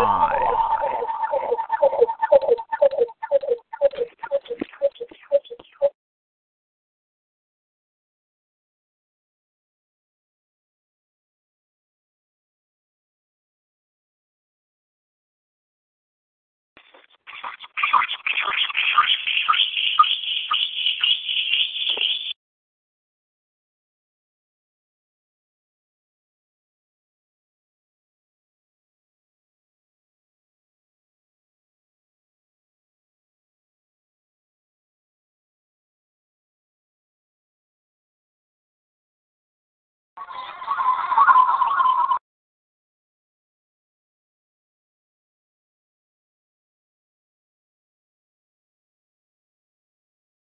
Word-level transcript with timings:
live. 0.00 0.50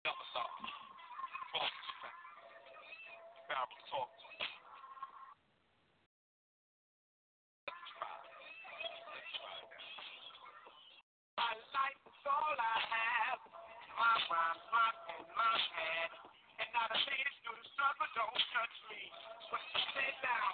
Live. 0.06 0.14
My 11.34 11.54
life 11.74 12.02
is 12.06 12.22
all 12.30 12.54
I 12.54 12.78
have. 12.86 13.42
My 13.98 14.14
my 15.34 15.54
hand. 15.74 16.14
And 16.62 16.70
through 17.42 17.58
the 17.58 17.66
struggle 17.74 18.10
don't 18.14 18.38
judge 18.54 18.78
me. 18.94 19.02
What 19.50 19.66
you 19.74 19.82
now 20.22 20.54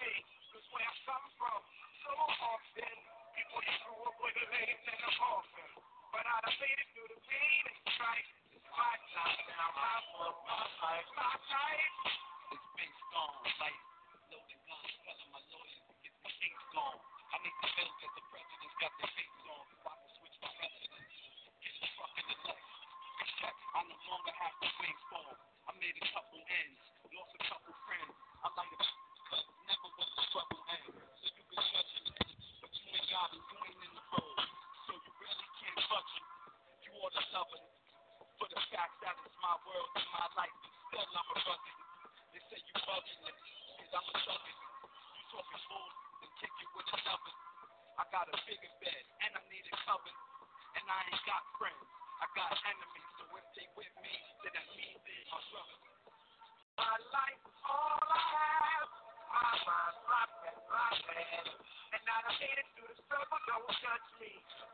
me. 0.00 0.12
Cause 0.56 0.64
where 0.72 0.88
I 0.88 0.96
come 1.04 1.28
from, 1.36 1.60
so 2.08 2.12
often, 2.16 2.96
people 3.36 3.60
with 4.24 4.36
and. 4.48 5.79
But 6.20 6.28
I 6.28 6.52
made 6.52 6.76
it 6.76 6.84
through 6.92 7.16
the 7.16 7.20
pain 7.32 7.64
and 7.64 7.80
strife. 7.96 8.28
My 8.76 8.92
now, 9.16 9.72
my 9.72 9.96
world, 10.12 10.36
my 10.44 10.68
life, 10.84 11.08
my 11.16 11.32
life. 11.32 11.96
It's 12.52 12.60
telling 15.00 15.32
my 15.32 15.40
gone. 16.76 17.00
I 17.32 17.40
the 17.40 18.24
president's 18.28 18.76
got 18.84 18.92
I 19.00 19.96
can 19.96 20.12
switch 20.12 20.36
my. 20.44 20.52
Get. 20.60 20.76
I 23.72 23.80
no 23.88 23.96
longer 24.04 24.36
have. 24.44 24.60
I 24.60 25.72
made 25.80 25.96
a 25.96 26.04
couple 26.04 26.36
ends, 26.36 26.84
lost 27.16 27.32
a 27.32 27.40
couple 27.48 27.72
friends. 27.88 28.12
I 28.44 28.52
like 28.60 28.76
never 28.76 29.88
was. 29.96 30.12
So 30.36 30.44
you 30.52 30.68
it, 30.84 32.12
but 32.60 32.68
you 32.76 32.92
ain't 32.92 33.08
got 33.08 33.32
it, 33.32 33.40
you 33.40 33.56
ain't 33.56 33.88
in 33.88 33.92
the. 33.96 34.49
So 35.90 35.98
you 35.98 36.06
really 36.06 36.06
can't 36.06 36.06
touch 36.06 36.10
it. 36.14 36.26
You 36.86 36.90
ought 37.02 37.14
to 37.18 37.24
love. 37.34 37.50
For 38.38 38.46
the 38.46 38.62
fact 38.70 38.94
that 39.02 39.14
it's 39.26 39.38
my 39.42 39.56
world 39.66 39.90
and 39.98 40.06
my 40.14 40.26
life, 40.38 40.54
and 40.62 40.74
still 40.86 41.02
I'm 41.02 41.28
a 41.34 41.38
rugged. 41.50 41.78
They 42.30 42.40
say 42.46 42.58
you 42.62 42.74
bugging 42.86 43.22
it, 43.26 43.36
cause 43.74 43.90
I'm 43.90 44.06
a 44.06 44.14
thuggin'. 44.22 44.58
You 45.18 45.22
talking 45.34 45.62
bull, 45.66 45.90
then 46.22 46.30
kick 46.38 46.54
it 46.62 46.70
with 46.78 46.90
another. 46.94 47.34
I 47.98 48.06
got 48.14 48.30
a 48.30 48.38
bigger 48.46 48.70
bed, 48.78 49.02
and 49.26 49.34
I 49.34 49.42
need 49.50 49.66
it 49.66 49.78
covered. 49.82 50.18
And 50.78 50.84
I 50.86 51.00
ain't 51.10 51.24
got 51.26 51.42
friends, 51.58 51.82
I 52.22 52.26
got 52.38 52.54
enemies. 52.54 53.10
So 53.18 53.26
if 53.34 53.46
they 53.58 53.66
with 53.74 53.94
me, 54.06 54.14
then 54.46 54.52
that 54.54 54.66
means 54.78 54.94
they 55.02 55.18
my 55.26 55.42
brother. 55.50 55.78
My 56.78 56.94
life 57.10 57.42
all 57.66 57.98
I 57.98 58.20
have. 58.30 58.99
And 61.94 62.02
now 62.02 62.18
I 62.26 62.34
through 62.74 62.90
the 62.90 62.98
don't 63.46 63.70
me. 64.18 64.32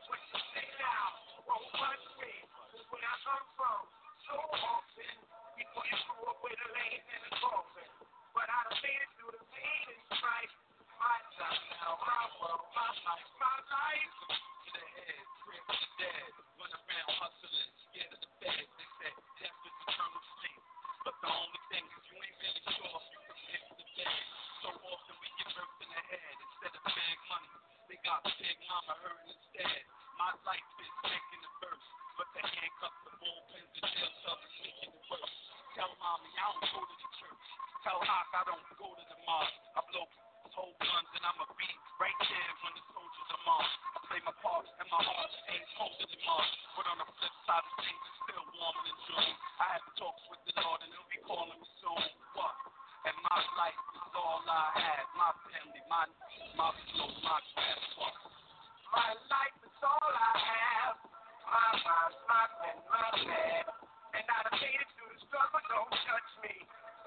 What 0.09 0.17
you 0.33 0.39
say 0.57 0.65
now 0.81 1.13
won't 1.45 1.69
me. 2.17 2.33
Where 2.89 3.05
I 3.05 3.15
come 3.21 3.45
from, 3.53 3.81
so 4.25 4.33
often, 4.41 5.13
you 5.61 5.65
up 6.25 6.41
with 6.41 6.57
coffin. 7.37 7.91
But 8.33 8.49
I 8.49 8.61
through 9.21 9.37
the 9.37 9.45
and. 9.45 10.01
My 10.97 11.17
time 11.37 11.61
now, 11.77 12.01
my 12.01 12.23
world, 12.41 12.65
my 12.73 12.89
life, 13.05 13.29
my 13.37 13.57
life. 13.61 14.13
The 14.73 14.81
head, 14.81 15.25
dead. 16.01 16.33
The 16.33 18.29
feds. 18.41 18.73
They 18.81 18.89
death 19.37 19.57
is. 19.69 20.57
But 21.05 21.15
the 21.21 21.29
only 21.29 21.61
thing 21.69 21.85
is 21.85 22.03
you 22.09 22.17
ain't 22.17 22.37
sure 22.73 23.01
if 23.53 23.63
the 23.77 23.85
bed. 24.01 24.46
Birthed 25.57 25.81
in 25.81 25.89
the 25.89 26.03
head 26.05 26.37
instead 26.37 26.73
of 26.77 26.85
big 26.85 27.17
money. 27.33 27.49
They 27.89 27.97
got 28.05 28.21
big 28.29 28.57
mama 28.69 28.93
hurting 29.01 29.33
instead. 29.33 29.81
My 30.21 30.29
life 30.45 30.69
is 30.77 30.93
making 31.01 31.41
the 31.41 31.51
verse, 31.65 31.87
but 32.13 32.29
the 32.37 32.45
handcuffs, 32.45 33.01
the 33.09 33.13
bullpens, 33.17 33.69
the 33.73 33.81
jail 33.89 34.11
cells 34.21 34.37
is 34.37 34.53
making 34.61 34.93
it 34.93 35.01
worse. 35.09 35.35
Tell 35.73 35.89
mommy 35.97 36.29
I 36.37 36.45
don't 36.45 36.61
go 36.77 36.81
to 36.85 36.93
the 36.93 37.09
church. 37.17 37.45
Tell 37.81 37.97
Hawk 38.05 38.29
I 38.37 38.43
don't 38.45 38.61
go 38.77 38.85
to 38.85 39.01
the 39.01 39.17
mosque. 39.25 39.57
I 39.73 39.81
blow 39.89 40.05
hold 40.53 40.77
guns 40.77 41.09
and 41.17 41.25
I'ma 41.25 41.49
be 41.57 41.69
right 41.97 42.19
there 42.21 42.53
when 42.61 42.73
the 42.77 42.83
soldiers 42.93 43.29
are 43.33 43.43
marched. 43.49 43.81
I 43.81 43.99
play 44.13 44.21
my 44.29 44.37
part 44.45 44.65
and 44.77 44.87
my 44.93 45.01
heart 45.01 45.33
ain't 45.57 45.65
colder 45.73 46.05
than 46.05 46.21
Mars. 46.21 46.53
But 46.77 46.85
on 46.85 47.01
the 47.01 47.09
flip 47.17 47.33
side 47.49 47.65
of 47.65 47.73
things, 47.81 47.97
it's 47.97 48.19
still 48.29 48.45
warmer 48.61 48.83
than 48.85 48.97
June. 49.09 49.33
I 49.57 49.65
have 49.73 49.85
talks 49.97 50.21
with 50.29 50.41
the 50.45 50.53
Lord 50.61 50.85
and 50.85 50.93
he'll 50.93 51.09
be 51.09 51.17
calling 51.25 51.57
me 51.57 51.69
soon. 51.81 52.05
What? 52.37 52.76
And 53.07 53.15
my 53.23 53.39
life 53.55 53.79
is 53.95 54.11
all 54.19 54.43
I 54.43 54.67
had. 54.75 55.07
My 55.15 55.31
family, 55.47 55.79
my 55.87 56.03
my 56.59 56.75
flow, 56.91 57.07
my 57.23 57.39
grass. 57.55 57.79
My 58.91 59.11
life 59.31 59.57
is 59.63 59.79
all 59.79 60.11
I 60.11 60.33
have. 60.35 60.99
My 61.47 61.71
mind, 61.87 62.15
my 62.27 62.43
pen, 62.59 62.77
my 62.91 63.07
hand. 63.15 63.67
And 64.11 64.25
I 64.27 64.37
done 64.43 64.59
made 64.59 64.75
it 64.83 64.91
through 64.99 65.07
the 65.07 65.19
struggle, 65.23 65.63
don't 65.71 65.87
judge 66.03 66.31
me. 66.43 66.55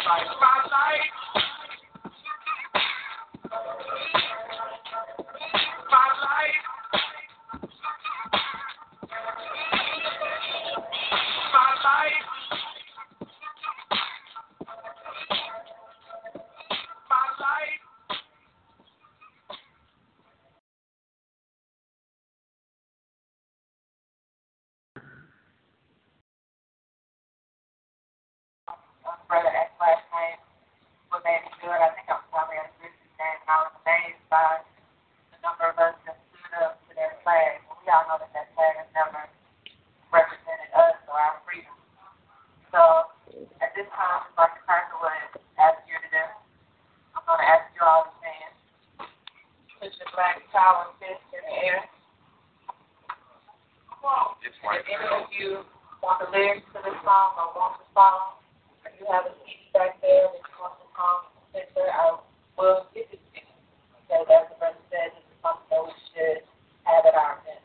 life, 0.05 0.27
my 0.39 0.57
life. 0.71 1.22
this 43.73 43.89
time, 43.93 44.29
like 44.37 44.53
the 44.57 44.63
person 44.69 44.95
would 45.01 45.13
ask 45.57 45.81
you 45.89 45.97
to 45.97 46.09
do, 46.13 46.23
I'm 47.17 47.25
going 47.25 47.41
to 47.41 47.47
ask 47.49 47.65
you 47.73 47.81
all 47.81 48.05
to 48.05 48.13
stand. 48.21 48.53
Put 49.81 49.91
your 49.97 50.09
black 50.13 50.41
towel 50.53 50.89
and 50.89 50.93
fist 51.01 51.21
in 51.33 51.41
the 51.41 51.55
air. 51.57 51.81
If 54.43 54.51
any 54.67 55.07
of 55.15 55.31
you 55.31 55.63
want 56.03 56.19
the 56.19 56.27
lyrics 56.29 56.67
to 56.75 56.79
this 56.83 56.97
song 57.07 57.39
or 57.39 57.55
want 57.55 57.79
the 57.79 57.87
song, 57.95 58.35
or 58.83 58.91
you 58.99 59.07
have 59.07 59.23
a 59.25 59.33
CD 59.47 59.71
back 59.71 59.95
there 60.03 60.27
that 60.27 60.43
you 60.43 60.55
want 60.59 60.75
the 60.83 60.87
song 60.91 61.31
to 61.55 61.59
there, 61.73 61.87
I 61.87 62.19
will 62.59 62.83
give 62.91 63.07
it 63.07 63.19
to 63.19 63.29
you. 63.31 63.47
So, 64.11 64.27
as 64.27 64.51
the 64.51 64.55
brother 64.59 64.83
said, 64.91 65.15
this 65.15 65.23
is 65.23 65.39
something 65.39 65.71
that 65.71 65.83
we 65.87 65.95
should 66.11 66.43
have 66.83 67.07
at 67.07 67.15
our 67.15 67.39
event. 67.43 67.63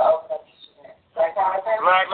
So 0.00 0.24
open 0.24 0.40
up 0.40 0.48
each 0.48 0.72
event. 0.72 0.96
Black 1.12 1.36
Lives 1.36 1.62
Black 1.64 2.08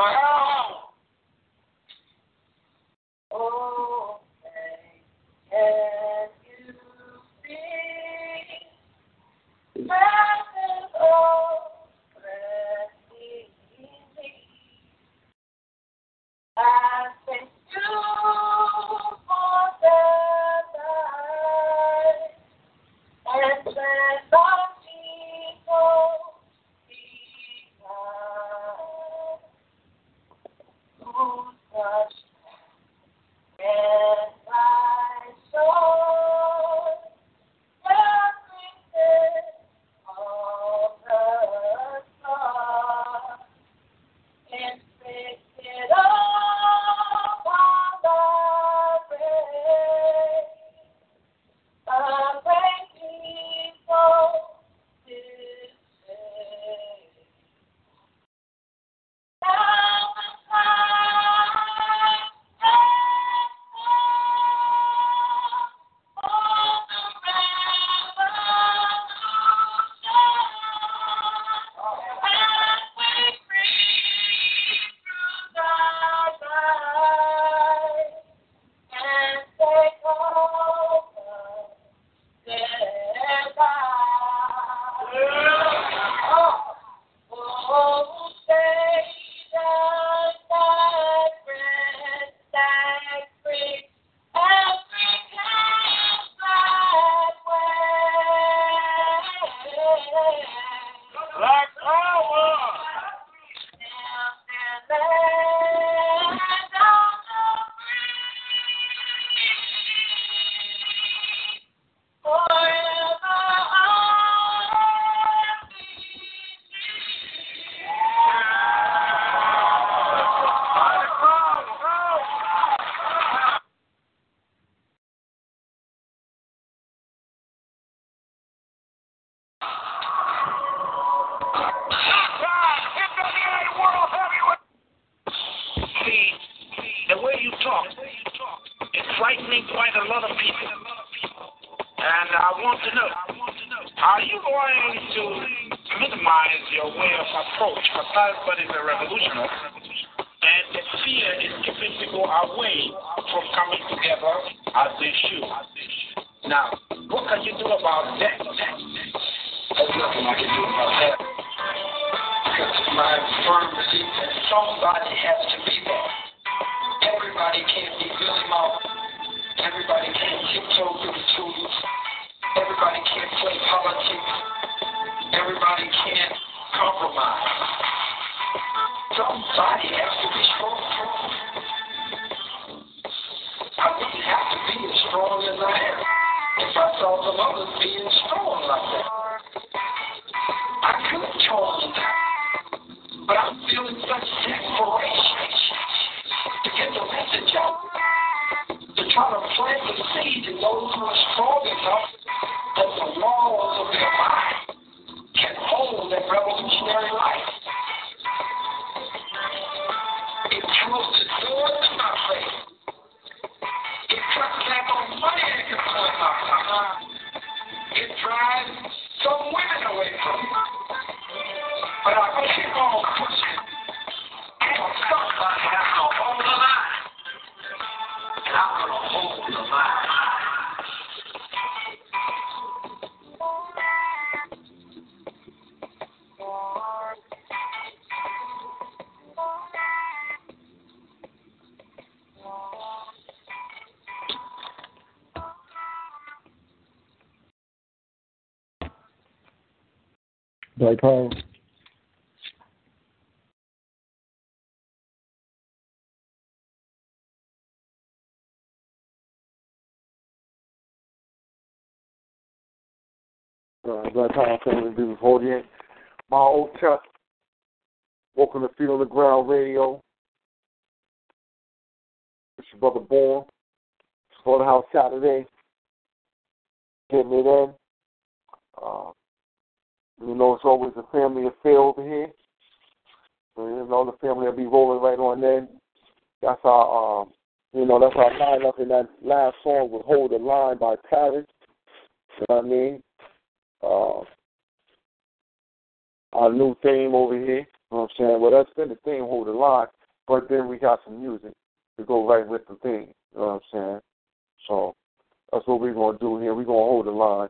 do 306.37 306.43
here. 306.43 306.55
We're 306.55 306.65
to 306.65 306.71
hold 306.71 307.07
the 307.07 307.11
line. 307.11 307.49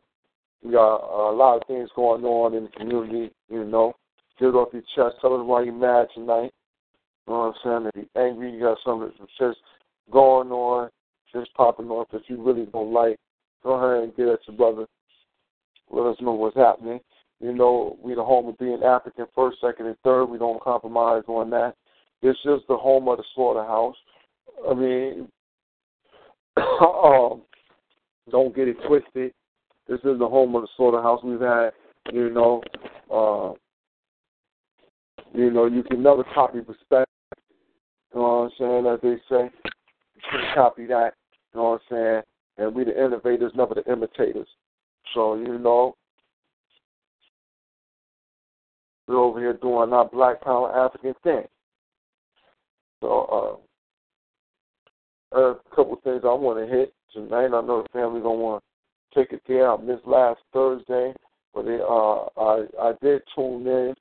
We 0.63 0.71
got 0.71 1.31
a 1.31 1.33
lot 1.33 1.57
of 1.57 1.67
things 1.67 1.89
going 1.95 2.23
on 2.23 2.53
in 2.53 2.65
the 2.65 2.69
community, 2.69 3.33
you 3.49 3.65
know. 3.65 3.93
Get 4.39 4.47
off 4.47 4.73
your 4.73 4.83
chest. 4.95 5.21
Tell 5.21 5.35
us 5.35 5.45
why 5.45 5.63
you're 5.63 5.73
mad 5.73 6.07
tonight. 6.13 6.51
You 7.27 7.33
know 7.33 7.53
what 7.53 7.55
I'm 7.65 7.83
saying? 7.83 7.91
If 7.93 8.07
you're 8.15 8.27
angry, 8.27 8.51
you 8.51 8.59
got 8.59 8.77
something 8.83 9.11
that's 9.19 9.31
just 9.39 9.59
going 10.11 10.51
on, 10.51 10.89
just 11.33 11.53
popping 11.53 11.89
off 11.89 12.07
that 12.11 12.23
you 12.27 12.41
really 12.41 12.65
don't 12.65 12.93
like. 12.93 13.17
Go 13.63 13.73
ahead 13.73 14.03
and 14.03 14.15
get 14.15 14.27
at 14.27 14.39
your 14.47 14.57
brother. 14.57 14.87
Let 15.91 16.09
us 16.09 16.17
know 16.21 16.31
what's 16.31 16.55
happening. 16.55 16.99
You 17.39 17.53
know, 17.53 17.97
we 18.01 18.13
the 18.13 18.23
home 18.23 18.47
of 18.47 18.57
being 18.57 18.81
African 18.83 19.25
first, 19.35 19.59
second, 19.61 19.87
and 19.87 19.97
third. 20.03 20.25
We 20.25 20.37
don't 20.37 20.61
compromise 20.61 21.23
on 21.27 21.49
that. 21.51 21.75
This 22.21 22.37
is 22.45 22.61
the 22.67 22.77
home 22.77 23.07
of 23.07 23.17
the 23.17 23.23
slaughterhouse. 23.33 23.95
I 24.69 24.73
mean, 24.73 25.27
um, 26.57 27.41
don't 28.29 28.55
get 28.55 28.67
it 28.67 28.77
twisted. 28.87 29.33
This 29.87 29.99
is 29.99 30.19
the 30.19 30.27
home 30.27 30.55
of 30.55 30.61
the 30.61 30.67
slaughterhouse. 30.77 31.23
We've 31.23 31.41
had, 31.41 31.71
you 32.11 32.29
know, 32.29 32.61
uh, 33.11 33.53
you 35.33 35.49
know, 35.51 35.65
you 35.65 35.83
can 35.83 36.03
never 36.03 36.23
copy 36.33 36.59
respect. 36.59 37.09
You 38.13 38.19
know 38.19 38.21
what 38.21 38.29
I'm 38.29 38.51
saying? 38.59 38.87
As 38.87 38.99
they 39.01 39.15
say, 39.29 39.49
you 40.15 40.21
can't 40.29 40.55
copy 40.55 40.85
that. 40.87 41.13
You 41.53 41.59
know 41.59 41.69
what 41.71 41.81
I'm 41.91 41.97
saying? 41.97 42.21
And 42.57 42.75
we 42.75 42.83
the 42.83 42.97
innovators, 42.97 43.51
never 43.55 43.73
the 43.73 43.91
imitators. 43.91 44.47
So 45.13 45.35
you 45.35 45.57
know, 45.57 45.95
we're 49.07 49.17
over 49.17 49.39
here 49.39 49.53
doing 49.53 49.93
our 49.93 50.07
Black 50.07 50.41
Power 50.41 50.73
African 50.85 51.15
thing. 51.23 51.43
So 53.01 53.59
uh, 55.33 55.37
a 55.37 55.55
couple 55.75 55.99
things 56.03 56.21
I 56.23 56.33
want 56.33 56.59
to 56.59 56.73
hit 56.73 56.93
tonight. 57.13 57.45
I 57.45 57.61
know 57.61 57.83
the 57.83 57.89
family 57.93 58.21
gonna 58.21 58.35
want 58.35 58.63
to 59.13 59.19
take 59.19 59.33
it 59.33 59.41
there. 59.47 59.71
I 59.71 59.77
missed 59.77 60.05
last 60.05 60.39
Thursday, 60.53 61.13
but 61.53 61.67
it, 61.67 61.81
uh, 61.81 62.25
I 62.39 62.65
I 62.79 62.93
did 63.01 63.21
tune 63.35 63.67
in 63.67 63.95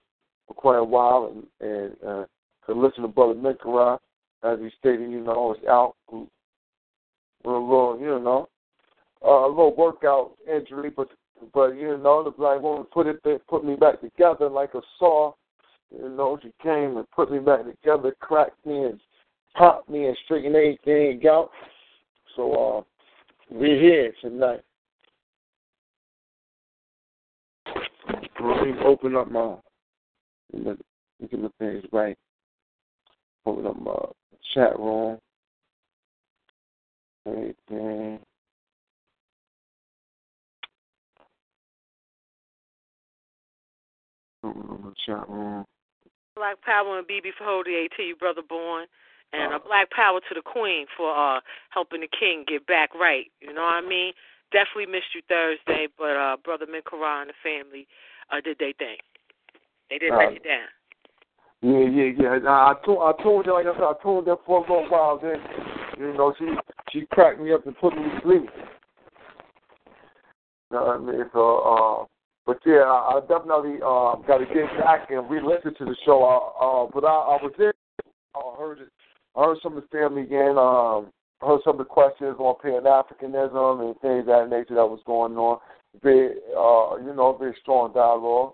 for 0.46 0.54
quite 0.54 0.78
a 0.78 0.84
while 0.84 1.32
and 1.32 1.70
and 1.70 1.96
uh, 2.06 2.24
could 2.64 2.76
listen 2.76 3.02
to 3.02 3.08
Brother 3.08 3.34
Minkara 3.34 3.98
as 4.42 4.58
he 4.58 4.70
stated, 4.78 5.10
you 5.10 5.20
know, 5.20 5.54
it's 5.56 5.66
out 5.66 5.94
with 6.10 6.28
a 7.44 7.48
little, 7.48 7.98
you 8.00 8.18
know, 8.20 8.48
uh, 9.24 9.46
a 9.46 9.48
little 9.48 9.74
workout 9.76 10.32
injury, 10.50 10.90
but 10.90 11.08
but 11.52 11.70
you 11.72 11.98
know, 11.98 12.22
the 12.24 12.30
black 12.30 12.60
woman 12.60 12.86
put 12.92 13.06
it 13.06 13.22
put 13.48 13.64
me 13.64 13.76
back 13.76 14.00
together 14.00 14.48
like 14.48 14.74
a 14.74 14.80
saw. 14.98 15.32
You 15.90 16.08
know, 16.08 16.38
she 16.40 16.52
came 16.62 16.96
and 16.96 17.10
put 17.10 17.32
me 17.32 17.40
back 17.40 17.64
together, 17.64 18.14
cracked 18.20 18.64
me 18.64 18.84
and 18.84 19.00
popped 19.56 19.90
me 19.90 20.06
and 20.06 20.16
straightened 20.24 20.54
everything 20.54 21.20
out. 21.28 21.50
So 22.36 22.52
uh, 22.52 22.82
we're 23.50 23.80
here 23.80 24.12
tonight. 24.20 24.60
Let 28.42 28.66
me 28.66 28.72
open 28.84 29.16
up 29.16 29.30
my 29.30 29.56
get 30.52 30.78
the 31.30 31.50
things 31.58 31.84
right. 31.92 32.16
Open 33.46 33.66
up 33.66 33.80
my 33.80 33.94
chat 34.54 34.78
room. 34.78 35.18
Anything. 37.26 38.20
Open 44.42 44.62
up 44.62 44.80
my 44.80 44.90
chat 45.06 45.28
room. 45.28 45.64
Black 46.36 46.60
Power 46.62 46.98
and 46.98 47.06
BB 47.06 47.32
for 47.36 47.44
Holding 47.44 47.88
to 47.96 48.02
you, 48.02 48.16
brother 48.16 48.42
born. 48.48 48.86
And 49.32 49.54
a 49.54 49.60
black 49.60 49.90
power 49.90 50.18
to 50.18 50.34
the 50.34 50.42
queen 50.42 50.86
for 50.96 51.14
uh 51.14 51.40
helping 51.70 52.00
the 52.00 52.08
king 52.08 52.44
get 52.46 52.66
back 52.66 52.94
right. 52.94 53.26
You 53.40 53.54
know 53.54 53.62
what 53.62 53.84
I 53.84 53.88
mean? 53.88 54.12
Definitely 54.50 54.90
missed 54.90 55.14
you 55.14 55.22
Thursday, 55.28 55.86
but 55.96 56.16
uh 56.16 56.36
brother 56.42 56.66
Minkara 56.66 57.22
and 57.22 57.30
the 57.30 57.34
family 57.42 57.86
uh 58.32 58.40
did 58.40 58.58
they 58.58 58.74
thing. 58.78 58.98
They 59.88 59.98
didn't 59.98 60.18
let 60.18 60.28
Uh, 60.28 60.30
you 60.32 60.40
down. 60.40 60.68
Yeah, 61.62 61.86
yeah, 61.86 62.38
yeah. 62.42 62.50
I, 62.50 62.72
I 62.72 62.74
told 62.84 62.98
I 63.02 63.22
told 63.22 63.46
her 63.46 63.52
like 63.52 63.66
I 63.66 63.74
said, 63.74 63.82
I 63.84 63.94
told 64.02 64.26
her 64.26 64.36
for 64.46 64.58
a 64.58 64.60
little 64.62 64.88
while. 64.88 65.18
Then, 65.22 65.38
you 65.98 66.14
know, 66.14 66.34
she 66.38 66.46
she 66.90 67.06
cracked 67.06 67.38
me 67.40 67.52
up 67.52 67.66
and 67.66 67.76
put 67.78 67.94
me 67.94 68.02
to 68.02 68.20
sleep. 68.22 68.50
You 70.70 70.76
know 70.76 70.84
what 70.86 70.96
I 70.96 70.98
mean? 70.98 71.24
So, 71.32 71.58
uh, 71.58 72.06
but 72.46 72.58
yeah, 72.64 72.82
I, 72.82 73.18
I 73.18 73.20
definitely 73.28 73.76
uh, 73.76 74.16
got 74.26 74.38
to 74.38 74.46
get 74.46 74.66
back 74.78 75.10
and 75.10 75.28
re-listen 75.28 75.74
to 75.74 75.84
the 75.84 75.96
show. 76.04 76.24
Uh, 76.24 76.64
uh, 76.64 76.90
but 76.92 77.04
I, 77.04 77.14
I 77.14 77.42
was 77.42 77.52
there. 77.58 77.74
I 78.34 78.58
heard 78.58 78.78
it. 78.80 78.88
I 79.36 79.44
heard 79.44 79.58
some 79.62 79.76
of 79.76 79.82
the 79.82 79.88
family 79.96 80.22
again. 80.22 80.58
Um, 80.58 81.12
I 81.42 81.46
heard 81.46 81.60
some 81.64 81.74
of 81.74 81.78
the 81.78 81.84
questions 81.84 82.36
on 82.38 82.56
Pan 82.60 82.82
Africanism 82.82 83.80
and 83.80 84.00
things 84.00 84.20
of 84.20 84.26
that 84.26 84.48
nature 84.50 84.74
that 84.74 84.86
was 84.86 85.00
going 85.06 85.36
on. 85.36 85.58
Very, 86.02 86.36
uh, 86.56 86.96
you 87.04 87.14
know, 87.14 87.36
very 87.38 87.56
strong 87.60 87.92
dialogue. 87.92 88.52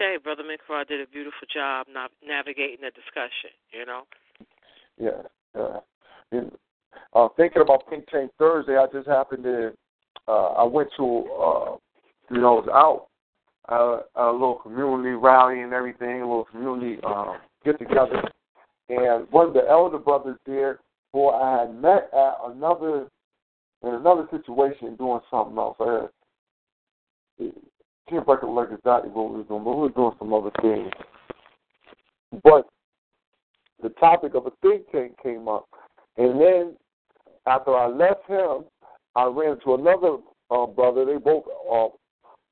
Okay, 0.00 0.16
brother 0.22 0.42
Minkara 0.42 0.86
did 0.86 1.00
a 1.00 1.06
beautiful 1.06 1.46
job 1.52 1.86
nav- 1.92 2.10
navigating 2.26 2.78
the 2.82 2.90
discussion. 2.90 3.50
You 3.72 3.86
know. 3.86 4.02
Yeah, 4.98 5.22
yeah. 5.56 5.80
And, 6.32 6.52
uh, 7.14 7.28
thinking 7.36 7.62
about 7.62 7.88
Think 7.88 8.06
Tank 8.08 8.30
Thursday, 8.38 8.76
I 8.76 8.86
just 8.92 9.08
happened 9.08 9.44
to, 9.44 9.72
uh, 10.26 10.52
I 10.54 10.64
went 10.64 10.88
to, 10.96 11.04
uh, 11.04 11.76
you 12.30 12.40
know, 12.40 12.58
I 12.58 12.60
was 12.60 12.68
out 12.72 13.06
uh, 13.68 14.00
a 14.16 14.32
little 14.32 14.60
community 14.62 15.10
rally 15.10 15.60
and 15.60 15.72
everything, 15.72 16.22
a 16.22 16.26
little 16.26 16.44
community 16.44 16.98
uh, 17.04 17.34
get 17.64 17.78
together, 17.78 18.22
and 18.88 19.26
one 19.30 19.48
of 19.48 19.54
the 19.54 19.66
elder 19.68 19.98
brothers 19.98 20.38
there, 20.46 20.80
who 21.12 21.28
I 21.28 21.60
had 21.60 21.74
met 21.74 22.10
at 22.12 22.34
another 22.46 23.08
in 23.82 23.94
another 23.94 24.26
situation 24.30 24.96
doing 24.96 25.20
something 25.30 25.56
else. 25.56 25.76
I 25.80 26.08
had, 27.40 27.52
can't 28.08 28.26
recollect 28.26 28.72
exactly 28.72 29.10
what 29.10 29.30
we 29.30 29.38
were 29.38 29.44
doing, 29.44 29.64
but 29.64 29.74
we 29.76 29.82
were 29.82 29.88
doing 29.90 30.12
some 30.18 30.32
other 30.32 30.50
things. 30.62 30.90
But 32.42 32.66
the 33.82 33.90
topic 34.00 34.34
of 34.34 34.46
a 34.46 34.50
think 34.62 34.90
tank 34.90 35.12
came 35.22 35.46
up, 35.46 35.68
and 36.16 36.40
then 36.40 36.76
after 37.46 37.76
I 37.76 37.86
left 37.86 38.26
him, 38.28 38.64
I 39.14 39.24
ran 39.26 39.52
into 39.52 39.74
another 39.74 40.16
uh, 40.50 40.66
brother. 40.66 41.04
They 41.04 41.16
both 41.16 41.44
uh, 41.70 41.88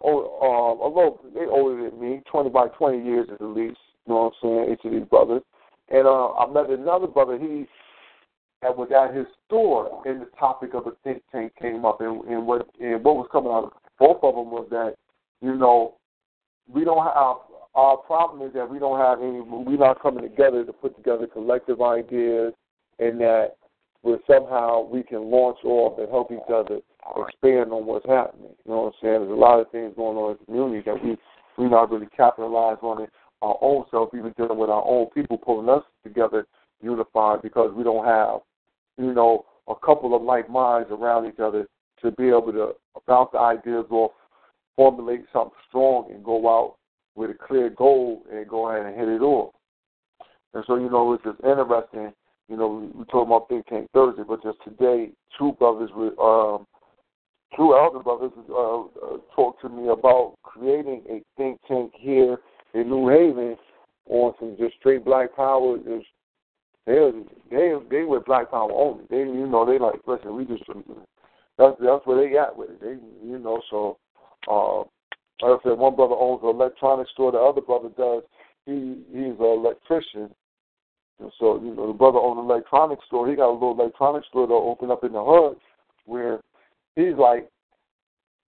oh, 0.03 0.39
uh, 0.43 0.87
a 0.87 0.89
little 0.89 1.21
they 1.35 1.47
older 1.47 1.91
than 1.91 2.01
me, 2.01 2.23
twenty 2.31 2.51
by 2.51 2.69
twenty 2.69 3.05
years 3.05 3.29
at 3.33 3.39
the 3.39 3.47
least. 3.47 3.79
You 4.07 4.15
know 4.15 4.33
what 4.41 4.49
I'm 4.51 4.67
saying? 4.67 4.73
Each 4.73 4.85
of 4.85 4.93
these 4.93 5.09
brothers, 5.09 5.43
and 5.91 6.07
uh, 6.07 6.33
I 6.33 6.51
met 6.51 6.71
another 6.71 7.07
brother. 7.07 7.39
He 7.39 7.67
that 8.63 8.77
was 8.77 8.89
at 8.91 9.15
his 9.15 9.27
store, 9.47 10.03
and 10.07 10.23
the 10.23 10.29
topic 10.39 10.75
of 10.75 10.87
a 10.87 10.93
think 11.05 11.23
tank 11.31 11.53
came 11.61 11.85
up, 11.85 12.01
and, 12.01 12.25
and 12.25 12.47
what 12.47 12.69
and 12.81 13.03
what 13.05 13.17
was 13.17 13.29
coming 13.31 13.53
out 13.53 13.65
of 13.65 13.73
both 13.99 14.19
of 14.23 14.35
them 14.35 14.51
was 14.51 14.67
that 14.71 14.95
you 15.41 15.55
know 15.55 15.95
we 16.73 16.85
don't 16.85 17.05
have 17.05 17.37
our 17.75 17.97
problem 17.99 18.47
is 18.47 18.55
that 18.55 18.69
we 18.69 18.79
don't 18.79 18.99
have 18.99 19.21
any 19.21 19.41
we're 19.41 19.77
not 19.77 20.01
coming 20.01 20.23
together 20.23 20.65
to 20.65 20.73
put 20.73 20.97
together 20.97 21.27
collective 21.27 21.83
ideas, 21.83 22.55
and 22.99 23.21
that 23.21 23.57
where 24.07 24.19
somehow 24.25 24.87
we 24.87 25.03
can 25.03 25.31
launch 25.33 25.59
off 25.65 25.99
and 25.99 26.09
help 26.09 26.31
each 26.31 26.39
other 26.49 26.79
expand 27.27 27.73
on 27.73 27.87
what's 27.87 28.07
happening. 28.07 28.55
You 28.65 28.71
know 28.71 28.83
what 28.83 28.87
I'm 28.87 28.93
saying? 29.03 29.27
There's 29.27 29.31
a 29.33 29.35
lot 29.35 29.59
of 29.59 29.69
things 29.73 29.95
going 29.97 30.17
on 30.17 30.31
in 30.31 30.37
the 30.39 30.45
community 30.45 30.83
that 30.87 31.03
we 31.03 31.17
we 31.59 31.69
not 31.69 31.91
really 31.91 32.07
capitalize 32.17 32.77
on 32.83 33.03
it 33.03 33.11
our 33.43 33.59
own 33.61 33.85
self, 33.91 34.11
even 34.15 34.33
dealing 34.37 34.59
with 34.59 34.71
our 34.71 34.85
own 34.87 35.07
people 35.11 35.39
pulling 35.39 35.69
us 35.69 35.83
together 36.05 36.47
unified 36.81 37.43
because 37.43 37.73
we 37.75 37.83
don't 37.83 38.05
have, 38.05 38.41
you 38.97 39.13
know, 39.13 39.45
a 39.69 39.75
couple 39.75 40.15
of 40.15 40.23
like 40.23 40.49
minds 40.49 40.89
around 40.93 41.27
each 41.27 41.41
other 41.41 41.67
to 42.03 42.13
be 42.13 42.29
able 42.29 42.53
to 42.53 42.73
bounce 43.09 43.31
the 43.33 43.39
ideas 43.39 43.87
off, 43.91 44.13
formulate 44.77 45.25
something 45.33 45.53
strong 45.69 46.11
and 46.13 46.23
go 46.23 46.49
out 46.49 46.77
with 47.17 47.31
a 47.31 47.35
clear 47.35 47.71
goal 47.71 48.23
and 48.33 48.49
go 48.49 48.71
ahead 48.71 48.87
and 48.87 48.95
hit 48.95 49.09
it 49.09 49.23
off. 49.23 49.53
And 50.55 50.63
so, 50.67 50.77
you 50.77 50.91
know, 50.91 51.13
it's 51.13 51.25
just 51.25 51.41
interesting 51.41 52.13
you 52.49 52.57
know, 52.57 52.69
we, 52.69 52.87
we 52.99 53.05
talk 53.07 53.27
about 53.27 53.49
Think 53.49 53.67
Tank 53.67 53.89
Thursday, 53.93 54.23
but 54.27 54.43
just 54.43 54.59
today, 54.65 55.11
two 55.39 55.53
brothers 55.59 55.91
with 55.95 56.19
um, 56.19 56.67
two 57.57 57.75
elder 57.75 58.01
brothers 58.01 58.33
uh, 58.51 58.81
uh, 58.81 58.87
talked 59.35 59.63
to 59.63 59.69
me 59.69 59.89
about 59.89 60.35
creating 60.43 61.03
a 61.09 61.23
think 61.37 61.61
tank 61.69 61.93
here 61.97 62.39
in 62.75 62.89
New 62.89 63.09
Haven 63.09 63.57
on 64.09 64.35
some 64.39 64.57
just 64.59 64.77
straight 64.77 65.05
black 65.05 65.35
power. 65.35 65.77
Just, 65.79 66.07
they 66.87 67.11
they 67.51 67.75
they 67.91 68.03
were 68.03 68.21
black 68.21 68.51
power 68.51 68.71
only. 68.73 69.05
They 69.11 69.19
you 69.19 69.47
know 69.47 69.67
they 69.67 69.79
like 69.79 70.01
listen 70.07 70.37
we 70.37 70.45
just 70.45 70.63
that's 71.59 71.77
that's 71.81 72.07
where 72.07 72.29
they 72.29 72.37
at 72.39 72.57
with 72.57 72.71
it. 72.71 72.81
They 72.81 73.27
you 73.27 73.39
know 73.39 73.61
so 73.71 73.99
uh, 74.49 74.79
like 75.45 75.61
I 75.61 75.63
said 75.63 75.79
one 75.79 75.97
brother 75.97 76.15
owns 76.15 76.43
an 76.43 76.51
electronics 76.51 77.11
store. 77.13 77.33
The 77.33 77.39
other 77.39 77.61
brother 77.61 77.89
does 77.97 78.23
he 78.67 79.03
he's 79.11 79.39
an 79.39 79.65
electrician. 79.65 80.31
And 81.21 81.33
so 81.39 81.61
you 81.63 81.75
know 81.75 81.87
the 81.89 81.93
brother 81.93 82.19
owns 82.19 82.39
an 82.39 82.45
electronics 82.45 83.05
store. 83.07 83.29
He 83.29 83.37
got 83.37 83.51
a 83.51 83.53
little 83.53 83.79
electronics 83.79 84.27
store 84.29 84.47
to 84.47 84.53
open 84.53 84.91
up 84.91 85.05
in 85.05 85.13
the 85.13 85.25
hood 85.25 85.57
where 86.05 86.41
he's 86.95 87.15
like 87.19 87.49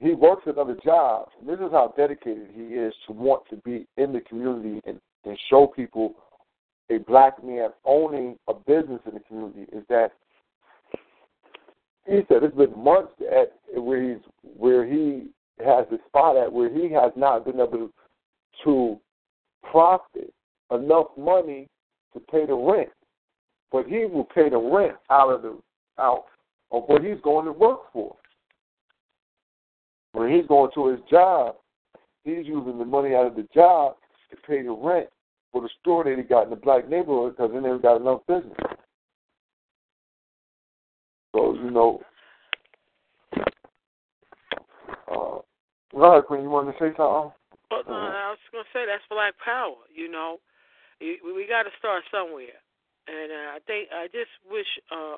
he 0.00 0.12
works 0.12 0.42
another 0.46 0.76
job. 0.84 1.28
And 1.40 1.48
this 1.48 1.58
is 1.58 1.72
how 1.72 1.92
dedicated 1.96 2.48
he 2.54 2.62
is 2.62 2.92
to 3.06 3.12
want 3.12 3.42
to 3.50 3.56
be 3.56 3.86
in 3.96 4.12
the 4.12 4.20
community 4.20 4.80
and, 4.86 5.00
and 5.24 5.38
show 5.50 5.66
people 5.66 6.14
a 6.90 6.98
black 6.98 7.42
man 7.44 7.70
owning 7.84 8.38
a 8.48 8.54
business 8.54 9.00
in 9.06 9.14
the 9.14 9.20
community 9.20 9.66
is 9.72 9.84
that 9.88 10.12
he 12.06 12.20
said 12.28 12.42
it's 12.42 12.56
been 12.56 12.76
months 12.82 13.12
at 13.20 13.52
where 13.80 14.02
he's 14.02 14.22
where 14.56 14.86
he 14.86 15.26
has 15.58 15.84
a 15.90 15.98
spot 16.06 16.36
at 16.36 16.50
where 16.50 16.72
he 16.72 16.90
has 16.90 17.12
not 17.16 17.44
been 17.44 17.60
able 17.60 17.90
to 18.64 18.98
profit 19.70 20.32
enough 20.70 21.06
money 21.18 21.68
to 22.14 22.20
pay 22.20 22.46
the 22.46 22.54
rent. 22.54 22.90
But 23.70 23.86
he 23.86 24.06
will 24.06 24.24
pay 24.24 24.48
the 24.48 24.58
rent 24.58 24.96
out 25.10 25.30
of 25.30 25.42
the 25.42 25.58
out 25.98 26.24
of 26.70 26.84
what 26.86 27.04
he's 27.04 27.20
going 27.22 27.44
to 27.46 27.52
work 27.52 27.92
for. 27.92 28.14
When 30.12 30.32
he's 30.32 30.46
going 30.46 30.70
to 30.74 30.88
his 30.88 31.00
job, 31.10 31.56
he's 32.24 32.46
using 32.46 32.78
the 32.78 32.84
money 32.84 33.14
out 33.14 33.26
of 33.26 33.36
the 33.36 33.46
job 33.54 33.96
to 34.30 34.36
pay 34.46 34.62
the 34.62 34.72
rent 34.72 35.08
for 35.52 35.60
the 35.60 35.68
store 35.80 36.04
that 36.04 36.16
he 36.16 36.22
got 36.22 36.44
in 36.44 36.50
the 36.50 36.56
black 36.56 36.88
neighborhood 36.88 37.36
because 37.36 37.50
he 37.52 37.60
never 37.60 37.78
got 37.78 38.00
enough 38.00 38.20
business. 38.26 38.56
So, 41.34 41.54
you 41.54 41.70
know, 41.70 42.00
uh, 45.08 46.20
Queen. 46.22 46.42
You 46.42 46.50
wanted 46.50 46.72
to 46.72 46.78
say 46.78 46.92
something? 46.96 47.32
Well, 47.70 47.84
no, 47.86 47.94
I 47.94 48.32
was 48.32 48.38
going 48.52 48.64
to 48.64 48.70
say 48.72 48.84
that's 48.86 49.04
black 49.10 49.34
power. 49.44 49.76
You 49.94 50.10
know, 50.10 50.38
we, 51.00 51.18
we 51.24 51.46
got 51.48 51.64
to 51.64 51.70
start 51.78 52.04
somewhere, 52.10 52.58
and 53.06 53.32
uh, 53.32 53.56
I 53.56 53.58
think 53.66 53.88
I 53.92 54.06
just 54.06 54.30
wish, 54.50 54.66
uh, 54.90 55.16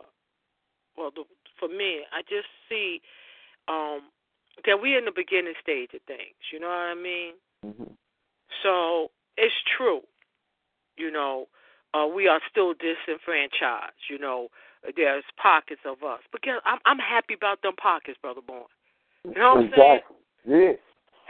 well, 0.96 1.10
the, 1.14 1.25
for 1.58 1.68
me, 1.68 2.02
I 2.12 2.22
just 2.22 2.49
see 2.68 3.00
um, 3.68 4.10
that 4.66 4.80
we're 4.80 4.99
in 4.99 5.04
the 5.04 5.12
beginning 5.14 5.54
stage 5.62 5.90
of 5.94 6.02
things. 6.06 6.37
You 6.52 6.60
know 6.60 6.68
what 6.68 6.90
I 6.90 6.94
mean? 6.94 7.32
Mm-hmm. 7.64 7.92
So 8.62 9.10
it's 9.37 9.54
true. 9.76 10.00
You 10.96 11.10
know, 11.10 11.46
uh, 11.94 12.06
we 12.06 12.28
are 12.28 12.40
still 12.50 12.75
disenfranchised. 12.75 14.08
You 14.08 14.18
know, 14.18 14.49
there's 14.96 15.25
pockets 15.40 15.82
of 15.84 16.02
us, 16.02 16.20
but 16.32 16.42
guess, 16.42 16.60
I'm 16.64 16.78
I'm 16.84 16.99
happy 16.99 17.34
about 17.34 17.62
them 17.62 17.75
pockets, 17.76 18.18
brother 18.20 18.40
Born. 18.46 18.64
You 19.25 19.40
know 19.40 19.54
what 19.56 19.64
exactly. 19.64 20.16
I'm 20.46 20.52
Yeah. 20.52 20.56
saying? 20.56 20.78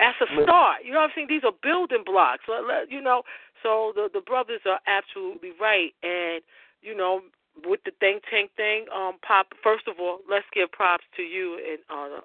As 0.00 0.14
a 0.23 0.42
start, 0.42 0.80
you 0.83 0.92
know 0.92 1.00
what 1.00 1.11
I'm 1.11 1.14
saying. 1.14 1.26
These 1.28 1.45
are 1.45 1.52
building 1.62 2.04
blocks. 2.07 2.45
Let, 2.49 2.64
let, 2.64 2.90
you 2.90 3.02
know, 3.02 3.23
so 3.62 3.93
the 3.95 4.09
the 4.12 4.21
brothers 4.21 4.61
are 4.67 4.80
absolutely 4.87 5.52
right, 5.61 5.93
and 6.02 6.43
you 6.82 6.97
know, 6.97 7.21
with 7.65 7.80
the 7.85 7.93
think 8.00 8.25
tank 8.30 8.50
thing, 8.56 8.87
um, 8.95 9.15
pop. 9.26 9.49
First 9.63 9.89
of 9.89 9.97
all, 10.00 10.19
let's 10.28 10.47
give 10.52 10.71
props 10.73 11.04
to 11.17 11.23
you 11.23 11.58
and 11.58 11.78
uh, 11.91 12.21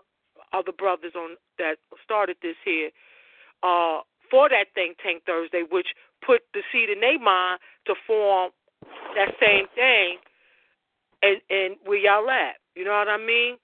other 0.54 0.72
brothers 0.72 1.14
on 1.16 1.36
that 1.58 1.78
started 2.04 2.38
this 2.42 2.56
here 2.64 2.90
uh, 3.64 4.02
for 4.30 4.50
that 4.50 4.68
think 4.74 4.98
tank 5.04 5.24
Thursday, 5.26 5.64
which 5.70 5.88
put 6.26 6.42
the 6.54 6.62
seed 6.72 6.90
in 6.90 7.02
their 7.02 7.20
mind 7.20 7.60
to 7.86 7.96
form 8.08 8.52
that 9.16 9.34
same 9.40 9.66
thing, 9.76 10.18
and 11.22 11.42
and 11.50 11.76
where 11.86 11.98
y'all 11.98 12.30
at. 12.30 12.58
You 12.76 12.86
know 12.86 12.92
what 12.92 13.10
I 13.10 13.18
mean? 13.18 13.58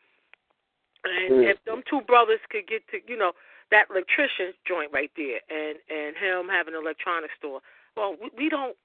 And 1.04 1.43
if 1.46 1.58
them 1.65 1.82
two 1.89 2.02
brothers 2.02 2.39
could 2.50 2.67
get 2.67 2.88
to, 2.91 3.00
you 3.08 3.17
know, 3.17 3.32
that 3.72 3.88
electrician 3.90 4.54
joint 4.68 4.92
right 4.94 5.12
there, 5.16 5.40
and 5.50 5.80
and 5.90 6.16
him 6.16 6.48
having 6.48 6.76
an 6.76 6.82
electronics 6.84 7.34
store. 7.40 7.62
Well, 7.96 8.16
we, 8.22 8.30
we 8.38 8.50
don't 8.50 8.76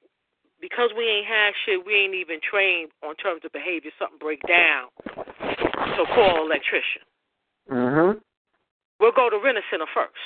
because 0.61 0.91
we 0.97 1.05
ain't 1.05 1.27
had 1.27 1.53
shit. 1.67 1.85
We 1.85 1.95
ain't 1.95 2.15
even 2.15 2.41
trained 2.41 2.91
on 3.03 3.15
terms 3.17 3.43
of 3.45 3.53
behavior. 3.53 3.91
Something 3.99 4.19
break 4.19 4.41
down, 4.47 4.89
so 5.99 6.07
call 6.07 6.47
electrician. 6.47 7.05
Mm-hmm. 7.71 8.19
We'll 8.99 9.13
go 9.13 9.29
to 9.29 9.39
Rent 9.43 9.59
Center 9.71 9.87
first. 9.93 10.17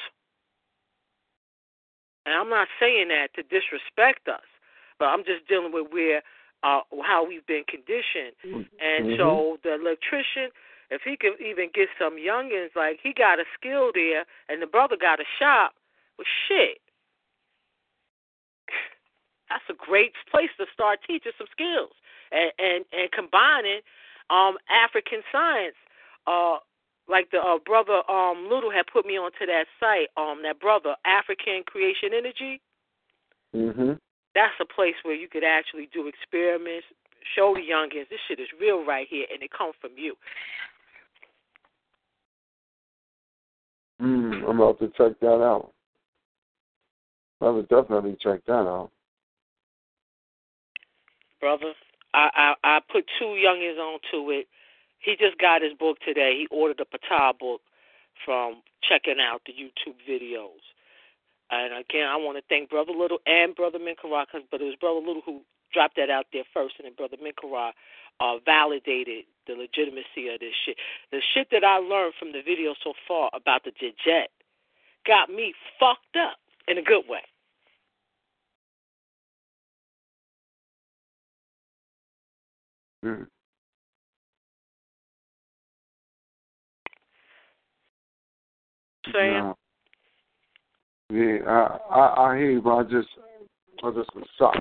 And 2.27 2.35
I'm 2.35 2.51
not 2.51 2.69
saying 2.79 3.09
that 3.09 3.35
to 3.35 3.43
disrespect 3.43 4.29
us, 4.29 4.45
but 4.99 5.07
I'm 5.07 5.25
just 5.25 5.49
dealing 5.49 5.73
with 5.73 5.91
where 5.91 6.23
uh 6.63 6.81
how 7.03 7.27
we've 7.27 7.47
been 7.47 7.65
conditioned. 7.65 8.37
And 8.45 9.07
Mhm. 9.07 9.17
so 9.17 9.59
the 9.65 9.75
electrician, 9.75 10.53
if 10.91 11.03
he 11.05 11.17
could 11.17 11.41
even 11.41 11.71
get 11.73 11.89
some 11.99 12.19
youngins, 12.19 12.75
like 12.75 12.99
he 13.03 13.13
got 13.13 13.39
a 13.39 13.45
skill 13.59 13.91
there 13.95 14.25
and 14.49 14.61
the 14.61 14.67
brother 14.67 14.97
got 15.01 15.21
a 15.21 15.25
shop, 15.39 15.75
well 16.19 16.27
shit. 16.49 16.79
That's 19.49 19.65
a 19.71 19.75
great 19.75 20.13
place 20.31 20.51
to 20.59 20.67
start 20.73 21.01
teaching 21.07 21.33
some 21.39 21.47
skills 21.51 21.93
and 22.33 22.53
and, 22.59 22.85
and 22.93 23.11
combining 23.13 23.81
um 24.31 24.59
African 24.71 25.23
science 25.33 25.79
uh 26.27 26.59
like 27.09 27.31
the 27.31 27.39
uh, 27.39 27.59
brother 27.59 28.03
um 28.11 28.49
Little 28.51 28.71
had 28.71 28.87
put 28.93 29.07
me 29.07 29.17
onto 29.17 29.47
that 29.47 29.67
site, 29.79 30.09
um 30.17 30.43
that 30.43 30.61
brother 30.61 30.97
African 31.05 31.63
Creation 31.67 32.11
Energy. 32.15 32.61
Mm-hmm. 33.55 33.93
That's 34.35 34.55
a 34.61 34.67
place 34.67 34.95
where 35.03 35.15
you 35.15 35.27
could 35.27 35.43
actually 35.43 35.89
do 35.93 36.07
experiments, 36.07 36.87
show 37.35 37.55
the 37.55 37.61
youngins 37.61 38.09
this 38.09 38.21
shit 38.29 38.39
is 38.39 38.47
real 38.61 38.85
right 38.85 39.07
here, 39.11 39.27
and 39.33 39.43
it 39.43 39.51
comes 39.51 39.75
from 39.81 39.91
you. 39.97 40.15
Mm, 44.01 44.49
I'm 44.49 44.61
about 44.61 44.79
to 44.81 44.89
check 44.97 45.19
that 45.21 45.43
out. 45.43 45.73
I 47.41 47.51
would 47.51 47.69
definitely 47.69 48.17
check 48.21 48.45
that 48.47 48.53
out. 48.53 48.91
brother. 51.41 51.73
I, 52.13 52.55
I 52.65 52.77
I 52.77 52.81
put 52.93 53.05
two 53.19 53.37
youngins 53.37 53.79
onto 53.79 54.31
it. 54.31 54.47
He 54.99 55.17
just 55.17 55.39
got 55.39 55.63
his 55.63 55.73
book 55.75 55.99
today. 56.05 56.37
He 56.39 56.47
ordered 56.51 56.81
a 56.81 56.85
Patah 56.85 57.39
book 57.39 57.63
from 58.25 58.63
checking 58.83 59.17
out 59.21 59.41
the 59.47 59.53
YouTube 59.53 59.97
videos. 60.09 60.61
And 61.51 61.73
again, 61.73 62.07
I 62.07 62.17
want 62.17 62.37
to 62.39 62.45
thank 62.49 62.71
Brother 62.71 62.93
Little 62.93 63.19
and 63.27 63.55
Brother 63.55 63.79
Minkara, 63.79 64.27
but 64.51 64.61
it 64.61 64.65
was 64.65 64.77
Brother 64.81 65.01
Little 65.01 65.23
who 65.25 65.41
dropped 65.73 65.97
that 65.97 66.11
out 66.11 66.27
there 66.33 66.45
first, 66.53 66.75
and 66.79 66.87
then 66.87 66.95
Brother 66.95 67.17
Minkara 67.17 67.73
uh, 68.21 68.37
validated 68.45 69.25
the 69.47 69.55
legitimacy 69.55 70.29
of 70.33 70.41
this 70.41 70.55
shit. 70.65 70.77
The 71.11 71.21
shit 71.35 71.49
that 71.51 71.65
I 71.65 71.79
learned 71.79 72.15
from 72.19 72.33
the 72.33 72.43
video 72.45 72.75
so 72.85 72.93
far 73.09 73.31
about 73.35 73.65
the 73.65 73.73
jet 74.05 74.31
got 75.07 75.31
me 75.31 75.55
fucked 75.79 76.17
up 76.17 76.39
in 76.69 76.79
a 76.79 76.83
good 76.83 77.03
way. 77.09 77.21
Mm. 83.05 83.27
Saying, 89.13 89.55
Yeah, 91.11 91.19
yeah 91.19 91.39
I, 91.47 91.97
I 91.97 92.33
I 92.33 92.37
hear 92.37 92.51
you, 92.51 92.61
but 92.61 92.77
I 92.77 92.83
just 92.83 93.09
I 93.83 93.91
just 93.91 94.15
was 94.15 94.27
shocked 94.39 94.61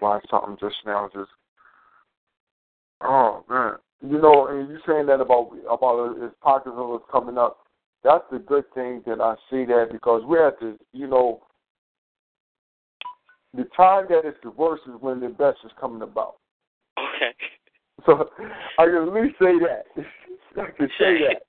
by 0.00 0.20
something 0.30 0.56
just 0.60 0.76
now. 0.86 1.10
Just 1.12 1.30
oh 3.02 3.44
man, 3.48 3.74
you 4.02 4.20
know, 4.20 4.48
and 4.48 4.68
you 4.68 4.78
saying 4.86 5.06
that 5.06 5.20
about 5.20 5.50
about 5.70 6.20
his 6.20 6.32
pockets 6.42 6.74
of 6.76 6.94
us 6.94 7.02
coming 7.10 7.38
up. 7.38 7.58
That's 8.02 8.24
the 8.32 8.38
good 8.38 8.64
thing 8.74 9.02
that 9.06 9.20
I 9.20 9.34
see 9.50 9.66
that 9.66 9.88
because 9.92 10.22
we're 10.24 10.48
at 10.48 10.58
the 10.60 10.78
you 10.92 11.06
know 11.06 11.42
the 13.54 13.64
time 13.76 14.06
that 14.08 14.22
it's 14.24 14.38
the 14.42 14.50
worst 14.50 14.82
is 14.86 14.94
when 15.00 15.20
the 15.20 15.28
best 15.28 15.58
is 15.64 15.72
coming 15.80 16.02
about. 16.02 16.36
okay. 16.98 17.34
So 18.06 18.30
I 18.78 18.86
can 18.86 19.08
at 19.08 19.12
least 19.12 19.34
say 19.38 19.58
that. 19.58 19.84
I 20.56 20.70
can 20.70 20.88
say 20.98 21.18
that. 21.20 21.42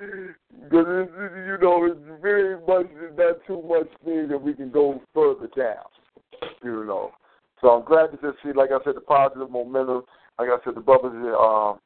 Because, 0.00 0.86
you 1.46 1.56
know, 1.62 1.86
it's 1.86 2.20
very 2.20 2.56
much 2.66 2.86
not 3.16 3.36
too 3.46 3.62
much 3.62 3.86
thing 4.04 4.26
that 4.28 4.42
we 4.42 4.54
can 4.54 4.72
go 4.72 5.00
further 5.14 5.48
down, 5.56 5.84
you 6.64 6.84
know. 6.84 7.12
So 7.60 7.68
I'm 7.68 7.84
glad 7.84 8.08
to 8.08 8.16
just 8.16 8.42
see, 8.42 8.52
like 8.52 8.70
I 8.72 8.82
said, 8.84 8.96
the 8.96 9.00
positive 9.00 9.50
momentum. 9.50 10.02
Like 10.38 10.48
I 10.50 10.58
said, 10.64 10.74
the 10.74 10.80
brothers, 10.80 11.12
um, 11.38 11.78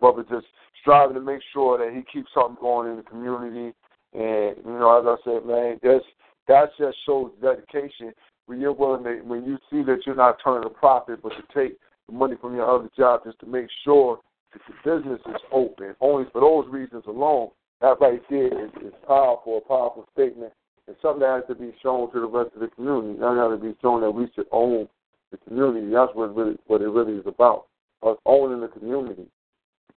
brother 0.00 0.24
just 0.30 0.46
striving 0.80 1.14
to 1.14 1.20
make 1.20 1.40
sure 1.52 1.78
that 1.78 1.94
he 1.94 2.02
keeps 2.12 2.30
something 2.34 2.56
going 2.60 2.90
in 2.90 2.96
the 2.96 3.02
community. 3.02 3.74
And, 4.14 4.56
you 4.64 4.78
know, 4.78 4.98
as 4.98 5.06
I 5.06 5.16
said, 5.24 5.46
man, 5.46 5.78
that's, 5.82 6.04
that 6.48 6.70
just 6.78 6.96
shows 7.06 7.30
dedication. 7.40 8.12
when 8.46 8.60
you're 8.60 8.72
willing 8.72 9.04
to, 9.04 9.20
when 9.24 9.44
you 9.44 9.58
see 9.70 9.82
that 9.84 10.00
you're 10.04 10.14
not 10.14 10.38
turning 10.42 10.66
a 10.66 10.70
profit, 10.70 11.22
but 11.22 11.30
to 11.30 11.42
take 11.54 11.78
the 12.08 12.14
money 12.14 12.36
from 12.40 12.54
your 12.54 12.68
other 12.68 12.90
job 12.96 13.22
just 13.24 13.38
to 13.40 13.46
make 13.46 13.66
sure 13.84 14.18
that 14.52 14.60
the 14.68 14.74
business 14.84 15.20
is 15.26 15.40
open. 15.52 15.94
Only 16.00 16.28
for 16.32 16.40
those 16.40 16.72
reasons 16.72 17.04
alone, 17.06 17.48
that 17.80 18.00
right 18.00 18.20
there 18.28 18.64
is, 18.66 18.70
is 18.84 18.92
powerful, 19.06 19.58
a 19.58 19.60
powerful 19.68 20.06
statement, 20.12 20.52
and 20.86 20.96
something 21.00 21.20
that 21.20 21.42
has 21.42 21.44
to 21.48 21.54
be 21.54 21.72
shown 21.82 22.12
to 22.12 22.20
the 22.20 22.26
rest 22.26 22.50
of 22.54 22.60
the 22.60 22.68
community. 22.68 23.18
That 23.20 23.36
has 23.36 23.58
to 23.58 23.64
be 23.64 23.76
shown 23.80 24.00
that 24.02 24.10
we 24.10 24.28
should 24.34 24.46
own 24.52 24.88
the 25.32 25.38
community. 25.38 25.90
That's 25.92 26.14
what 26.14 26.36
really 26.36 26.56
what 26.66 26.80
it 26.80 26.88
really 26.88 27.14
is 27.14 27.26
about. 27.26 27.66
Us 28.02 28.16
owning 28.26 28.60
the 28.60 28.68
community. 28.68 29.26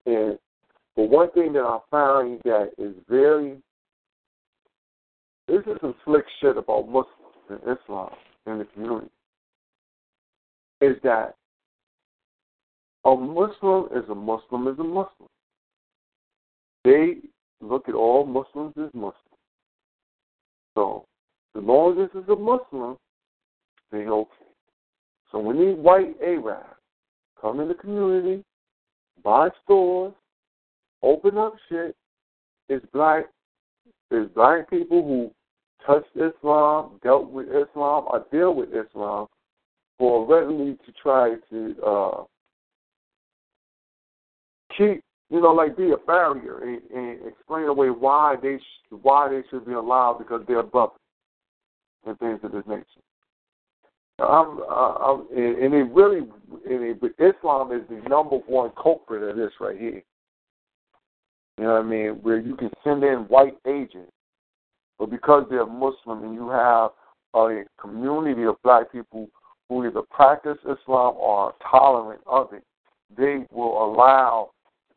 And 0.07 0.39
but 0.97 1.11
one 1.11 1.31
thing 1.33 1.53
that 1.55 1.65
I 1.65 1.79
find 1.91 2.41
that 2.45 2.71
is 2.79 2.95
very 3.09 3.59
this 5.47 5.61
is 5.67 5.77
some 5.81 5.95
slick 6.05 6.25
shit 6.41 6.57
about 6.57 6.87
Muslims 6.87 7.07
and 7.51 7.61
Islam 7.61 8.11
in 8.47 8.59
the 8.59 8.65
community. 8.65 9.11
Is 10.81 10.97
that 11.03 11.35
a 13.05 13.15
Muslim 13.15 13.89
is 13.95 14.09
a 14.09 14.15
Muslim 14.15 14.69
is 14.69 14.79
a 14.79 14.85
Muslim. 14.85 15.29
They 16.85 17.17
look 17.61 17.89
at 17.89 17.95
all 17.95 18.25
Muslims 18.25 18.75
as 18.77 18.93
Muslims. 18.95 19.15
So, 20.75 21.05
as 21.57 21.63
long 21.63 21.93
as 21.93 22.09
this 22.13 22.23
is 22.23 22.29
a 22.29 22.37
Muslim, 22.37 22.97
they 23.93 24.07
okay. 24.07 24.44
So 25.35 25.41
when 25.41 25.59
these 25.59 25.77
white 25.77 26.15
Arabs 26.25 26.65
come 27.41 27.59
in 27.59 27.67
the 27.67 27.75
community, 27.75 28.45
buy 29.25 29.49
stores, 29.65 30.15
open 31.03 31.37
up 31.37 31.55
shit, 31.69 31.97
it's 32.69 32.87
black 32.93 33.25
it's 34.13 34.33
black 34.33 34.71
people 34.71 35.03
who 35.03 35.33
touched 35.85 36.15
Islam, 36.15 37.01
dealt 37.03 37.33
with 37.33 37.49
Islam, 37.49 38.05
or 38.07 38.25
deal 38.31 38.55
with 38.55 38.69
Islam 38.69 39.27
for 39.99 40.25
readily 40.25 40.79
to 40.87 40.93
try 41.03 41.35
to 41.51 41.75
uh, 41.85 42.23
keep, 44.79 45.03
you 45.31 45.41
know, 45.41 45.53
like 45.53 45.77
be 45.77 45.91
a 45.91 45.97
barrier 45.97 46.61
and, 46.61 46.81
and 46.97 47.27
explain 47.27 47.65
away 47.65 47.89
why 47.89 48.37
they 48.41 48.59
sh- 48.59 48.95
why 49.03 49.29
they 49.29 49.43
should 49.51 49.67
be 49.67 49.73
allowed 49.73 50.19
because 50.19 50.43
they're 50.47 50.63
brothers 50.63 50.97
and 52.07 52.17
things 52.21 52.39
of 52.45 52.53
this 52.53 52.63
nature. 52.69 52.85
I'm, 54.21 54.61
I'm, 54.71 55.27
and 55.37 55.75
it 55.75 55.91
really, 55.93 56.19
and 56.19 56.99
it, 57.03 57.15
Islam 57.19 57.73
is 57.73 57.83
the 57.89 58.09
number 58.09 58.37
one 58.47 58.71
culprit 58.81 59.29
of 59.29 59.37
this 59.37 59.53
right 59.61 59.79
here. 59.79 60.03
You 61.59 61.65
know 61.65 61.73
what 61.75 61.81
I 61.81 61.83
mean? 61.83 62.09
Where 62.23 62.39
you 62.39 62.57
can 62.57 62.71
send 62.83 63.03
in 63.03 63.27
white 63.29 63.57
agents, 63.67 64.13
but 64.99 65.11
because 65.11 65.47
they're 65.51 65.67
Muslim 65.67 66.25
and 66.25 66.35
you 66.35 66.49
have 66.51 66.91
a 67.35 67.65
community 67.81 68.45
of 68.45 68.57
black 68.63 68.91
people 68.93 69.29
who 69.69 69.87
either 69.87 70.03
practice 70.11 70.59
Islam 70.63 71.15
or 71.17 71.47
are 71.47 71.55
tolerant 71.71 72.21
of 72.27 72.53
it, 72.53 72.63
they 73.17 73.45
will 73.53 73.85
allow 73.85 74.51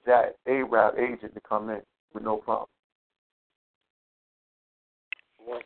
that 0.05 0.35
Arab 0.47 0.95
agent 0.97 1.33
to 1.33 1.41
come 1.47 1.69
in 1.69 1.81
with 2.13 2.23
no 2.23 2.37
problem. 2.37 2.67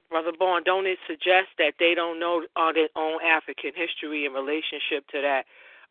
Brother 0.10 0.32
Bourne, 0.38 0.63
don't 0.63 0.86
it 0.86 1.00
suggest 1.08 1.50
that 1.58 1.74
they 1.80 1.94
don't 1.96 2.20
know 2.20 2.44
uh, 2.56 2.72
their 2.72 2.89
own 2.96 3.20
African 3.24 3.72
history 3.76 4.26
in 4.26 4.34
relationship 4.34 5.08
to 5.12 5.22
that 5.22 5.44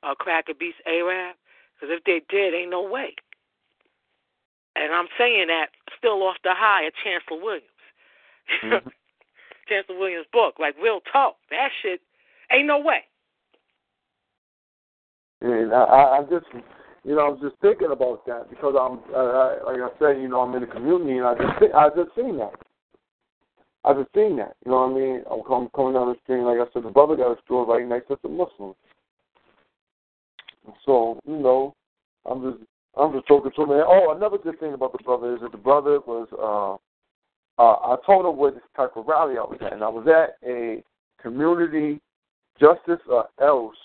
uh, 0.02 0.14
cracker 0.14 0.54
beast 0.54 0.78
Arab? 0.86 1.36
Because 1.74 1.96
if 1.96 2.04
they 2.04 2.22
did, 2.28 2.54
ain't 2.54 2.70
no 2.70 2.82
way. 2.82 3.14
And 4.76 4.92
I'm 4.92 5.08
saying 5.18 5.48
that 5.48 5.70
still 5.98 6.22
off 6.22 6.36
the 6.44 6.54
high 6.54 6.84
of 6.84 6.92
Chancellor 7.02 7.42
Williams. 7.42 7.66
Mm-hmm. 8.64 8.88
Chancellor 9.68 9.98
Williams' 9.98 10.26
book, 10.32 10.54
like 10.58 10.74
real 10.82 11.00
talk. 11.12 11.36
That 11.50 11.70
shit 11.82 12.00
ain't 12.52 12.66
no 12.66 12.78
way. 12.78 13.04
And 15.42 15.72
I, 15.72 16.18
I 16.18 16.22
just, 16.30 16.46
you 17.04 17.14
know, 17.14 17.26
I 17.26 17.28
was 17.30 17.40
just 17.40 17.56
thinking 17.62 17.90
about 17.90 18.26
that 18.26 18.50
because 18.50 18.74
I'm, 18.78 19.00
uh, 19.14 19.64
like 19.64 19.80
I 19.80 19.88
said, 19.98 20.20
you 20.20 20.28
know, 20.28 20.40
I'm 20.40 20.54
in 20.54 20.62
the 20.62 20.66
community 20.66 21.18
and 21.18 21.26
I 21.26 21.34
just, 21.34 21.74
I 21.74 21.88
just 21.96 22.14
seen 22.14 22.36
that. 22.38 22.52
I 23.84 23.94
just 23.94 24.12
seen 24.14 24.36
that. 24.36 24.56
You 24.64 24.72
know 24.72 24.88
what 24.88 24.92
I 24.92 24.94
mean? 24.94 25.22
I'm 25.30 25.42
coming, 25.42 25.70
coming 25.74 25.94
down 25.94 26.08
the 26.08 26.16
street, 26.22 26.42
like 26.42 26.58
I 26.58 26.70
said, 26.72 26.82
the 26.82 26.90
brother 26.90 27.16
got 27.16 27.32
a 27.32 27.42
store 27.44 27.66
right 27.66 27.86
next 27.86 28.08
to 28.08 28.18
the 28.22 28.28
Muslim. 28.28 28.74
So, 30.84 31.18
you 31.26 31.38
know, 31.38 31.74
I'm 32.26 32.42
just, 32.42 32.64
I'm 32.96 33.12
just 33.12 33.26
talking 33.26 33.50
to 33.54 33.62
him. 33.62 33.70
Oh, 33.70 34.14
another 34.14 34.38
good 34.38 34.60
thing 34.60 34.74
about 34.74 34.92
the 34.92 35.02
brother 35.02 35.34
is 35.34 35.40
that 35.40 35.52
the 35.52 35.58
brother 35.58 36.00
was, 36.00 36.28
uh, 36.38 36.76
uh, 37.60 37.92
I 37.92 37.96
told 38.06 38.26
him 38.26 38.36
what 38.36 38.54
this 38.54 38.62
type 38.76 38.92
of 38.96 39.06
rally 39.06 39.34
I 39.38 39.42
was 39.42 39.58
at, 39.60 39.72
and 39.72 39.82
I 39.82 39.88
was 39.88 40.06
at 40.08 40.36
a 40.48 40.82
community 41.22 42.00
justice 42.58 43.00
or 43.08 43.26
else 43.40 43.76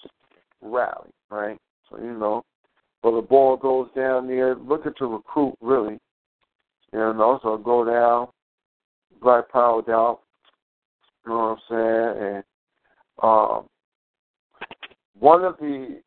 rally, 0.62 1.12
right? 1.29 1.58
So 1.89 1.97
you 1.97 2.13
know, 2.17 2.43
so 3.01 3.15
the 3.15 3.21
ball 3.21 3.58
goes 3.58 3.89
down 3.95 4.27
there, 4.27 4.55
looking 4.55 4.93
to 4.97 5.05
recruit 5.05 5.55
really, 5.62 5.99
you 6.93 6.99
know. 6.99 7.39
So 7.43 7.60
I 7.60 7.63
go 7.63 7.86
down, 7.86 8.27
black 9.25 9.49
power 9.49 9.81
down, 9.81 10.17
you 11.25 11.31
know 11.31 11.57
what 11.67 11.73
I'm 11.73 12.15
saying? 12.17 12.33
And 12.35 12.43
um, 13.23 13.65
one 15.17 15.43
of 15.43 15.57
the 15.57 15.99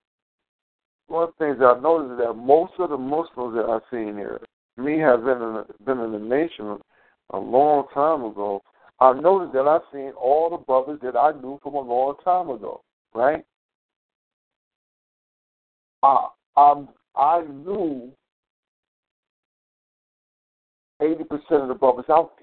one 1.08 1.24
of 1.24 1.30
the 1.36 1.44
things 1.44 1.58
that 1.58 1.66
I 1.66 1.80
noticed 1.80 2.12
is 2.12 2.26
that 2.26 2.34
most 2.34 2.74
of 2.78 2.90
the 2.90 2.96
Muslims 2.96 3.56
that 3.56 3.66
I've 3.68 3.82
seen 3.90 4.14
here, 4.14 4.40
me 4.76 4.98
have 5.00 5.24
been 5.24 5.42
in 5.42 5.54
the, 5.54 5.66
been 5.84 5.98
in 5.98 6.12
the 6.12 6.18
nation 6.18 6.78
a 7.30 7.38
long 7.38 7.86
time 7.92 8.24
ago, 8.24 8.62
I 9.00 9.14
noticed 9.14 9.52
that 9.54 9.66
I've 9.66 9.82
seen 9.92 10.12
all 10.12 10.50
the 10.50 10.58
brothers 10.58 11.00
that 11.02 11.16
I 11.18 11.32
knew 11.32 11.58
from 11.62 11.74
a 11.74 11.80
long 11.80 12.14
time 12.24 12.50
ago, 12.50 12.82
right? 13.14 13.44
I 16.04 16.28
I, 16.56 16.84
I 17.16 17.42
knew 17.42 18.12
eighty 21.02 21.24
percent 21.24 21.62
of 21.62 21.68
the 21.68 21.74
brothers 21.74 22.04
out 22.08 22.37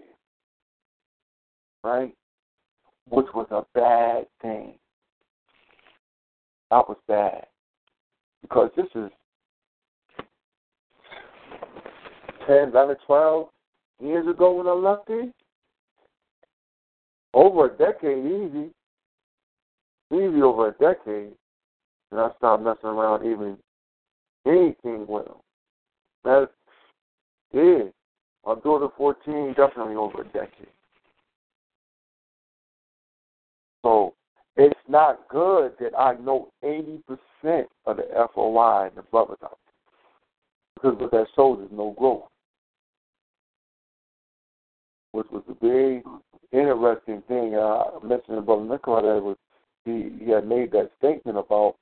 right? 1.85 2.13
Which 3.07 3.27
was 3.33 3.47
a 3.51 3.63
bad 3.75 4.25
thing. 4.41 4.73
That 6.71 6.89
was 6.89 6.97
bad 7.07 7.45
because 8.41 8.71
this 8.75 8.87
is 8.95 9.11
10, 12.47 12.69
11, 12.69 12.95
12, 13.05 13.47
years 14.01 14.27
ago 14.27 14.53
when 14.53 14.67
I 14.67 14.71
left 14.71 15.09
it. 15.09 15.33
Over 17.33 17.65
a 17.65 17.77
decade, 17.77 18.25
easy. 18.25 18.71
Easy 20.13 20.41
over 20.41 20.69
a 20.69 20.71
decade. 20.73 21.33
And 22.11 22.19
I 22.19 22.29
stopped 22.37 22.63
messing 22.63 22.89
around 22.89 23.25
even 23.25 23.57
anything 24.45 25.05
with 25.07 25.25
them. 25.25 25.35
That's 26.23 26.51
yeah. 27.53 27.89
My 28.45 28.55
daughter 28.63 28.87
fourteen, 28.95 29.53
definitely 29.57 29.95
over 29.95 30.21
a 30.21 30.25
decade. 30.25 30.74
So 33.85 34.15
it's 34.57 34.79
not 34.87 35.19
good 35.29 35.73
that 35.79 35.91
I 35.95 36.15
know 36.15 36.49
eighty 36.63 37.03
percent 37.05 37.67
of 37.85 37.97
the 37.97 38.27
FOI 38.33 38.87
and 38.87 38.97
the 38.97 39.03
brothers 39.03 39.37
out 39.43 39.59
there. 39.63 40.91
Because 40.91 40.99
what 40.99 41.11
that 41.11 41.27
shows 41.35 41.59
is 41.63 41.71
no 41.71 41.93
growth 41.95 42.23
which 45.11 45.27
was 45.31 45.43
a 45.47 45.65
very 45.65 46.03
interesting 46.51 47.23
thing. 47.29 47.55
Uh, 47.55 47.83
I 47.83 48.05
mentioned 48.05 48.35
to 48.35 48.41
Brother 48.41 48.65
Nicola 48.65 49.01
that 49.01 49.23
was 49.23 49.37
he, 49.85 50.09
he 50.19 50.31
had 50.31 50.45
made 50.45 50.71
that 50.73 50.91
statement 50.97 51.37
about 51.37 51.75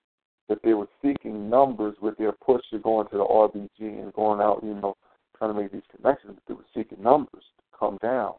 that 0.50 0.60
they 0.64 0.74
were 0.74 0.90
seeking 1.02 1.50
numbers 1.50 1.96
with 2.02 2.16
their 2.18 2.34
push 2.34 2.62
to 2.70 2.80
go 2.80 3.02
into 3.02 3.18
the 3.18 3.26
RBG 3.26 3.80
and 3.80 4.14
going 4.14 4.40
out, 4.40 4.60
you 4.62 4.76
know, 4.76 4.96
trying 5.38 5.54
to 5.54 5.60
make 5.60 5.72
these 5.72 5.82
connections. 5.96 6.34
But 6.36 6.44
they 6.48 6.54
were 6.54 6.66
seeking 6.76 7.02
numbers 7.02 7.44
to 7.58 7.78
come 7.78 7.98
down 8.04 8.34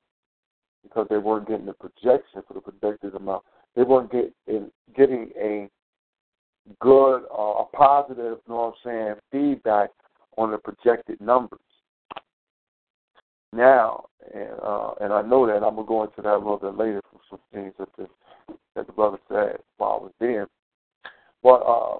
because 0.84 1.06
they 1.10 1.18
weren't 1.18 1.48
getting 1.48 1.66
the 1.66 1.72
projection 1.72 2.42
for 2.46 2.54
the 2.54 2.60
projected 2.60 3.14
amount. 3.14 3.42
They 3.74 3.82
weren't 3.82 4.12
get, 4.12 4.32
in, 4.46 4.70
getting 4.96 5.30
a 5.36 5.68
good, 6.80 7.24
uh, 7.36 7.62
a 7.62 7.64
positive, 7.72 8.38
you 8.46 8.54
know 8.54 8.74
what 8.82 8.90
I'm 8.90 9.14
saying, 9.14 9.14
feedback 9.32 9.90
on 10.36 10.52
the 10.52 10.58
projected 10.58 11.20
numbers 11.20 11.58
now, 13.54 14.06
and 14.34 14.50
uh, 14.62 14.94
and 15.00 15.12
I 15.12 15.22
know 15.22 15.46
that 15.46 15.64
I'm 15.64 15.76
gonna 15.76 15.86
go 15.86 16.02
into 16.02 16.22
that 16.22 16.34
a 16.34 16.38
little 16.38 16.58
bit 16.58 16.76
later 16.76 17.00
for 17.10 17.20
some 17.30 17.38
things 17.52 17.72
that 17.78 17.88
the 17.96 18.08
that 18.74 18.86
the 18.86 18.92
brother 18.92 19.18
said 19.28 19.58
while 19.76 19.98
I 20.00 20.02
was 20.02 20.12
there. 20.18 20.48
But 21.42 21.60
uh, 21.62 21.98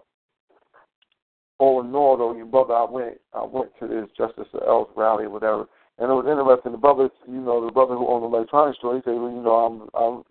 all 1.59 1.81
in 1.81 1.95
all, 1.95 2.17
though, 2.17 2.37
your 2.37 2.47
brother, 2.47 2.75
I 2.75 2.85
went 2.85 3.21
I 3.33 3.45
went 3.45 3.71
to 3.81 3.87
this 3.87 4.09
Justice 4.17 4.49
Else 4.67 4.91
rally 4.97 5.25
or 5.25 5.31
whatever, 5.31 5.67
and 5.99 6.11
it 6.11 6.15
was 6.15 6.27
interesting. 6.27 6.73
The 6.73 6.79
brother, 6.79 7.09
you 7.27 7.41
know, 7.41 7.65
the 7.65 7.73
brother 7.73 7.95
who 7.95 8.09
owned 8.09 8.25
the 8.25 8.37
electronics 8.37 8.79
store, 8.79 8.97
he 8.97 9.03
said, 9.05 9.15
well, 9.15 9.31
you 9.31 9.43
know, 9.43 9.57
I'm 9.63 9.77
I'm 9.95 10.25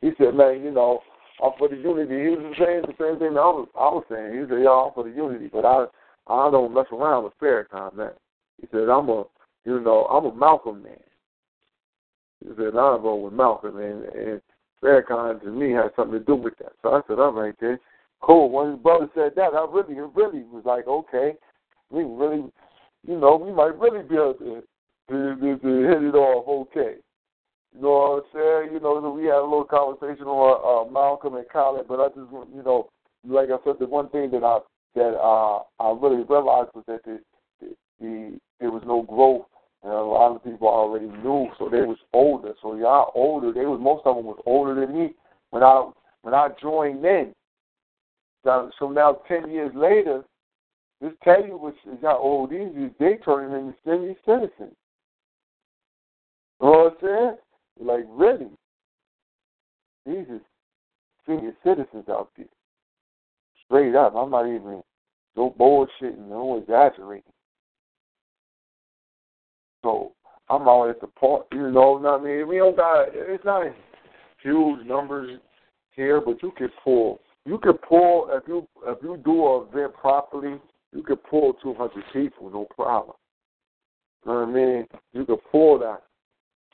he 0.00 0.10
said, 0.16 0.34
man, 0.34 0.62
you 0.62 0.70
know, 0.70 1.00
I'm 1.42 1.52
for 1.58 1.68
the 1.68 1.76
unity. 1.76 2.14
He 2.14 2.30
was 2.30 2.54
saying 2.58 2.82
the 2.86 2.94
same 2.98 3.18
thing 3.18 3.36
I 3.36 3.50
was 3.50 3.68
I 3.74 3.88
was 3.90 4.04
saying. 4.08 4.32
He 4.34 4.46
said, 4.48 4.62
yeah, 4.62 4.74
I'm 4.74 4.94
for 4.94 5.04
the 5.04 5.14
unity, 5.14 5.50
but 5.52 5.64
I 5.64 5.86
I 6.28 6.50
don't 6.50 6.74
mess 6.74 6.86
around 6.92 7.24
with 7.24 7.38
Farrakhan, 7.40 7.94
man. 7.96 8.12
He 8.60 8.66
said, 8.70 8.88
I'm 8.88 9.08
a 9.08 9.24
you 9.64 9.80
know, 9.80 10.06
I'm 10.06 10.26
a 10.26 10.34
Malcolm 10.34 10.82
man. 10.82 10.96
He 12.40 12.50
said, 12.56 12.76
I 12.76 12.96
roll 12.96 13.22
with 13.22 13.32
Malcolm, 13.32 13.78
and, 13.78 14.04
and 14.04 14.40
Farrakhan 14.82 15.42
to 15.42 15.50
me 15.50 15.72
had 15.72 15.90
something 15.96 16.18
to 16.18 16.24
do 16.24 16.36
with 16.36 16.56
that. 16.58 16.72
So 16.82 16.90
I 16.90 17.00
said, 17.08 17.18
all 17.18 17.32
right 17.32 17.54
then, 17.60 17.78
cool. 18.20 18.50
When 18.50 18.72
his 18.72 18.80
brother 18.80 19.08
said 19.14 19.32
that, 19.36 19.54
I 19.54 19.66
really, 19.68 19.94
really 20.14 20.44
was 20.44 20.62
like, 20.64 20.86
okay, 20.86 21.34
we 21.90 22.04
really, 22.04 22.44
you 23.06 23.18
know, 23.18 23.36
we 23.36 23.52
might 23.52 23.78
really 23.78 24.02
be 24.02 24.14
able 24.14 24.34
to, 24.34 24.62
to, 25.08 25.36
to, 25.36 25.58
to 25.58 25.68
hit 25.88 26.02
it 26.02 26.14
off 26.14 26.68
okay. 26.68 26.96
You 27.74 27.82
know 27.82 27.90
what 27.90 28.24
I'm 28.24 28.66
saying? 28.66 28.74
You 28.74 28.80
know, 28.80 29.10
we 29.10 29.24
had 29.24 29.40
a 29.40 29.42
little 29.42 29.64
conversation 29.64 30.26
on 30.26 30.88
uh, 30.88 30.90
Malcolm 30.90 31.34
and 31.34 31.48
Khaled, 31.48 31.86
but 31.86 32.00
I 32.00 32.08
just, 32.08 32.30
you 32.54 32.62
know, 32.64 32.90
like 33.24 33.50
I 33.50 33.58
said, 33.64 33.76
the 33.78 33.86
one 33.86 34.08
thing 34.10 34.30
that 34.30 34.42
I 34.42 34.58
that 34.94 35.14
uh, 35.14 35.62
I 35.78 35.96
really 36.00 36.24
realized 36.24 36.70
was 36.74 36.84
that 36.86 37.04
the, 37.04 37.20
the, 37.60 37.74
the 38.00 38.38
there 38.58 38.70
was 38.70 38.82
no 38.86 39.02
growth, 39.02 39.46
and 39.82 39.92
a 39.92 40.02
lot 40.02 40.34
of 40.34 40.42
people 40.42 40.66
already 40.68 41.06
knew, 41.06 41.48
so 41.58 41.68
they 41.68 41.82
was 41.82 41.98
older. 42.12 42.54
So 42.62 42.74
y'all 42.74 43.12
older. 43.14 43.52
They 43.52 43.66
was 43.66 43.80
most 43.80 44.06
of 44.06 44.16
them 44.16 44.24
was 44.24 44.40
older 44.46 44.74
than 44.74 44.98
me 44.98 45.14
when 45.50 45.62
I 45.62 45.90
when 46.22 46.34
I 46.34 46.48
joined 46.60 47.04
in. 47.04 47.34
So, 48.44 48.90
now 48.90 49.18
ten 49.28 49.50
years 49.50 49.72
later, 49.74 50.24
this 51.00 51.12
you 51.26 51.58
what 51.58 51.74
y'all 52.02 52.18
old 52.18 52.50
these 52.50 52.90
they 52.98 53.18
turning 53.24 53.54
into 53.54 53.74
senior 53.84 54.14
citizens. 54.24 54.74
You 56.60 56.66
know 56.66 56.70
what 56.70 56.92
I'm 56.92 56.96
saying? 57.02 57.36
Like 57.80 58.04
really, 58.08 58.48
these 60.04 60.26
are 60.30 60.40
senior 61.26 61.52
citizens 61.64 62.08
out 62.08 62.30
there. 62.36 62.46
Straight 63.64 63.94
up, 63.94 64.14
I'm 64.16 64.30
not 64.30 64.46
even 64.46 64.82
no 65.36 65.54
bullshitting, 65.58 66.28
no 66.28 66.58
exaggerating. 66.58 67.32
So 69.84 70.12
I'm 70.48 70.66
always 70.66 70.96
support, 71.00 71.46
you 71.52 71.70
know 71.70 71.92
what 71.92 72.20
I 72.20 72.24
mean? 72.24 72.48
We 72.48 72.56
don't 72.56 72.76
got 72.76 73.08
it's 73.12 73.44
not 73.44 73.66
huge 74.42 74.86
numbers 74.86 75.38
here, 75.94 76.20
but 76.20 76.42
you 76.42 76.52
can 76.56 76.70
pull 76.82 77.20
you 77.48 77.58
can 77.58 77.74
pull 77.74 78.28
if 78.32 78.42
you 78.46 78.66
if 78.86 78.98
you 79.02 79.16
do 79.24 79.56
an 79.56 79.68
event 79.72 79.94
properly, 79.94 80.60
you 80.92 81.02
can 81.02 81.16
pull 81.16 81.54
two 81.62 81.74
hundred 81.74 82.04
people, 82.12 82.50
no 82.50 82.66
problem. 82.74 83.16
You 84.24 84.32
know 84.32 84.40
what 84.40 84.48
I 84.48 84.52
mean? 84.52 84.86
You 85.12 85.24
can 85.24 85.36
pull 85.50 85.78
that. 85.78 86.02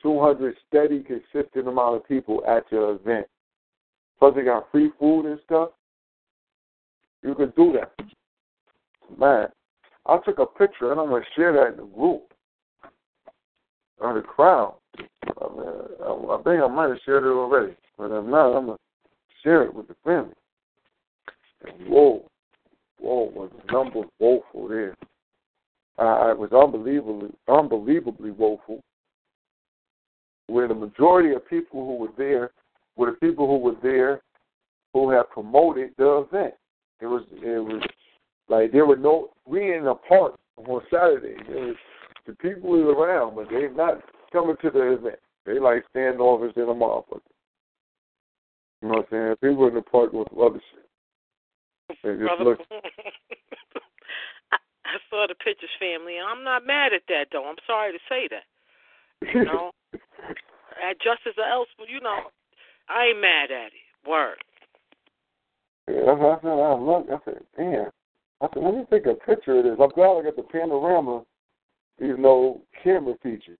Two 0.05 0.21
hundred 0.21 0.55
steady, 0.69 1.03
consistent 1.03 1.67
amount 1.67 1.97
of 1.97 2.07
people 2.07 2.43
at 2.47 2.71
your 2.71 2.93
event. 2.93 3.27
Plus 4.19 4.35
they 4.37 4.43
got 4.43 4.71
free 4.71 4.91
food 5.01 5.25
and 5.25 5.41
stuff. 5.47 5.71
You 7.23 7.35
can 7.35 7.55
do 7.57 7.73
that. 7.73 7.93
Man, 9.19 9.47
I 10.05 10.19
took 10.23 10.39
a 10.41 10.45
picture 10.45 10.93
and 10.93 11.01
I'm 11.01 11.09
gonna 11.09 11.25
share 11.35 11.55
that 11.55 11.73
in 11.73 11.77
the 11.79 11.97
group 11.97 12.35
of 14.03 14.15
the 14.15 14.21
crowd. 14.21 14.75
I, 14.99 15.49
mean, 15.57 16.31
I, 16.31 16.37
think 16.45 16.63
I 16.63 16.69
might 16.69 16.91
have 16.91 16.99
shared 17.07 17.25
it 17.25 17.29
already, 17.29 17.75
but 17.97 18.11
if 18.11 18.25
not, 18.27 18.55
I'm 18.55 18.67
gonna 18.67 18.79
share 19.43 19.63
it 19.63 19.73
with 19.73 19.89
the 19.89 19.97
family. 20.05 20.35
And 21.67 21.89
whoa, 21.89 22.29
whoa, 23.01 23.33
was 23.35 23.51
the 23.57 23.73
numbers 23.73 24.11
woeful 24.19 24.69
there. 24.69 24.95
Uh, 25.99 26.31
it 26.31 26.39
was 26.39 26.53
unbelievably, 26.53 27.31
unbelievably 27.49 28.33
woeful. 28.33 28.83
Where 30.47 30.69
the 30.69 30.75
majority 30.75 31.35
of 31.35 31.49
people 31.49 31.85
who 31.85 31.97
were 31.97 32.13
there 32.19 32.51
were 32.97 33.11
the 33.13 33.27
people 33.27 33.47
who 33.47 33.59
were 33.59 33.77
there 33.83 34.23
who 34.93 35.11
had 35.11 35.29
promoted 35.31 35.91
the 35.99 36.27
event. 36.29 36.55
It 37.01 37.07
was 37.07 37.23
it 37.33 37.63
was 37.63 37.83
like 38.49 38.73
there 38.73 38.87
were 38.87 38.97
no 38.97 39.31
we 39.47 39.75
in 39.75 39.87
a 39.87 39.95
park 39.95 40.35
on 40.57 40.83
Saturday. 40.91 41.37
There 41.49 41.67
was 41.67 41.77
the 42.27 42.35
people 42.35 42.71
was 42.71 42.97
around, 42.97 43.37
but 43.37 43.49
they 43.51 43.69
not 43.75 44.01
coming 44.33 44.57
to 44.63 44.71
the 44.71 44.93
event. 44.93 45.19
They 45.45 45.59
like 45.59 45.85
standoffers 45.95 46.57
in 46.57 46.63
a 46.63 46.75
motherfucker. 46.75 47.21
You 48.81 48.89
know 48.89 48.95
what 48.97 49.09
I'm 49.13 49.37
saying? 49.41 49.53
People 49.53 49.69
in 49.69 49.75
the 49.75 49.83
park 49.83 50.13
with 50.13 50.29
other 50.33 50.61
shit. 50.73 51.99
They 52.03 52.13
just 52.13 52.25
Brother, 52.25 52.45
look. 52.45 52.61
I, 54.53 54.57
I 54.85 54.97
saw 55.11 55.27
the 55.29 55.35
pictures, 55.35 55.71
family, 55.79 56.17
and 56.17 56.27
I'm 56.27 56.45
not 56.45 56.67
mad 56.67 56.93
at 56.93 57.03
that, 57.09 57.29
though. 57.33 57.49
I'm 57.49 57.61
sorry 57.67 57.93
to 57.93 57.99
say 58.09 58.29
that. 58.29 58.45
You 59.35 59.45
know, 59.45 59.71
justice 60.93 61.39
or 61.39 61.49
else, 61.49 61.69
you 61.89 62.01
know, 62.01 62.31
I 62.89 63.07
ain't 63.07 63.21
mad 63.21 63.51
at 63.51 63.73
it. 63.73 64.09
Word. 64.09 64.37
Yeah, 65.89 66.03
that's 66.07 66.21
what 66.21 66.39
I 66.39 66.43
said. 66.43 66.61
I 66.61 66.75
looked. 66.75 67.11
I 67.11 67.19
said, 67.25 67.43
damn. 67.57 67.91
I 68.41 68.49
said, 68.53 68.63
let 68.63 68.75
me 68.75 68.85
take 68.91 69.07
a 69.07 69.15
picture 69.15 69.59
of 69.59 69.65
this. 69.65 69.79
I'm 69.81 69.91
glad 69.91 70.19
I 70.19 70.23
got 70.25 70.37
the 70.37 70.43
panorama, 70.43 71.25
you 71.99 72.17
know, 72.17 72.63
camera 72.83 73.15
feature. 73.23 73.57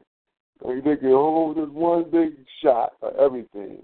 So 0.63 0.73
you 0.73 0.83
think 0.83 1.01
you 1.03 1.11
hold 1.11 1.57
this 1.57 1.69
one 1.71 2.11
big 2.11 2.35
shot 2.63 2.93
of 3.03 3.15
everything. 3.17 3.83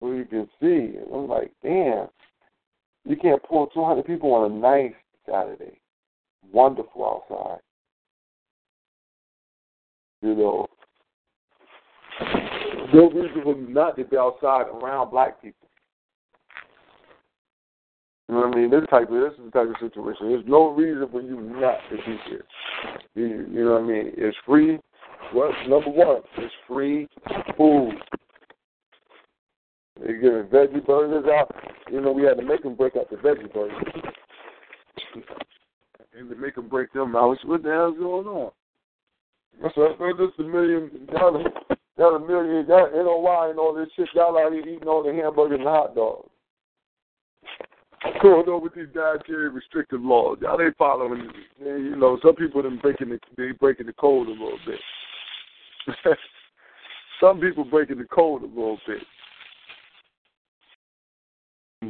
So 0.00 0.12
you 0.12 0.24
can 0.24 0.48
see. 0.60 0.96
And 0.98 1.06
I'm 1.12 1.28
like, 1.28 1.52
damn. 1.62 2.08
You 3.04 3.16
can't 3.16 3.42
pull 3.42 3.66
200 3.68 4.04
people 4.04 4.32
on 4.34 4.52
a 4.52 4.54
nice 4.54 4.94
Saturday. 5.26 5.80
Wonderful 6.52 7.24
outside. 7.30 7.60
You 10.22 10.34
know, 10.34 10.66
no 12.94 13.10
reason 13.10 13.42
for 13.42 13.54
me 13.54 13.72
not 13.72 13.96
to 13.96 14.04
be 14.04 14.16
outside 14.16 14.66
around 14.68 15.10
black 15.10 15.40
people. 15.42 15.68
You 18.28 18.36
know 18.36 18.46
what 18.46 18.56
I 18.56 18.60
mean? 18.60 18.70
This 18.70 18.84
type 18.90 19.10
of 19.10 19.20
this 19.20 19.32
is 19.32 19.44
the 19.46 19.50
type 19.50 19.68
of 19.68 19.74
situation. 19.80 20.28
There's 20.28 20.44
no 20.46 20.70
reason 20.70 21.08
for 21.10 21.20
you 21.20 21.40
not 21.40 21.78
to 21.90 21.96
be 21.96 22.16
here. 22.28 22.44
You, 23.16 23.46
you 23.50 23.64
know 23.64 23.72
what 23.72 23.82
I 23.82 23.86
mean? 23.86 24.12
It's 24.16 24.36
free. 24.46 24.78
Well, 25.34 25.50
number 25.68 25.90
one, 25.90 26.22
it's 26.38 26.54
free 26.68 27.08
food. 27.56 27.94
They're 30.00 30.20
giving 30.20 30.44
veggie 30.44 30.86
burgers 30.86 31.24
out. 31.28 31.54
You 31.90 32.00
know, 32.00 32.12
we 32.12 32.22
had 32.22 32.36
to 32.38 32.44
make 32.44 32.62
them 32.62 32.76
break 32.76 32.94
out 32.96 33.10
the 33.10 33.16
veggie 33.16 33.52
burgers. 33.52 33.82
and 36.16 36.30
to 36.30 36.36
make 36.36 36.54
them 36.54 36.68
break 36.68 36.92
them 36.92 37.16
out. 37.16 37.36
What 37.44 37.62
the 37.64 37.70
hell's 37.70 37.98
going 37.98 38.26
on? 38.26 38.50
I 39.64 39.68
said, 39.74 39.96
I 40.00 40.12
this 40.16 40.30
a 40.38 40.42
million, 40.42 40.90
y'all, 41.12 41.44
y'all 41.98 42.16
a 42.16 42.20
million, 42.20 42.66
y'all 42.66 42.90
NOI 42.92 43.50
and 43.50 43.58
all 43.58 43.74
this 43.74 43.88
shit. 43.96 44.08
Y'all 44.14 44.38
out 44.38 44.52
here 44.52 44.60
eating 44.60 44.88
all 44.88 45.02
the 45.02 45.12
hamburgers 45.12 45.58
and 45.58 45.68
hot 45.68 45.94
dogs. 45.94 46.28
Going 48.22 48.48
over 48.48 48.58
with 48.58 48.74
these 48.74 48.86
dietary 48.94 49.50
restrictive 49.50 50.00
laws. 50.00 50.38
Y'all 50.40 50.60
ain't 50.60 50.76
following. 50.78 51.28
You 51.58 51.96
know, 51.96 52.18
some 52.22 52.34
people 52.34 52.62
them 52.62 52.78
breaking 52.80 53.10
the 53.10 53.18
they 53.36 53.52
breaking 53.52 53.86
the 53.86 53.92
code 53.92 54.28
a 54.28 54.30
little 54.30 54.58
bit. 54.66 54.80
some 57.20 57.40
people 57.40 57.64
breaking 57.64 57.98
the 57.98 58.04
code 58.04 58.42
a 58.42 58.46
little 58.46 58.78
bit. 58.86 59.02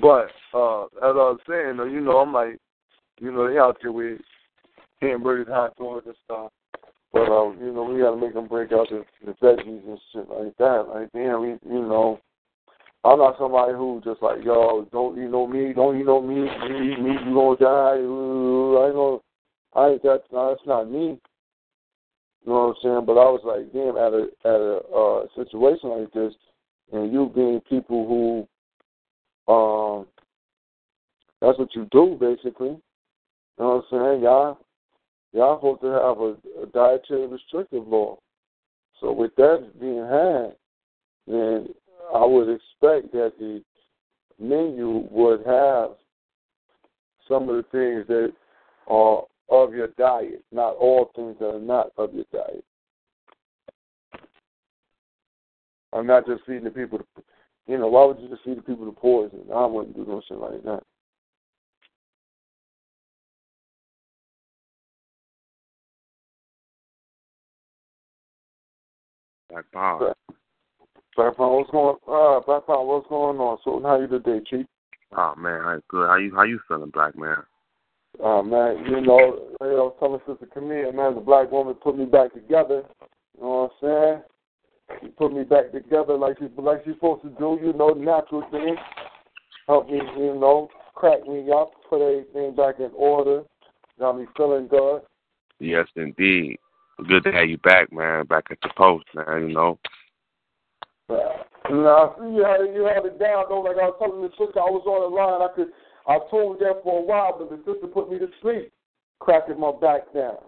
But 0.01 0.31
uh 0.53 0.85
as 0.85 0.91
I 1.03 1.31
was 1.31 1.39
saying, 1.49 1.77
you 1.93 2.01
know, 2.01 2.19
I'm 2.19 2.33
like, 2.33 2.59
you 3.21 3.31
know, 3.31 3.49
they 3.49 3.59
out 3.59 3.77
there 3.81 3.93
with 3.93 4.21
hamburgers, 5.01 5.49
hot 5.49 5.77
dogs, 5.77 6.07
and 6.07 6.15
stuff. 6.25 6.51
But 7.13 7.29
um, 7.29 7.59
you 7.61 7.73
know, 7.73 7.85
we 7.85 8.01
gotta 8.01 8.17
make 8.17 8.35
them 8.35 8.47
break 8.47 8.73
out 8.73 8.89
the, 8.89 9.05
the 9.25 9.33
veggies 9.43 9.87
and 9.87 9.99
shit 10.13 10.29
like 10.31 10.57
that. 10.59 10.87
Like, 10.95 11.11
damn, 11.13 11.41
we, 11.41 11.49
you 11.49 11.83
know, 11.83 12.21
I'm 13.05 13.19
not 13.19 13.37
somebody 13.39 13.73
who 13.73 14.01
just 14.05 14.23
like, 14.23 14.45
yo, 14.45 14.87
don't 14.93 15.17
you 15.17 15.29
know 15.29 15.47
me? 15.47 15.73
Don't 15.73 15.99
you 15.99 16.05
know 16.05 16.21
me? 16.21 16.37
You 16.37 16.93
eat 16.93 17.01
me, 17.01 17.13
you 17.27 17.35
gonna 17.35 17.57
die. 17.57 17.95
I 17.95 18.87
ain't 18.87 18.95
gonna. 18.95 19.19
I 19.75 19.89
ain't 19.91 20.03
that. 20.03 20.23
No, 20.33 20.51
that's 20.51 20.67
not 20.67 20.91
me. 20.91 21.19
You 22.45 22.53
know 22.53 22.69
what 22.69 22.69
I'm 22.69 22.75
saying? 22.83 23.07
But 23.07 23.13
I 23.13 23.31
was 23.31 23.41
like, 23.45 23.73
damn, 23.73 23.97
at 23.97 24.15
a 24.15 24.29
at 24.45 24.61
a 24.61 24.81
uh, 24.95 25.27
situation 25.35 25.91
like 25.91 26.13
this, 26.13 26.35
and 26.93 27.13
you 27.13 27.31
being 27.35 27.61
people 27.69 28.47
who, 29.47 29.53
um, 29.53 30.07
that's 31.41 31.59
what 31.59 31.75
you 31.75 31.89
do 31.91 32.17
basically. 32.21 32.69
You 32.69 32.81
know 33.59 33.85
what 33.91 33.99
I'm 33.99 34.13
saying? 34.13 34.23
Y'all, 34.23 34.59
y'all 35.33 35.59
supposed 35.59 35.81
to 35.83 35.87
have 35.89 36.19
a, 36.19 36.63
a 36.63 36.67
dietary 36.73 37.27
restrictive 37.27 37.87
law. 37.87 38.19
So 39.01 39.13
with 39.13 39.35
that 39.37 39.81
being 39.81 40.07
had, 40.07 40.57
then 41.27 41.69
I 42.15 42.25
would 42.25 42.49
expect 42.49 43.13
that 43.13 43.33
the 43.39 43.63
menu 44.39 45.07
would 45.11 45.47
have 45.47 45.91
some 47.29 47.49
of 47.49 47.57
the 47.57 47.65
things 47.71 48.07
that 48.09 48.33
are 48.89 49.23
of 49.49 49.75
your 49.75 49.89
diet, 49.99 50.45
not 50.53 50.77
all 50.77 51.11
things 51.15 51.37
that 51.41 51.55
are 51.55 51.61
not 51.61 51.89
of 51.97 52.15
your 52.15 52.25
diet. 52.33 52.65
I'm 55.93 56.07
not 56.07 56.27
just 56.27 56.45
feeding 56.47 56.65
the 56.65 56.71
people, 56.71 56.99
the, 56.99 57.23
you 57.67 57.79
know, 57.79 57.89
why 57.89 58.05
would 58.05 58.21
you 58.21 58.29
just 58.29 58.45
feed 58.45 58.59
the 58.59 58.63
people 58.63 58.87
the 58.87 58.93
poison? 58.93 59.41
I 59.53 59.67
wouldn't 59.67 59.97
do 59.97 60.05
no 60.07 60.23
shit 60.27 60.39
like 60.39 60.63
that. 60.65 60.83
Black 69.51 69.65
Power. 69.73 70.15
Black 71.17 71.37
Power, 71.37 71.57
what's 71.57 71.71
going 71.71 71.97
uh 72.07 72.41
Black 72.47 72.67
Power, 72.67 72.87
what's 72.87 73.09
going 73.09 73.39
on? 73.39 73.59
So 73.65 73.81
how 73.83 74.01
you 74.01 74.07
today, 74.07 74.41
Chief? 74.49 74.67
Oh 75.17 75.35
man, 75.37 75.61
I 75.63 75.79
good. 75.89 76.09
How 76.09 76.17
you 76.17 76.35
how 76.35 76.45
you 76.45 76.61
feeling, 76.69 76.91
black 76.91 77.17
man? 77.17 77.39
Uh 78.23 78.43
man, 78.43 78.85
you 78.87 79.01
know, 79.01 79.55
I 79.61 79.65
was 79.65 79.97
telling 79.99 80.21
Sister 80.27 80.47
Camille, 80.53 80.93
man, 80.93 81.15
the 81.15 81.21
black 81.21 81.51
woman 81.51 81.75
put 81.75 81.99
me 81.99 82.05
back 82.05 82.33
together. 82.33 82.85
You 83.37 83.43
know 83.43 83.71
what 83.81 83.89
I'm 83.91 84.23
saying? 84.91 85.03
She 85.03 85.09
put 85.09 85.33
me 85.33 85.45
back 85.45 85.73
together 85.73 86.17
like 86.17 86.39
she 86.39 86.49
like 86.57 86.83
she's 86.85 86.95
supposed 86.95 87.23
to 87.23 87.31
do. 87.31 87.59
You 87.63 87.73
know, 87.73 87.91
natural 87.91 88.43
thing. 88.51 88.77
Help 89.67 89.89
me, 89.89 90.01
you 90.17 90.35
know, 90.35 90.69
crack 90.95 91.27
me 91.27 91.47
up, 91.53 91.71
put 91.89 92.03
everything 92.03 92.55
back 92.55 92.79
in 92.79 92.91
order. 92.95 93.43
Got 93.99 94.19
me 94.19 94.27
feeling 94.37 94.69
good. 94.69 95.03
Yes, 95.59 95.87
indeed. 95.95 96.59
Good 97.09 97.25
to 97.25 97.33
have 97.33 97.49
you 97.49 97.59
back, 97.59 97.93
man. 97.93 98.27
Back 98.27 98.47
at 98.51 98.59
the 98.63 98.71
post, 98.77 99.07
man. 99.15 99.49
You 99.49 99.55
know. 99.55 99.79
Now, 101.09 101.17
I 101.69 102.19
see 102.19 102.35
you 102.35 102.45
had, 102.45 102.75
you 102.75 102.85
had 102.85 103.07
it 103.07 103.19
down, 103.19 103.45
though. 103.49 103.61
Like 103.61 103.77
I 103.77 103.91
was 103.91 103.97
telling 103.99 104.23
the 104.23 104.31
sister, 104.31 104.59
I 104.59 104.71
was 104.71 104.83
on 104.87 105.07
the 105.07 105.13
line. 105.15 105.43
I 105.43 105.51
could, 105.55 105.71
I 106.07 106.19
told 106.31 106.59
that 106.61 106.83
for 106.83 107.01
a 107.01 107.05
while, 107.05 107.37
but 107.39 107.51
the 107.51 107.63
sister 107.63 107.87
put 107.87 108.11
me 108.11 108.19
to 108.19 108.29
sleep, 108.43 108.73
cracking 109.21 109.61
my 109.61 109.73
back 109.81 110.13
down. 110.15 110.39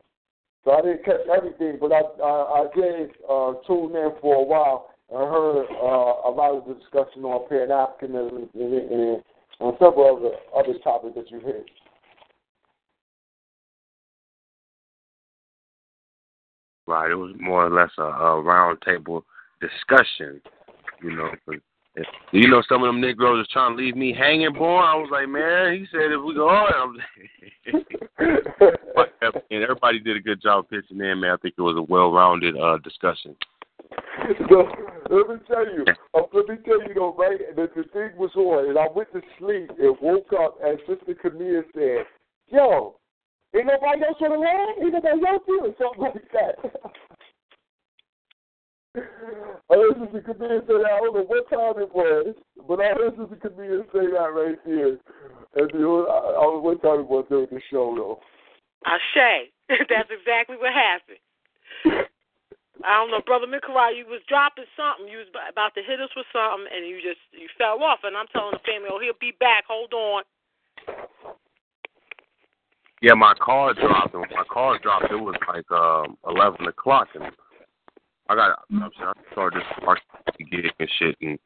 So 0.64 0.72
I 0.72 0.82
didn't 0.82 1.04
catch 1.04 1.26
everything, 1.26 1.78
but 1.80 1.92
I, 1.92 2.02
I, 2.22 2.62
I 2.62 2.64
did 2.74 3.10
uh, 3.28 3.54
tune 3.66 3.94
in 3.94 4.14
for 4.20 4.42
a 4.42 4.46
while 4.46 4.90
and 5.10 5.18
heard 5.18 5.66
uh, 5.70 6.26
a 6.26 6.30
lot 6.30 6.56
of 6.56 6.66
the 6.66 6.74
discussion 6.74 7.24
on 7.24 7.48
Pan 7.48 7.68
Africanism 7.68 8.48
and, 8.54 8.72
and, 8.74 9.22
and 9.60 9.72
several 9.78 10.16
other 10.16 10.34
other 10.54 10.78
topics 10.82 11.14
that 11.16 11.30
you 11.30 11.40
hit. 11.40 11.66
It 17.10 17.14
was 17.14 17.34
more 17.38 17.66
or 17.66 17.70
less 17.70 17.90
a, 17.98 18.02
a 18.02 18.40
round 18.40 18.80
table 18.82 19.24
discussion. 19.60 20.40
You 21.02 21.16
know, 21.16 21.30
but 21.46 21.56
you 22.30 22.48
know 22.48 22.62
some 22.68 22.82
of 22.82 22.88
them 22.88 23.00
Negroes 23.00 23.38
was 23.38 23.48
trying 23.52 23.76
to 23.76 23.82
leave 23.82 23.96
me 23.96 24.14
hanging, 24.14 24.52
boy. 24.52 24.78
I 24.78 24.94
was 24.94 25.08
like, 25.10 25.28
man. 25.28 25.74
He 25.74 25.86
said 25.90 26.12
if 26.12 26.24
we 26.24 26.34
go 26.34 26.48
on, 26.48 26.98
and 29.50 29.62
everybody 29.62 30.00
did 30.00 30.16
a 30.16 30.20
good 30.20 30.40
job 30.40 30.68
pitching 30.70 31.00
in, 31.00 31.20
man. 31.20 31.32
I 31.32 31.36
think 31.36 31.54
it 31.58 31.62
was 31.62 31.76
a 31.76 31.82
well-rounded 31.82 32.56
uh, 32.56 32.78
discussion. 32.78 33.36
So, 34.48 34.68
let 35.10 35.28
me 35.28 35.36
tell 35.46 35.66
you, 35.66 35.84
uh, 36.14 36.22
let 36.32 36.48
me 36.48 36.56
tell 36.64 36.80
you 36.80 36.94
though, 36.94 37.14
right? 37.18 37.38
That 37.56 37.74
the 37.74 37.82
thing 37.92 38.16
was 38.16 38.30
on, 38.36 38.68
and 38.70 38.78
I 38.78 38.86
went 38.94 39.12
to 39.12 39.20
sleep 39.38 39.70
and 39.78 39.96
woke 40.00 40.32
up, 40.32 40.58
and 40.62 40.78
Sister 40.86 41.14
Camille 41.14 41.62
said, 41.74 42.06
"Yo, 42.48 42.96
ain't 43.54 43.66
nobody 43.66 44.04
else 44.04 44.18
on 44.20 44.30
the 44.30 44.38
line? 44.38 44.82
Ain't 44.82 44.92
nobody 44.92 45.26
else 45.26 45.42
here?" 45.46 45.64
Or 45.64 45.74
something 45.78 46.02
like 46.02 46.32
that. 46.32 46.56
I 49.72 49.74
heard 49.74 49.96
Sister 50.04 50.20
Camille 50.20 50.60
say 50.68 50.76
that. 50.76 50.92
I 50.92 51.00
don't 51.00 51.14
know 51.14 51.24
what 51.24 51.48
time 51.48 51.80
it 51.80 51.94
was, 51.94 52.34
but 52.68 52.80
I 52.80 52.92
heard 52.92 53.16
Sister 53.16 53.36
Camille 53.40 53.84
say 53.92 54.06
that 54.12 54.32
right 54.36 54.58
there. 54.66 55.00
And 55.56 55.80
know, 55.80 56.06
I, 56.06 56.36
I 56.36 56.42
don't 56.44 56.60
know 56.60 56.64
what 56.64 56.82
time 56.82 57.00
it 57.00 57.08
was 57.08 57.24
during 57.28 57.48
the 57.50 57.60
show 57.70 57.94
though. 57.96 58.20
I 58.84 58.98
say 59.14 59.52
That's 59.88 60.10
exactly 60.12 60.56
what 60.56 60.72
happened. 60.72 61.22
I 62.82 62.98
don't 62.98 63.14
know, 63.14 63.22
brother 63.22 63.46
Minkara, 63.46 63.94
you 63.94 64.04
was 64.10 64.26
dropping 64.26 64.66
something. 64.74 65.06
You 65.06 65.22
was 65.22 65.30
about 65.30 65.72
to 65.78 65.86
hit 65.86 66.02
us 66.02 66.10
with 66.18 66.26
something, 66.34 66.66
and 66.66 66.82
you 66.84 66.98
just 66.98 67.22
you 67.30 67.46
fell 67.56 67.78
off. 67.78 68.02
And 68.02 68.16
I'm 68.16 68.26
telling 68.34 68.58
the 68.58 68.64
family, 68.66 68.90
oh, 68.90 68.98
he'll 68.98 69.18
be 69.22 69.38
back. 69.38 69.64
Hold 69.70 69.94
on. 69.94 70.22
Yeah, 73.02 73.14
my 73.14 73.34
car 73.34 73.74
dropped. 73.74 74.14
And 74.14 74.24
my 74.30 74.44
car 74.48 74.78
dropped, 74.78 75.10
it 75.10 75.16
was 75.16 75.34
like 75.48 75.68
um, 75.72 76.16
eleven 76.24 76.66
o'clock, 76.68 77.08
and 77.16 77.24
I 78.28 78.34
got 78.36 78.60
I'm 78.70 78.90
saying, 78.96 79.12
I 79.16 79.32
started 79.32 79.62
this 80.38 80.46
gig 80.48 80.70
and 80.78 80.88
shit, 80.98 81.16
and 81.20 81.36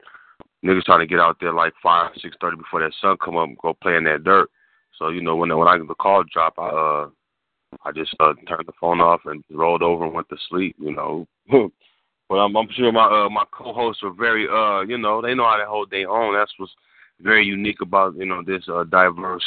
niggas 0.63 0.83
trying 0.83 0.99
to 0.99 1.07
get 1.07 1.19
out 1.19 1.37
there 1.41 1.51
like 1.51 1.73
five, 1.81 2.11
six 2.21 2.35
thirty 2.39 2.57
before 2.57 2.81
that 2.81 2.93
sun 3.01 3.17
come 3.23 3.37
up 3.37 3.47
and 3.47 3.57
go 3.57 3.73
play 3.73 3.95
in 3.95 4.03
that 4.03 4.23
dirt. 4.23 4.51
So 4.99 5.09
you 5.09 5.21
know 5.23 5.35
when 5.35 5.55
when 5.57 5.67
I 5.67 5.79
the 5.79 5.95
call 5.95 6.23
drop, 6.31 6.53
I 6.59 6.67
uh 6.67 7.09
I 7.83 7.91
just 7.91 8.13
uh, 8.19 8.33
turned 8.47 8.67
the 8.67 8.73
phone 8.79 9.01
off 9.01 9.21
and 9.25 9.43
rolled 9.49 9.81
over 9.81 10.05
and 10.05 10.13
went 10.13 10.29
to 10.29 10.37
sleep. 10.49 10.75
You 10.79 10.95
know, 10.95 11.27
but 12.29 12.35
I'm, 12.35 12.55
I'm 12.55 12.69
sure 12.75 12.91
my 12.91 13.05
uh, 13.05 13.29
my 13.29 13.45
co-hosts 13.51 14.03
are 14.03 14.13
very 14.13 14.47
uh 14.47 14.81
you 14.81 14.99
know 14.99 15.23
they 15.23 15.33
know 15.33 15.45
how 15.45 15.57
to 15.57 15.65
hold 15.65 15.89
their 15.89 16.07
own. 16.07 16.35
That's 16.35 16.53
what's 16.57 16.71
very 17.19 17.45
unique 17.45 17.81
about 17.81 18.15
you 18.15 18.25
know 18.25 18.43
this 18.45 18.63
uh, 18.71 18.83
diverse 18.83 19.43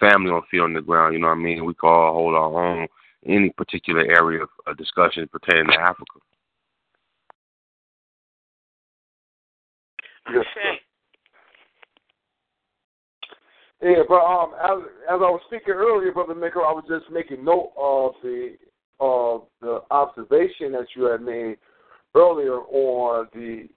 family 0.00 0.30
on 0.30 0.42
Feet 0.50 0.60
on 0.60 0.74
the 0.74 0.80
Ground. 0.80 1.14
You 1.14 1.20
know 1.20 1.28
what 1.28 1.34
I 1.34 1.42
mean? 1.42 1.64
We 1.64 1.74
can 1.74 1.88
all 1.88 2.12
hold 2.12 2.34
our 2.34 2.64
own 2.64 2.88
in 3.22 3.34
any 3.34 3.50
particular 3.50 4.02
area 4.02 4.44
of 4.66 4.76
discussion 4.76 5.28
pertaining 5.30 5.66
to 5.72 5.80
Africa. 5.80 6.18
Yes, 10.32 10.44
sir. 10.54 10.78
Yeah, 13.80 14.02
but 14.08 14.16
um, 14.16 14.54
as, 14.60 14.82
as 15.08 15.20
I 15.20 15.30
was 15.30 15.40
speaking 15.46 15.74
earlier, 15.74 16.12
brother 16.12 16.34
Maker, 16.34 16.60
I 16.62 16.72
was 16.72 16.84
just 16.88 17.10
making 17.12 17.44
note 17.44 17.72
of 17.76 18.12
the 18.22 18.56
of 19.00 19.42
the 19.60 19.82
observation 19.92 20.72
that 20.72 20.86
you 20.96 21.04
had 21.04 21.22
made 21.22 21.56
earlier 22.16 22.56
on 22.56 23.28
the 23.32 23.68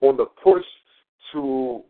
on 0.00 0.16
the 0.16 0.26
push 0.42 0.64
to 1.32 1.84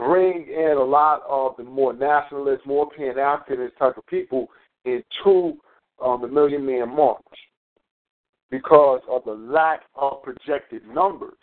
bring 0.00 0.46
in 0.48 0.76
a 0.78 0.82
lot 0.82 1.22
of 1.28 1.52
the 1.58 1.64
more 1.64 1.92
nationalist, 1.92 2.64
more 2.66 2.88
pan 2.96 3.16
Africanist 3.16 3.76
type 3.78 3.98
of 3.98 4.06
people 4.06 4.48
into 4.86 5.58
um, 6.02 6.22
the 6.22 6.28
Million 6.28 6.64
Man 6.64 6.88
March 6.88 7.22
because 8.50 9.00
of 9.08 9.22
the 9.26 9.32
lack 9.32 9.82
of 9.94 10.22
projected 10.22 10.82
numbers 10.88 11.36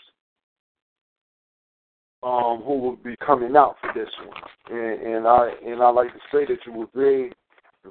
um, 2.23 2.63
who 2.65 2.79
will 2.79 2.95
be 2.95 3.15
coming 3.23 3.55
out 3.55 3.75
for 3.79 3.91
this 3.93 4.09
one. 4.25 4.75
And, 4.75 5.01
and 5.01 5.27
I 5.27 5.49
and 5.63 5.83
I 5.83 5.89
like 5.89 6.11
to 6.13 6.19
say 6.31 6.45
that 6.45 6.57
you 6.65 6.73
were 6.73 6.87
very 6.95 7.31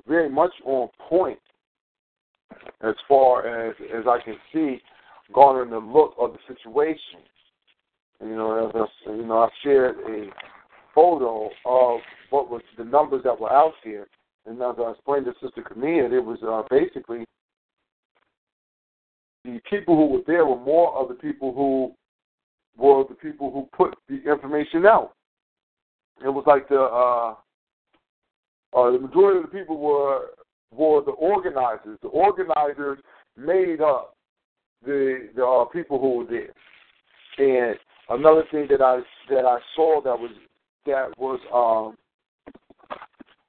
very 0.08 0.28
much 0.28 0.52
on 0.64 0.88
point 1.08 1.38
as 2.82 2.94
far 3.08 3.46
as 3.46 3.76
as 3.96 4.04
I 4.08 4.18
can 4.24 4.36
see, 4.52 4.80
garnering 5.32 5.70
the 5.70 5.78
look 5.78 6.14
of 6.18 6.32
the 6.32 6.38
situation. 6.48 7.20
You 8.20 8.34
know, 8.34 8.68
as 8.68 8.88
I, 9.06 9.10
you 9.10 9.26
know, 9.26 9.38
I 9.40 9.48
shared 9.62 9.96
a 9.98 10.30
photo 10.96 11.50
of 11.66 12.00
what 12.30 12.50
was 12.50 12.62
the 12.78 12.84
numbers 12.84 13.22
that 13.22 13.38
were 13.38 13.52
out 13.52 13.74
there, 13.84 14.08
and 14.46 14.60
as 14.60 14.74
I 14.78 14.90
explained 14.92 15.26
to 15.26 15.34
Sister 15.40 15.62
Camille, 15.62 16.12
it 16.12 16.24
was 16.24 16.38
uh, 16.42 16.62
basically 16.70 17.24
the 19.44 19.60
people 19.70 19.94
who 19.94 20.06
were 20.06 20.22
there 20.26 20.46
were 20.46 20.58
more 20.58 20.96
of 20.96 21.08
the 21.08 21.14
people 21.14 21.52
who 21.52 21.92
were 22.82 23.04
the 23.08 23.14
people 23.14 23.52
who 23.52 23.68
put 23.76 23.94
the 24.08 24.28
information 24.28 24.86
out. 24.86 25.12
It 26.24 26.28
was 26.28 26.44
like 26.46 26.68
the 26.68 26.80
uh, 26.80 27.34
uh, 28.76 28.90
the 28.90 28.98
majority 28.98 29.38
of 29.38 29.50
the 29.50 29.58
people 29.58 29.78
were 29.78 30.30
were 30.74 31.02
the 31.04 31.12
organizers. 31.12 31.98
The 32.02 32.08
organizers 32.08 32.98
made 33.36 33.80
up 33.80 34.16
the 34.84 35.28
the 35.36 35.44
uh, 35.44 35.64
people 35.66 36.00
who 36.00 36.18
were 36.18 36.26
there. 36.26 36.52
And 37.38 37.76
another 38.08 38.44
thing 38.50 38.66
that 38.70 38.80
I 38.80 39.00
that 39.30 39.44
I 39.44 39.58
saw 39.74 40.00
that 40.02 40.18
was 40.18 40.30
that 40.86 41.10
was 41.18 41.40
um, 41.52 41.96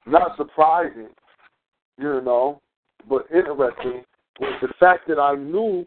not 0.06 0.36
surprising, 0.36 1.08
you 1.98 2.20
know, 2.22 2.60
but 3.08 3.26
interesting 3.34 4.04
was 4.40 4.58
the 4.60 4.68
fact 4.78 5.08
that 5.08 5.18
I 5.18 5.34
knew 5.34 5.86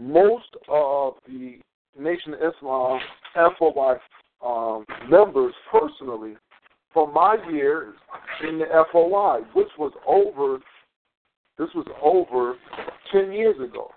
most 0.00 0.56
of 0.68 1.14
the 1.26 1.58
Nation 1.98 2.34
of 2.34 2.54
Islam 2.54 3.00
FOI 3.58 3.96
um, 4.44 4.84
members 5.10 5.54
personally 5.70 6.36
from 6.92 7.12
my 7.12 7.36
years 7.50 7.94
in 8.48 8.58
the 8.58 8.66
FOI, 8.92 9.40
which 9.54 9.68
was 9.78 9.92
over 10.06 10.58
this 11.58 11.68
was 11.74 11.86
over 12.00 12.54
ten 13.12 13.32
years 13.32 13.56
ago. 13.56 13.90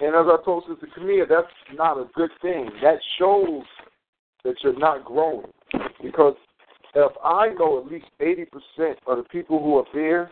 And 0.00 0.16
as 0.16 0.26
I 0.26 0.42
told 0.44 0.64
Sister 0.68 0.88
Camille, 0.94 1.26
that's 1.28 1.46
not 1.74 1.98
a 1.98 2.08
good 2.14 2.30
thing. 2.40 2.70
That 2.82 2.98
shows 3.18 3.62
that 4.42 4.54
you're 4.64 4.78
not 4.78 5.04
growing. 5.04 5.52
Because 6.02 6.34
if 6.94 7.12
I 7.24 7.50
know 7.58 7.78
at 7.78 7.90
least 7.90 8.06
eighty 8.20 8.44
percent 8.44 8.98
of 9.06 9.18
the 9.18 9.24
people 9.30 9.62
who 9.62 9.76
are 9.76 9.86
there 9.94 10.30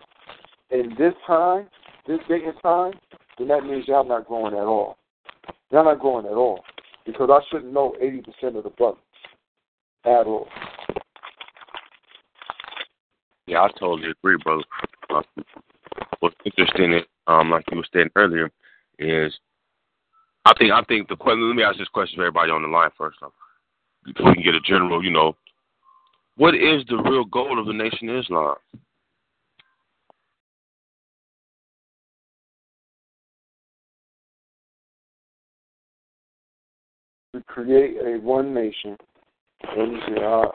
in 0.70 0.95
this 0.99 1.14
time, 1.26 1.68
this 2.07 2.18
date 2.28 2.45
and 2.45 2.55
time, 2.62 2.93
then 3.38 3.49
that 3.49 3.64
means 3.64 3.86
y'all 3.88 4.07
not 4.07 4.26
growing 4.26 4.55
at 4.55 4.61
all. 4.61 4.99
Y'all 5.70 5.84
not 5.84 6.01
growing 6.01 6.26
at 6.26 6.32
all. 6.32 6.62
Because 7.07 7.30
I 7.30 7.41
shouldn't 7.51 7.72
know 7.72 7.95
80% 8.03 8.57
of 8.57 8.64
the 8.64 8.70
brothers 8.70 9.01
at 10.05 10.26
all. 10.26 10.49
Yeah, 13.47 13.62
I 13.62 13.68
totally 13.78 14.11
agree, 14.11 14.36
brother. 14.45 14.62
Uh, 15.09 15.22
what's 16.20 16.36
interesting 16.45 16.93
is, 16.93 17.03
um, 17.26 17.51
like 17.51 17.64
you 17.70 17.78
were 17.78 17.86
saying 17.93 18.11
earlier, 18.14 18.51
is 18.99 19.36
I 20.45 20.53
think 20.59 20.72
I 20.72 20.82
think 20.84 21.09
the 21.09 21.16
question. 21.16 21.49
Let 21.49 21.57
me 21.57 21.62
ask 21.62 21.78
this 21.78 21.88
question 21.88 22.18
to 22.18 22.26
everybody 22.26 22.53
on 22.53 22.62
the 22.62 22.68
line 22.68 22.91
first 22.97 23.18
off, 23.22 23.32
we 24.07 24.12
can 24.12 24.42
get 24.42 24.55
a 24.55 24.61
general. 24.61 25.05
You 25.05 25.11
know, 25.11 25.36
what 26.36 26.55
is 26.55 26.84
the 26.88 26.96
real 26.96 27.24
goal 27.24 27.59
of 27.59 27.66
the 27.66 27.72
Nation 27.72 28.09
of 28.09 28.16
Islam? 28.16 28.57
to 37.34 37.42
create 37.42 37.96
a 37.96 38.18
one 38.20 38.53
nation. 38.53 38.96
And, 39.76 40.18
uh, 40.18 40.46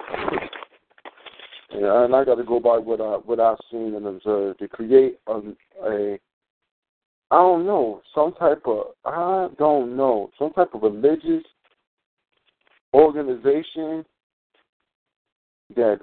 and 1.71 2.15
I 2.15 2.23
got 2.23 2.35
to 2.35 2.43
go 2.43 2.59
by 2.59 2.77
what 2.77 3.01
I 3.01 3.17
what 3.25 3.39
I've 3.39 3.57
seen 3.71 3.95
and 3.95 4.05
observed 4.05 4.59
to 4.59 4.67
create 4.67 5.19
a, 5.27 5.41
a 5.83 6.19
I 7.31 7.35
don't 7.35 7.65
know, 7.65 8.01
some 8.13 8.33
type 8.33 8.63
of 8.65 8.87
I 9.05 9.47
don't 9.57 9.95
know, 9.95 10.31
some 10.39 10.51
type 10.53 10.73
of 10.73 10.81
religious 10.81 11.43
organization 12.95 14.05
that 15.75 15.99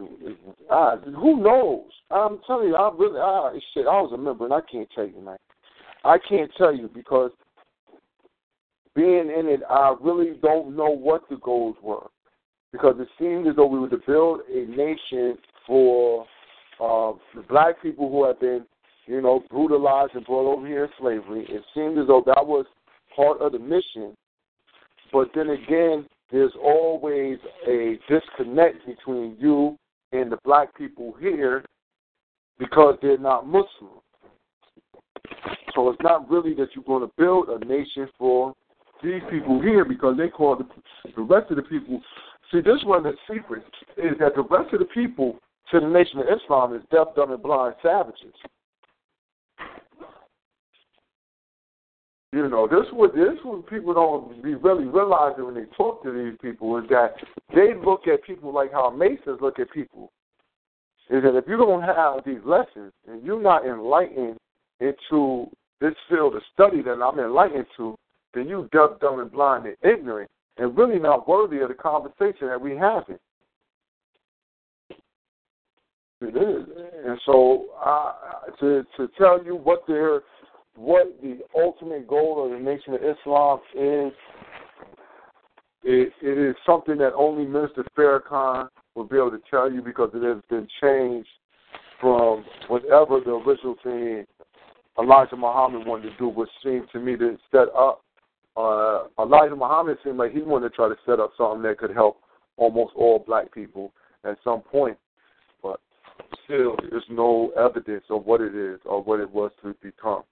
uh, 0.70 0.97
who 0.97 1.43
knows? 1.43 1.84
I'm 2.11 2.40
telling 2.47 2.68
you, 2.68 2.76
I 2.76 2.90
really 2.97 3.20
I 3.20 3.59
shit. 3.72 3.86
I 3.86 4.01
was 4.01 4.12
a 4.12 4.18
member, 4.18 4.45
and 4.45 4.55
I 4.55 4.61
can't 4.70 4.88
tell 4.95 5.07
you, 5.07 5.20
man. 5.20 5.36
I 6.05 6.18
can't 6.28 6.51
tell 6.59 6.74
you 6.74 6.90
because 6.93 7.30
being 8.95 9.30
in 9.30 9.47
it, 9.47 9.61
I 9.70 9.95
really 10.01 10.32
don't 10.43 10.76
know 10.76 10.90
what 10.90 11.22
the 11.30 11.36
goals 11.36 11.76
were 11.82 12.09
because 12.72 12.97
it 12.99 13.09
seemed 13.18 13.47
as 13.47 13.57
though 13.57 13.66
we 13.66 13.78
were 13.78 13.88
to 13.88 14.01
build 14.07 14.40
a 14.51 14.66
nation 14.76 15.38
for 15.66 16.26
uh, 16.80 17.12
the 17.34 17.43
black 17.49 17.80
people 17.80 18.11
who 18.11 18.26
have 18.26 18.40
been, 18.40 18.64
you 19.07 19.20
know, 19.20 19.45
brutalized 19.51 20.14
and 20.14 20.26
brought 20.26 20.53
over 20.53 20.66
here 20.66 20.84
in 20.84 20.90
slavery. 20.99 21.47
It 21.49 21.62
seemed 21.74 21.99
as 21.99 22.09
though 22.09 22.22
that 22.26 22.45
was 22.45 22.66
part 23.14 23.40
of 23.40 23.53
the 23.53 23.59
mission. 23.59 24.16
But 25.12 25.28
then 25.34 25.51
again, 25.51 26.07
there's 26.33 26.53
always 26.62 27.39
a 27.68 27.99
disconnect 28.09 28.87
between 28.87 29.37
you 29.39 29.76
and 30.12 30.33
the 30.33 30.39
black 30.45 30.76
people 30.76 31.14
here 31.20 31.64
because 32.59 32.97
they're 33.03 33.18
not 33.18 33.47
Muslim. 33.47 34.01
So 35.74 35.91
it's 35.91 36.03
not 36.03 36.28
really 36.30 36.55
that 36.55 36.68
you're 36.74 36.85
going 36.85 37.07
to 37.07 37.12
build 37.18 37.49
a 37.49 37.64
nation 37.64 38.09
for 38.18 38.55
these 39.03 39.20
people 39.30 39.61
here 39.61 39.85
because 39.85 40.16
they 40.16 40.28
call 40.28 40.57
the, 40.57 40.66
the 41.14 41.22
rest 41.22 41.51
of 41.51 41.57
the 41.57 41.62
people. 41.62 42.01
See, 42.51 42.61
this 42.61 42.83
one 42.85 43.05
of 43.07 43.14
the 43.14 43.35
secret 43.35 43.64
is 43.97 44.18
that 44.18 44.35
the 44.35 44.43
rest 44.43 44.72
of 44.72 44.78
the 44.78 44.87
people 44.87 45.39
to 45.70 45.80
the 45.80 45.87
Nation 45.87 46.20
of 46.20 46.26
Islam 46.26 46.74
is 46.74 46.83
deaf, 46.91 47.09
dumb, 47.16 47.33
and 47.33 47.43
blind 47.43 47.74
savages. 47.83 48.35
You 52.33 52.49
know, 52.49 52.66
this 52.66 52.87
what 52.93 53.14
this 53.14 53.37
what 53.43 53.68
people 53.68 53.93
don't 53.93 54.43
be 54.43 54.55
really 54.55 54.87
realizing 54.87 55.45
when 55.45 55.55
they 55.55 55.66
talk 55.76 56.03
to 56.03 56.12
these 56.12 56.39
people 56.41 56.78
is 56.78 56.85
that 56.89 57.14
they 57.55 57.74
look 57.85 58.09
at 58.09 58.24
people 58.24 58.55
like 58.55 58.72
how 58.72 58.89
Masons 58.91 59.39
look 59.43 59.59
at 59.59 59.70
people. 59.70 60.11
Is 61.11 61.22
that 61.22 61.37
if 61.37 61.45
you 61.47 61.59
don't 61.59 61.83
have 61.83 62.24
these 62.24 62.43
lessons 62.47 62.93
and 63.07 63.22
you're 63.22 63.43
not 63.43 63.66
enlightened 63.66 64.39
into 64.80 65.47
this 65.80 65.93
field 66.09 66.35
of 66.35 66.43
study 66.55 66.80
that 66.83 67.03
I'm 67.03 67.18
enlightened 67.18 67.66
to, 67.76 67.97
then 68.33 68.49
you 68.49 68.66
deaf, 68.72 68.99
dumb, 69.01 69.20
and 69.20 69.30
blind 69.30 69.66
and 69.66 69.76
ignorant 69.83 70.30
and 70.57 70.76
really 70.76 70.99
not 70.99 71.28
worthy 71.28 71.59
of 71.59 71.68
the 71.68 71.74
conversation 71.74 72.49
that 72.49 72.61
we 72.61 72.76
having. 72.76 73.18
It 76.22 76.37
is, 76.37 76.68
and 77.05 77.18
so 77.26 77.66
uh, 77.85 78.12
to 78.61 78.85
to 78.97 79.09
tell 79.18 79.45
you 79.45 79.57
what 79.57 79.87
their 79.89 80.22
what 80.77 81.14
the 81.23 81.39
ultimate 81.57 82.07
goal 82.09 82.45
of 82.45 82.51
the 82.53 82.59
Nation 82.59 82.95
of 82.95 83.01
Islam 83.03 83.61
is, 83.75 84.12
it, 85.85 86.12
it 86.23 86.39
is 86.39 86.57
something 86.64 86.97
that 86.99 87.12
only 87.14 87.45
Minister 87.45 87.85
Farrakhan 87.97 88.68
will 88.95 89.05
be 89.05 89.16
able 89.16 89.31
to 89.31 89.41
tell 89.51 89.70
you 89.70 89.83
because 89.83 90.11
it 90.14 90.23
has 90.23 90.43
been 90.49 90.68
changed 90.81 91.29
from 92.01 92.45
whatever 92.68 93.20
the 93.20 93.33
original 93.33 93.77
thing 93.83 94.27
Elijah 94.99 95.37
Muhammad 95.37 95.87
wanted 95.87 96.11
to 96.11 96.16
do, 96.18 96.29
which 96.29 96.51
seemed 96.62 96.87
to 96.93 97.01
me 97.01 97.16
to 97.16 97.37
set 97.51 97.68
up. 97.77 98.03
Uh, 98.57 99.05
Elijah 99.18 99.57
Muhammad 99.57 99.97
seemed 100.05 100.18
like 100.18 100.33
he 100.33 100.43
wanted 100.43 100.68
to 100.68 100.75
try 100.77 100.89
to 100.89 100.97
set 101.07 101.18
up 101.20 101.33
something 101.39 101.62
that 101.62 101.79
could 101.79 101.95
help 101.95 102.18
almost 102.59 102.93
all 102.95 103.25
black 103.27 103.53
people 103.53 103.93
at 104.25 104.37
some 104.45 104.61
point 104.61 104.97
but 105.62 105.81
still 106.45 106.77
there's 106.91 107.05
no 107.09 107.53
evidence 107.59 108.05
of 108.11 108.27
what 108.27 108.41
it 108.41 108.55
is 108.55 108.81
or 108.85 109.03
what 109.03 109.20
it 109.20 109.31
was 109.31 109.51
to 109.62 109.75
become. 109.83 110.23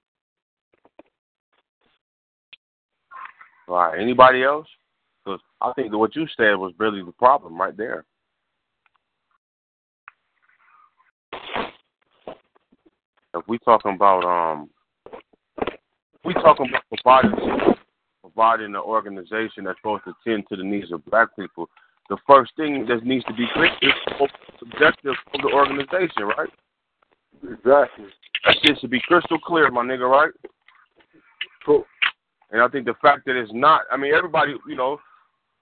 All 3.70 3.76
right. 3.76 4.00
Anybody 4.00 4.42
else? 4.42 4.66
Because 5.24 5.40
I 5.60 5.72
think 5.74 5.92
that 5.92 5.98
what 5.98 6.16
you 6.16 6.26
said 6.36 6.54
was 6.54 6.72
really 6.78 7.02
the 7.04 7.12
problem 7.12 7.60
right 7.60 7.76
there. 7.76 8.04
If 13.32 13.46
we 13.46 13.58
talking 13.58 13.94
about 13.94 14.24
um, 14.24 14.70
we 16.24 16.34
talking 16.34 16.68
about 16.68 16.82
providing 16.88 17.74
providing 18.22 18.66
an 18.66 18.76
organization 18.76 19.64
that's 19.64 19.78
supposed 19.78 20.02
to 20.04 20.14
tend 20.26 20.44
to 20.48 20.56
the 20.56 20.64
needs 20.64 20.90
of 20.90 21.04
black 21.04 21.28
people, 21.38 21.68
the 22.08 22.16
first 22.26 22.50
thing 22.56 22.86
that 22.88 23.04
needs 23.04 23.24
to 23.26 23.34
be 23.34 23.46
clear 23.54 23.70
is 23.82 23.92
the 24.18 24.26
objective 24.62 25.14
of 25.32 25.40
the 25.42 25.50
organization, 25.54 26.24
right? 26.36 26.50
Exactly. 27.44 28.06
That 28.46 28.56
needs 28.64 28.80
to 28.80 28.88
be 28.88 29.00
crystal 29.06 29.38
clear, 29.38 29.70
my 29.70 29.82
nigga, 29.82 30.10
right? 30.10 30.32
Cool. 31.64 31.84
And 32.50 32.60
I 32.60 32.68
think 32.68 32.86
the 32.86 32.94
fact 33.00 33.26
that 33.26 33.36
it's 33.36 33.52
not, 33.52 33.82
I 33.90 33.96
mean, 33.96 34.12
everybody, 34.14 34.54
you 34.66 34.76
know, 34.76 34.98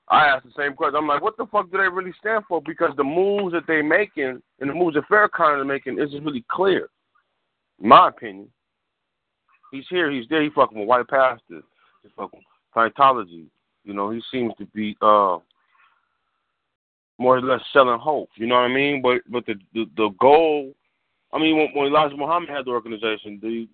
I 0.08 0.26
ask 0.26 0.44
the 0.44 0.52
same 0.56 0.74
question. 0.74 0.96
I'm 0.96 1.06
like, 1.06 1.22
what 1.22 1.36
the 1.36 1.46
fuck 1.46 1.70
do 1.70 1.76
they 1.76 1.88
really 1.88 2.14
stand 2.18 2.44
for? 2.48 2.62
Because 2.62 2.92
the 2.96 3.04
moves 3.04 3.52
that 3.52 3.64
they're 3.66 3.84
making 3.84 4.40
and 4.60 4.70
the 4.70 4.74
moves 4.74 4.94
that 4.94 5.08
Farrakhan 5.08 5.60
is 5.60 5.66
making 5.66 5.98
isn't 5.98 6.24
really 6.24 6.44
clear, 6.50 6.88
in 7.82 7.88
my 7.88 8.08
opinion. 8.08 8.48
He's 9.70 9.84
here, 9.90 10.10
he's 10.10 10.26
there, 10.30 10.42
he 10.42 10.48
fucking 10.50 10.78
with 10.78 10.88
white 10.88 11.08
pastors, 11.08 11.62
he's 12.02 12.12
fucking 12.16 12.40
Scientology. 12.74 13.46
You 13.84 13.94
know, 13.94 14.10
he 14.10 14.22
seems 14.30 14.52
to 14.58 14.66
be 14.66 14.96
uh 15.02 15.38
more 17.18 17.38
or 17.38 17.42
less 17.42 17.60
selling 17.72 17.98
hope. 17.98 18.30
You 18.36 18.46
know 18.46 18.54
what 18.54 18.70
I 18.70 18.74
mean? 18.74 19.02
But 19.02 19.22
but 19.28 19.44
the 19.46 19.54
the, 19.74 19.86
the 19.96 20.08
goal, 20.20 20.72
I 21.32 21.38
mean, 21.38 21.56
when, 21.56 21.68
when 21.74 21.86
Elijah 21.86 22.16
Muhammad 22.16 22.50
had 22.50 22.64
the 22.64 22.70
organization, 22.70 23.38
the 23.42 23.68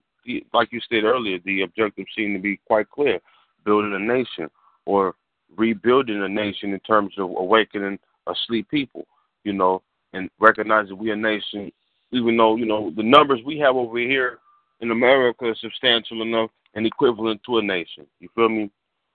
like 0.52 0.72
you 0.72 0.80
stated 0.80 1.04
earlier, 1.04 1.38
the 1.44 1.62
objective 1.62 2.06
seemed 2.16 2.36
to 2.36 2.42
be 2.42 2.60
quite 2.66 2.90
clear: 2.90 3.20
building 3.64 3.94
a 3.94 3.98
nation 3.98 4.50
or 4.86 5.14
rebuilding 5.56 6.22
a 6.22 6.28
nation 6.28 6.72
in 6.72 6.80
terms 6.80 7.14
of 7.18 7.30
awakening 7.30 7.98
asleep 8.26 8.68
people. 8.70 9.06
You 9.44 9.52
know, 9.52 9.82
and 10.14 10.30
recognizing 10.40 10.96
we 10.96 11.10
a 11.10 11.16
nation, 11.16 11.70
even 12.12 12.36
though 12.36 12.56
you 12.56 12.66
know 12.66 12.92
the 12.96 13.02
numbers 13.02 13.40
we 13.44 13.58
have 13.58 13.76
over 13.76 13.98
here 13.98 14.38
in 14.80 14.90
America 14.90 15.50
is 15.50 15.60
substantial 15.60 16.22
enough 16.22 16.50
and 16.74 16.86
equivalent 16.86 17.40
to 17.46 17.58
a 17.58 17.62
nation. 17.62 18.06
You 18.20 18.28
feel 18.34 18.48
me? 18.48 18.70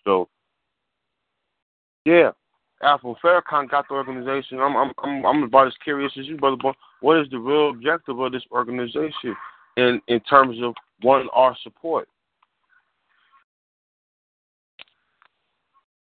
So, 0.06 0.30
yeah, 2.06 2.32
Alpha 2.82 3.14
Farrakhan 3.24 3.70
got 3.70 3.88
the 3.88 3.96
organization. 3.96 4.60
I'm 4.60 4.76
I'm 4.76 4.92
I'm 5.04 5.26
I'm 5.26 5.44
about 5.44 5.68
as 5.68 5.74
curious 5.84 6.12
as 6.20 6.28
you, 6.28 6.38
brother. 6.38 6.58
Boy. 6.58 6.74
What 7.02 7.20
is 7.20 7.30
the 7.30 7.40
real 7.40 7.70
objective 7.70 8.20
of 8.20 8.32
this 8.32 8.44
organization 8.52 9.36
in 9.78 10.02
in 10.08 10.20
terms 10.22 10.58
of 10.62 10.74
one 11.02 11.28
our 11.34 11.56
support? 11.64 12.08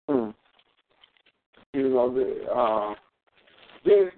Hmm. 0.08 0.30
You 1.72 1.88
know, 1.88 2.12
the, 2.12 2.52
uh, 2.52 2.94
they, 3.84 4.08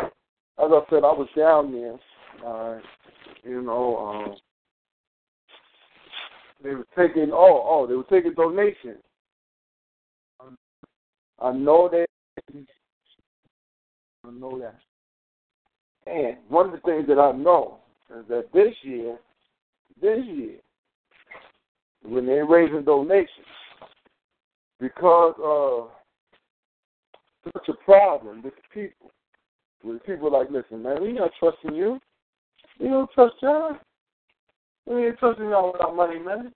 as 0.00 0.10
I 0.58 0.80
said, 0.90 1.04
I 1.04 1.12
was 1.12 1.28
down 1.36 1.72
there. 1.72 1.96
Uh, 2.44 2.80
you 3.44 3.62
know, 3.62 3.96
um, 3.96 4.34
they 6.62 6.70
were 6.70 6.86
taking 6.96 7.30
oh 7.32 7.62
oh 7.64 7.86
they 7.86 7.94
were 7.94 8.04
taking 8.04 8.34
donations 8.34 9.02
I 11.40 11.52
know 11.52 11.90
that. 11.90 12.06
I 14.24 14.30
know 14.30 14.58
that. 14.58 14.76
And 16.06 16.36
one 16.48 16.66
of 16.66 16.72
the 16.72 16.78
things 16.78 17.06
that 17.08 17.18
I 17.18 17.32
know 17.32 17.78
that 18.28 18.52
this 18.52 18.74
year, 18.82 19.18
this 20.00 20.24
year, 20.26 20.56
when 22.02 22.26
they're 22.26 22.46
raising 22.46 22.84
donations, 22.84 23.28
because 24.80 25.34
of 25.42 25.88
such 27.52 27.68
a 27.68 27.84
problem 27.84 28.42
with 28.42 28.54
people, 28.72 29.10
with 29.82 30.04
people 30.04 30.32
like, 30.32 30.50
listen, 30.50 30.82
man, 30.82 31.02
we 31.02 31.12
not 31.12 31.30
trusting 31.38 31.74
you. 31.74 31.98
We 32.80 32.88
don't 32.88 33.10
trust 33.12 33.34
y'all. 33.42 33.76
We 34.86 35.06
ain't 35.06 35.18
trusting 35.18 35.44
y'all 35.44 35.72
with 35.72 35.80
our 35.82 35.94
money, 35.94 36.18
man. 36.18 36.52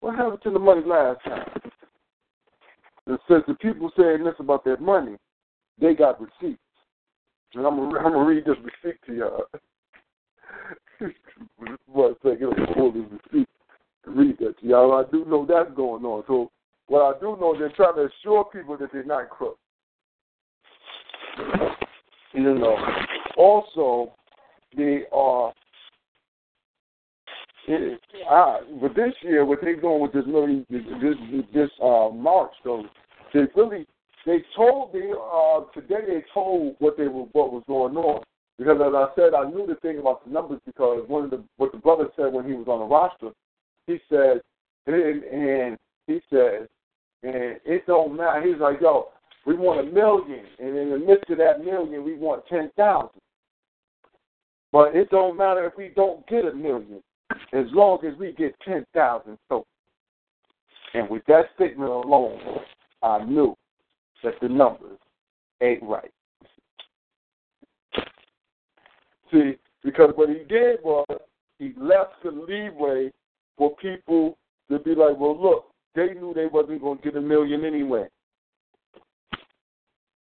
What 0.00 0.16
happened 0.16 0.42
to 0.44 0.50
the 0.50 0.58
money 0.58 0.82
last 0.84 1.24
time? 1.24 1.48
And 3.06 3.18
since 3.28 3.44
the 3.46 3.54
people 3.54 3.90
saying 3.96 4.24
this 4.24 4.34
about 4.38 4.64
their 4.64 4.78
money, 4.78 5.16
they 5.80 5.94
got 5.94 6.20
receipts. 6.20 6.60
And 7.54 7.66
I'm 7.66 7.76
gonna, 7.76 7.98
I'm 7.98 8.12
gonna 8.12 8.24
read 8.24 8.44
this 8.44 8.56
receipt 8.58 8.98
to 9.06 9.14
y'all. 9.14 9.44
One 11.86 12.14
second, 12.22 12.54
I'm 12.56 12.74
pull 12.74 12.92
this 12.92 13.02
receipt 13.32 13.48
to 14.04 14.10
read 14.10 14.38
that 14.38 14.58
to 14.60 14.66
y'all. 14.66 14.92
I 14.94 15.10
do 15.10 15.24
know 15.24 15.46
that's 15.46 15.74
going 15.76 16.04
on. 16.04 16.24
So 16.26 16.50
what 16.86 17.16
I 17.16 17.18
do 17.20 17.36
know, 17.40 17.54
they're 17.58 17.70
trying 17.70 17.96
to 17.96 18.08
assure 18.08 18.44
people 18.44 18.76
that 18.78 18.90
they're 18.92 19.04
not 19.04 19.28
crooks. 19.30 19.58
You 22.32 22.42
know. 22.42 22.76
Also, 23.36 24.12
they 24.76 25.02
are 25.12 25.52
it, 27.68 28.00
uh, 28.30 28.58
but 28.80 28.94
this 28.94 29.12
year, 29.22 29.44
what 29.44 29.58
they're 29.60 29.80
doing 29.80 30.00
with 30.00 30.12
this 30.12 30.24
really 30.26 30.64
this 30.70 31.14
this, 31.52 31.70
uh, 31.82 32.08
march, 32.10 32.52
though, 32.64 32.84
they 33.34 33.40
really 33.56 33.86
they 34.24 34.44
told 34.54 34.94
me 34.94 35.12
uh, 35.12 35.60
today 35.74 36.06
they 36.06 36.24
told 36.32 36.76
what 36.78 36.96
they 36.96 37.08
were 37.08 37.24
what 37.32 37.52
was 37.52 37.64
going 37.66 37.96
on 37.96 38.22
because 38.58 38.80
as 38.80 38.94
I 38.94 39.08
said, 39.14 39.34
I 39.34 39.48
knew 39.50 39.66
the 39.66 39.74
thing 39.76 39.98
about 39.98 40.24
the 40.24 40.32
numbers 40.32 40.60
because 40.64 41.04
one 41.08 41.24
of 41.24 41.30
the 41.30 41.42
what 41.56 41.72
the 41.72 41.78
brother 41.78 42.08
said 42.16 42.32
when 42.32 42.46
he 42.46 42.54
was 42.54 42.68
on 42.68 42.80
the 42.80 42.86
roster, 42.86 43.30
he 43.86 43.98
said, 44.08 44.40
and, 44.86 45.22
and 45.24 45.78
he 46.06 46.20
says, 46.30 46.68
and 47.22 47.60
it 47.64 47.86
don't 47.86 48.16
matter. 48.16 48.42
He's 48.42 48.60
like, 48.60 48.80
yo, 48.80 49.08
we 49.46 49.56
want 49.56 49.80
a 49.80 49.92
million, 49.92 50.44
and 50.58 50.76
in 50.76 50.90
the 50.90 50.98
midst 50.98 51.30
of 51.30 51.38
that 51.38 51.64
million, 51.64 52.04
we 52.04 52.14
want 52.14 52.46
ten 52.46 52.70
thousand. 52.76 53.20
But 54.72 54.96
it 54.96 55.10
don't 55.10 55.36
matter 55.36 55.66
if 55.66 55.76
we 55.76 55.92
don't 55.94 56.26
get 56.26 56.44
a 56.44 56.52
million, 56.52 57.02
as 57.52 57.66
long 57.72 57.98
as 58.06 58.18
we 58.18 58.32
get 58.32 58.54
ten 58.66 58.86
thousand. 58.94 59.38
So, 59.48 59.66
and 60.94 61.08
with 61.10 61.22
that 61.28 61.46
statement 61.54 61.90
alone, 61.90 62.40
I 63.02 63.22
knew 63.24 63.54
that 64.24 64.34
the 64.40 64.48
numbers 64.48 64.98
ain't 65.60 65.82
right. 65.82 66.10
See, 69.32 69.56
because 69.82 70.12
what 70.14 70.28
he 70.28 70.44
did 70.48 70.80
was 70.82 71.06
he 71.58 71.72
left 71.76 72.14
the 72.22 72.30
leeway 72.30 73.10
for 73.56 73.74
people 73.76 74.36
to 74.70 74.78
be 74.78 74.90
like, 74.90 75.18
well, 75.18 75.40
look, 75.40 75.66
they 75.94 76.14
knew 76.14 76.32
they 76.34 76.46
wasn't 76.46 76.82
going 76.82 76.98
to 76.98 77.04
get 77.04 77.16
a 77.16 77.20
million 77.20 77.64
anyway. 77.64 78.06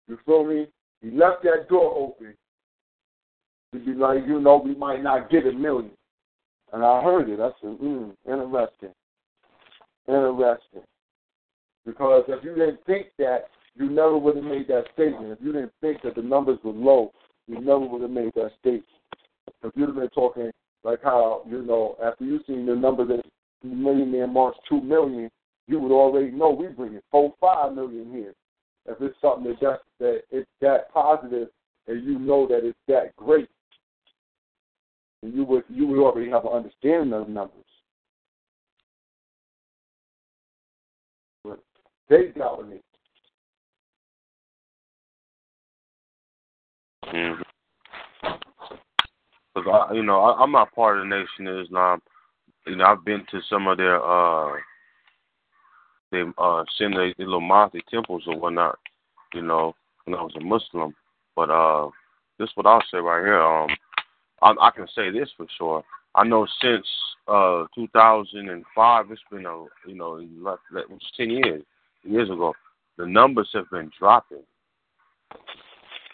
You 0.09 0.19
feel 0.25 0.45
me? 0.45 0.67
He 1.01 1.11
left 1.11 1.43
that 1.43 1.69
door 1.69 1.95
open 1.97 2.35
to 3.73 3.79
be 3.79 3.93
like, 3.93 4.21
you 4.27 4.41
know, 4.41 4.63
we 4.65 4.75
might 4.75 5.03
not 5.03 5.31
get 5.31 5.47
a 5.47 5.53
million. 5.53 5.91
And 6.73 6.85
I 6.85 7.03
heard 7.03 7.29
it. 7.29 7.41
I 7.41 7.51
said, 7.61 7.77
hmm, 7.79 8.11
interesting. 8.27 8.91
Interesting. 10.09 10.83
Because 11.85 12.25
if 12.29 12.45
you 12.45 12.55
didn't 12.55 12.85
think 12.87 13.09
that, 13.19 13.49
you 13.77 13.91
never 13.91 14.17
would 14.17 14.37
have 14.37 14.45
made 14.45 14.69
that 14.69 14.85
statement. 14.95 15.33
If 15.33 15.39
you 15.43 15.53
didn't 15.53 15.73
think 15.81 16.03
that 16.03 16.15
the 16.15 16.23
numbers 16.23 16.59
were 16.63 16.73
low, 16.73 17.13
you 17.47 17.61
never 17.61 17.81
would 17.81 18.03
have 18.03 18.11
made 18.11 18.33
that 18.35 18.51
statement. 18.61 18.85
If 19.63 19.73
you'd 19.75 19.89
have 19.89 19.97
been 19.97 20.09
talking 20.11 20.51
like 20.83 21.03
how, 21.03 21.43
you 21.49 21.63
know, 21.63 21.97
after 22.05 22.25
you've 22.25 22.43
seen 22.47 22.67
the 22.67 22.75
number 22.75 23.05
that 23.07 23.25
Millionaire 23.63 24.27
March 24.27 24.55
two 24.69 24.81
million, 24.81 25.31
you 25.67 25.81
would 25.81 25.93
already 25.93 26.31
know 26.31 26.51
we 26.51 26.67
bring 26.69 26.95
it 26.95 27.05
four, 27.11 27.33
five 27.41 27.75
million 27.75 28.11
here. 28.13 28.35
If 28.87 29.01
it's 29.01 29.17
something 29.21 29.45
that 29.45 29.57
that's, 29.61 29.83
that 30.01 30.23
it's 30.31 30.51
that 30.61 30.93
positive 30.93 31.49
and 31.87 32.05
you 32.05 32.19
know 32.19 32.47
that 32.49 32.67
it's 32.67 32.79
that 32.89 33.17
great, 33.17 33.49
and 35.23 35.35
you 35.35 35.45
would 35.45 35.65
you 35.69 35.87
would 35.87 36.01
already 36.01 36.31
have 36.31 36.45
an 36.45 36.53
understanding 36.53 37.13
of 37.15 37.29
numbers. 37.29 37.65
But 41.43 41.61
they 42.09 42.29
dominate. 42.37 42.85
Mm-hmm. 47.13 47.43
Cause 49.55 49.65
I, 49.91 49.95
you 49.95 50.03
know, 50.03 50.21
I, 50.21 50.43
I'm 50.43 50.53
not 50.53 50.75
part 50.75 50.99
of 50.99 51.05
the 51.05 51.09
Nation 51.09 51.47
of 51.47 51.65
Islam. 51.65 52.03
You 52.67 52.77
know, 52.77 52.85
I've 52.85 53.05
been 53.05 53.25
to 53.31 53.41
some 53.49 53.67
of 53.69 53.77
their 53.77 54.03
uh, 54.03 54.53
uh, 54.53 54.55
their, 56.11 56.33
their 56.79 57.15
little 57.19 57.41
mosque 57.41 57.77
temples 57.91 58.25
or 58.27 58.39
whatnot. 58.39 58.79
You 59.33 59.43
know, 59.43 59.75
when 60.05 60.19
I 60.19 60.23
was 60.23 60.35
a 60.37 60.41
Muslim. 60.41 60.95
But 61.37 61.51
uh, 61.51 61.91
this 62.39 62.49
is 62.49 62.57
what 62.57 62.67
I'll 62.67 62.83
say 62.91 62.99
right 62.99 63.25
here. 63.25 63.41
Um, 63.41 63.69
I, 64.43 64.55
I 64.61 64.71
can 64.71 64.87
say 64.95 65.11
this 65.11 65.29
for 65.37 65.47
sure. 65.57 65.85
I 66.15 66.25
know 66.25 66.47
since 66.61 66.87
uh 67.27 67.65
2005, 67.75 69.11
it's 69.11 69.21
been 69.31 69.47
a 69.47 69.65
you 69.87 69.95
know, 69.95 70.21
was 70.73 71.01
10 71.17 71.31
years 71.31 71.63
years 72.05 72.31
ago. 72.31 72.53
The 72.97 73.07
numbers 73.07 73.49
have 73.55 73.69
been 73.71 73.91
dropping. 73.99 74.45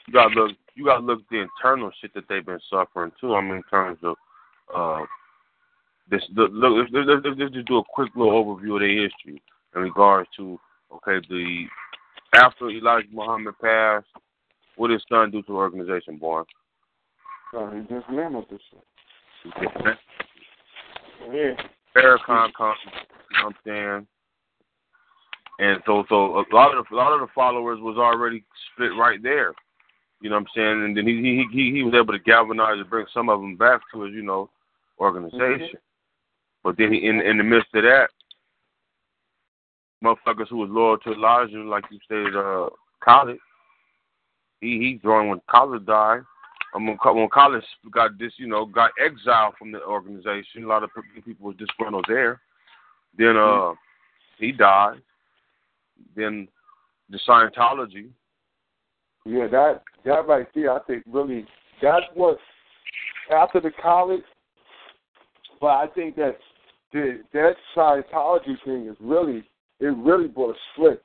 You 0.06 0.12
got 0.12 0.30
look 0.32 0.52
you 0.80 0.86
got 0.86 1.00
to 1.00 1.04
look 1.04 1.20
at 1.20 1.28
the 1.30 1.42
internal 1.42 1.90
shit 2.00 2.14
that 2.14 2.24
they've 2.28 2.44
been 2.44 2.58
suffering 2.70 3.12
too. 3.20 3.34
I 3.34 3.42
mean, 3.42 3.56
in 3.56 3.62
terms 3.70 3.98
of 4.02 4.16
uh, 4.74 5.04
this. 6.10 6.22
Look, 6.34 6.50
look 6.54 6.88
let's, 6.90 7.06
let's, 7.06 7.38
let's 7.38 7.52
just 7.52 7.68
do 7.68 7.78
a 7.78 7.84
quick 7.90 8.10
little 8.16 8.32
overview 8.32 8.74
of 8.74 8.80
their 8.80 9.02
history 9.02 9.42
in 9.76 9.82
regards 9.82 10.28
to 10.38 10.58
okay, 10.90 11.24
the 11.28 11.64
after 12.34 12.70
Elijah 12.70 13.08
Muhammad 13.12 13.54
passed, 13.62 14.06
what 14.76 14.88
did 14.88 14.94
his 14.94 15.04
son 15.10 15.30
do 15.30 15.42
to 15.42 15.46
the 15.48 15.52
organization, 15.52 16.16
boy? 16.16 16.42
Uh, 17.54 17.70
he 17.72 17.80
dismantled 17.82 18.46
this 18.50 18.60
shit. 18.70 19.96
Yeah. 21.30 21.52
Farrakhan 21.94 22.50
comes, 22.54 22.78
you 22.82 22.90
know 23.36 23.44
what 23.44 23.44
I'm 23.44 23.54
saying? 23.66 24.06
And 25.58 25.82
so, 25.84 26.04
so 26.08 26.38
a 26.38 26.44
lot 26.50 26.74
of 26.74 26.86
the, 26.88 26.94
a 26.94 26.96
lot 26.96 27.12
of 27.12 27.20
the 27.20 27.26
followers 27.34 27.78
was 27.78 27.98
already 27.98 28.42
split 28.72 28.92
right 28.98 29.22
there. 29.22 29.52
You 30.20 30.28
know 30.28 30.36
what 30.36 30.42
I'm 30.42 30.46
saying? 30.54 30.84
And 30.84 30.96
then 30.96 31.06
he 31.06 31.14
he 31.14 31.46
he 31.52 31.76
he 31.76 31.82
was 31.82 31.94
able 31.94 32.12
to 32.12 32.18
galvanize 32.18 32.78
and 32.78 32.90
bring 32.90 33.06
some 33.12 33.28
of 33.28 33.40
them 33.40 33.56
back 33.56 33.80
to 33.92 34.02
his 34.02 34.14
you 34.14 34.22
know 34.22 34.50
organization. 34.98 35.40
Mm-hmm. 35.40 35.76
But 36.62 36.76
then 36.76 36.92
he, 36.92 37.06
in 37.06 37.20
in 37.20 37.38
the 37.38 37.44
midst 37.44 37.74
of 37.74 37.82
that, 37.84 38.08
motherfuckers 40.04 40.48
who 40.48 40.58
was 40.58 40.70
loyal 40.70 40.98
to 40.98 41.12
Elijah, 41.12 41.62
like 41.62 41.84
you 41.90 41.98
said, 42.06 42.36
uh, 42.36 42.68
Khalid, 43.02 43.38
he 44.60 44.78
he 44.78 45.00
joined 45.02 45.30
when 45.30 45.40
Khalid 45.50 45.86
died. 45.86 46.20
Um, 46.74 46.86
when, 46.86 46.98
when 47.02 47.28
Khalid 47.30 47.64
got 47.90 48.18
this, 48.18 48.32
you 48.36 48.46
know, 48.46 48.66
got 48.66 48.92
exiled 49.04 49.54
from 49.58 49.72
the 49.72 49.82
organization, 49.82 50.64
a 50.64 50.68
lot 50.68 50.84
of 50.84 50.90
people 51.24 51.46
were 51.46 51.54
disgruntled 51.54 52.04
there. 52.08 52.40
Then 53.16 53.36
uh, 53.36 53.72
he 54.38 54.52
died. 54.52 55.00
Then 56.14 56.46
the 57.08 57.18
Scientology 57.28 58.10
yeah, 59.24 59.46
that 59.50 59.82
that 60.04 60.26
right 60.26 60.46
there, 60.54 60.72
I 60.72 60.80
think 60.84 61.04
really 61.10 61.46
that's 61.82 62.06
what 62.14 62.38
after 63.30 63.60
the 63.60 63.70
college. 63.82 64.22
But 65.60 65.66
I 65.66 65.86
think 65.94 66.16
that 66.16 66.36
the 66.92 67.20
that 67.32 67.52
Scientology 67.76 68.56
thing 68.64 68.88
is 68.88 68.96
really 69.00 69.44
it 69.80 69.96
really 69.96 70.28
brought 70.28 70.56
a 70.56 70.58
split. 70.74 71.02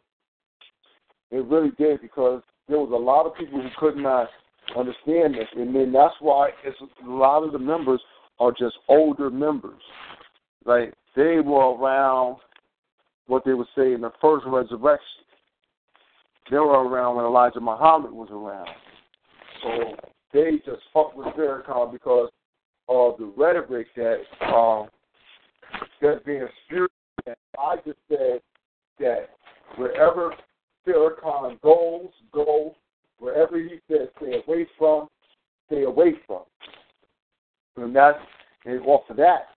It 1.32 1.46
really 1.46 1.72
did 1.78 2.02
because 2.02 2.42
there 2.68 2.80
was 2.80 2.92
a 2.92 2.96
lot 2.96 3.26
of 3.26 3.36
people 3.36 3.62
who 3.62 3.70
could 3.78 3.98
not 3.98 4.30
understand 4.78 5.36
this, 5.36 5.48
and 5.56 5.76
then 5.76 5.92
that's 5.92 6.16
why 6.20 6.50
it's 6.64 6.78
a 7.06 7.10
lot 7.10 7.44
of 7.44 7.52
the 7.52 7.60
members 7.60 8.02
are 8.40 8.52
just 8.52 8.76
older 8.88 9.30
members. 9.30 9.82
Like 10.66 10.94
they 11.16 11.40
were 11.40 11.76
around 11.76 12.38
what 13.28 13.44
they 13.46 13.54
would 13.54 13.68
say 13.76 13.94
in 13.94 14.02
the 14.02 14.12
first 14.22 14.46
resurrection. 14.48 15.25
They 16.50 16.58
were 16.58 16.88
around 16.88 17.16
when 17.16 17.26
Elijah 17.26 17.60
Muhammad 17.60 18.12
was 18.12 18.30
around. 18.32 18.70
So 19.64 19.96
they 20.32 20.58
just 20.66 20.82
fucked 20.94 21.18
with 21.18 21.28
Farrakhan 21.28 21.92
because 21.92 22.30
of 22.88 23.18
the 23.18 23.34
rhetoric 23.36 23.88
that 23.96 24.18
um, 24.54 24.88
that's 26.02 26.24
being 26.24 26.48
spewed. 26.66 26.90
And 27.26 27.36
I 27.58 27.78
just 27.78 27.98
said 28.08 28.42
that 29.00 29.30
wherever 29.78 30.36
Farrakhan 30.88 31.60
goes, 31.62 32.10
go. 32.32 32.76
Wherever 33.18 33.58
he 33.58 33.80
says 33.90 34.10
stay 34.18 34.44
away 34.46 34.68
from, 34.78 35.08
stay 35.68 35.84
away 35.84 36.16
from. 36.28 36.44
And 37.78 37.96
that's 37.96 38.20
and 38.66 38.82
off 38.82 39.10
of 39.10 39.18
that, 39.18 39.48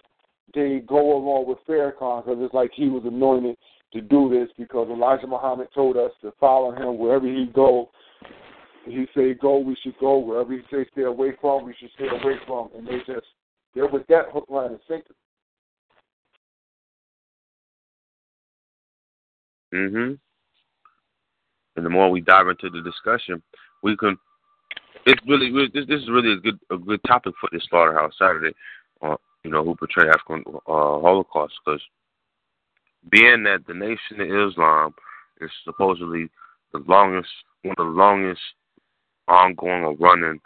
they 0.54 0.82
go 0.86 1.16
along 1.16 1.46
with 1.48 1.58
Farrakhan 1.68 2.24
because 2.24 2.38
it's 2.40 2.54
like 2.54 2.70
he 2.74 2.88
was 2.88 3.02
anointed 3.04 3.56
to 3.92 4.00
do 4.00 4.28
this 4.28 4.48
because 4.58 4.88
Elijah 4.90 5.26
Muhammad 5.26 5.68
told 5.74 5.96
us 5.96 6.12
to 6.22 6.32
follow 6.38 6.72
him 6.72 6.98
wherever 6.98 7.26
he 7.26 7.46
go. 7.54 7.90
He 8.84 9.06
say 9.14 9.34
go, 9.34 9.58
we 9.58 9.76
should 9.82 9.98
go. 9.98 10.18
Wherever 10.18 10.52
he 10.52 10.60
say 10.70 10.86
stay 10.92 11.02
away 11.02 11.32
from, 11.40 11.64
we 11.64 11.74
should 11.78 11.90
stay 11.94 12.08
away 12.08 12.36
from. 12.46 12.70
And 12.76 12.86
they 12.86 12.98
just 13.06 13.26
they're 13.74 13.88
with 13.88 14.06
that 14.08 14.26
hook, 14.32 14.46
line, 14.48 14.70
and 14.70 14.80
sinker. 14.88 15.14
Mhm. 19.72 20.18
And 21.76 21.86
the 21.86 21.90
more 21.90 22.10
we 22.10 22.20
dive 22.20 22.48
into 22.48 22.70
the 22.70 22.82
discussion, 22.82 23.42
we 23.82 23.96
can. 23.96 24.18
It's 25.06 25.20
really 25.26 25.50
this. 25.68 25.86
This 25.86 26.00
is 26.00 26.10
really 26.10 26.32
a 26.32 26.36
good 26.36 26.58
a 26.70 26.78
good 26.78 27.00
topic 27.06 27.34
for 27.40 27.48
this 27.52 27.64
slaughterhouse 27.68 28.12
Saturday. 28.18 28.54
Uh, 29.02 29.16
you 29.44 29.50
know 29.50 29.62
who 29.62 29.76
portray 29.76 30.08
African 30.08 30.42
uh, 30.66 31.00
Holocaust 31.00 31.54
because 31.64 31.82
being 33.10 33.44
that 33.44 33.66
the 33.66 33.74
Nation 33.74 34.20
of 34.20 34.50
Islam 34.50 34.94
is 35.40 35.50
supposedly 35.64 36.28
the 36.72 36.82
longest, 36.86 37.30
one 37.62 37.74
of 37.78 37.86
the 37.86 37.90
longest 37.90 38.40
ongoing 39.26 39.84
or 39.84 39.96
running 39.96 40.40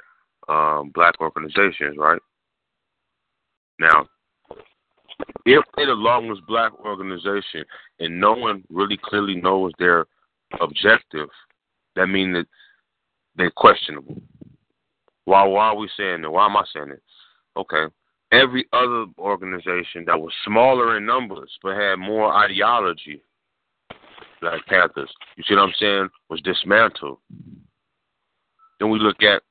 um, 0.48 0.90
black 0.94 1.20
organizations, 1.20 1.96
right? 1.96 2.20
Now, 3.78 4.06
if 5.46 5.64
they're 5.76 5.86
the 5.86 5.92
longest 5.92 6.42
black 6.46 6.72
organization 6.84 7.64
and 8.00 8.20
no 8.20 8.32
one 8.32 8.64
really 8.70 8.98
clearly 9.02 9.36
knows 9.36 9.72
their 9.78 10.06
objective, 10.60 11.28
that 11.96 12.06
means 12.06 12.34
that 12.34 12.46
they're 13.36 13.50
questionable. 13.50 14.20
Why, 15.24 15.44
why 15.44 15.68
are 15.68 15.76
we 15.76 15.88
saying 15.96 16.22
that? 16.22 16.30
Why 16.30 16.46
am 16.46 16.56
I 16.56 16.64
saying 16.72 16.90
it? 16.90 17.02
Okay 17.56 17.86
every 18.32 18.66
other 18.72 19.06
organization 19.18 20.04
that 20.06 20.18
was 20.20 20.32
smaller 20.44 20.96
in 20.96 21.06
numbers 21.06 21.50
but 21.62 21.76
had 21.76 21.96
more 21.96 22.34
ideology, 22.34 23.22
Black 24.40 24.66
Panthers, 24.66 25.12
you 25.36 25.44
see 25.46 25.54
what 25.54 25.62
I'm 25.62 25.74
saying, 25.78 26.08
was 26.28 26.40
dismantled. 26.40 27.18
Then 28.80 28.90
we 28.90 28.98
look 28.98 29.22
at 29.22 29.42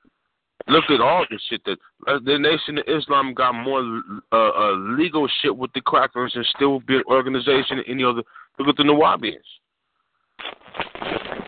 Look 0.67 0.85
at 0.89 1.01
all 1.01 1.25
the 1.29 1.39
shit 1.49 1.63
that 1.65 1.77
uh, 2.07 2.19
the 2.23 2.37
Nation 2.37 2.77
of 2.77 2.83
Islam 2.87 3.33
got 3.33 3.53
more 3.53 4.01
uh, 4.31 4.35
uh, 4.35 4.73
legal 4.97 5.27
shit 5.41 5.55
with 5.55 5.71
the 5.73 5.81
crackers 5.81 6.33
and 6.35 6.45
still 6.55 6.79
be 6.81 6.97
an 6.97 7.03
organization 7.07 7.77
than 7.77 7.85
any 7.87 8.03
other. 8.03 8.21
Look 8.59 8.67
at 8.67 8.77
the 8.77 8.83
Nawabians. 8.83 9.37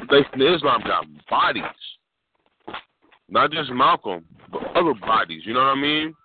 The 0.10 0.20
Nation 0.20 0.42
of 0.42 0.56
Islam 0.56 0.82
got 0.86 1.06
bodies, 1.30 1.64
not 3.30 3.52
just 3.52 3.72
Malcolm, 3.72 4.26
but 4.52 4.64
other 4.76 4.94
bodies. 4.94 5.44
You 5.46 5.54
know 5.54 5.62
what 5.62 5.78
I 5.78 5.82
mean? 5.82 6.16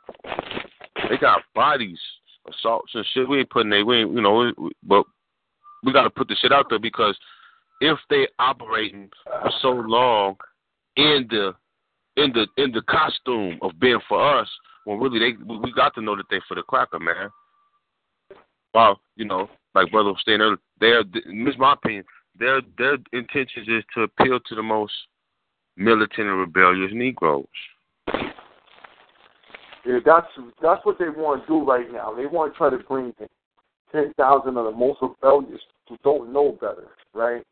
They 1.09 1.17
got 1.17 1.43
bodies, 1.55 1.99
assaults 2.49 2.93
and 2.95 3.07
shit. 3.13 3.29
We 3.29 3.41
ain't 3.41 3.51
putting 3.51 3.71
they, 3.71 3.83
we 3.83 3.99
ain't, 3.99 4.13
you 4.13 4.21
know, 4.21 4.53
but 4.83 5.05
we 5.83 5.93
got 5.93 6.03
to 6.03 6.11
put 6.11 6.29
the 6.29 6.37
shit 6.37 6.53
out 6.53 6.67
there 6.69 6.79
because 6.79 7.17
if 7.81 7.99
they 8.11 8.29
operating 8.39 9.11
for 9.25 9.51
so 9.63 9.71
long 9.71 10.37
in 10.97 11.27
the 11.31 11.55
in 12.17 12.33
the 12.33 12.47
in 12.63 12.73
the 12.73 12.83
costume 12.83 13.59
of 13.63 13.79
being 13.79 14.01
for 14.09 14.39
us, 14.41 14.49
when 14.85 14.99
really 14.99 15.19
they 15.19 15.45
we 15.45 15.73
got 15.73 15.95
to 15.95 16.01
know 16.01 16.17
that 16.17 16.27
they 16.31 16.41
for 16.49 16.55
the 16.55 16.63
cracker, 16.63 16.99
man. 16.99 17.31
Well, 18.75 19.01
you 19.17 19.25
know, 19.25 19.49
like 19.75 19.91
brother 19.91 20.11
was 20.11 20.23
saying 20.27 20.41
earlier, 20.41 20.59
their 20.81 21.05
this 21.05 21.23
is 21.27 21.59
my 21.59 21.75
opinion. 21.75 22.05
Their 22.39 22.61
their 22.77 22.99
intentions 23.13 23.69
is 23.69 23.85
to 23.95 24.03
appeal 24.03 24.41
to 24.41 24.55
the 24.55 24.63
most 24.63 24.93
militant 25.77 26.29
and 26.29 26.39
rebellious 26.39 26.91
Negroes. 26.93 27.47
Yeah, 29.87 29.99
that's 30.05 30.27
that's 30.61 30.85
what 30.85 30.99
they 30.99 31.09
want 31.09 31.43
to 31.43 31.47
do 31.47 31.65
right 31.65 31.91
now. 31.93 32.13
They 32.15 32.27
want 32.27 32.53
to 32.53 32.59
try 32.59 32.71
to 32.71 32.79
bring 32.79 33.15
ten 33.93 34.13
thousand 34.17 34.57
of 34.57 34.65
the 34.65 34.73
most 34.73 35.01
rebellious 35.01 35.61
who 35.89 35.97
don't 36.03 36.33
know 36.33 36.53
better, 36.53 36.89
right? 37.15 37.43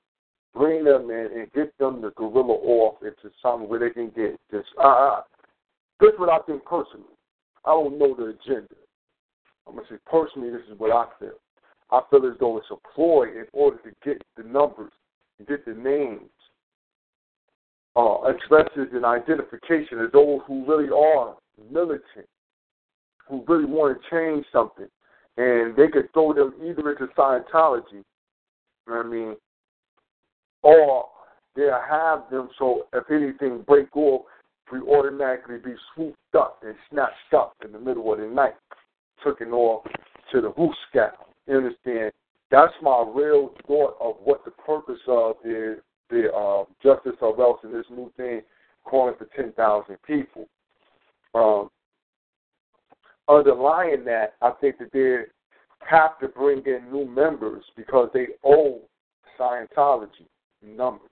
Bring 0.55 0.85
them 0.85 1.11
in 1.11 1.29
and 1.35 1.53
get 1.53 1.77
them 1.79 2.01
the 2.01 2.11
gorilla 2.11 2.55
off 2.55 3.03
into 3.03 3.35
something 3.43 3.69
where 3.69 3.79
they 3.79 3.91
can 3.91 4.11
get 4.11 4.39
this. 4.51 4.65
Uh, 4.83 5.21
this 6.01 6.13
is 6.13 6.19
what 6.19 6.31
I 6.31 6.39
think 6.47 6.65
personally. 6.65 7.07
I 7.65 7.71
don't 7.71 7.99
know 7.99 8.15
the 8.15 8.37
agenda. 8.41 8.75
I'm 9.67 9.77
gonna 9.77 9.87
say 9.89 9.97
personally, 10.11 10.51
this 10.51 10.63
is 10.71 10.79
what 10.79 10.93
I 10.93 11.07
feel. 11.19 11.39
I 11.91 12.01
feel 12.11 12.27
as 12.27 12.39
though 12.41 12.59
it's 12.59 12.67
a 12.71 12.77
ploy 12.95 13.25
in 13.25 13.47
order 13.53 13.79
to 13.79 13.91
get 14.05 14.23
the 14.37 14.43
numbers, 14.43 14.93
get 15.49 15.65
the 15.65 15.75
names, 15.75 16.31
uh, 17.95 18.23
addresses, 18.23 18.89
and 18.93 19.05
identification 19.05 20.01
of 20.01 20.13
those 20.13 20.41
who 20.47 20.67
really 20.67 20.91
are 20.91 21.37
militant, 21.71 22.27
who 23.29 23.45
really 23.49 23.65
want 23.65 23.97
to 23.97 24.11
change 24.11 24.45
something, 24.53 24.89
and 25.37 25.77
they 25.77 25.89
could 25.89 26.13
throw 26.13 26.33
them 26.33 26.55
either 26.65 26.91
into 26.93 27.07
Scientology, 27.17 27.93
you 27.93 28.05
know 28.89 28.97
what 28.97 29.07
I 29.07 29.09
mean, 29.09 29.37
or 30.63 31.07
they'll 31.55 31.81
have 31.89 32.31
them 32.31 32.49
so 32.59 32.87
if 32.93 33.11
anything 33.11 33.63
break 33.67 33.95
off, 33.97 34.23
we 34.73 34.81
automatically 34.81 35.59
be 35.59 35.75
swooped 35.95 36.35
up 36.37 36.61
and 36.65 36.75
snatched 36.91 37.35
up 37.35 37.55
in 37.65 37.73
the 37.73 37.79
middle 37.79 38.13
of 38.13 38.19
the 38.19 38.27
night, 38.27 38.55
taken 39.25 39.53
off 39.53 39.85
to 40.33 40.41
the 40.41 40.53
roof 40.59 40.75
scout. 40.91 41.15
You 41.47 41.59
understand? 41.59 42.13
That's 42.51 42.73
my 42.83 43.05
real 43.15 43.55
thought 43.67 43.97
of 44.01 44.17
what 44.23 44.45
the 44.45 44.51
purpose 44.51 45.01
of 45.09 45.37
the 45.43 45.81
the 46.09 46.33
uh, 46.33 46.65
justice 46.83 47.17
or 47.21 47.41
else 47.41 47.59
in 47.65 47.73
this 47.73 47.87
new 47.91 48.13
thing 48.17 48.41
calling 48.85 49.15
for 49.19 49.29
ten 49.37 49.53
thousand 49.53 49.97
people. 50.07 50.47
Um, 51.35 51.71
underlying 53.29 54.05
that, 54.05 54.35
I 54.43 54.53
think 54.61 54.79
that 54.79 54.93
they 54.93 55.25
have 55.87 56.19
to 56.21 56.29
bring 56.29 56.63
in 56.67 56.91
new 56.91 57.07
members 57.07 57.65
because 57.77 58.09
they 58.15 58.29
owe 58.45 58.81
Scientology 59.39 60.27
numbers. 60.63 61.11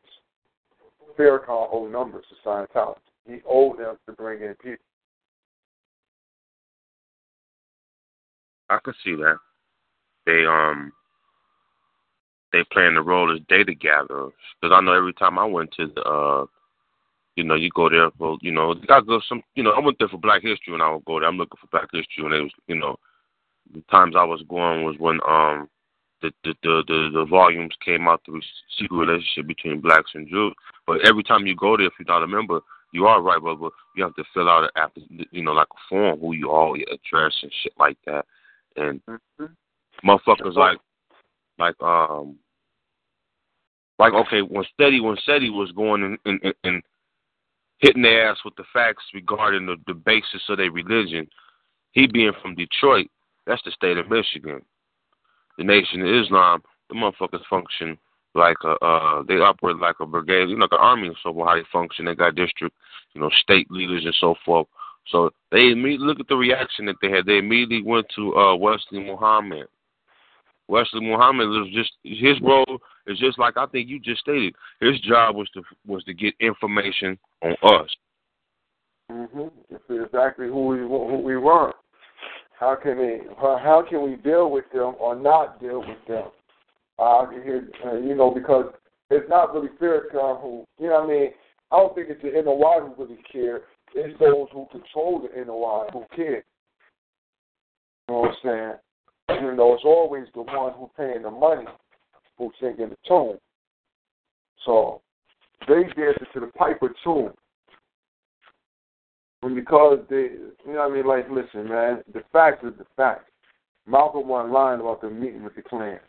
Farrakhan 1.18 1.68
owe 1.72 1.86
numbers 1.86 2.24
to 2.30 2.48
Scientology. 2.48 2.96
He 3.26 3.38
owed 3.48 3.78
them 3.78 3.96
to 4.06 4.12
bring 4.12 4.42
in 4.42 4.54
people. 4.54 4.84
I 8.70 8.78
could 8.82 8.94
see 9.04 9.14
that. 9.14 9.38
They 10.26 10.46
um 10.46 10.92
they 12.52 12.64
playing 12.72 12.94
the 12.94 13.02
role 13.02 13.32
as 13.32 13.40
data 13.48 13.74
gatherers 13.74 14.32
because 14.60 14.74
I 14.74 14.80
know 14.80 14.92
every 14.92 15.12
time 15.12 15.38
I 15.38 15.44
went 15.44 15.70
to 15.72 15.86
the 15.94 16.00
uh 16.02 16.46
you 17.36 17.44
know 17.44 17.54
you 17.54 17.70
go 17.74 17.88
there 17.88 18.10
for 18.18 18.38
you 18.40 18.52
know 18.52 18.74
I 18.88 19.00
go 19.00 19.20
some 19.28 19.42
you 19.54 19.62
know 19.62 19.72
I 19.72 19.80
went 19.80 19.98
there 19.98 20.08
for 20.08 20.18
Black 20.18 20.42
History 20.42 20.72
when 20.72 20.80
I 20.80 20.92
would 20.92 21.04
go 21.04 21.20
there 21.20 21.28
I'm 21.28 21.36
looking 21.36 21.58
for 21.60 21.66
Black 21.68 21.88
History 21.92 22.24
and 22.24 22.34
it 22.34 22.42
was 22.42 22.52
you 22.66 22.76
know 22.76 22.96
the 23.72 23.82
times 23.90 24.14
I 24.16 24.24
was 24.24 24.42
going 24.48 24.84
was 24.84 24.96
when 24.98 25.20
um 25.26 25.68
the 26.22 26.32
the 26.44 26.54
the 26.62 26.82
the, 26.86 27.10
the 27.12 27.24
volumes 27.26 27.74
came 27.84 28.08
out 28.08 28.22
through 28.24 28.40
secret 28.78 28.96
relationship 28.96 29.46
between 29.46 29.80
blacks 29.80 30.12
and 30.14 30.28
Jews. 30.28 30.54
But 30.86 31.06
every 31.06 31.22
time 31.22 31.46
you 31.46 31.54
go 31.54 31.76
there, 31.76 31.86
if 31.86 31.92
you're 31.98 32.06
not 32.06 32.22
a 32.24 32.26
member, 32.26 32.60
you 32.92 33.06
are 33.06 33.20
right, 33.20 33.40
but 33.42 33.58
you 33.96 34.04
have 34.04 34.14
to 34.14 34.24
fill 34.32 34.48
out 34.48 34.70
after 34.76 35.00
you 35.30 35.42
know 35.42 35.52
like 35.52 35.68
a 35.70 35.80
form 35.88 36.20
who 36.20 36.32
you 36.32 36.50
are, 36.50 36.76
your 36.76 36.88
address 36.88 37.34
and 37.42 37.52
shit 37.62 37.72
like 37.78 37.98
that. 38.06 38.24
And 38.76 39.00
mm-hmm. 39.06 40.08
motherfuckers 40.08 40.54
like 40.54 40.78
like 41.58 41.80
um 41.82 42.36
like 43.98 44.12
okay 44.14 44.42
when 44.42 44.64
Steady 44.72 45.00
when 45.00 45.16
Steady 45.22 45.50
was 45.50 45.70
going 45.72 46.02
and, 46.02 46.18
and, 46.24 46.54
and 46.64 46.82
hitting 47.84 48.02
their 48.02 48.30
ass 48.30 48.38
with 48.44 48.56
the 48.56 48.64
facts 48.72 49.04
regarding 49.12 49.66
the, 49.66 49.76
the 49.86 49.94
basis 49.94 50.42
of 50.48 50.58
their 50.58 50.70
religion, 50.70 51.26
he 51.92 52.06
being 52.06 52.32
from 52.40 52.54
Detroit, 52.54 53.08
that's 53.46 53.62
the 53.64 53.70
state 53.70 53.98
of 53.98 54.10
Michigan 54.10 54.62
the 55.58 55.64
Nation 55.64 56.00
of 56.02 56.24
Islam, 56.24 56.62
the 56.88 56.94
motherfuckers 56.94 57.44
function 57.48 57.96
like 58.34 58.56
a 58.64 58.72
uh 58.84 59.22
they 59.28 59.34
operate 59.34 59.76
like 59.76 59.96
a 60.00 60.06
brigade, 60.06 60.48
you 60.48 60.56
know, 60.56 60.66
the 60.70 60.76
army 60.76 61.06
and 61.06 61.16
so 61.22 61.32
forth, 61.32 61.48
how 61.48 61.54
they 61.54 61.62
function. 61.72 62.04
They 62.04 62.14
got 62.14 62.34
district, 62.34 62.74
you 63.14 63.20
know, 63.20 63.30
state 63.42 63.70
leaders 63.70 64.04
and 64.04 64.14
so 64.20 64.34
forth. 64.44 64.66
So 65.08 65.30
they 65.52 65.70
immediately 65.70 66.06
look 66.06 66.20
at 66.20 66.28
the 66.28 66.36
reaction 66.36 66.86
that 66.86 66.96
they 67.00 67.10
had. 67.10 67.26
They 67.26 67.38
immediately 67.38 67.82
went 67.82 68.06
to 68.16 68.34
uh 68.36 68.56
Wesley 68.56 69.00
Muhammad. 69.00 69.66
Wesley 70.66 71.00
Muhammad 71.00 71.48
was 71.48 71.68
just 71.72 71.92
his 72.02 72.40
role 72.40 72.78
is 73.06 73.18
just 73.18 73.38
like 73.38 73.56
I 73.56 73.66
think 73.66 73.88
you 73.88 73.98
just 74.00 74.20
stated. 74.20 74.54
His 74.80 75.00
job 75.00 75.36
was 75.36 75.48
to 75.50 75.62
was 75.86 76.04
to 76.04 76.14
get 76.14 76.34
information 76.40 77.18
on 77.42 77.52
us. 77.62 77.96
Mhm. 79.10 79.50
Exactly 79.90 80.48
who 80.48 80.66
we 80.66 80.78
who 80.78 81.18
we 81.18 81.36
were. 81.36 81.72
How 82.58 82.76
can 82.76 82.98
we 82.98 83.20
how 83.38 83.84
can 83.88 84.02
we 84.02 84.16
deal 84.16 84.50
with 84.50 84.64
them 84.72 84.94
or 84.98 85.14
not 85.14 85.60
deal 85.60 85.80
with 85.80 86.04
them? 86.06 86.30
Uh, 86.98 87.26
you 87.32 88.14
know, 88.14 88.30
because 88.30 88.72
it's 89.10 89.28
not 89.28 89.52
really 89.52 89.68
Farrakhan 89.80 90.40
who, 90.40 90.64
you 90.78 90.86
know 90.86 91.00
what 91.00 91.04
I 91.04 91.06
mean? 91.08 91.30
I 91.72 91.76
don't 91.78 91.94
think 91.94 92.08
it's 92.08 92.22
the 92.22 92.30
NOI 92.30 92.80
who 92.80 93.04
really 93.04 93.20
care. 93.30 93.62
It's 93.94 94.18
those 94.20 94.48
who 94.52 94.66
control 94.70 95.20
the 95.20 95.44
NOI 95.44 95.88
who 95.92 96.04
care. 96.14 96.44
You 98.08 98.14
know 98.14 98.20
what 98.20 98.30
I'm 98.30 98.36
saying? 99.28 99.42
You 99.42 99.56
know, 99.56 99.74
it's 99.74 99.84
always 99.84 100.26
the 100.34 100.42
one 100.42 100.72
who 100.74 100.90
paying 100.96 101.22
the 101.22 101.30
money 101.30 101.66
who's 102.38 102.52
singing 102.60 102.90
the 102.90 102.96
tune. 103.06 103.38
So 104.64 105.00
they 105.68 105.82
dance 105.96 106.18
to 106.32 106.40
the 106.40 106.46
piper 106.58 106.94
tune 107.02 107.32
And 109.42 109.54
because 109.54 110.00
they, 110.08 110.16
you 110.16 110.72
know 110.72 110.88
what 110.88 110.90
I 110.90 110.94
mean? 110.94 111.06
Like, 111.06 111.26
listen, 111.30 111.68
man, 111.68 112.02
the 112.12 112.22
fact 112.32 112.64
is 112.64 112.72
the 112.78 112.86
fact. 112.96 113.28
Malcolm 113.86 114.26
wasn't 114.28 114.54
lying 114.54 114.80
about 114.80 115.02
the 115.02 115.10
meeting 115.10 115.44
with 115.44 115.54
the 115.54 115.62
Klan. 115.62 116.00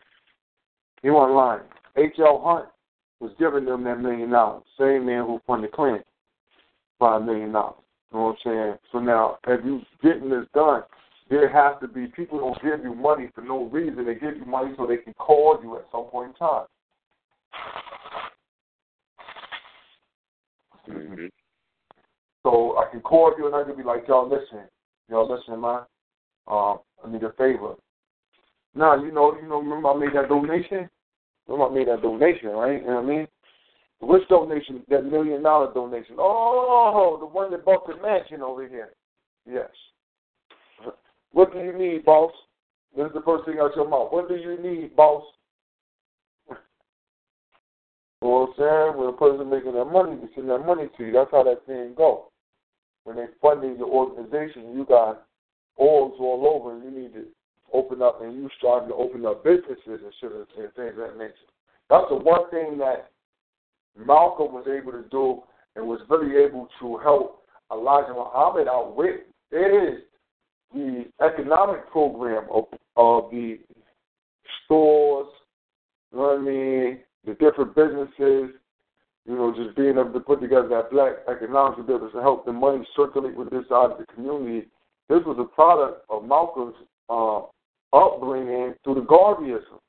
He 1.02 1.10
wasn't 1.10 1.36
lying. 1.36 1.62
H.L. 1.96 2.40
Hunt 2.42 2.66
was 3.20 3.32
giving 3.38 3.66
them 3.66 3.84
that 3.84 4.00
million 4.00 4.30
dollars. 4.30 4.62
Same 4.78 5.06
man 5.06 5.24
who 5.26 5.40
funded 5.46 5.70
the 5.70 5.76
Klan, 5.76 6.02
five 6.98 7.22
million 7.22 7.52
dollars. 7.52 7.76
You 8.12 8.18
know 8.18 8.24
what 8.24 8.36
I'm 8.46 8.52
saying? 8.52 8.78
So 8.92 8.98
now, 8.98 9.38
if 9.46 9.64
you 9.64 9.82
getting 10.02 10.30
this 10.30 10.46
done, 10.54 10.82
there 11.28 11.48
has 11.48 11.80
to 11.80 11.88
be 11.88 12.06
people 12.06 12.38
don't 12.38 12.62
give 12.62 12.84
you 12.84 12.94
money 12.94 13.28
for 13.34 13.42
no 13.42 13.64
reason. 13.64 14.04
They 14.04 14.14
give 14.14 14.36
you 14.36 14.44
money 14.44 14.72
so 14.76 14.86
they 14.86 14.98
can 14.98 15.14
call 15.14 15.58
you 15.62 15.76
at 15.76 15.84
some 15.90 16.04
point 16.04 16.30
in 16.30 16.34
time. 16.34 16.66
Mm-hmm. 20.88 21.26
So 22.44 22.78
I 22.78 22.90
can 22.92 23.00
call 23.00 23.34
you 23.36 23.46
and 23.46 23.56
I 23.56 23.64
can 23.64 23.76
be 23.76 23.82
like, 23.82 24.06
y'all 24.06 24.28
listen, 24.28 24.68
y'all 25.10 25.28
listen, 25.28 25.60
man, 25.60 25.80
um, 26.46 26.78
I 27.04 27.10
need 27.10 27.24
a 27.24 27.32
favor. 27.32 27.74
Now, 28.76 29.02
you 29.02 29.10
know, 29.10 29.34
you 29.40 29.48
know, 29.48 29.58
remember 29.58 29.88
I 29.88 29.96
made 29.96 30.14
that 30.14 30.28
donation? 30.28 30.88
Remember 31.48 31.72
I 31.72 31.74
made 31.76 31.88
that 31.88 32.02
donation, 32.02 32.50
right? 32.50 32.80
You 32.80 32.86
know 32.86 32.94
what 33.00 33.04
I 33.04 33.06
mean? 33.06 33.26
Which 34.00 34.28
donation? 34.28 34.82
That 34.90 35.06
million 35.06 35.42
dollar 35.42 35.72
donation. 35.72 36.16
Oh, 36.18 37.16
the 37.18 37.26
one 37.26 37.50
that 37.50 37.64
bought 37.64 37.86
the 37.86 38.00
mansion 38.00 38.42
over 38.42 38.68
here. 38.68 38.90
Yes. 39.50 39.70
What 41.36 41.52
do 41.52 41.58
you 41.58 41.76
need, 41.76 42.06
boss? 42.06 42.32
This 42.96 43.08
is 43.08 43.12
the 43.12 43.20
first 43.20 43.44
thing 43.44 43.58
out 43.60 43.76
your 43.76 43.88
mouth. 43.88 44.08
What 44.10 44.26
do 44.26 44.36
you 44.36 44.56
need, 44.56 44.96
boss? 44.96 45.22
I'm 46.50 46.56
saying? 48.56 48.96
When 48.96 49.08
a 49.08 49.12
person 49.12 49.50
making 49.50 49.74
that 49.74 49.84
money, 49.84 50.16
they 50.16 50.28
send 50.34 50.48
that 50.48 50.64
money 50.64 50.88
to 50.96 51.04
you. 51.04 51.12
That's 51.12 51.30
how 51.30 51.42
that 51.42 51.66
thing 51.66 51.92
goes 51.94 52.20
when 53.06 53.14
they're 53.14 53.30
funding 53.40 53.76
your 53.76 53.88
organization, 53.88 54.74
you 54.74 54.84
got 54.84 55.26
oils 55.80 56.14
all 56.18 56.42
over, 56.58 56.74
and 56.74 56.82
you 56.82 57.02
need 57.02 57.14
to 57.14 57.26
open 57.72 58.02
up, 58.02 58.20
and 58.20 58.34
you 58.34 58.50
starting 58.58 58.88
to 58.88 58.94
open 58.96 59.24
up 59.24 59.44
businesses 59.44 59.78
and 59.86 60.12
shit 60.20 60.32
and 60.32 60.46
things 60.74 60.90
of 60.90 60.96
that 60.96 61.16
nature. 61.16 61.34
That's 61.88 62.08
the 62.10 62.16
one 62.16 62.50
thing 62.50 62.78
that 62.78 63.10
Malcolm 63.96 64.52
was 64.52 64.66
able 64.66 64.90
to 64.90 65.04
do 65.08 65.42
and 65.76 65.86
was 65.86 66.00
really 66.08 66.42
able 66.42 66.68
to 66.80 66.96
help 66.96 67.44
Elijah 67.70 68.12
Muhammad 68.12 68.66
outwit 68.66 69.28
is 69.52 70.02
the 70.74 71.04
economic 71.24 71.90
program 71.90 72.44
of, 72.52 72.64
of 72.96 73.30
the 73.30 73.58
stores, 74.64 75.28
you 76.12 76.18
know 76.18 76.24
what 76.24 76.38
I 76.38 76.42
mean, 76.42 76.98
the 77.24 77.34
different 77.34 77.74
businesses, 77.74 78.54
you 79.26 79.34
know, 79.34 79.52
just 79.56 79.76
being 79.76 79.98
able 79.98 80.12
to 80.12 80.20
put 80.20 80.40
together 80.40 80.68
that 80.68 80.90
black 80.90 81.12
economic 81.28 81.78
able 81.88 82.10
to 82.10 82.20
help 82.20 82.46
the 82.46 82.52
money 82.52 82.86
circulate 82.94 83.36
with 83.36 83.50
this 83.50 83.64
side 83.68 83.90
of 83.90 83.98
the 83.98 84.06
community. 84.14 84.68
This 85.08 85.22
was 85.26 85.36
a 85.38 85.54
product 85.54 86.04
of 86.10 86.24
Malcolm's 86.24 86.74
uh, 87.08 87.42
upbringing 87.92 88.74
through 88.84 88.96
the 88.96 89.00
Garveyism. 89.02 89.80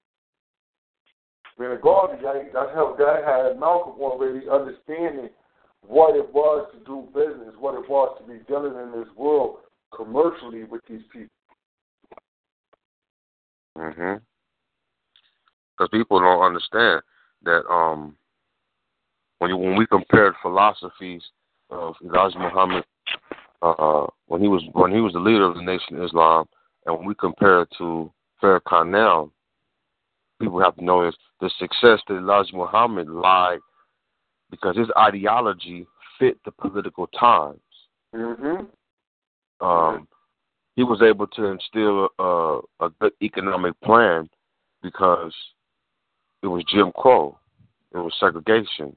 Man, 1.59 1.71
the 1.71 1.77
Garvey, 1.81 2.21
that's 2.53 2.69
how 2.75 2.95
that 2.97 3.23
had 3.25 3.59
Malcolm 3.59 3.99
already 3.99 4.47
understanding 4.49 5.29
what 5.81 6.15
it 6.15 6.31
was 6.33 6.69
to 6.73 6.79
do 6.85 7.07
business, 7.13 7.55
what 7.59 7.73
it 7.73 7.89
was 7.89 8.17
to 8.19 8.31
be 8.31 8.39
dealing 8.47 8.75
in 8.75 8.99
this 8.99 9.09
world 9.15 9.57
commercially 9.95 10.63
with 10.63 10.81
these 10.87 11.03
people. 11.11 11.29
Mhm. 13.77 14.21
Because 15.71 15.89
people 15.91 16.19
don't 16.19 16.41
understand 16.41 17.01
that 17.43 17.67
um 17.71 18.17
when 19.39 19.51
you 19.51 19.57
when 19.57 19.75
we 19.75 19.85
compared 19.85 20.35
philosophies 20.41 21.23
of 21.69 21.95
Elijah 22.03 22.39
Muhammad 22.39 22.83
uh 23.61 24.07
when 24.25 24.41
he 24.41 24.47
was 24.47 24.63
when 24.73 24.91
he 24.91 25.01
was 25.01 25.13
the 25.13 25.19
leader 25.19 25.45
of 25.45 25.55
the 25.55 25.61
Nation 25.61 25.97
of 25.97 26.03
Islam 26.03 26.47
and 26.85 26.97
when 26.97 27.05
we 27.05 27.15
compare 27.15 27.61
it 27.61 27.69
to 27.77 28.11
Farrakhan 28.41 28.89
now, 28.89 29.31
people 30.39 30.59
have 30.59 30.75
to 30.77 30.83
know 30.83 31.07
is 31.07 31.15
the 31.41 31.49
success 31.59 31.99
that 32.07 32.17
Elijah 32.17 32.55
Muhammad 32.55 33.09
lied 33.09 33.59
because 34.49 34.77
his 34.77 34.87
ideology 34.97 35.85
fit 36.17 36.37
the 36.45 36.51
political 36.51 37.07
times. 37.07 37.59
Mm-hmm. 38.15 38.65
Um, 39.61 40.07
he 40.75 40.83
was 40.83 41.01
able 41.01 41.27
to 41.27 41.45
instill 41.45 42.09
a, 42.19 42.59
a 42.85 42.89
good 43.01 43.13
economic 43.21 43.79
plan 43.81 44.29
because 44.83 45.33
it 46.43 46.47
was 46.47 46.63
Jim 46.71 46.91
Crow, 46.95 47.37
it 47.93 47.97
was 47.97 48.13
segregation, 48.19 48.95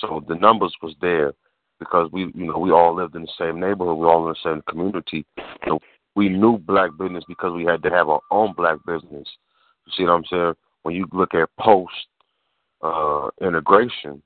so 0.00 0.22
the 0.28 0.34
numbers 0.34 0.74
was 0.82 0.94
there 1.00 1.32
because 1.78 2.10
we, 2.12 2.32
you 2.34 2.46
know, 2.46 2.58
we 2.58 2.70
all 2.70 2.94
lived 2.94 3.14
in 3.14 3.22
the 3.22 3.32
same 3.38 3.60
neighborhood, 3.60 3.96
we 3.96 4.06
all 4.06 4.28
in 4.28 4.34
the 4.34 4.50
same 4.50 4.62
community. 4.68 5.24
So 5.66 5.78
we 6.14 6.28
knew 6.28 6.58
black 6.58 6.90
business 6.98 7.24
because 7.28 7.52
we 7.52 7.64
had 7.64 7.82
to 7.84 7.90
have 7.90 8.08
our 8.08 8.20
own 8.30 8.52
black 8.52 8.78
business. 8.86 9.26
You 9.86 9.92
see 9.96 10.02
what 10.04 10.12
I'm 10.12 10.24
saying? 10.30 10.54
When 10.82 10.94
you 10.94 11.06
look 11.12 11.34
at 11.34 11.48
post 11.58 11.92
uh, 12.82 13.28
integration, 13.40 14.22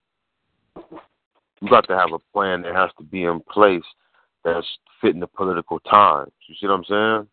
you 0.77 1.69
got 1.69 1.87
to 1.89 1.97
have 1.97 2.13
a 2.13 2.19
plan 2.33 2.63
that 2.63 2.75
has 2.75 2.91
to 2.99 3.05
be 3.05 3.25
in 3.25 3.41
place 3.41 3.85
that's 4.45 4.67
fitting 5.03 5.21
the 5.21 5.27
political 5.27 5.81
times. 5.81 6.33
You 6.47 6.55
see 6.55 6.67
what 6.67 6.79
I'm 6.79 6.85
saying? 6.89 7.29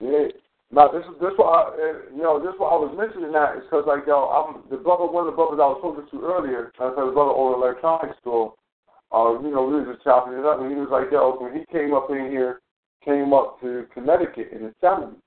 Yeah. 0.00 0.28
Now 0.70 0.88
this 0.88 1.04
is 1.04 1.20
this 1.20 1.36
why 1.36 1.68
I, 1.68 2.00
you 2.16 2.22
know 2.22 2.40
this 2.40 2.56
why 2.56 2.72
I 2.72 2.80
was 2.80 2.96
mentioning 2.96 3.32
that 3.36 3.60
is 3.60 3.64
because 3.68 3.84
like 3.84 4.08
yo 4.08 4.24
I'm 4.32 4.64
the 4.72 4.80
brother 4.80 5.04
one 5.04 5.28
of 5.28 5.32
the 5.32 5.36
brothers 5.36 5.60
I 5.60 5.68
was 5.68 5.84
talking 5.84 6.08
to 6.08 6.24
earlier 6.24 6.72
I 6.80 6.88
said 6.96 6.96
the 6.96 7.12
brother 7.12 7.36
the 7.36 7.60
electronics 7.60 8.16
store 8.24 8.56
uh 9.12 9.36
you 9.44 9.52
know 9.52 9.68
we 9.68 9.84
was 9.84 9.92
just 9.92 10.00
chopping 10.00 10.32
it 10.32 10.48
up 10.48 10.64
and 10.64 10.72
he 10.72 10.80
was 10.80 10.88
like 10.88 11.12
yo 11.12 11.36
when 11.36 11.52
he 11.52 11.68
came 11.68 11.92
up 11.92 12.08
in 12.08 12.32
here 12.32 12.64
came 13.04 13.36
up 13.36 13.60
to 13.60 13.84
Connecticut 13.92 14.48
in 14.48 14.64
the 14.64 14.72
seventies 14.80 15.20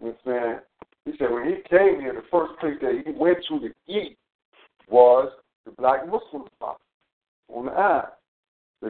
you 0.00 0.16
know 0.24 0.58
he 1.04 1.12
said 1.20 1.28
when 1.28 1.44
he 1.52 1.60
came 1.68 2.00
here 2.00 2.16
the 2.16 2.24
first 2.32 2.56
place 2.56 2.80
that 2.80 2.96
he 3.04 3.12
went 3.12 3.44
to 3.52 3.60
to 3.60 3.68
eat 3.92 4.16
was 4.88 5.28
the 5.68 5.70
black 5.76 6.08
Muslim 6.08 6.48
spot 6.56 6.80
on 7.52 7.66
the 7.66 7.76
island 7.76 8.15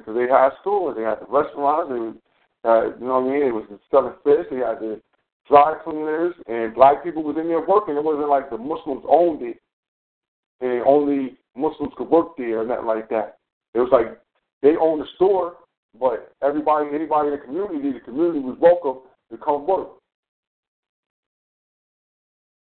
because 0.00 0.14
they 0.14 0.28
had 0.28 0.50
stores 0.60 0.96
they 0.96 1.02
had 1.02 1.20
the 1.20 1.28
restaurants 1.28 1.88
they 1.88 2.00
had 2.00 2.16
uh, 2.64 2.96
you 2.98 3.06
know 3.06 3.20
what 3.20 3.30
I 3.30 3.32
mean 3.32 3.42
it 3.46 3.54
was 3.54 3.66
the 3.70 3.78
selling 3.90 4.14
fish 4.24 4.46
they 4.50 4.58
had 4.58 4.80
the 4.80 5.00
dry 5.48 5.74
cleaners, 5.84 6.34
and 6.46 6.74
black 6.74 7.04
people 7.04 7.22
was 7.22 7.36
in 7.38 7.48
there 7.48 7.64
working. 7.66 7.96
It 7.96 8.04
wasn't 8.04 8.28
like 8.28 8.50
the 8.50 8.58
Muslims 8.58 9.04
owned 9.08 9.42
it, 9.42 9.60
and 10.60 10.82
only 10.86 11.36
Muslims 11.56 11.92
could 11.96 12.10
work 12.10 12.36
there 12.36 12.60
or 12.60 12.66
nothing 12.66 12.86
like 12.86 13.08
that. 13.10 13.38
It 13.74 13.80
was 13.80 13.90
like 13.92 14.18
they 14.62 14.76
owned 14.80 15.02
the 15.02 15.06
store, 15.16 15.56
but 15.98 16.32
everybody, 16.42 16.88
anybody 16.94 17.28
in 17.28 17.34
the 17.34 17.44
community, 17.44 17.92
the 17.92 18.00
community 18.00 18.40
was 18.40 18.56
welcome 18.60 19.02
to 19.30 19.36
come 19.38 19.66
work. 19.66 19.88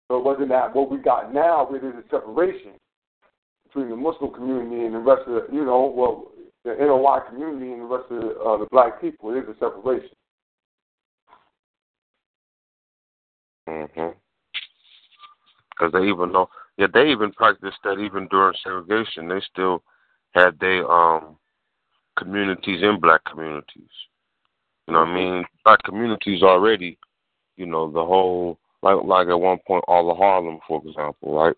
So 0.09 0.17
it 0.17 0.23
wasn't 0.23 0.49
that 0.49 0.75
what 0.75 0.91
we 0.91 0.97
got 0.97 1.33
now, 1.33 1.67
where 1.69 1.79
there's 1.79 1.95
a 1.95 2.09
separation 2.09 2.71
between 3.65 3.89
the 3.89 3.95
Muslim 3.95 4.33
community 4.33 4.85
and 4.85 4.95
the 4.95 4.99
rest 4.99 5.21
of 5.27 5.33
the, 5.33 5.55
you 5.55 5.63
know, 5.63 5.93
well, 5.95 6.31
the 6.63 6.75
NOI 6.79 7.19
community 7.29 7.71
and 7.71 7.81
the 7.81 7.85
rest 7.85 8.11
of 8.11 8.21
the, 8.21 8.39
uh, 8.39 8.57
the 8.57 8.67
black 8.71 9.01
people. 9.01 9.31
There's 9.31 9.47
a 9.49 9.57
separation. 9.59 10.15
Mhm. 13.67 14.15
Because 15.69 15.93
they 15.93 16.07
even 16.07 16.31
know, 16.31 16.49
yeah, 16.77 16.87
they 16.93 17.11
even 17.11 17.31
practiced 17.31 17.77
that 17.83 17.99
even 17.99 18.27
during 18.27 18.55
segregation. 18.63 19.27
They 19.27 19.41
still 19.41 19.83
had 20.31 20.59
their 20.59 20.89
um 20.89 21.37
communities 22.17 22.83
in 22.83 22.99
black 22.99 23.23
communities. 23.25 23.89
You 24.87 24.93
know 24.93 24.99
what 25.01 25.09
I 25.09 25.15
mean? 25.15 25.45
Black 25.63 25.81
communities 25.83 26.43
already, 26.43 26.97
you 27.55 27.65
know, 27.65 27.91
the 27.91 28.03
whole 28.03 28.59
like 28.81 28.97
like 29.03 29.27
at 29.27 29.39
one 29.39 29.59
point 29.65 29.83
all 29.87 30.11
of 30.11 30.17
Harlem, 30.17 30.59
for 30.67 30.81
example, 30.85 31.35
right? 31.35 31.55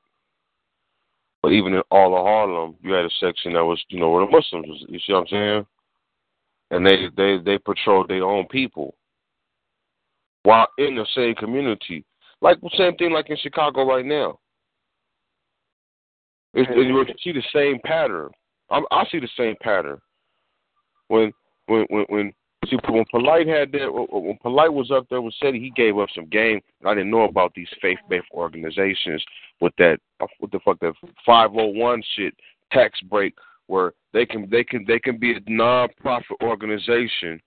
But 1.44 1.52
even 1.52 1.74
in 1.74 1.82
all 1.91 2.18
of 2.18 2.26
Harlem, 2.26 2.76
you 2.82 2.94
had 2.94 3.04
a 3.04 3.10
section 3.20 3.54
that 3.54 3.66
was, 3.66 3.84
you 3.89 4.00
know, 4.00 4.10
where 4.10 4.26
the 4.26 4.32
Muslims 4.32 4.66
was. 4.66 4.86
You 4.88 5.00
see 5.00 5.12
what 5.12 5.20
I'm 5.20 5.28
saying? 5.28 5.66
And 6.72 6.88
they 6.88 7.10
they 7.18 7.38
they 7.44 7.58
patrolled 7.58 8.10
their 8.10 8.24
own 8.24 8.48
people 8.48 8.96
while 10.44 10.68
in 10.78 10.96
the 10.96 11.06
same 11.14 11.36
community. 11.36 12.06
Like 12.41 12.58
same 12.78 12.96
thing 12.96 13.12
like 13.12 13.30
in 13.30 13.38
Chicago 13.38 13.86
right 13.86 14.06
now. 14.06 14.39
It's, 16.54 16.70
you 16.76 17.06
see 17.24 17.32
the 17.32 17.44
same 17.54 17.80
pattern. 17.84 18.30
I, 18.70 18.82
I 18.91 19.06
see 19.12 19.20
the 19.20 19.30
same 19.38 19.56
pattern. 19.62 20.00
When 21.10 21.34
when 21.66 21.86
when 21.89 22.06
when 22.08 22.34
see 22.68 22.78
when 22.89 23.05
Polite 23.11 23.47
had 23.47 23.72
that 23.74 23.91
when 23.91 24.38
Polite 24.41 24.74
was 24.74 24.91
up 24.91 25.07
there 25.09 25.22
with 25.22 25.34
SETI, 25.41 25.59
he 25.59 25.70
gave 25.72 25.97
up 25.97 26.09
some 26.14 26.28
game. 26.28 26.61
I 26.86 26.93
didn't 26.93 27.11
know 27.11 27.24
about 27.24 27.53
these 27.55 27.70
faith 27.82 27.99
based 28.09 28.28
organizations 28.34 29.24
with 29.61 29.74
that 29.78 29.99
uh, 30.22 30.28
what 30.39 30.51
the 30.51 30.59
fuck 31.26 31.51
oh 31.55 31.66
one 31.68 32.03
shit 32.16 32.34
tax 32.72 32.99
break 33.01 33.36
where 33.68 33.93
they 34.14 34.26
can 34.26 34.49
they 34.49 34.64
can 34.64 34.86
they 34.88 34.99
can 34.99 35.18
be 35.18 35.34
a 35.34 35.39
non 35.47 35.89
profit 36.01 36.38
organization 36.41 37.41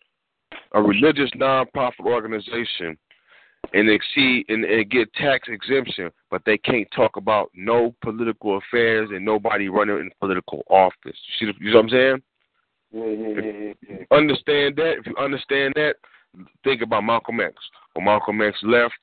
a 0.72 0.82
religious 0.82 1.30
non-profit 1.34 2.04
organization 2.04 2.96
and 3.74 3.90
exceed 3.90 4.44
and, 4.48 4.64
and 4.64 4.90
get 4.90 5.12
tax 5.14 5.48
exemption, 5.48 6.10
but 6.30 6.42
they 6.46 6.56
can't 6.58 6.86
talk 6.94 7.16
about 7.16 7.50
no 7.54 7.94
political 8.02 8.58
affairs 8.58 9.08
and 9.12 9.24
nobody 9.24 9.68
running 9.68 9.98
in 9.98 10.10
political 10.20 10.62
office. 10.70 10.96
You 11.40 11.52
see, 11.52 11.58
you 11.60 11.70
know 11.72 11.78
what 11.78 11.84
I'm 11.84 11.90
saying? 11.90 12.22
Yeah. 12.96 13.96
Understand 14.10 14.76
that. 14.76 14.94
If 14.98 15.06
you 15.06 15.16
understand 15.18 15.74
that, 15.76 15.96
think 16.64 16.82
about 16.82 17.04
Malcolm 17.04 17.40
X. 17.40 17.54
When 17.94 18.06
Malcolm 18.06 18.40
X 18.40 18.58
left, 18.62 18.94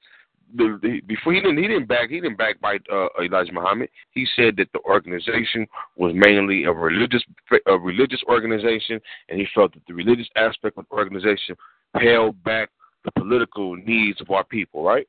the, 0.56 0.80
the, 0.82 1.02
before 1.02 1.34
he 1.34 1.42
didn't 1.42 1.58
he 1.58 1.68
didn't 1.68 1.88
back 1.88 2.10
he 2.10 2.20
didn't 2.20 2.38
back 2.38 2.60
by 2.62 2.78
uh, 2.92 3.08
Elijah 3.22 3.54
Muhammad. 3.54 3.90
He 4.12 4.28
said 4.36 4.56
that 4.58 4.68
the 4.74 4.80
organization 4.82 5.68
was 5.96 6.14
mainly 6.16 6.66
a 6.66 6.72
religious 6.72 7.24
a 7.68 7.78
religious 7.78 8.22
organization, 8.30 9.00
and 9.30 9.40
he 9.40 9.48
felt 9.54 9.74
that 9.74 9.82
the 9.88 9.94
religious 9.94 10.30
aspect 10.36 10.78
of 10.78 10.86
the 10.90 10.96
organization 10.96 11.56
held 11.96 12.42
back 12.44 12.70
the 13.04 13.12
political 13.12 13.76
needs 13.76 14.22
of 14.22 14.30
our 14.30 14.44
people. 14.44 14.84
Right? 14.84 15.08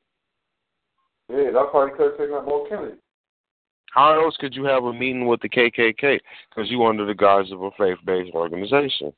Yeah, 1.29 1.51
that's 1.53 1.69
why 1.71 1.89
he 1.89 1.95
could 1.95 2.11
have 2.11 2.17
taken 2.17 2.45
more 2.45 2.67
Kennedy. 2.67 2.97
How 3.95 4.21
else 4.21 4.35
could 4.41 4.53
you 4.53 4.65
have 4.65 4.83
a 4.83 4.91
meeting 4.91 5.25
with 5.25 5.39
the 5.39 5.47
KKK? 5.47 6.19
Because 6.49 6.69
you 6.69 6.83
under 6.85 7.05
the 7.05 7.13
guise 7.13 7.49
of 7.53 7.61
a 7.63 7.71
faith-based 7.77 8.35
organization. 8.35 9.13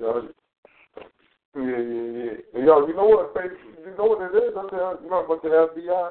Yeah, 0.00 0.20
yeah, 1.56 1.62
yeah, 1.62 2.32
yo, 2.54 2.86
you 2.88 2.94
know 2.94 3.06
what? 3.06 3.32
You 3.36 3.94
know 3.96 4.06
what 4.06 4.34
it 4.34 4.36
is? 4.36 4.52
I'm 4.58 4.68
saying, 4.68 4.96
you 5.04 5.10
know 5.10 5.24
about 5.24 5.42
the 5.42 5.48
FBI? 5.48 6.10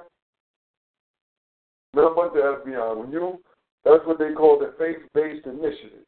You 1.93 2.01
know 2.01 2.13
about 2.13 2.34
the 2.34 2.39
FBI? 2.39 2.97
When 2.97 3.11
you, 3.11 3.41
that's 3.84 4.05
what 4.05 4.17
they 4.17 4.31
call 4.31 4.59
the 4.59 4.73
faith-based 4.79 5.45
initiative. 5.45 6.07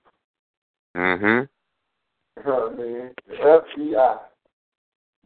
Mm-hmm. 0.95 1.43
You 2.37 2.43
know 2.45 2.69
what 2.69 2.73
I 2.73 2.81
mean? 2.81 3.11
FBI. 3.43 4.17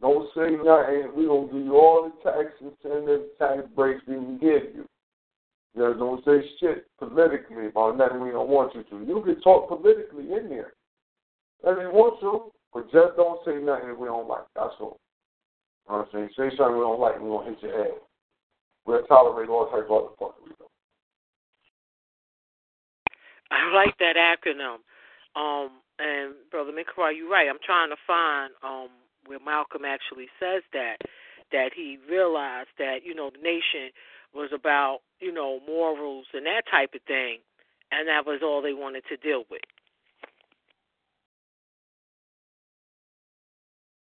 Don't 0.00 0.28
say 0.34 0.56
nothing. 0.64 1.12
We 1.14 1.26
gonna 1.26 1.46
give 1.46 1.66
you 1.66 1.76
all 1.76 2.10
the 2.10 2.30
tax 2.30 2.48
incentives, 2.60 3.24
tax 3.38 3.62
breaks 3.76 4.00
we 4.06 4.14
can 4.14 4.38
give 4.38 4.74
you. 4.74 4.86
You 5.74 5.94
don't 5.94 6.24
say 6.24 6.42
shit 6.58 6.86
politically 6.98 7.66
about 7.66 7.96
nothing 7.96 8.20
we 8.20 8.30
don't 8.30 8.48
want 8.48 8.74
you 8.74 8.82
to. 8.84 9.06
You 9.06 9.22
can 9.22 9.40
talk 9.40 9.68
politically 9.68 10.32
in 10.32 10.48
there. 10.48 10.72
If 11.62 11.78
you 11.78 11.90
want 11.92 12.20
to, 12.20 12.50
but 12.72 12.90
just 12.90 13.16
don't 13.16 13.40
say 13.44 13.62
nothing 13.62 13.98
we 13.98 14.06
don't 14.06 14.26
like. 14.26 14.46
That's 14.56 14.74
all. 14.80 14.98
You 15.86 15.92
know 15.92 15.98
what 15.98 16.08
I'm 16.12 16.12
saying? 16.12 16.30
Say 16.36 16.56
something 16.56 16.76
we 16.76 16.80
don't 16.80 17.00
like, 17.00 17.20
we're 17.20 17.28
going 17.28 17.46
to 17.46 17.50
hit 17.52 17.62
your 17.62 17.84
head. 17.84 17.92
We'll 18.86 19.02
tolerate 19.04 19.48
all 19.48 19.66
types 19.70 19.86
of 19.90 19.92
other 19.92 20.34
though. 20.58 20.70
I 23.50 23.72
like 23.74 23.96
that 23.98 24.16
acronym. 24.16 24.78
Um, 25.36 25.70
and 25.98 26.34
brother 26.50 26.72
Minkara, 26.72 27.14
you're 27.14 27.30
right. 27.30 27.48
I'm 27.48 27.60
trying 27.64 27.90
to 27.90 27.96
find 28.06 28.52
um 28.64 28.88
where 29.26 29.38
Malcolm 29.44 29.84
actually 29.84 30.28
says 30.38 30.62
that 30.72 30.96
that 31.52 31.70
he 31.74 31.98
realized 32.08 32.70
that 32.78 32.98
you 33.04 33.14
know 33.14 33.30
the 33.30 33.42
nation 33.42 33.90
was 34.34 34.50
about 34.54 35.00
you 35.20 35.32
know 35.32 35.60
morals 35.66 36.26
and 36.32 36.46
that 36.46 36.62
type 36.70 36.94
of 36.94 37.02
thing, 37.02 37.38
and 37.90 38.08
that 38.08 38.26
was 38.26 38.40
all 38.42 38.62
they 38.62 38.74
wanted 38.74 39.04
to 39.08 39.16
deal 39.16 39.44
with. 39.50 39.62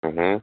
Mhm. 0.05 0.43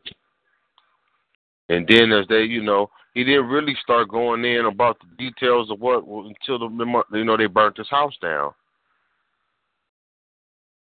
And 1.70 1.88
then 1.88 2.12
as 2.12 2.28
they, 2.28 2.44
you 2.44 2.62
know, 2.62 2.92
he 3.14 3.24
didn't 3.24 3.48
really 3.48 3.76
start 3.82 4.10
going 4.10 4.46
in 4.46 4.66
about 4.66 5.00
the 5.00 5.08
details 5.18 5.72
of 5.72 5.80
what 5.80 6.04
until 6.06 6.60
the 6.60 7.04
you 7.14 7.24
know 7.24 7.38
they 7.38 7.48
burnt 7.48 7.78
his 7.78 7.90
house 7.90 8.16
down. 8.22 8.54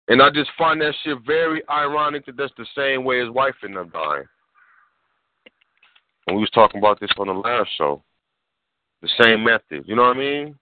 And 0.09 0.23
I 0.23 0.31
just 0.31 0.51
find 0.57 0.81
that 0.81 0.95
shit 1.05 1.19
very 1.27 1.63
ironic 1.69 2.25
that 2.27 2.37
that's 2.37 2.53
the 2.57 2.67
same 2.75 3.05
way 3.05 3.21
his 3.21 3.31
wife 3.31 3.55
ended 3.63 3.79
up 3.79 3.93
dying. 3.93 4.25
And 6.27 6.37
we 6.37 6.41
was 6.41 6.51
talking 6.51 6.79
about 6.79 6.99
this 6.99 7.11
on 7.19 7.27
the 7.27 7.35
last 7.35 7.69
show. 7.77 8.03
The 9.03 9.09
same 9.23 9.45
method. 9.45 9.85
You 9.87 9.97
know 9.97 10.03
what 10.03 10.17
I 10.17 10.19
mean? 10.19 10.59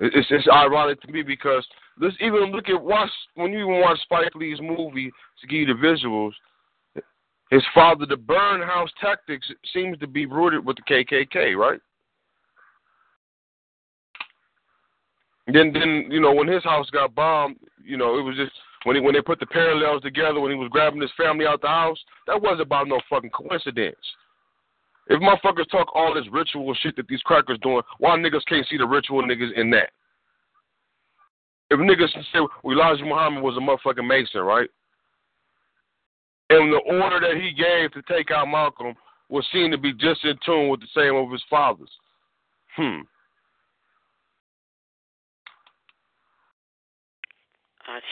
It's 0.00 0.26
it's 0.30 0.48
ironic 0.52 1.00
to 1.02 1.12
me 1.12 1.22
because 1.22 1.64
let's 2.00 2.16
even 2.20 2.50
look 2.50 2.68
at 2.68 2.82
watch 2.82 3.10
when 3.34 3.52
you 3.52 3.60
even 3.60 3.80
watch 3.80 4.00
Spike 4.02 4.34
Lee's 4.34 4.60
movie 4.60 5.12
to 5.40 5.46
give 5.46 5.60
you 5.60 5.66
the 5.66 5.74
visuals. 5.74 6.32
His 7.50 7.62
father, 7.74 8.06
the 8.06 8.16
burn 8.16 8.62
house 8.62 8.90
tactics 9.00 9.46
seems 9.72 9.98
to 9.98 10.06
be 10.06 10.26
rooted 10.26 10.64
with 10.64 10.76
the 10.76 10.82
KKK, 10.82 11.56
right? 11.56 11.80
Then, 15.46 15.72
then 15.72 16.06
you 16.10 16.20
know, 16.20 16.32
when 16.32 16.48
his 16.48 16.62
house 16.64 16.88
got 16.90 17.14
bombed, 17.14 17.56
you 17.84 17.96
know, 17.96 18.18
it 18.18 18.22
was 18.22 18.36
just 18.36 18.52
when 18.84 18.96
he, 18.96 19.02
when 19.02 19.14
they 19.14 19.20
put 19.20 19.40
the 19.40 19.46
parallels 19.46 20.02
together, 20.02 20.40
when 20.40 20.50
he 20.50 20.56
was 20.56 20.70
grabbing 20.70 21.00
his 21.00 21.10
family 21.16 21.46
out 21.46 21.60
the 21.60 21.68
house, 21.68 21.98
that 22.26 22.40
wasn't 22.40 22.62
about 22.62 22.88
no 22.88 23.00
fucking 23.08 23.30
coincidence. 23.30 23.96
If 25.08 25.20
motherfuckers 25.20 25.68
talk 25.70 25.88
all 25.94 26.14
this 26.14 26.30
ritual 26.30 26.74
shit 26.80 26.96
that 26.96 27.08
these 27.08 27.22
crackers 27.22 27.58
doing, 27.62 27.82
why 27.98 28.16
niggas 28.16 28.44
can't 28.48 28.66
see 28.68 28.78
the 28.78 28.86
ritual 28.86 29.22
niggas 29.22 29.52
in 29.56 29.70
that? 29.70 29.90
If 31.70 31.80
niggas 31.80 32.12
say 32.32 32.38
Elijah 32.64 33.04
Muhammad 33.04 33.42
was 33.42 33.56
a 33.56 33.60
motherfucking 33.60 34.06
Mason, 34.06 34.42
right? 34.42 34.68
And 36.50 36.72
the 36.72 36.78
order 37.00 37.18
that 37.20 37.40
he 37.40 37.52
gave 37.52 37.92
to 37.92 38.02
take 38.12 38.30
out 38.30 38.46
Malcolm 38.46 38.94
was 39.28 39.46
seen 39.52 39.70
to 39.70 39.78
be 39.78 39.92
just 39.94 40.24
in 40.24 40.36
tune 40.44 40.68
with 40.68 40.80
the 40.80 40.86
same 40.94 41.16
of 41.16 41.30
his 41.32 41.42
fathers. 41.48 41.90
Hmm. 42.76 43.00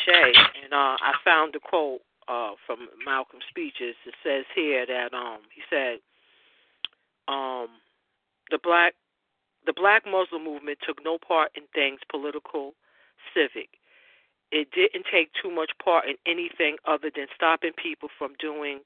Shay, 0.05 0.33
and 0.62 0.72
uh, 0.72 0.97
I 1.01 1.14
found 1.24 1.55
a 1.55 1.61
quote 1.61 2.01
uh, 2.28 2.53
from 2.66 2.89
Malcolm's 3.05 3.45
speeches. 3.49 3.95
It 4.07 4.14
says 4.22 4.45
here 4.55 4.87
that 4.87 5.14
um, 5.14 5.41
he 5.55 5.62
said, 5.68 5.99
um, 7.28 7.68
"The 8.51 8.59
black, 8.62 8.95
the 9.66 9.72
black 9.72 10.05
Muslim 10.07 10.45
movement 10.45 10.78
took 10.87 11.05
no 11.05 11.18
part 11.18 11.53
in 11.55 11.64
things 11.74 12.01
political, 12.11 12.74
civic. 13.35 13.70
It 14.53 14.70
didn't 14.72 15.07
take 15.12 15.31
too 15.41 15.51
much 15.51 15.70
part 15.83 16.07
in 16.07 16.16
anything 16.26 16.76
other 16.85 17.11
than 17.14 17.26
stopping 17.35 17.72
people 17.81 18.09
from 18.18 18.35
doing 18.41 18.81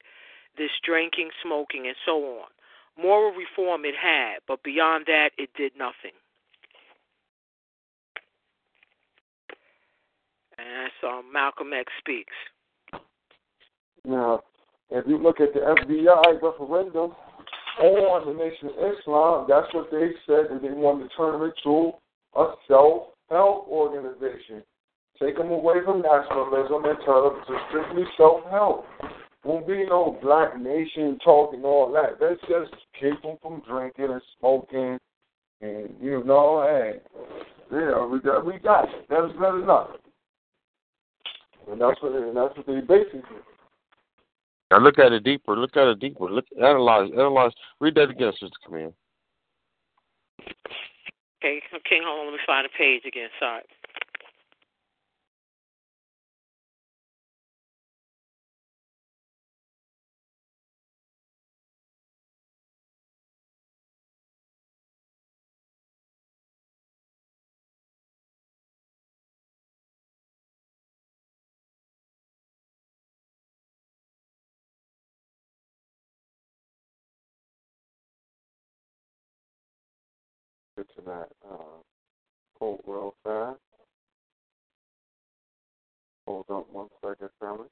this 0.57 0.71
drinking, 0.83 1.31
smoking, 1.43 1.87
and 1.87 1.95
so 2.05 2.39
on. 2.39 2.49
Moral 2.97 3.33
reform 3.33 3.83
it 3.83 3.95
had, 3.95 4.39
but 4.47 4.63
beyond 4.63 5.05
that, 5.07 5.31
it 5.37 5.49
did 5.55 5.73
nothing." 5.77 6.13
And 10.57 10.67
that's 10.67 10.93
um, 11.03 11.31
Malcolm 11.31 11.71
X 11.73 11.91
speaks. 11.99 12.33
Now, 14.05 14.41
if 14.89 15.05
you 15.07 15.17
look 15.17 15.41
at 15.41 15.53
the 15.53 15.59
FBI 15.59 16.41
referendum 16.41 17.15
on 17.81 18.27
the 18.27 18.33
Nation 18.33 18.69
of 18.69 18.93
Islam, 18.93 19.45
that's 19.49 19.73
what 19.73 19.89
they 19.91 20.11
said 20.27 20.45
that 20.51 20.61
they 20.61 20.71
wanted 20.71 21.09
to 21.09 21.15
turn 21.15 21.41
it 21.47 21.53
to 21.63 21.91
a 22.35 22.53
self-help 22.67 23.67
organization. 23.67 24.63
Take 25.19 25.37
them 25.37 25.49
away 25.49 25.75
from 25.83 26.01
nationalism 26.01 26.85
and 26.85 26.97
turn 27.05 27.23
them 27.23 27.41
to 27.47 27.57
strictly 27.69 28.03
self-help. 28.17 28.85
Won't 29.43 29.67
be 29.67 29.85
no 29.85 30.17
black 30.21 30.59
nation 30.59 31.19
talking 31.23 31.63
all 31.63 31.91
that. 31.93 32.19
That's 32.19 32.41
just 32.41 32.73
keep 32.99 33.21
them 33.21 33.37
from 33.41 33.61
drinking 33.67 34.11
and 34.11 34.21
smoking, 34.39 34.97
and 35.61 35.89
you 36.01 36.23
know, 36.25 36.63
hey, 36.67 36.99
yeah, 37.71 38.05
we 38.05 38.19
got 38.21 38.43
we 38.43 38.57
got. 38.57 38.87
That's 39.07 39.31
not 39.39 39.61
enough. 39.61 39.89
And 41.71 41.81
that's 41.81 42.01
what 42.01 42.13
and 42.13 42.37
that's 42.37 42.55
what 42.57 42.65
they 42.65 42.81
basically. 42.81 43.21
Now 44.71 44.79
look 44.79 44.99
at 44.99 45.11
it 45.11 45.23
deeper. 45.23 45.55
Look 45.57 45.77
at 45.77 45.87
it 45.87 45.99
deeper. 45.99 46.25
Look 46.25 46.45
analyze 46.57 47.09
analyze. 47.13 47.51
Read 47.79 47.95
that 47.95 48.09
again, 48.09 48.31
Sister 48.33 48.57
Camille. 48.65 48.93
Okay, 51.39 51.61
King, 51.87 52.01
hold 52.05 52.19
on. 52.19 52.25
Let 52.27 52.33
me 52.33 52.39
find 52.45 52.65
the 52.65 52.69
page 52.77 53.03
again. 53.05 53.29
Sorry. 53.39 53.61
Tonight. 80.75 81.27
Uh, 81.49 82.65
real 82.85 83.15
fast. 83.23 83.59
Hold 86.27 86.45
on 86.49 86.63
one 86.69 86.87
second, 87.01 87.29
family. 87.39 87.67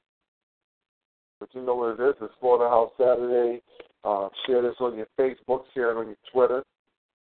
But 1.38 1.50
you 1.52 1.60
know 1.60 1.74
what 1.74 2.00
it 2.00 2.08
is? 2.08 2.14
It's 2.22 2.32
Slaughterhouse 2.40 2.92
Saturday. 2.96 3.60
Uh, 4.04 4.28
share 4.46 4.62
this 4.62 4.76
on 4.80 4.96
your 4.96 5.06
Facebook, 5.20 5.64
share 5.74 5.90
it 5.90 5.98
on 5.98 6.06
your 6.06 6.16
Twitter. 6.32 6.64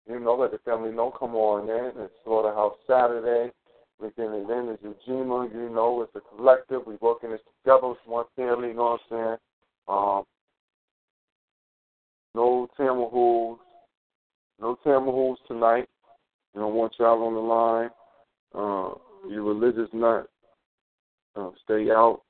You 0.08 0.20
know, 0.20 0.36
let 0.36 0.52
the 0.52 0.60
family 0.60 0.92
know. 0.92 1.14
Come 1.18 1.34
on 1.34 1.68
in. 1.68 2.04
It's 2.04 2.14
Slaughterhouse 2.26 2.76
Saturday. 2.86 3.52
We're 4.00 4.12
getting 4.12 4.34
it 4.34 4.52
in 4.52 4.70
as 4.70 4.78
Ujima. 4.80 5.52
You 5.52 5.70
know, 5.74 6.04
it's 6.04 6.16
a 6.16 6.36
collective. 6.36 6.82
We're 6.86 6.98
working 7.02 7.32
this 7.32 7.42
together. 7.64 7.94
It's 7.94 8.02
one 8.06 8.26
family, 8.36 8.68
you 8.68 8.74
know 8.76 9.00
what 9.10 9.18
I'm 9.18 9.18
saying? 9.18 9.38
Um, 9.88 10.24
no 12.36 12.68
Tamahools. 12.80 13.58
No 14.62 14.78
Tamahools 14.86 15.38
tonight. 15.48 15.90
You 16.54 16.62
don't 16.62 16.76
want 16.76 16.94
y'all 17.00 17.24
on 17.24 17.34
the 17.34 17.40
line. 17.40 17.90
Uh, 18.54 18.94
you're 19.30 19.44
religious 19.44 19.90
nut. 19.92 20.30
Uh, 21.36 21.50
stay 21.64 21.90
out. 21.90 22.22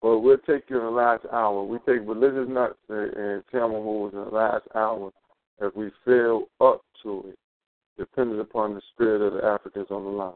But 0.00 0.20
we'll 0.20 0.38
take 0.38 0.70
you 0.70 0.78
in 0.78 0.84
the 0.84 0.90
last 0.90 1.26
hour. 1.32 1.64
We 1.64 1.78
take 1.78 2.06
religious 2.06 2.48
nuts 2.48 2.78
and, 2.88 3.12
and 3.14 3.42
in 3.52 4.10
the 4.12 4.30
last 4.32 4.64
hour 4.74 5.10
if 5.60 5.74
we 5.76 5.90
feel 6.04 6.44
up 6.60 6.82
to 7.02 7.24
it, 7.28 7.38
depending 7.98 8.40
upon 8.40 8.74
the 8.74 8.80
spirit 8.94 9.20
of 9.20 9.34
the 9.34 9.44
Africans 9.44 9.88
on 9.90 10.04
the 10.04 10.10
line. 10.10 10.32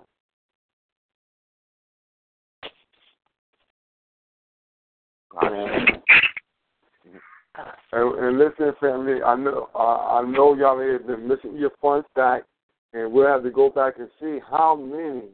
And, 7.93 8.19
and 8.19 8.39
listen, 8.39 8.73
family, 8.81 9.23
I 9.23 9.37
know 9.37 9.69
uh, 9.75 9.79
I 9.79 10.23
know 10.27 10.55
y'all 10.55 10.81
have 10.81 11.07
been 11.07 11.29
missing 11.29 11.57
your 11.57 11.71
fun 11.81 12.03
fact, 12.15 12.47
and 12.93 13.13
we'll 13.13 13.29
have 13.29 13.45
to 13.45 13.51
go 13.51 13.71
back 13.71 13.95
and 13.99 14.09
see 14.21 14.39
how 14.51 14.75
many 14.75 15.29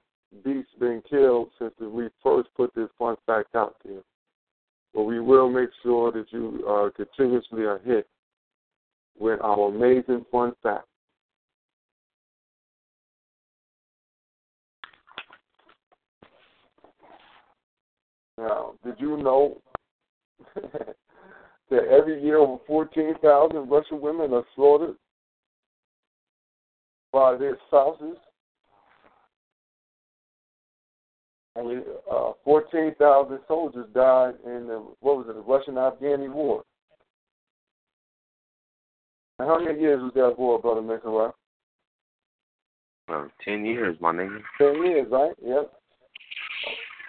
beasts 0.45 0.73
been 0.79 1.03
killed 1.09 1.49
since 1.59 1.73
we 1.81 2.09
first 2.23 2.49
put 2.57 2.75
this 2.75 2.89
fun 2.99 3.17
fact 3.27 3.55
out 3.55 3.77
there. 3.85 4.03
But 4.95 5.05
we 5.05 5.21
will 5.21 5.49
make 5.49 5.71
sure 5.83 6.13
that 6.13 6.27
you 6.31 6.65
uh, 6.69 6.91
continuously 6.95 7.63
are 7.63 7.81
hit 7.85 8.07
with 9.19 9.41
our 9.41 9.69
amazing 9.69 10.27
fun 10.31 10.53
fact. 10.63 10.87
Now, 18.37 18.75
did 18.85 18.95
you 18.99 19.17
know 19.19 19.61
that 21.71 21.89
every 21.89 22.23
year 22.23 22.39
over 22.39 22.61
14,000 22.67 23.69
Russian 23.69 24.01
women 24.01 24.33
are 24.33 24.45
slaughtered 24.55 24.97
by 27.13 27.37
their 27.37 27.57
spouses? 27.69 28.17
I 31.57 31.63
mean, 31.63 31.83
uh, 32.11 32.33
14,000 32.45 33.39
soldiers 33.49 33.87
died 33.93 34.35
in 34.45 34.67
the, 34.67 34.85
what 35.01 35.19
was 35.19 35.27
it, 35.29 35.35
the 35.35 35.41
Russian-Afghani 35.41 36.33
war. 36.33 36.63
And 39.39 39.49
how 39.49 39.59
many 39.59 39.81
years 39.81 40.01
was 40.03 40.13
that 40.15 40.39
war, 40.39 40.61
Brother 40.61 40.83
Minkara? 40.83 41.33
Uh, 43.09 43.27
ten 43.43 43.65
years, 43.65 43.97
my 44.01 44.13
nigga. 44.13 44.39
Ten 44.59 44.85
years, 44.85 45.09
right? 45.11 45.33
Yep. 45.43 45.73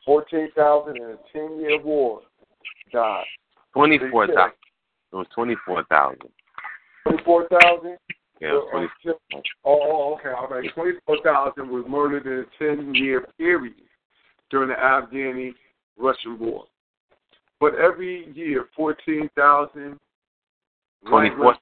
Fourteen 0.06 0.48
thousand 0.56 0.98
in 0.98 1.04
a 1.04 1.18
ten 1.32 1.60
year 1.60 1.80
war 1.80 2.22
died. 2.92 3.26
Twenty 3.74 4.00
four 4.12 4.28
thousand. 4.28 4.54
It 5.12 5.16
was 5.16 5.28
twenty 5.34 5.56
four 5.66 5.84
thousand. 5.86 6.30
Twenty 7.04 7.24
four 7.24 7.48
thousand? 7.48 7.98
Yeah, 8.40 8.50
it 8.50 8.54
was 8.54 8.90
20, 9.04 9.18
Oh, 9.66 10.16
okay, 10.16 10.30
oh, 10.30 10.36
oh, 10.36 10.36
all 10.36 10.48
right. 10.48 10.70
Twenty 10.74 10.94
four 11.06 11.18
thousand 11.24 11.70
was 11.70 11.86
murdered 11.88 12.26
in 12.26 12.40
a 12.40 12.64
ten 12.64 12.94
year 12.96 13.28
period 13.38 13.76
during 14.50 14.70
the 14.70 14.76
Afghani 14.76 15.54
Russian 15.98 16.40
war. 16.40 16.66
But 17.60 17.76
every 17.76 18.32
year 18.34 18.68
fourteen 18.76 19.30
thousand 19.36 20.00
twenty 21.08 21.30
four. 21.38 21.56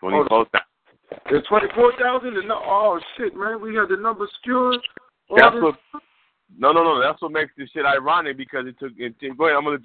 Twenty 0.00 0.28
four 0.28 0.46
thousand. 0.46 0.66
It's 1.26 1.46
twenty 1.46 1.68
four 1.74 1.92
thousand 2.00 2.36
and 2.36 2.48
no 2.48 2.60
oh 2.64 2.98
shit, 3.16 3.36
man, 3.36 3.60
we 3.60 3.74
had 3.74 3.88
the 3.90 3.96
number 3.96 4.26
skewed. 4.40 4.80
That's 5.36 5.54
what. 5.56 5.76
No, 6.58 6.72
no, 6.72 6.84
no. 6.84 7.00
That's 7.00 7.20
what 7.22 7.32
makes 7.32 7.52
this 7.56 7.68
shit 7.70 7.84
ironic 7.84 8.36
because 8.36 8.66
it 8.66 8.78
took. 8.78 8.92
It, 8.98 9.14
go 9.38 9.46
ahead. 9.46 9.56
I'm 9.56 9.64
gonna 9.64 9.78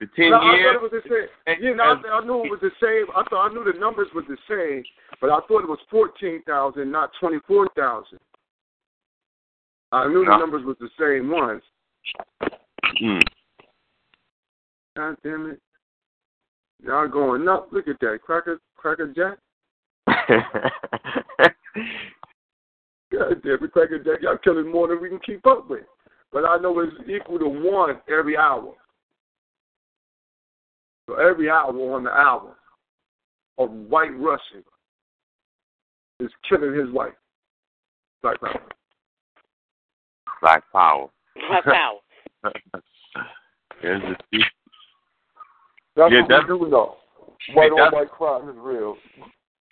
the 0.00 0.06
ten 0.16 0.30
No, 0.30 0.36
I 0.38 0.40
thought 0.64 0.74
it 0.74 0.82
was 0.82 0.90
the 0.92 1.02
same. 1.08 1.28
and- 1.46 1.62
Yeah, 1.62 1.74
no, 1.74 1.84
I, 1.84 2.18
I 2.18 2.24
knew 2.24 2.44
it 2.44 2.50
was 2.50 2.60
the 2.62 2.70
same. 2.82 3.06
I 3.14 3.22
thought 3.28 3.50
I 3.50 3.52
knew 3.54 3.64
the 3.70 3.78
numbers 3.78 4.08
were 4.14 4.22
the 4.22 4.36
same, 4.48 4.82
but 5.20 5.30
I 5.30 5.40
thought 5.46 5.62
it 5.62 5.68
was 5.68 5.78
fourteen 5.90 6.42
thousand, 6.46 6.90
not 6.90 7.10
twenty 7.20 7.38
four 7.46 7.68
thousand. 7.76 8.18
I 9.92 10.06
knew 10.08 10.24
the 10.24 10.36
numbers 10.38 10.64
was 10.64 10.76
the 10.80 10.88
same 10.98 11.30
ones. 11.30 11.62
Mm. 13.02 13.20
God 14.96 15.16
damn 15.22 15.50
it! 15.50 15.60
Y'all 16.82 17.08
going 17.08 17.46
up? 17.48 17.68
Look 17.72 17.88
at 17.88 17.98
that 18.00 18.20
cracker, 18.22 18.58
cracker 18.76 19.12
jack. 19.14 19.38
God 23.12 23.42
damn 23.42 23.64
it, 23.64 23.72
cracker 23.72 23.98
jack! 23.98 24.22
Y'all 24.22 24.38
killing 24.38 24.70
more 24.70 24.88
than 24.88 25.00
we 25.02 25.08
can 25.08 25.18
keep 25.20 25.46
up 25.46 25.68
with. 25.68 25.84
But 26.32 26.44
I 26.44 26.58
know 26.58 26.78
it's 26.80 26.92
equal 27.08 27.38
to 27.40 27.48
one 27.48 28.00
every 28.08 28.36
hour. 28.36 28.72
So 31.10 31.16
every 31.16 31.50
hour 31.50 31.70
on 31.70 32.04
the 32.04 32.10
hour, 32.10 32.54
a 33.58 33.64
white 33.64 34.16
Russian 34.16 34.62
is 36.20 36.30
killing 36.48 36.72
his 36.72 36.88
wife. 36.94 37.14
Black 38.22 38.40
power. 38.40 38.62
Black 40.40 40.62
power. 40.72 41.08
Black 41.48 41.64
power. 41.64 41.98
There's 43.82 44.00
the 44.30 44.38
That's 45.96 46.12
Yeah, 46.12 46.20
what 46.20 46.28
that's- 46.28 46.48
we 46.48 46.58
do 46.58 46.68
know. 46.68 46.96
White 47.54 47.72
on 47.72 47.92
white 47.92 48.10
crime 48.10 48.48
is 48.48 48.56
real. 48.58 48.96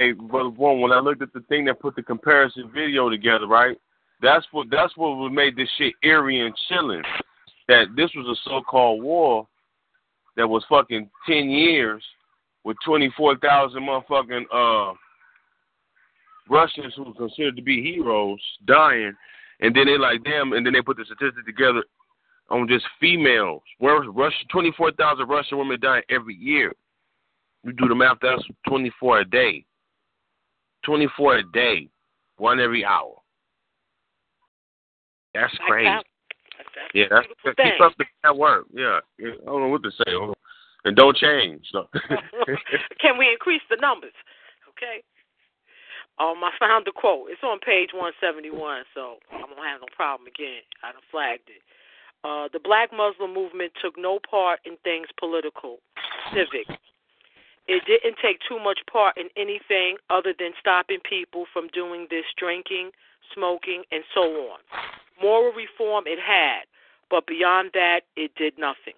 Hey, 0.01 0.13
brother 0.13 0.49
one, 0.49 0.81
when 0.81 0.91
I 0.91 0.99
looked 0.99 1.23
at 1.23 1.33
the 1.33 1.41
thing 1.43 1.67
that 1.67 1.79
put 1.79 1.95
the 1.95 2.03
comparison 2.03 2.71
video 2.75 3.11
together, 3.11 3.47
right? 3.47 3.77
That's 4.23 4.47
what 4.51 4.69
that's 4.71 4.97
what 4.97 5.29
made 5.31 5.55
this 5.55 5.69
shit 5.77 5.95
eerie 6.03 6.41
and 6.41 6.55
chilling. 6.69 7.03
That 7.69 7.89
this 7.95 8.11
was 8.17 8.27
a 8.27 8.49
so-called 8.49 9.03
war 9.03 9.47
that 10.39 10.49
was 10.49 10.65
fucking 10.71 11.11
ten 11.29 11.51
years 11.51 12.03
with 12.65 12.79
twenty-four 12.87 13.37
thousand 13.39 13.83
motherfucking 13.83 14.45
uh 14.53 14.95
Russians 16.49 16.95
who 16.97 17.05
were 17.05 17.13
considered 17.13 17.57
to 17.57 17.63
be 17.63 17.83
heroes 17.83 18.41
dying, 18.67 19.13
and 19.61 19.77
then 19.77 19.85
they 19.85 19.99
like 19.99 20.25
damn, 20.25 20.55
and 20.55 20.65
then 20.65 20.73
they 20.73 20.81
put 20.81 20.97
the 20.97 21.05
statistic 21.05 21.45
together 21.45 21.85
on 22.49 22.67
just 22.67 22.87
females. 22.99 23.61
Where 23.79 24.01
Russia 24.01 24.37
twenty-four 24.51 24.93
thousand 24.93 25.29
Russian 25.29 25.59
women 25.59 25.79
dying 25.79 26.05
every 26.09 26.37
year. 26.37 26.73
You 27.65 27.73
do 27.73 27.89
the 27.89 27.95
math, 27.95 28.19
that's 28.23 28.43
twenty-four 28.67 29.21
a 29.21 29.25
day. 29.27 29.67
24 30.85 31.39
a 31.39 31.43
day, 31.53 31.89
one 32.37 32.61
every 32.61 32.85
hour. 32.85 33.15
That's 35.35 35.53
crazy. 35.67 35.89
That's, 36.79 36.95
that's 36.95 36.95
Yeah, 36.95 37.07
that's 37.11 37.27
beautiful 37.27 37.65
keep 37.65 37.81
up 37.81 37.93
the 37.99 38.05
that 38.25 38.37
work. 38.37 38.67
Yeah. 38.73 39.01
I 39.21 39.45
don't 39.45 39.63
know 39.63 39.69
what 39.69 39.83
to 39.83 39.91
say. 39.91 40.11
And 40.85 40.97
don't 40.97 41.17
change. 41.17 41.67
So. 41.73 41.89
Can 43.03 43.19
we 43.19 43.31
increase 43.31 43.63
the 43.69 43.77
numbers? 43.81 44.15
Okay. 44.71 45.03
Um, 46.19 46.43
I 46.43 46.51
found 46.59 46.87
the 46.87 46.93
quote. 46.93 47.31
It's 47.31 47.43
on 47.43 47.59
page 47.61 47.91
171, 47.95 48.51
so 48.95 49.19
I 49.31 49.47
won't 49.47 49.63
have 49.63 49.83
no 49.83 49.91
problem 49.95 50.27
again. 50.27 50.67
I 50.83 50.91
done 50.91 51.03
flagged 51.11 51.47
it. 51.47 51.63
Uh, 52.27 52.51
the 52.53 52.59
Black 52.59 52.91
Muslim 52.91 53.33
movement 53.33 53.71
took 53.79 53.95
no 53.95 54.19
part 54.19 54.59
in 54.67 54.75
things 54.83 55.07
political, 55.19 55.79
civic. 56.35 56.67
It 57.69 57.85
didn't 57.87 58.19
take 58.19 58.41
too 58.49 58.59
much 58.59 58.81
part 58.91 59.17
in 59.17 59.29
anything 59.37 59.99
other 60.11 60.35
than 60.37 60.51
stopping 60.59 60.99
people 61.09 61.45
from 61.53 61.69
doing 61.71 62.09
this 62.11 62.25
drinking, 62.37 62.91
smoking, 63.35 63.85
and 63.93 64.03
so 64.15 64.23
on. 64.51 64.59
Moral 65.23 65.53
reform 65.53 66.05
it 66.07 66.19
had, 66.19 66.63
but 67.11 67.27
beyond 67.27 67.71
that, 67.75 68.01
it 68.17 68.31
did 68.37 68.55
nothing. 68.59 68.95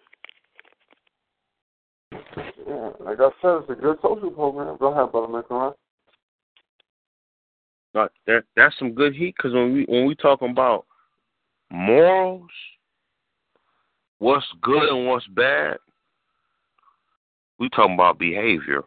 Yeah, 2.67 2.91
like 3.01 3.19
I 3.21 3.31
said, 3.41 3.63
it's 3.63 3.71
a 3.71 3.75
good 3.75 3.97
social 4.03 4.31
program. 4.31 4.77
Go 4.79 4.93
ahead, 4.93 5.13
brother 5.13 5.29
McCoy. 5.29 5.75
But 7.93 8.13
that 8.27 8.45
that's 8.55 8.79
some 8.79 8.93
good 8.93 9.15
heat 9.15 9.35
because 9.37 9.53
when 9.53 9.73
we 9.73 9.85
when 9.89 10.07
we 10.07 10.15
talking 10.15 10.51
about 10.51 10.87
morals, 11.71 12.51
what's 14.19 14.47
good 14.63 14.89
and 14.89 15.07
what's 15.07 15.27
bad, 15.29 15.79
we 17.59 17.69
talking 17.71 17.95
about 17.95 18.19
behavior. 18.19 18.83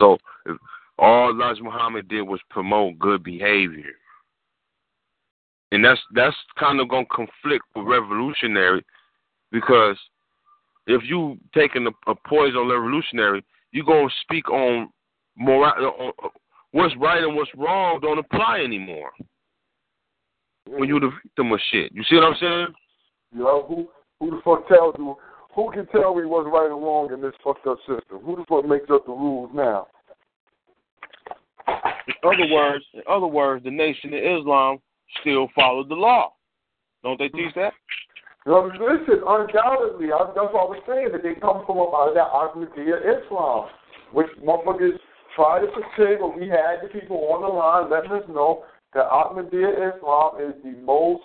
So 0.00 0.18
if 0.46 0.56
all 0.98 1.30
Elijah 1.30 1.62
Muhammad 1.62 2.08
did 2.08 2.22
was 2.22 2.40
promote 2.50 2.98
good 2.98 3.24
behavior, 3.24 3.92
and 5.72 5.84
that's 5.84 6.00
that's 6.14 6.36
kind 6.58 6.80
of 6.80 6.88
gonna 6.88 7.06
conflict 7.06 7.64
with 7.74 7.86
revolutionary, 7.86 8.84
because 9.50 9.96
if 10.86 11.02
you 11.04 11.38
taking 11.54 11.86
a, 11.86 12.10
a 12.10 12.14
poison 12.14 12.58
on 12.58 12.68
revolutionary, 12.68 13.44
you 13.72 13.84
gonna 13.84 14.08
speak 14.20 14.48
on 14.50 14.90
moral, 15.36 15.72
on, 15.72 15.84
uh, 15.84 16.04
uh, 16.04 16.26
uh, 16.26 16.30
what's 16.72 16.94
right 16.98 17.24
and 17.24 17.34
what's 17.34 17.50
wrong 17.56 17.98
don't 18.00 18.18
apply 18.18 18.60
anymore. 18.60 19.10
When 20.66 20.88
you 20.88 21.00
the 21.00 21.10
victim 21.22 21.52
of 21.52 21.60
shit, 21.70 21.90
you 21.92 22.04
see 22.04 22.16
what 22.16 22.24
I'm 22.24 22.36
saying? 22.38 22.66
You 23.32 23.40
know, 23.40 23.64
who 23.66 23.88
who 24.20 24.36
the 24.36 24.42
fuck 24.44 24.68
tells 24.68 24.94
you 24.98 25.16
who 25.54 25.70
can 25.70 25.86
tell 25.86 26.14
me 26.14 26.26
what's 26.26 26.48
right 26.52 26.70
and 26.70 26.82
wrong 26.82 27.12
in 27.12 27.20
this 27.22 27.32
fucked 27.42 27.66
up 27.66 27.78
system? 27.80 28.18
Who 28.24 28.36
the 28.36 28.44
fuck 28.46 28.66
makes 28.66 28.90
up 28.90 29.06
the 29.06 29.12
rules 29.12 29.50
now? 29.54 29.86
In 31.68 32.14
other 32.24 32.52
words, 32.52 32.84
in 32.92 33.02
other 33.08 33.26
words, 33.26 33.64
the 33.64 33.70
Nation 33.70 34.12
of 34.12 34.20
Islam 34.20 34.78
still 35.20 35.48
follow 35.54 35.84
the 35.84 35.94
law. 35.94 36.32
Don't 37.02 37.18
they 37.18 37.28
teach 37.28 37.54
that? 37.56 37.72
Know, 38.44 38.66
listen, 38.66 39.22
undoubtedly, 39.26 40.10
I, 40.10 40.26
that's 40.34 40.50
what 40.50 40.66
I 40.66 40.70
was 40.74 40.82
saying, 40.86 41.10
that 41.12 41.22
they 41.22 41.38
come 41.38 41.62
from 41.66 41.78
out 41.78 42.10
of 42.10 42.14
that 42.18 42.30
Ahmadiyya 42.34 43.22
Islam, 43.22 43.68
which 44.10 44.26
motherfuckers 44.42 44.98
try 45.36 45.60
to 45.60 45.68
pretend, 45.70 46.20
but 46.20 46.38
we 46.38 46.48
had 46.48 46.82
the 46.82 46.88
people 46.88 47.18
on 47.30 47.42
the 47.42 47.48
line 47.48 47.90
letting 47.90 48.10
us 48.10 48.26
know 48.28 48.64
that 48.94 49.06
Ahmadiyya 49.06 49.94
Islam 49.94 50.42
is 50.42 50.54
the 50.64 50.74
most 50.82 51.22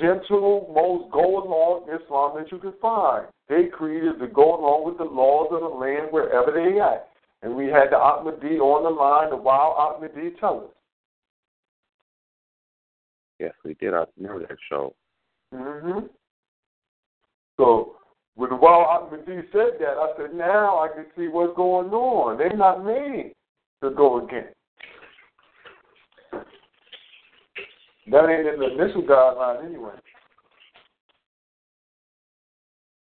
gentle, 0.00 0.72
most 0.74 1.12
go 1.12 1.44
along 1.44 1.88
Islam 1.92 2.40
that 2.40 2.50
you 2.50 2.58
can 2.58 2.72
find. 2.80 3.26
They 3.48 3.68
created 3.68 4.18
to 4.18 4.28
go 4.28 4.56
along 4.56 4.86
with 4.86 4.98
the 4.98 5.04
laws 5.04 5.48
of 5.52 5.60
the 5.60 5.68
land 5.68 6.08
wherever 6.10 6.52
they 6.52 6.80
at. 6.80 7.08
And 7.42 7.54
we 7.54 7.66
had 7.66 7.90
the 7.90 7.96
Ahmadi 7.96 8.58
on 8.58 8.82
the 8.82 8.90
line, 8.90 9.30
the 9.30 9.36
wild 9.36 9.76
Ahmadi 9.76 10.38
tell 10.40 10.68
us. 10.68 10.77
Yes, 13.38 13.52
we 13.64 13.74
did. 13.74 13.94
I 13.94 14.04
remember 14.16 14.46
that 14.46 14.58
show. 14.68 14.94
hmm 15.54 16.06
So 17.56 17.96
when 18.34 18.50
the 18.50 18.56
Wild 18.56 19.10
Ahmadi 19.10 19.42
said 19.52 19.78
that, 19.80 19.96
I 19.96 20.12
said, 20.16 20.34
now 20.34 20.78
I 20.78 20.88
can 20.94 21.06
see 21.16 21.28
what's 21.28 21.56
going 21.56 21.90
on. 21.90 22.38
They're 22.38 22.56
not 22.56 22.84
made 22.84 23.34
to 23.82 23.90
go 23.90 24.24
again. 24.24 24.48
That 28.10 28.28
ain't 28.28 28.48
in 28.48 28.60
the 28.60 28.82
initial 28.82 29.02
guideline 29.02 29.66
anyway. 29.66 29.94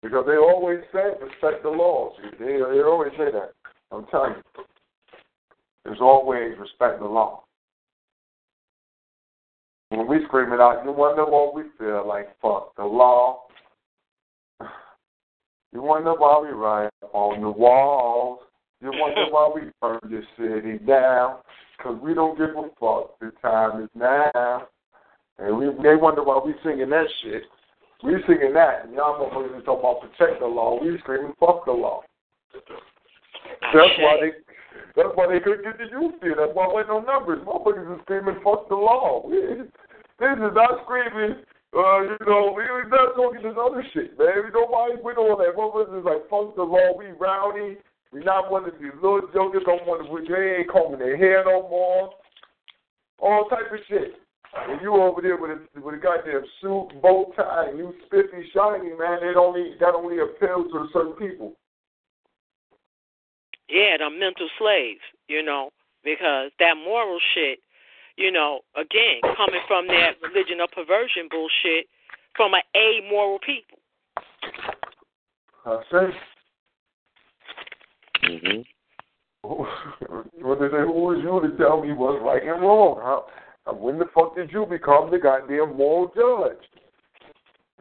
Because 0.04 0.26
they 0.26 0.38
always 0.38 0.80
say 0.92 1.12
respect 1.22 1.64
the 1.64 1.70
laws. 1.70 2.14
They, 2.40 2.46
they 2.46 2.82
always 2.82 3.12
say 3.12 3.32
that. 3.32 3.54
I'm 3.92 4.06
telling 4.08 4.34
you. 4.34 4.64
There's 5.86 6.02
always 6.02 6.58
respect 6.60 7.00
the 7.00 7.06
law. 7.06 7.44
When 9.92 10.08
we 10.08 10.24
scream 10.24 10.54
it 10.54 10.62
out, 10.62 10.84
you 10.86 10.94
wonder 10.94 11.26
what 11.26 11.54
we 11.54 11.64
feel 11.78 12.08
like. 12.08 12.30
Fuck 12.42 12.76
the 12.76 12.86
law. 12.86 13.44
You 15.74 15.82
wonder 15.82 16.14
why 16.14 16.38
we 16.42 16.50
write 16.50 16.90
on 17.14 17.40
the 17.40 17.50
walls. 17.50 18.40
You 18.82 18.92
wonder 18.94 19.24
why 19.32 19.50
we 19.56 19.62
burn 19.82 20.02
this 20.12 20.26
city 20.38 20.80
down. 20.80 21.38
Because 21.78 21.98
we 22.04 22.14
don't 22.14 22.38
give 22.38 22.50
a 22.50 22.68
fuck. 22.78 23.18
The 23.22 23.32
time 23.42 23.84
is 23.84 23.90
now. 23.96 24.68
And 25.40 25.58
we, 25.58 25.68
they 25.82 25.96
wonder 25.96 26.26
why 26.26 26.42
we 26.46 26.54
singing 26.62 26.90
that 26.90 27.08
shit. 27.24 27.44
We 28.04 28.16
singing 28.28 28.52
that. 28.54 28.84
And 28.84 28.94
y'all 28.96 29.16
motherfuckers 29.18 29.64
talking 29.64 29.80
about 29.80 30.02
protect 30.02 30.42
the 30.42 30.46
law. 30.46 30.78
We 30.84 30.98
screaming 31.00 31.32
fuck 31.40 31.64
the 31.64 31.72
law. 31.72 32.02
That's 32.54 33.96
why 33.98 34.18
they 34.20 34.32
That's 34.96 35.14
why 35.16 35.28
they 35.32 35.40
couldn't 35.40 35.64
get 35.64 35.78
the 35.78 35.88
youth 35.92 36.20
here. 36.22 36.36
That's 36.36 36.52
why 36.54 36.68
there 36.68 36.76
wasn't 36.76 36.96
no 36.96 37.02
numbers. 37.02 37.40
Motherfuckers 37.48 37.88
are 37.88 38.02
screaming, 38.04 38.40
fuck 38.44 38.68
the 38.70 38.76
law. 38.76 39.24
We, 40.22 40.28
this 40.28 40.38
is 40.38 40.54
not 40.54 40.86
screaming, 40.86 41.42
uh, 41.74 42.02
you 42.04 42.18
know, 42.28 42.52
we're 42.54 42.88
not 42.90 43.16
talking 43.16 43.42
this 43.42 43.56
other 43.56 43.84
shit, 43.94 44.20
man. 44.20 44.52
Nobody 44.54 45.02
with 45.02 45.18
all 45.18 45.40
that. 45.40 45.56
Motherfuckers 45.56 45.98
is 45.98 46.06
like, 46.06 46.30
fuck 46.30 46.56
the 46.56 46.64
law. 46.64 46.94
We 46.98 47.16
rowdy. 47.18 47.78
We 48.12 48.20
not 48.24 48.52
one 48.52 48.66
of 48.66 48.74
these 48.76 48.92
little 49.02 49.22
jokers. 49.34 49.64
Don't 49.66 49.88
want 49.88 50.04
to, 50.04 50.34
they 50.34 50.60
ain't 50.60 50.70
combing 50.70 51.00
their 51.00 51.16
hair 51.16 51.44
no 51.46 51.64
more. 51.70 52.12
All 53.20 53.48
type 53.48 53.72
of 53.72 53.80
shit. 53.88 54.20
And 54.68 54.82
you 54.82 54.94
over 54.96 55.22
there 55.22 55.38
with 55.38 55.52
a 55.52 55.80
with 55.80 55.96
a 55.96 55.98
goddamn 55.98 56.44
suit, 56.60 57.02
bow 57.02 57.32
tie, 57.38 57.70
and 57.70 57.78
you 57.78 57.94
spiffy, 58.06 58.44
shiny, 58.54 58.92
man. 59.00 59.24
It 59.24 59.38
only 59.38 59.76
that 59.80 59.96
only 59.96 60.20
appeals 60.20 60.68
to 60.74 60.88
certain 60.92 61.14
people. 61.14 61.56
Yeah, 63.72 63.96
the 63.98 64.10
mental 64.10 64.50
slaves, 64.60 65.00
you 65.30 65.42
know, 65.42 65.72
because 66.04 66.52
that 66.60 66.76
moral 66.76 67.20
shit, 67.34 67.60
you 68.18 68.30
know, 68.30 68.60
again, 68.76 69.22
coming 69.38 69.62
from 69.66 69.88
that 69.88 70.20
religion 70.22 70.60
of 70.60 70.70
perversion 70.72 71.30
bullshit 71.32 71.88
from 72.36 72.54
an 72.54 72.62
amoral 72.76 73.40
people. 73.40 73.80
I 75.66 75.84
say. 75.90 76.20
Mhm. 78.24 78.66
what 79.44 80.60
they 80.60 80.70
say, 80.70 80.84
who 80.84 80.92
was 80.92 81.20
you 81.24 81.40
to 81.40 81.58
tell 81.58 81.82
me 81.82 81.94
what's 81.94 82.22
right 82.22 82.44
and 82.44 82.62
wrong? 82.62 83.00
How, 83.00 83.74
when 83.74 83.98
the 83.98 84.06
fuck 84.14 84.36
did 84.36 84.52
you 84.52 84.66
become 84.66 85.10
the 85.10 85.18
goddamn 85.18 85.78
moral 85.78 86.12
judge? 86.14 86.68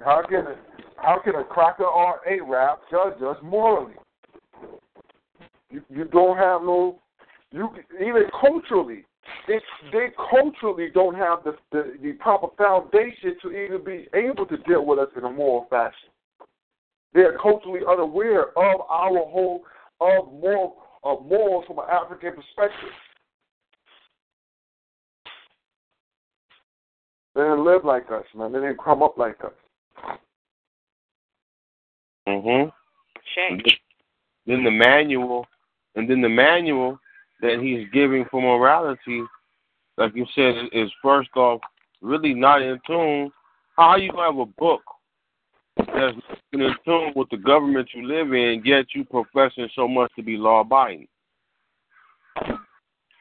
How 0.05 0.22
can 0.22 0.57
how 0.97 1.18
can 1.18 1.34
a 1.34 1.45
cracker 1.45 1.84
or 1.84 2.20
a 2.26 2.41
rap 2.41 2.80
judge 2.91 3.20
us 3.22 3.36
morally? 3.43 3.95
You 5.70 5.82
you 5.88 6.04
don't 6.04 6.36
have 6.36 6.62
no 6.62 7.00
you 7.52 7.68
even 7.94 8.24
culturally 8.40 9.04
they 9.46 9.60
they 9.92 10.08
culturally 10.30 10.88
don't 10.92 11.14
have 11.14 11.44
the, 11.44 11.56
the 11.72 11.94
the 12.02 12.12
proper 12.14 12.48
foundation 12.56 13.36
to 13.42 13.50
even 13.50 13.84
be 13.84 14.06
able 14.14 14.46
to 14.46 14.56
deal 14.58 14.84
with 14.84 14.98
us 14.98 15.08
in 15.16 15.24
a 15.24 15.30
moral 15.30 15.66
fashion. 15.70 16.10
They 17.12 17.20
are 17.20 17.38
culturally 17.38 17.80
unaware 17.88 18.48
of 18.50 18.80
our 18.88 19.18
whole 19.26 19.62
of 20.00 20.32
moral 20.32 20.76
of 21.04 21.24
morals 21.26 21.64
from 21.66 21.78
an 21.78 21.84
African 21.90 22.34
perspective. 22.34 22.90
They 27.34 27.42
didn't 27.42 27.64
live 27.64 27.84
like 27.84 28.10
us, 28.10 28.24
man. 28.34 28.52
They 28.52 28.58
didn't 28.58 28.82
come 28.82 29.02
up 29.02 29.16
like 29.16 29.38
us. 29.44 30.18
Mhm. 32.26 32.72
Shame. 33.34 33.62
Then 34.46 34.64
the 34.64 34.70
manual, 34.70 35.46
and 35.97 36.09
then 36.09 36.20
the 36.20 36.28
manual 36.28 36.99
that 37.41 37.59
he's 37.61 37.88
giving 37.93 38.24
for 38.30 38.41
morality, 38.41 39.22
like 39.97 40.14
you 40.14 40.26
said, 40.34 40.55
is 40.72 40.91
first 41.03 41.30
off 41.36 41.61
really 42.01 42.34
not 42.34 42.62
in 42.62 42.78
tune. 42.86 43.30
How 43.76 43.97
you 43.97 44.11
gonna 44.11 44.30
have 44.30 44.38
a 44.38 44.47
book 44.47 44.82
that's 45.76 46.16
in 46.53 46.74
tune 46.84 47.12
with 47.16 47.28
the 47.30 47.36
government 47.36 47.88
you 47.95 48.07
live 48.07 48.32
in, 48.32 48.62
yet 48.64 48.86
you 48.95 49.05
professing 49.05 49.68
so 49.74 49.88
much 49.88 50.11
to 50.16 50.22
be 50.22 50.36
law 50.36 50.61
abiding? 50.61 51.09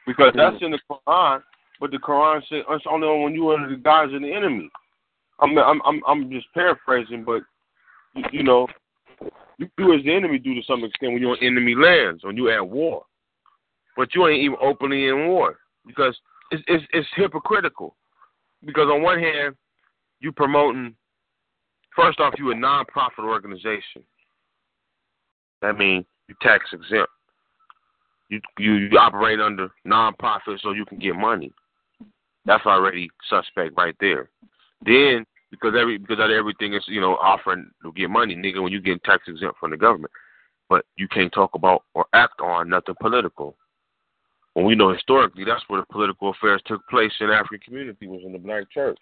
Because 0.06 0.32
that's 0.34 0.56
in 0.60 0.72
the 0.72 0.78
Quran, 0.90 1.42
but 1.80 1.90
the 1.90 1.98
Quran 1.98 2.40
says 2.48 2.64
it's 2.68 2.84
only 2.88 3.06
when 3.22 3.34
you 3.34 3.48
are 3.50 3.68
the 3.68 3.76
guys 3.76 4.12
of 4.12 4.22
the 4.22 4.32
enemy. 4.32 4.68
I'm 5.40 5.56
I'm 5.58 5.80
I'm, 5.84 6.00
I'm 6.06 6.30
just 6.30 6.46
paraphrasing, 6.52 7.24
but 7.24 7.42
you 8.32 8.42
know, 8.42 8.66
you 9.60 9.68
do 9.76 9.92
as 9.92 10.02
the 10.04 10.12
enemy 10.12 10.38
do 10.38 10.54
to 10.54 10.62
some 10.62 10.82
extent 10.84 11.12
when 11.12 11.20
you're 11.20 11.32
on 11.32 11.38
enemy 11.42 11.74
lands, 11.74 12.24
when 12.24 12.34
you're 12.36 12.52
at 12.52 12.66
war. 12.66 13.04
But 13.94 14.14
you 14.14 14.26
ain't 14.26 14.42
even 14.42 14.56
openly 14.60 15.08
in 15.08 15.28
war 15.28 15.58
because 15.86 16.18
it's 16.50 16.62
it's, 16.66 16.84
it's 16.94 17.08
hypocritical. 17.14 17.94
Because 18.64 18.88
on 18.90 19.02
one 19.02 19.18
hand, 19.18 19.54
you 20.20 20.32
promoting 20.32 20.94
first 21.94 22.20
off, 22.20 22.34
you 22.38 22.50
a 22.50 22.54
non-profit 22.54 23.24
organization. 23.24 24.02
That 25.60 25.76
means 25.76 26.06
you 26.28 26.34
tax 26.40 26.64
exempt. 26.72 27.10
You, 28.30 28.40
you 28.58 28.74
you 28.74 28.98
operate 28.98 29.40
under 29.40 29.68
non-profit 29.84 30.60
so 30.62 30.72
you 30.72 30.86
can 30.86 30.98
get 30.98 31.14
money. 31.16 31.52
That's 32.46 32.64
already 32.64 33.10
suspect 33.28 33.74
right 33.76 33.96
there. 34.00 34.30
Then 34.86 35.26
because 35.50 35.74
every 35.78 35.98
because 35.98 36.18
of 36.18 36.30
everything 36.30 36.74
is 36.74 36.84
you 36.86 37.00
know 37.00 37.16
offering 37.16 37.70
to 37.82 37.92
get 37.92 38.10
money, 38.10 38.36
nigga, 38.36 38.62
when 38.62 38.72
you 38.72 38.80
get 38.80 39.02
tax 39.04 39.24
exempt 39.26 39.58
from 39.58 39.70
the 39.70 39.76
government, 39.76 40.12
but 40.68 40.84
you 40.96 41.08
can't 41.08 41.32
talk 41.32 41.54
about 41.54 41.84
or 41.94 42.06
act 42.12 42.40
on 42.40 42.68
nothing 42.68 42.94
political. 43.00 43.56
When 44.54 44.64
we 44.64 44.74
know 44.74 44.92
historically 44.92 45.44
that's 45.44 45.62
where 45.68 45.80
the 45.80 45.86
political 45.92 46.30
affairs 46.30 46.62
took 46.66 46.86
place 46.88 47.12
in 47.20 47.30
African 47.30 47.60
community 47.60 48.06
was 48.06 48.22
in 48.24 48.32
the 48.32 48.38
black 48.38 48.70
church. 48.70 48.98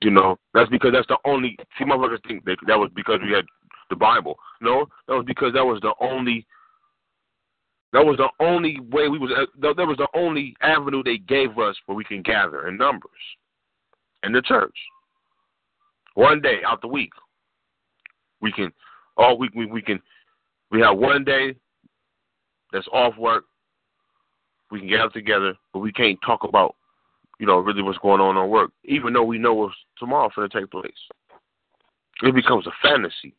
You 0.00 0.10
know 0.10 0.38
that's 0.54 0.70
because 0.70 0.92
that's 0.92 1.08
the 1.08 1.18
only 1.24 1.56
see 1.78 1.84
motherfuckers 1.84 2.26
think 2.26 2.44
that 2.46 2.56
that 2.66 2.78
was 2.78 2.90
because 2.94 3.20
we 3.22 3.32
had 3.32 3.44
the 3.90 3.96
Bible. 3.96 4.38
No, 4.60 4.86
that 5.06 5.14
was 5.14 5.24
because 5.26 5.52
that 5.52 5.64
was 5.64 5.80
the 5.80 5.94
only 6.00 6.46
that 7.92 8.04
was 8.04 8.16
the 8.16 8.28
only 8.42 8.80
way 8.80 9.08
we 9.08 9.18
was. 9.18 9.30
That 9.60 9.76
was 9.76 9.98
the 9.98 10.08
only 10.14 10.56
avenue 10.62 11.02
they 11.02 11.18
gave 11.18 11.58
us 11.58 11.76
where 11.84 11.96
we 11.96 12.04
can 12.04 12.22
gather 12.22 12.68
in 12.68 12.78
numbers 12.78 13.10
in 14.22 14.32
the 14.32 14.42
church. 14.42 14.76
One 16.14 16.40
day 16.40 16.60
out 16.66 16.80
the 16.80 16.88
week, 16.88 17.12
we 18.40 18.52
can 18.52 18.72
oh, 19.16 19.22
all 19.22 19.38
week 19.38 19.52
we, 19.54 19.66
we 19.66 19.82
can 19.82 20.00
we 20.70 20.80
have 20.80 20.98
one 20.98 21.24
day 21.24 21.54
that's 22.72 22.88
off 22.92 23.16
work. 23.16 23.44
We 24.70 24.80
can 24.80 24.88
gather 24.88 25.10
together, 25.10 25.54
but 25.72 25.80
we 25.80 25.92
can't 25.92 26.18
talk 26.24 26.44
about 26.44 26.76
you 27.38 27.46
know 27.46 27.58
really 27.58 27.82
what's 27.82 27.98
going 27.98 28.20
on 28.20 28.36
on 28.36 28.50
work, 28.50 28.70
even 28.84 29.12
though 29.12 29.24
we 29.24 29.38
know 29.38 29.54
what's 29.54 29.74
tomorrow's 29.98 30.32
going 30.36 30.48
to 30.48 30.60
take 30.60 30.70
place. 30.70 30.92
It 32.22 32.34
becomes 32.34 32.66
a 32.66 32.70
fantasy, 32.82 33.34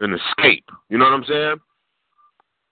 an 0.00 0.14
escape. 0.14 0.64
You 0.88 0.98
know 0.98 1.04
what 1.04 1.14
I'm 1.14 1.24
saying? 1.24 1.56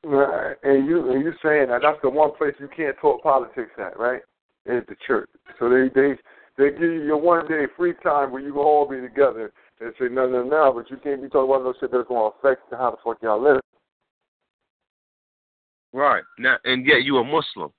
Right. 0.05 0.57
And 0.63 0.87
you 0.87 1.11
and 1.11 1.25
you 1.25 1.33
saying 1.43 1.69
that 1.69 1.81
that's 1.83 1.99
the 2.03 2.11
one 2.11 2.35
place 2.37 2.55
you 2.59 2.69
can't 2.75 2.97
talk 3.01 3.23
politics 3.23 3.71
at, 3.79 3.99
right? 3.99 4.21
Is 4.67 4.83
the 4.89 4.97
church. 5.07 5.29
So 5.59 5.69
they 5.69 5.89
they 5.95 6.17
they 6.57 6.71
give 6.71 6.81
you 6.81 7.03
your 7.05 7.17
one 7.17 7.47
day 7.49 7.65
free 7.77 7.95
time 8.03 8.31
where 8.31 8.43
you 8.43 8.53
can 8.53 8.61
all 8.61 8.89
be 8.89 9.01
together 9.01 9.53
and 9.81 9.93
say 9.99 10.07
no 10.11 10.29
no 10.29 10.43
no, 10.45 10.73
but 10.73 10.91
you 10.91 10.97
can't 10.97 11.23
be 11.23 11.29
talking 11.29 11.53
about 11.53 11.65
no 11.65 11.75
shit 11.81 11.91
that's 11.91 12.09
gonna 12.09 12.31
affect 12.39 12.63
how 12.71 12.91
the 12.91 12.97
fuck 13.05 13.19
y'all 13.23 13.43
live. 13.43 13.61
Right. 15.93 16.23
Now 16.39 16.57
and 16.65 16.87
yet 16.87 17.03
you 17.03 17.19
a 17.19 17.25
Muslim. 17.25 17.71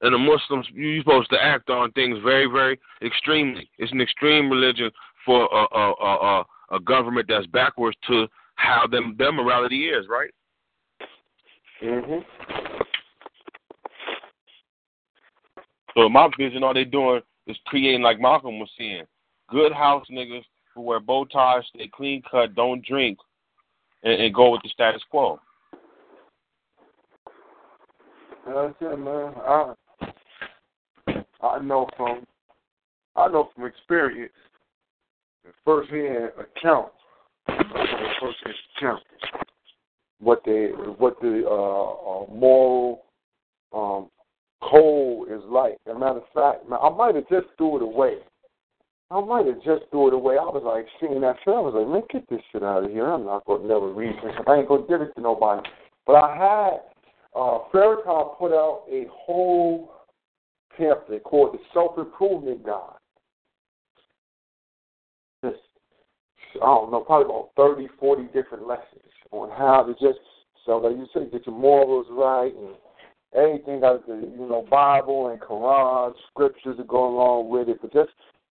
And 0.00 0.12
the 0.12 0.18
Muslims 0.18 0.66
you're 0.72 1.02
supposed 1.02 1.30
to 1.30 1.42
act 1.42 1.70
on 1.70 1.90
things 1.92 2.18
very, 2.22 2.46
very 2.46 2.78
extremely. 3.02 3.68
It's 3.78 3.92
an 3.92 4.00
extreme 4.00 4.50
religion 4.50 4.90
for 5.24 5.48
a 5.52 5.76
a 5.76 5.92
a, 5.92 6.14
a, 6.14 6.44
a 6.76 6.80
government 6.80 7.26
that's 7.28 7.46
backwards 7.46 7.96
to 8.08 8.26
how 8.56 8.86
them 8.86 9.16
their 9.18 9.32
morality 9.32 9.88
is, 9.88 10.06
right? 10.08 10.30
Mhm. 11.82 12.24
So 15.94 16.06
in 16.06 16.12
my 16.12 16.28
vision, 16.36 16.62
all 16.62 16.74
they 16.74 16.84
doing 16.84 17.20
is 17.46 17.56
creating, 17.66 18.02
like 18.02 18.20
Malcolm 18.20 18.58
was 18.58 18.70
saying, 18.78 19.04
good 19.50 19.72
house 19.72 20.06
niggas 20.10 20.44
who 20.74 20.82
wear 20.82 21.00
bow 21.00 21.24
ties, 21.24 21.62
stay 21.74 21.88
clean 21.94 22.22
cut, 22.30 22.54
don't 22.54 22.84
drink, 22.84 23.18
and, 24.02 24.20
and 24.20 24.34
go 24.34 24.50
with 24.50 24.62
the 24.62 24.68
status 24.70 25.02
quo. 25.10 25.38
That's 28.46 28.74
it, 28.80 28.98
man. 28.98 29.32
I 29.36 29.74
I 31.42 31.58
know 31.60 31.88
from 31.96 32.26
I 33.16 33.28
know 33.28 33.50
from 33.54 33.66
experience, 33.66 34.32
firsthand 35.64 36.30
account, 36.38 36.92
firsthand 37.46 38.54
account, 38.76 39.02
what 40.20 40.44
the 40.44 40.94
what 40.98 41.20
the 41.20 41.44
uh, 41.46 41.52
uh, 41.52 42.26
moral 42.34 43.04
um, 43.72 44.08
code 44.70 45.30
is 45.30 45.42
like. 45.48 45.76
As 45.86 45.96
a 45.96 45.98
matter 45.98 46.20
of 46.20 46.28
fact, 46.34 46.64
I 46.70 46.88
might 46.90 47.14
have 47.14 47.28
just 47.28 47.46
threw 47.56 47.76
it 47.76 47.82
away. 47.82 48.18
I 49.10 49.20
might 49.20 49.46
have 49.46 49.62
just 49.62 49.84
threw 49.90 50.08
it 50.08 50.14
away. 50.14 50.34
I 50.38 50.44
was 50.44 50.62
like 50.64 50.86
seeing 51.00 51.20
that 51.20 51.36
shit. 51.44 51.54
I 51.54 51.60
was 51.60 51.74
like, 51.76 51.86
man, 51.86 52.02
get 52.10 52.28
this 52.28 52.42
shit 52.50 52.62
out 52.62 52.84
of 52.84 52.90
here. 52.90 53.06
I'm 53.06 53.24
not 53.24 53.44
gonna 53.44 53.68
never 53.68 53.92
read 53.92 54.16
this. 54.22 54.32
I 54.46 54.56
ain't 54.56 54.68
gonna 54.68 54.86
give 54.88 55.02
it 55.02 55.14
to 55.14 55.20
nobody. 55.20 55.62
But 56.06 56.16
I 56.16 56.36
had 56.36 56.80
uh, 57.34 57.58
Farrakhan 57.72 58.38
put 58.38 58.52
out 58.52 58.84
a 58.90 59.06
whole 59.12 59.92
pamphlet 60.76 61.22
called 61.24 61.54
The 61.54 61.58
Self 61.72 61.98
Improvement 61.98 62.64
Guide. 62.64 62.98
Just, 65.44 65.60
I 66.56 66.66
don't 66.66 66.90
know, 66.90 67.00
probably 67.00 67.26
about 67.26 67.50
30, 67.56 67.88
40 68.00 68.24
different 68.32 68.66
lessons 68.66 69.12
on 69.30 69.50
how 69.50 69.82
to 69.82 69.92
just, 69.94 70.20
so 70.64 70.78
like 70.78 70.96
you 70.96 71.06
say, 71.12 71.30
get 71.30 71.46
your 71.46 71.56
morals 71.56 72.06
right 72.10 72.54
and 72.54 72.74
everything 73.34 73.80
got 73.80 74.06
the, 74.06 74.14
you 74.14 74.48
know, 74.48 74.66
Bible 74.70 75.28
and 75.28 75.40
Quran, 75.40 76.12
scriptures 76.30 76.76
that 76.76 76.88
go 76.88 77.08
along 77.08 77.48
with 77.48 77.68
it. 77.68 77.78
But 77.80 77.92
just, 77.92 78.10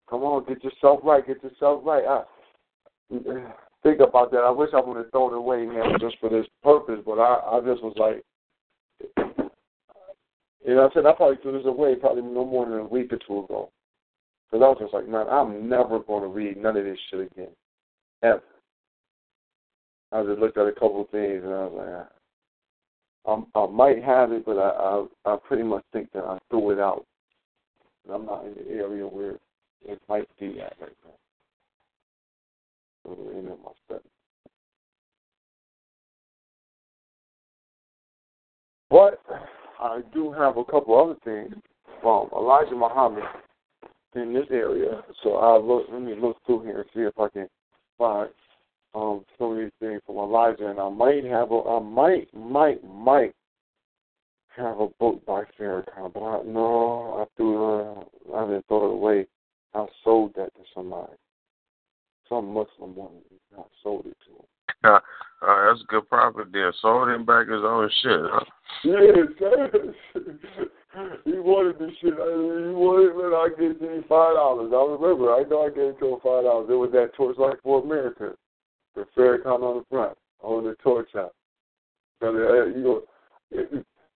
come 0.09 0.23
on, 0.23 0.45
get 0.45 0.63
yourself 0.63 0.99
right, 1.03 1.25
get 1.25 1.43
yourself 1.43 1.81
right. 1.85 2.03
I, 2.05 2.23
think 3.83 3.99
about 3.99 4.31
that. 4.31 4.39
I 4.39 4.51
wish 4.51 4.69
I 4.73 4.81
would 4.81 4.97
have 4.97 5.11
thrown 5.11 5.33
it 5.33 5.37
away 5.37 5.65
now 5.65 5.97
just 5.99 6.17
for 6.19 6.29
this 6.29 6.45
purpose, 6.63 6.99
but 7.05 7.19
I, 7.19 7.57
I 7.57 7.59
just 7.61 7.83
was 7.83 7.95
like, 7.97 8.23
you 10.65 10.75
know, 10.75 10.87
I 10.87 10.93
said 10.93 11.05
I 11.05 11.13
probably 11.13 11.37
threw 11.41 11.53
this 11.53 11.65
away 11.65 11.95
probably 11.95 12.21
no 12.21 12.45
more 12.45 12.65
than 12.69 12.79
a 12.79 12.85
week 12.85 13.11
or 13.11 13.17
two 13.27 13.45
ago. 13.45 13.71
Because 14.51 14.63
I 14.63 14.67
was 14.67 14.77
just 14.79 14.93
like, 14.93 15.07
man, 15.07 15.27
I'm 15.29 15.69
never 15.69 15.99
going 15.99 16.21
to 16.23 16.27
read 16.27 16.57
none 16.57 16.77
of 16.77 16.83
this 16.83 16.97
shit 17.09 17.31
again. 17.31 17.49
Ever. 18.21 18.43
I 20.11 20.23
just 20.23 20.39
looked 20.39 20.57
at 20.57 20.67
a 20.67 20.73
couple 20.73 21.01
of 21.01 21.09
things 21.09 21.41
and 21.43 21.53
I 21.53 21.65
was 21.65 21.73
like, 21.75 22.20
I, 23.25 23.41
I 23.55 23.67
might 23.67 24.03
have 24.03 24.31
it, 24.31 24.45
but 24.45 24.57
I, 24.57 25.05
I 25.25 25.33
I 25.33 25.37
pretty 25.47 25.63
much 25.63 25.83
think 25.93 26.11
that 26.13 26.23
I 26.23 26.37
threw 26.49 26.71
it 26.71 26.79
out. 26.79 27.05
And 28.05 28.15
I'm 28.15 28.25
not 28.25 28.45
in 28.45 28.53
the 28.55 28.71
area 28.71 29.05
where 29.05 29.37
it 29.85 30.01
might 30.09 30.27
be 30.39 30.59
at 30.59 30.75
right 30.81 30.95
now. 31.05 31.11
So 33.03 33.17
in 33.31 33.45
my 33.45 33.71
study. 33.85 34.09
But 38.89 39.21
I 39.79 40.01
do 40.13 40.31
have 40.31 40.57
a 40.57 40.65
couple 40.65 40.99
other 40.99 41.15
things 41.23 41.55
from 42.01 42.29
Elijah 42.35 42.75
Muhammad 42.75 43.23
in 44.15 44.33
this 44.33 44.47
area. 44.51 45.01
So 45.23 45.35
I'll 45.35 45.65
look 45.65 45.87
let 45.91 46.01
me 46.01 46.15
look 46.19 46.37
through 46.45 46.63
here 46.63 46.81
and 46.81 46.89
see 46.93 47.01
if 47.01 47.17
I 47.17 47.29
can 47.29 47.47
find 47.97 48.29
um 48.93 49.23
some 49.37 49.51
of 49.53 49.57
these 49.57 49.71
things 49.79 50.01
from 50.05 50.17
Elijah 50.17 50.67
and 50.67 50.79
I 50.79 50.89
might 50.89 51.23
have 51.25 51.51
a 51.51 51.61
I 51.61 51.79
might 51.79 52.33
might 52.33 52.83
might 52.83 53.33
have 54.55 54.79
a 54.79 54.87
book 54.99 55.25
by 55.25 55.43
Farrakhan, 55.59 56.13
but 56.13 56.21
I 56.21 56.43
no, 56.43 57.21
I 57.21 57.25
threw 57.37 57.81
uh, 57.81 58.03
I 58.35 58.45
didn't 58.47 58.67
throw 58.67 58.85
it 58.85 58.93
away. 58.93 59.27
I 59.73 59.85
sold 60.03 60.33
that 60.35 60.53
to 60.55 60.61
somebody. 60.75 61.13
Some 62.27 62.53
Muslim 62.53 62.95
woman. 62.95 63.21
I 63.57 63.63
sold 63.83 64.05
it 64.05 64.17
to 64.25 64.31
him. 64.31 64.45
Uh, 64.83 64.99
uh, 65.47 65.67
that's 65.67 65.83
a 65.83 65.85
good 65.85 66.09
profit 66.09 66.47
there. 66.51 66.73
Sold 66.81 67.09
him 67.09 67.23
back 67.23 67.47
his 67.47 67.61
own 67.63 67.87
shit. 68.01 68.19
Huh? 68.19 68.43
Yes, 68.83 69.27
he 71.23 71.33
wanted 71.33 71.77
the 71.77 71.91
shit. 72.01 72.13
I 72.13 72.35
mean, 72.35 72.69
he 72.69 72.73
wanted 72.73 73.13
it, 73.13 73.33
I 73.35 73.49
get 73.49 73.79
you 73.79 74.03
five 74.09 74.33
dollars. 74.33 74.71
I 74.73 74.81
remember. 74.91 75.35
I 75.35 75.43
know 75.43 75.67
I 75.67 75.69
gave 75.69 76.01
him 76.01 76.17
five 76.23 76.45
dollars. 76.45 76.67
It 76.67 76.73
was 76.73 76.89
that 76.93 77.13
torchlight 77.15 77.57
for 77.61 77.83
America, 77.83 78.33
the 78.95 79.05
Farrakhan 79.17 79.61
on 79.61 79.77
the 79.77 79.85
front, 79.89 80.17
on 80.41 80.63
the 80.63 80.75
torch 80.83 81.09
out. 81.15 81.33
So, 82.21 82.27
uh, 82.27 82.65
you 82.65 82.83
know, 82.83 83.01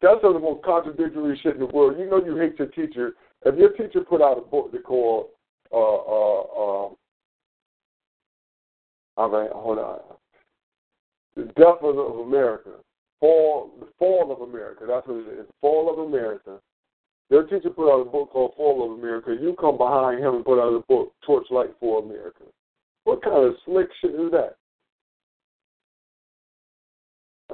that's 0.02 0.22
some 0.22 0.36
of 0.36 0.42
the 0.42 0.48
most 0.48 0.64
contradictory 0.64 1.40
shit 1.42 1.56
in 1.56 1.60
the 1.60 1.66
world. 1.66 1.98
You 1.98 2.10
know, 2.10 2.24
you 2.24 2.36
hate 2.36 2.60
your 2.60 2.68
teacher. 2.68 3.14
If 3.46 3.56
your 3.58 3.70
teacher 3.70 4.02
put 4.02 4.22
out 4.22 4.38
a 4.38 4.42
book 4.42 4.72
to 4.72 4.80
call, 4.80 5.32
uh, 5.72 5.76
uh, 5.76 6.86
um, 6.86 6.96
all 9.18 9.30
right, 9.30 9.52
hold 9.52 9.80
on. 9.80 10.00
The 11.36 11.44
Death 11.44 11.82
of 11.82 12.20
America. 12.20 12.72
Fall, 13.20 13.72
the 13.80 13.88
Fall 13.98 14.32
of 14.32 14.48
America. 14.48 14.86
That's 14.88 15.08
what 15.08 15.18
it 15.18 15.40
is. 15.40 15.46
Fall 15.62 15.92
of 15.92 16.00
America. 16.08 16.60
Their 17.30 17.44
teacher 17.44 17.70
put 17.70 17.92
out 17.92 18.02
a 18.02 18.10
book 18.10 18.32
called 18.32 18.54
Fall 18.56 18.86
of 18.86 19.00
America. 19.00 19.36
You 19.40 19.56
come 19.60 19.78
behind 19.78 20.20
him 20.20 20.36
and 20.36 20.46
put 20.46 20.62
out 20.62 20.74
a 20.74 20.82
book, 20.88 21.14
Torchlight 21.26 21.74
for 21.80 22.04
America. 22.04 22.44
What 23.06 23.24
kind 23.24 23.46
of 23.46 23.56
slick 23.66 23.88
shit 24.02 24.12
is 24.12 24.32
that? 24.32 24.58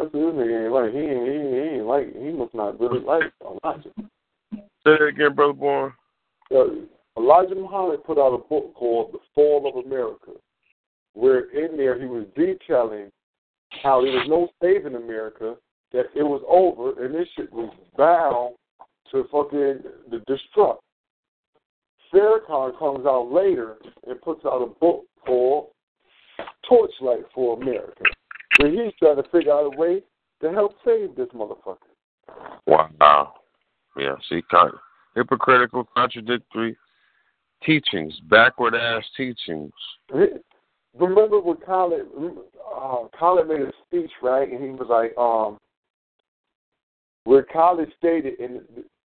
That's 0.01 0.13
what 0.13 0.35
this 0.35 0.45
nigga 0.45 0.63
ain't 0.63 0.73
like. 0.73 0.93
He 0.93 0.99
ain't, 0.99 1.27
he 1.27 1.33
he 1.49 1.61
ain't 1.75 1.85
like. 1.85 2.15
He 2.15 2.31
must 2.31 2.55
not 2.55 2.79
really 2.79 2.99
like 2.99 3.31
Elijah. 3.45 3.91
Say 4.51 4.97
that 4.97 5.03
again, 5.03 5.35
brother 5.35 5.53
boy. 5.53 5.89
Uh, 6.49 6.65
Elijah 7.17 7.55
Muhammad 7.55 8.03
put 8.03 8.17
out 8.17 8.33
a 8.33 8.39
book 8.49 8.73
called 8.73 9.13
The 9.13 9.19
Fall 9.35 9.69
of 9.69 9.85
America, 9.85 10.31
where 11.13 11.49
in 11.51 11.77
there 11.77 11.99
he 11.99 12.05
was 12.05 12.25
detailing 12.35 13.11
how 13.83 14.01
there 14.01 14.11
was 14.11 14.25
no 14.27 14.49
saving 14.61 14.95
America, 14.95 15.55
that 15.93 16.05
it 16.15 16.23
was 16.23 16.41
over, 16.47 17.05
and 17.05 17.13
this 17.13 17.27
shit 17.37 17.51
was 17.53 17.71
bound 17.95 18.55
to 19.11 19.23
fucking 19.31 19.83
the 20.09 20.17
destruct. 20.27 20.79
Farrakhan 22.11 22.77
comes 22.79 23.05
out 23.05 23.31
later 23.31 23.77
and 24.07 24.19
puts 24.21 24.43
out 24.45 24.63
a 24.63 24.79
book 24.79 25.03
called 25.25 25.67
Torchlight 26.67 27.25
for 27.35 27.61
America, 27.61 28.03
he's 28.59 28.93
trying 28.99 29.15
to 29.15 29.29
figure 29.31 29.51
out 29.51 29.73
a 29.73 29.77
way 29.77 30.01
to 30.41 30.51
help 30.51 30.73
save 30.85 31.15
this 31.15 31.29
motherfucker. 31.29 31.77
Wow. 32.67 33.33
Yeah, 33.97 34.15
see, 34.29 34.41
kind 34.49 34.69
of 34.69 34.79
hypocritical, 35.15 35.87
contradictory 35.95 36.77
teachings, 37.63 38.19
backward 38.29 38.75
ass 38.75 39.03
teachings. 39.15 39.71
Remember 40.97 41.39
when 41.39 41.57
Khaled, 41.57 42.07
uh, 42.75 43.07
Khaled 43.17 43.47
made 43.47 43.61
a 43.61 43.71
speech, 43.85 44.11
right? 44.21 44.49
And 44.49 44.63
he 44.63 44.69
was 44.71 44.87
like, 44.89 45.17
um, 45.17 45.57
where 47.23 47.43
Khaled 47.43 47.91
stated, 47.97 48.39
and 48.39 48.61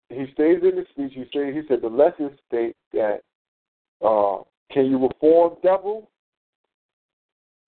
he 0.09 0.27
stated 0.33 0.65
in 0.65 0.77
the 0.77 0.87
speech, 0.91 1.13
he 1.15 1.25
said, 1.33 1.55
he 1.55 1.63
said 1.69 1.81
the 1.83 1.89
lesson 1.89 2.31
state 2.47 2.77
that, 2.93 3.21
uh, 4.05 4.43
can 4.73 4.87
you 4.87 4.99
reform 4.99 5.57
devil? 5.63 6.11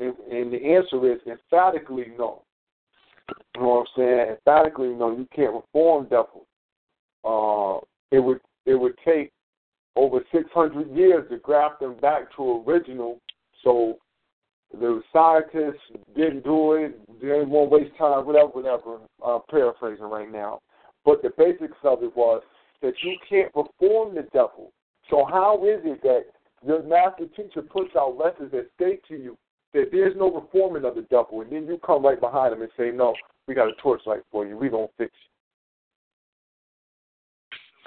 And, 0.01 0.15
and 0.31 0.53
the 0.53 0.65
answer 0.65 1.12
is 1.12 1.21
emphatically 1.27 2.07
no. 2.19 2.43
You 3.57 3.62
know 3.62 3.69
what 3.69 3.81
I'm 3.81 3.87
saying? 3.97 4.31
Emphatically 4.31 4.89
no, 4.89 5.16
you 5.16 5.27
can't 5.35 5.55
reform 5.55 6.09
devil. 6.11 6.47
Uh, 7.25 7.81
it 8.15 8.21
would 8.21 8.41
it 8.66 8.75
would 8.75 8.95
take 9.05 9.31
over 9.97 10.21
600 10.33 10.91
years 10.97 11.29
to 11.31 11.39
graft 11.39 11.81
them 11.81 11.97
back 12.01 12.35
to 12.37 12.65
original. 12.66 13.21
So 13.62 13.99
the 14.73 15.03
scientists 15.12 15.83
didn't 16.16 16.45
do 16.45 16.75
it. 16.75 16.99
They 17.21 17.29
to 17.29 17.45
waste 17.45 17.97
time, 17.97 18.27
whatever, 18.27 18.49
whatever. 18.49 18.99
I'm 19.25 19.41
paraphrasing 19.49 20.05
right 20.05 20.31
now. 20.31 20.61
But 21.05 21.23
the 21.23 21.31
basics 21.37 21.77
of 21.85 22.03
it 22.03 22.16
was 22.16 22.43
that 22.83 22.95
you 23.03 23.16
can't 23.29 23.53
reform 23.55 24.15
the 24.15 24.27
devil. 24.33 24.73
So 25.11 25.25
how 25.25 25.65
is 25.65 25.81
it 25.85 26.03
that 26.03 26.25
your 26.66 26.83
master 26.83 27.27
teacher 27.37 27.62
puts 27.62 27.95
out 27.97 28.16
lessons 28.16 28.51
that 28.53 28.71
state 28.75 29.01
to 29.09 29.15
you 29.15 29.37
that 29.74 29.90
there's 29.92 30.16
no 30.16 30.30
reforming 30.32 30.84
of 30.84 30.94
the 30.94 31.02
devil, 31.02 31.42
and 31.42 31.52
then 31.52 31.66
you 31.66 31.78
come 31.84 32.05
right 32.05 32.20
behind 32.20 32.55
him 32.55 32.62
and 32.62 32.70
say, 32.76 32.90
"No, 32.90 33.14
we 33.46 33.55
got 33.55 33.68
a 33.68 33.74
torchlight 33.74 34.22
for 34.30 34.46
you. 34.46 34.56
We 34.56 34.70
gonna 34.70 34.88
fix 34.96 35.12
you." 35.12 35.30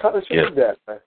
Kind 0.00 0.16
of 0.16 0.24
shit 0.26 0.36
Yeah. 0.36 0.50
that, 0.50 0.78
man? 0.86 1.00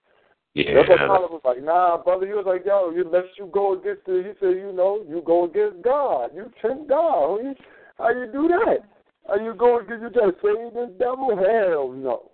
Yeah. 0.54 0.74
That's 0.74 0.90
what 0.90 0.98
Tyler 0.98 1.28
was 1.28 1.42
like, 1.46 1.64
nah, 1.64 1.98
brother. 1.98 2.28
He 2.28 2.34
was 2.34 2.46
like, 2.46 2.66
yo, 2.66 2.90
you 2.90 3.06
let 3.06 3.38
you 3.38 3.46
go 3.46 3.74
against 3.74 4.04
the. 4.06 4.22
He 4.22 4.34
said, 4.40 4.58
you 4.58 4.74
know, 4.74 5.06
you 5.08 5.22
go 5.22 5.46
against 5.46 5.82
God. 5.82 6.32
You 6.36 6.52
tempt 6.62 6.90
God. 6.90 7.12
How 7.12 7.40
you, 7.40 7.56
how 7.98 8.10
you 8.10 8.26
do 8.32 8.50
that? 8.50 8.80
How 9.28 9.36
you 9.36 9.54
go 9.54 9.80
against? 9.80 10.02
You 10.04 10.10
just 10.10 10.42
save 10.42 10.74
this 10.74 10.90
devil? 11.00 11.38
Hell 11.38 11.94
no. 11.94 12.32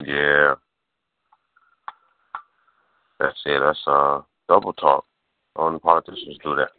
Yeah. 0.00 0.54
That's 3.20 3.38
it. 3.44 3.60
That's 3.60 3.78
uh 3.86 4.22
double 4.48 4.72
talk. 4.72 5.04
Only 5.56 5.78
politicians 5.78 6.38
do 6.42 6.56
that. 6.56 6.70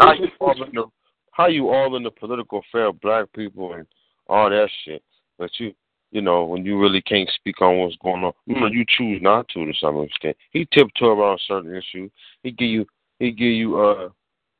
How 0.00 0.12
you 0.12 0.28
all 0.40 0.62
in 0.62 0.74
the 0.74 0.84
how 1.30 1.46
you 1.46 1.70
all 1.70 1.96
in 1.96 2.02
the 2.02 2.10
political 2.10 2.60
affair 2.60 2.86
of 2.86 3.00
black 3.00 3.32
people 3.32 3.72
and 3.72 3.86
all 4.28 4.50
that 4.50 4.68
shit, 4.84 5.02
but 5.38 5.50
you 5.58 5.72
you 6.10 6.20
know 6.20 6.44
when 6.44 6.64
you 6.64 6.78
really 6.78 7.00
can't 7.00 7.30
speak 7.34 7.62
on 7.62 7.78
what's 7.78 7.96
going 7.96 8.22
on, 8.24 8.32
you 8.46 8.60
know 8.60 8.66
you 8.66 8.84
choose 8.86 9.20
not 9.22 9.48
to 9.48 9.64
to 9.64 9.72
some 9.80 10.02
extent. 10.02 10.36
He 10.50 10.68
tiptoe 10.72 11.18
around 11.18 11.40
certain 11.46 11.74
issues. 11.74 12.10
He 12.42 12.50
give 12.50 12.68
you 12.68 12.86
he 13.18 13.30
give 13.30 13.52
you 13.52 13.80
uh 13.80 14.08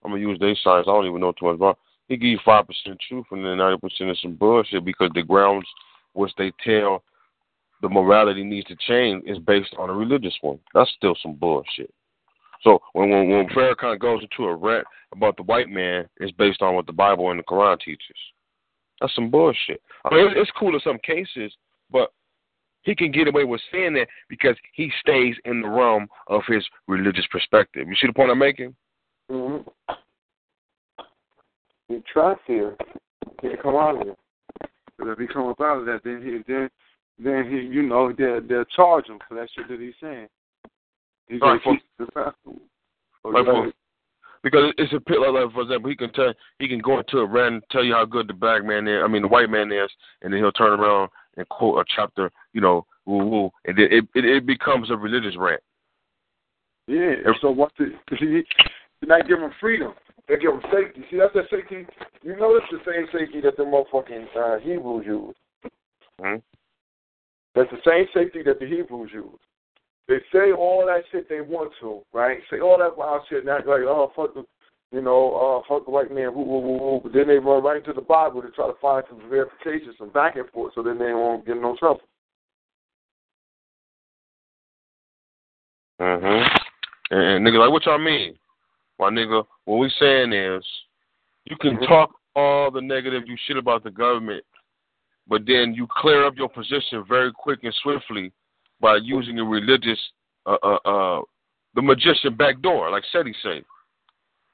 I'm 0.05 0.13
gonna 0.13 0.21
use 0.21 0.39
their 0.39 0.57
science. 0.63 0.87
I 0.89 0.93
don't 0.93 1.07
even 1.07 1.21
know 1.21 1.33
too 1.33 1.47
much 1.47 1.57
about. 1.57 1.79
He 2.09 2.17
give 2.17 2.31
you 2.31 2.41
five 2.45 2.67
percent 2.67 2.99
truth 3.07 3.27
and 3.31 3.45
then 3.45 3.59
ninety 3.59 3.81
percent 3.81 4.11
is 4.11 4.21
some 4.23 4.37
bullshit 4.37 4.85
because 4.85 5.11
the 5.15 5.23
grounds 5.23 5.67
which 6.15 6.33
they 6.39 6.53
tell 6.65 7.03
the 7.83 7.89
morality 7.89 8.45
needs 8.45 8.67
to 8.69 8.77
change 8.77 9.25
is 9.27 9.39
based 9.39 9.75
on 9.79 9.91
a 9.91 9.93
religious 9.93 10.37
one. 10.41 10.59
That's 10.73 10.91
still 10.97 11.17
some 11.21 11.35
bullshit. 11.35 11.93
So 12.63 12.81
when 12.93 13.11
when, 13.11 13.29
when 13.29 13.49
Farrakhan 13.49 13.99
goes 13.99 14.23
into 14.23 14.49
a 14.49 14.55
rant 14.55 14.87
about 15.13 15.37
the 15.37 15.43
white 15.43 15.69
man, 15.69 16.09
it's 16.19 16.33
based 16.33 16.63
on 16.63 16.75
what 16.75 16.87
the 16.87 16.93
Bible 16.93 17.31
and 17.31 17.39
the 17.39 17.45
Quran 17.45 17.79
teaches. 17.81 18.17
That's 19.01 19.15
some 19.15 19.31
bullshit. 19.31 19.83
I 20.05 20.15
mean, 20.15 20.27
it's, 20.27 20.35
it's 20.37 20.51
cool 20.59 20.75
in 20.75 20.81
some 20.81 20.99
cases, 21.05 21.53
but 21.91 22.13
he 22.83 22.95
can 22.95 23.11
get 23.11 23.29
away 23.29 23.45
with 23.45 23.61
saying 23.73 23.95
that 23.95 24.09
because 24.29 24.57
he 24.75 24.91
stays 25.01 25.35
in 25.45 25.63
the 25.63 25.69
realm 25.69 26.09
of 26.29 26.43
his 26.47 26.65
religious 26.89 27.27
perspective. 27.31 27.89
You 27.89 27.95
see 28.01 28.07
the 28.07 28.13
point 28.13 28.31
I'm 28.31 28.39
making? 28.39 28.75
Mm-hmm. 29.31 29.69
He 31.89 32.03
tries 32.13 32.37
here. 32.47 32.77
Can't 33.41 33.61
come 33.63 33.77
out 33.77 34.01
of 34.01 34.09
it. 34.09 34.19
But 34.99 35.09
if 35.09 35.19
he 35.19 35.27
comes 35.27 35.57
out 35.61 35.79
of 35.79 35.87
that, 35.87 36.01
then 36.05 36.23
he 36.23 36.53
then 36.53 36.71
then 37.19 37.51
he 37.51 37.57
you 37.57 37.83
know 37.83 38.13
they'll 38.13 38.41
they'll 38.41 38.65
charge 38.65 39.07
him 39.07 39.19
for 39.29 39.35
that 39.35 39.49
shit 39.55 39.69
that 39.69 39.81
he's 39.81 39.95
saying. 40.01 40.29
Right, 41.41 41.61
gonna 41.63 41.77
keep 41.79 41.87
the 41.99 42.05
festival. 42.07 42.61
Right, 43.25 43.45
for- 43.45 43.73
Because 44.43 44.73
it's 44.79 44.93
a 44.93 45.01
pit 45.01 45.21
like, 45.21 45.33
like 45.33 45.53
for 45.53 45.63
example, 45.63 45.89
he 45.91 45.97
can 45.97 46.13
tell 46.13 46.33
he 46.59 46.69
can 46.69 46.81
go 46.81 46.99
into 46.99 47.19
a 47.19 47.27
rant 47.27 47.65
tell 47.71 47.85
you 47.85 47.95
how 47.95 48.05
good 48.05 48.29
the 48.29 48.35
black 48.35 48.65
man 48.65 48.89
is. 48.89 49.01
I 49.05 49.09
mean, 49.09 49.23
the 49.23 49.29
white 49.29 49.51
man 49.51 49.71
is, 49.71 49.91
and 50.23 50.33
then 50.33 50.41
he'll 50.41 50.53
turn 50.53 50.79
around 50.79 51.11
and 51.37 51.49
quote 51.49 51.79
a 51.79 51.85
chapter, 51.95 52.31
you 52.53 52.61
know, 52.61 52.85
woo 53.07 53.25
woo, 53.25 53.51
and 53.67 53.79
then 53.79 53.89
it 53.91 54.05
it, 54.15 54.25
it 54.25 54.47
becomes 54.47 54.91
a 54.91 54.97
religious 54.97 55.37
rant. 55.39 55.63
Yeah. 56.89 57.15
And 57.25 57.37
so 57.41 57.51
once 57.51 57.73
it, 57.79 57.93
he 58.19 58.43
You're 59.01 59.19
not 59.19 59.29
giving 59.29 59.51
freedom. 59.61 59.93
They 60.29 60.37
give 60.37 60.53
them 60.53 60.63
safety. 60.73 61.05
See, 61.11 61.19
that's 61.19 61.35
that 61.35 61.51
safety. 61.51 61.87
You 62.23 62.37
know, 62.37 62.57
it's 62.57 62.67
the 62.71 62.79
same 62.91 63.07
safety 63.13 63.41
that 63.41 63.57
the 63.57 63.65
motherfucking 63.65 64.27
uh, 64.37 64.59
Hebrews 64.61 65.05
use. 65.07 65.37
hmm 66.21 66.37
That's 67.55 67.71
the 67.71 67.79
same 67.87 68.07
safety 68.15 68.43
that 68.45 68.59
the 68.61 68.67
Hebrews 68.67 69.11
use. 69.13 69.39
They 70.09 70.19
say 70.33 70.53
all 70.53 70.85
that 70.87 71.05
shit 71.11 71.29
they 71.29 71.41
want 71.41 71.73
to, 71.81 72.03
right? 72.13 72.39
Say 72.51 72.61
all 72.61 72.79
that 72.79 72.97
wild 72.97 73.23
shit 73.29 73.41
and 73.41 73.49
act 73.49 73.67
like, 73.67 73.81
oh, 73.83 74.13
fuck 74.17 74.35
the, 74.35 74.45
you 74.91 75.01
know, 75.01 75.63
uh, 75.65 75.69
fuck 75.69 75.85
the 75.87 75.91
white 75.91 76.13
man, 76.13 76.35
woo, 76.35 76.43
woo, 76.43 76.61
woo, 76.61 76.77
woo. 76.77 77.01
But 77.03 77.13
then 77.13 77.29
they 77.29 77.39
run 77.39 77.63
right 77.63 77.77
into 77.77 77.93
the 77.93 78.01
Bible 78.01 78.43
to 78.43 78.51
try 78.51 78.67
to 78.67 78.75
find 78.81 79.05
some 79.09 79.29
verification, 79.31 79.95
some 79.97 80.11
back 80.11 80.37
and 80.37 80.49
forth, 80.51 80.73
so 80.75 80.83
then 80.83 80.99
they 80.99 81.15
won't 81.15 81.47
get 81.47 81.57
in 81.57 81.63
no 81.63 81.77
trouble. 81.77 82.03
hmm 86.01 86.43
And, 87.11 87.23
and 87.23 87.47
nigga, 87.47 87.61
like, 87.61 87.71
what 87.71 87.87
y'all 87.87 87.99
mean? 87.99 88.35
My 88.99 89.09
nigga, 89.09 89.45
what 89.65 89.77
we 89.77 89.89
saying 89.99 90.33
is, 90.33 90.65
you 91.45 91.57
can 91.57 91.77
Mhm. 91.77 91.87
talk 91.87 92.11
all 92.35 92.71
the 92.71 92.81
negative 92.81 93.27
you 93.27 93.37
shit 93.47 93.57
about 93.57 93.85
the 93.85 93.91
government, 93.91 94.45
but 95.29 95.47
then 95.47 95.75
you 95.75 95.87
clear 95.87 96.25
up 96.25 96.37
your 96.37 96.49
position 96.49 97.05
very 97.05 97.33
quick 97.33 97.63
and 97.63 97.75
swiftly 97.75 98.33
by 98.83 98.97
using 99.03 99.39
a 99.39 99.45
religious, 99.45 99.99
uh, 100.45 100.57
uh, 100.63 100.79
uh, 100.85 101.21
the 101.75 101.81
magician 101.81 102.35
back 102.37 102.61
door, 102.61 102.91
like 102.91 103.05
Seti 103.13 103.33
say. 103.43 103.63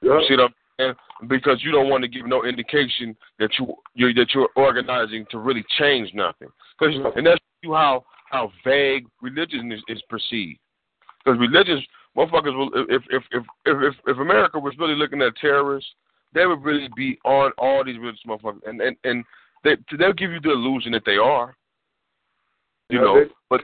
Yeah. 0.01 0.19
You 0.19 0.25
see 0.29 0.35
what 0.37 0.43
I'm 0.45 0.53
saying? 0.79 0.93
Because 1.27 1.61
you 1.63 1.71
don't 1.71 1.89
want 1.89 2.03
to 2.03 2.07
give 2.07 2.25
no 2.25 2.45
indication 2.45 3.17
that 3.39 3.49
you 3.59 3.73
you're, 3.95 4.13
that 4.13 4.27
you're 4.33 4.47
organizing 4.55 5.25
to 5.31 5.39
really 5.39 5.65
change 5.77 6.13
nothing. 6.13 6.47
Cause, 6.79 6.93
and 7.17 7.25
that's 7.27 7.41
you 7.61 7.73
how 7.73 8.05
how 8.29 8.51
vague 8.63 9.05
religion 9.21 9.71
is, 9.73 9.81
is 9.89 10.01
perceived. 10.07 10.59
Because 11.25 11.37
religious 11.39 11.83
motherfuckers 12.15 12.55
will 12.57 12.69
if 12.87 13.01
if 13.09 13.23
if 13.31 13.43
if 13.65 13.77
if, 13.83 13.95
if 14.07 14.17
America 14.19 14.57
was 14.57 14.73
really 14.79 14.95
looking 14.95 15.21
at 15.21 15.35
terrorists, 15.41 15.89
they 16.33 16.45
would 16.45 16.63
really 16.63 16.87
be 16.95 17.17
on 17.25 17.51
all 17.57 17.83
these 17.83 17.97
religious 17.97 18.21
motherfuckers, 18.25 18.61
and 18.65 18.79
and 18.79 18.95
and 19.03 19.25
they 19.65 19.75
they'll 19.97 20.13
give 20.13 20.31
you 20.31 20.39
the 20.39 20.51
illusion 20.51 20.93
that 20.93 21.03
they 21.05 21.17
are. 21.17 21.57
You 22.89 22.99
Yeah, 22.99 23.03
know, 23.03 23.23
they- 23.25 23.31
but 23.49 23.61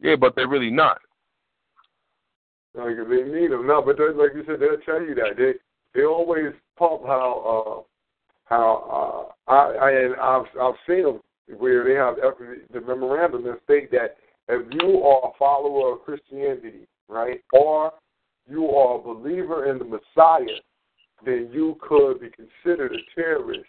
yeah, 0.00 0.16
but 0.16 0.34
they're 0.36 0.48
really 0.48 0.70
not. 0.70 0.98
Like 2.74 2.96
they 2.96 3.22
need 3.22 3.52
them. 3.52 3.66
No, 3.66 3.82
but 3.82 3.98
like 4.16 4.34
you 4.34 4.42
said, 4.46 4.60
they'll 4.60 4.80
tell 4.84 5.00
you 5.00 5.14
that. 5.14 5.36
They 5.36 5.52
they 5.94 6.04
always 6.04 6.52
pump 6.76 7.02
how 7.06 7.84
uh 7.86 7.92
how 8.46 9.32
uh 9.48 9.52
I, 9.52 9.72
I 9.74 9.90
and 9.90 10.16
I've 10.16 10.46
I've 10.60 10.74
seen 10.86 11.04
them 11.04 11.20
where 11.58 11.84
they 11.84 11.94
have 11.94 12.16
the 12.72 12.80
memorandum 12.80 13.44
that 13.44 13.60
state 13.64 13.90
that 13.92 14.16
if 14.48 14.66
you 14.72 15.02
are 15.02 15.30
a 15.30 15.38
follower 15.38 15.94
of 15.94 16.02
Christianity, 16.02 16.86
right, 17.08 17.40
or 17.52 17.92
you 18.48 18.68
are 18.70 18.98
a 18.98 19.02
believer 19.02 19.70
in 19.70 19.78
the 19.78 19.84
Messiah, 19.84 20.58
then 21.24 21.50
you 21.52 21.78
could 21.80 22.20
be 22.20 22.28
considered 22.30 22.92
a 22.92 23.14
terrorist 23.14 23.64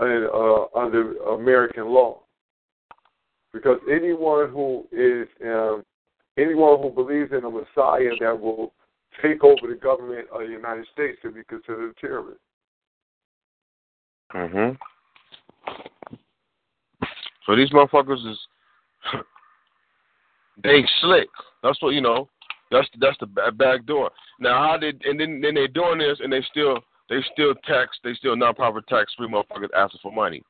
in, 0.00 0.28
uh, 0.32 0.78
under 0.78 1.16
American 1.34 1.88
law. 1.88 2.22
Because 3.52 3.78
anyone 3.90 4.50
who 4.50 4.86
is 4.92 5.26
um, 5.44 5.84
anyone 6.38 6.80
who 6.80 6.90
believes 6.90 7.32
in 7.32 7.44
a 7.44 7.50
Messiah 7.50 8.10
that 8.20 8.38
will 8.38 8.72
take 9.22 9.42
over 9.42 9.66
the 9.68 9.78
government 9.80 10.28
of 10.32 10.40
the 10.40 10.52
United 10.52 10.86
States 10.92 11.18
to 11.22 11.30
be 11.30 11.42
considered 11.44 11.94
a 11.96 12.00
terrorist. 12.00 12.40
hmm 14.30 14.70
So 17.46 17.56
these 17.56 17.70
motherfuckers 17.70 18.30
is 18.30 18.38
they 20.62 20.84
slick. 21.00 21.28
That's 21.62 21.80
what 21.82 21.94
you 21.94 22.00
know. 22.00 22.28
That's 22.70 22.88
that's 23.00 23.16
the 23.20 23.26
back 23.52 23.86
door. 23.86 24.10
Now 24.38 24.68
how 24.68 24.76
did 24.76 25.02
and 25.04 25.18
then 25.18 25.40
then 25.40 25.54
they 25.54 25.66
doing 25.66 25.98
this 25.98 26.18
and 26.20 26.32
they 26.32 26.42
still 26.50 26.80
they 27.08 27.20
still 27.32 27.54
tax 27.66 27.96
they 28.04 28.12
still 28.14 28.36
nonprofit 28.36 28.86
tax 28.86 29.12
free 29.16 29.28
motherfuckers 29.28 29.72
asking 29.74 30.00
for 30.02 30.12
money. 30.12 30.42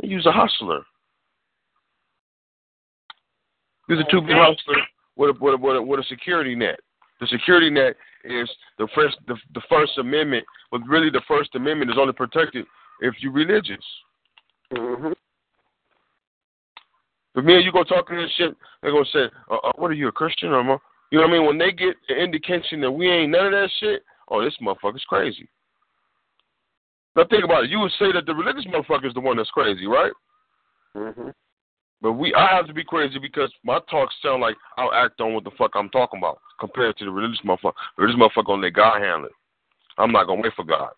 They 0.00 0.08
use 0.08 0.26
a 0.26 0.32
hustler. 0.32 0.82
These 3.90 3.98
are 3.98 4.10
two 4.10 4.20
big 4.20 4.36
hustlers 4.36 4.86
with 5.16 5.36
a, 5.36 5.44
with 5.44 5.54
a, 5.54 5.58
with 5.58 5.76
a, 5.76 5.82
with 5.82 5.98
a 5.98 6.04
security 6.04 6.54
net. 6.54 6.78
The 7.20 7.26
security 7.26 7.70
net 7.70 7.96
is 8.24 8.48
the 8.78 8.86
first 8.94 9.16
the, 9.26 9.34
the 9.52 9.60
First 9.68 9.98
Amendment, 9.98 10.44
but 10.70 10.80
really 10.86 11.10
the 11.10 11.22
First 11.26 11.56
Amendment 11.56 11.90
is 11.90 11.96
only 11.98 12.12
protected 12.12 12.66
if 13.00 13.14
you're 13.18 13.32
religious. 13.32 13.84
Mm-hmm. 14.72 15.10
But 17.34 17.44
me 17.44 17.56
and 17.56 17.64
you 17.64 17.72
go 17.72 17.82
talking 17.82 18.16
this 18.16 18.30
shit, 18.36 18.56
they're 18.80 18.92
gonna 18.92 19.04
say, 19.12 19.24
uh, 19.50 19.56
uh, 19.56 19.72
"What 19.74 19.90
are 19.90 19.94
you, 19.94 20.06
a 20.06 20.12
Christian 20.12 20.50
or 20.50 20.62
more?" 20.62 20.80
You 21.10 21.18
know 21.18 21.26
what 21.26 21.34
I 21.34 21.38
mean? 21.38 21.46
When 21.46 21.58
they 21.58 21.72
get 21.72 21.96
an 22.10 22.18
indication 22.18 22.80
that 22.82 22.92
we 22.92 23.10
ain't 23.10 23.32
none 23.32 23.46
of 23.46 23.52
that 23.52 23.70
shit, 23.80 24.04
oh, 24.28 24.44
this 24.44 24.56
motherfucker's 24.62 25.04
crazy. 25.08 25.48
Now 27.16 27.24
think 27.28 27.42
about 27.42 27.64
it. 27.64 27.70
You 27.70 27.80
would 27.80 27.90
say 27.98 28.12
that 28.12 28.26
the 28.26 28.34
religious 28.34 28.66
motherfucker 28.66 29.06
is 29.06 29.14
the 29.14 29.20
one 29.20 29.36
that's 29.36 29.50
crazy, 29.50 29.88
right? 29.88 30.12
Mm-hmm. 30.96 31.30
But 32.02 32.12
we, 32.12 32.34
I 32.34 32.54
have 32.54 32.66
to 32.66 32.72
be 32.72 32.84
crazy 32.84 33.18
because 33.18 33.52
my 33.62 33.78
talks 33.90 34.14
sound 34.22 34.40
like 34.40 34.56
I'll 34.78 34.92
act 34.92 35.20
on 35.20 35.34
what 35.34 35.44
the 35.44 35.50
fuck 35.58 35.72
I'm 35.74 35.90
talking 35.90 36.18
about 36.18 36.40
compared 36.58 36.96
to 36.96 37.04
the 37.04 37.10
religious 37.10 37.40
motherfucker. 37.44 37.74
Religious 37.98 38.18
motherfucker 38.18 38.46
gonna 38.46 38.62
let 38.62 38.72
God 38.72 39.02
handle 39.02 39.26
it. 39.26 39.32
I'm 39.98 40.12
not 40.12 40.26
gonna 40.26 40.40
wait 40.40 40.54
for 40.54 40.64
God. 40.64 40.90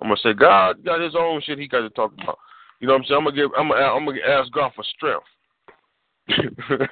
I'm 0.00 0.08
gonna 0.08 0.20
say 0.22 0.32
God 0.32 0.84
got 0.84 1.00
His 1.00 1.14
own 1.16 1.40
shit 1.42 1.58
He 1.58 1.68
got 1.68 1.80
to 1.82 1.90
talk 1.90 2.12
about. 2.14 2.38
You 2.80 2.88
know 2.88 2.94
what 2.94 3.00
I'm 3.02 3.04
saying? 3.06 3.18
I'm 3.18 3.24
gonna 3.24 3.36
give. 3.36 3.50
I'm 3.56 3.68
gonna. 3.68 3.80
I'm 3.82 4.04
gonna 4.04 4.20
ask 4.26 4.50
God 4.52 4.72
for 4.74 4.84
strength. 4.96 5.24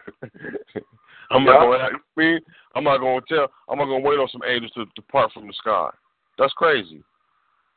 I'm 1.30 1.44
not 1.44 1.60
gonna. 1.60 1.84
ask- 1.84 1.94
Me, 2.16 2.38
I'm 2.76 2.84
not 2.84 2.98
gonna 2.98 3.20
tell. 3.28 3.48
I'm 3.68 3.78
not 3.78 3.86
gonna 3.86 4.00
wait 4.00 4.20
on 4.20 4.28
some 4.28 4.42
angels 4.46 4.72
to 4.72 4.86
depart 4.94 5.32
from 5.32 5.48
the 5.48 5.52
sky. 5.54 5.90
That's 6.38 6.52
crazy. 6.52 7.02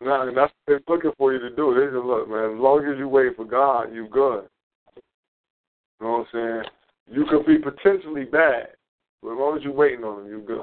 Nah, 0.02 0.28
and 0.28 0.38
that's 0.38 0.54
what 0.66 0.68
they're 0.68 0.82
looking 0.96 1.12
for 1.18 1.34
you 1.34 1.40
to 1.40 1.50
do. 1.50 1.74
They 1.74 1.86
just 1.86 2.06
look, 2.06 2.30
man. 2.30 2.54
As 2.54 2.60
long 2.60 2.86
as 2.86 3.00
you 3.00 3.08
wait 3.08 3.36
for 3.36 3.46
God, 3.46 3.94
you're 3.94 4.08
good. 4.08 4.48
You 6.00 6.08
know 6.08 6.12
what 6.12 6.28
I'm 6.34 6.64
saying? 6.64 6.64
You 7.12 7.26
could 7.30 7.46
be 7.46 7.58
potentially 7.58 8.26
bad, 8.26 8.70
but 9.22 9.34
as 9.34 9.38
long 9.38 9.58
as 9.58 9.64
you're 9.64 9.74
waiting 9.74 10.04
on 10.04 10.26
Him, 10.26 10.32
you 10.32 10.44
good. 10.46 10.62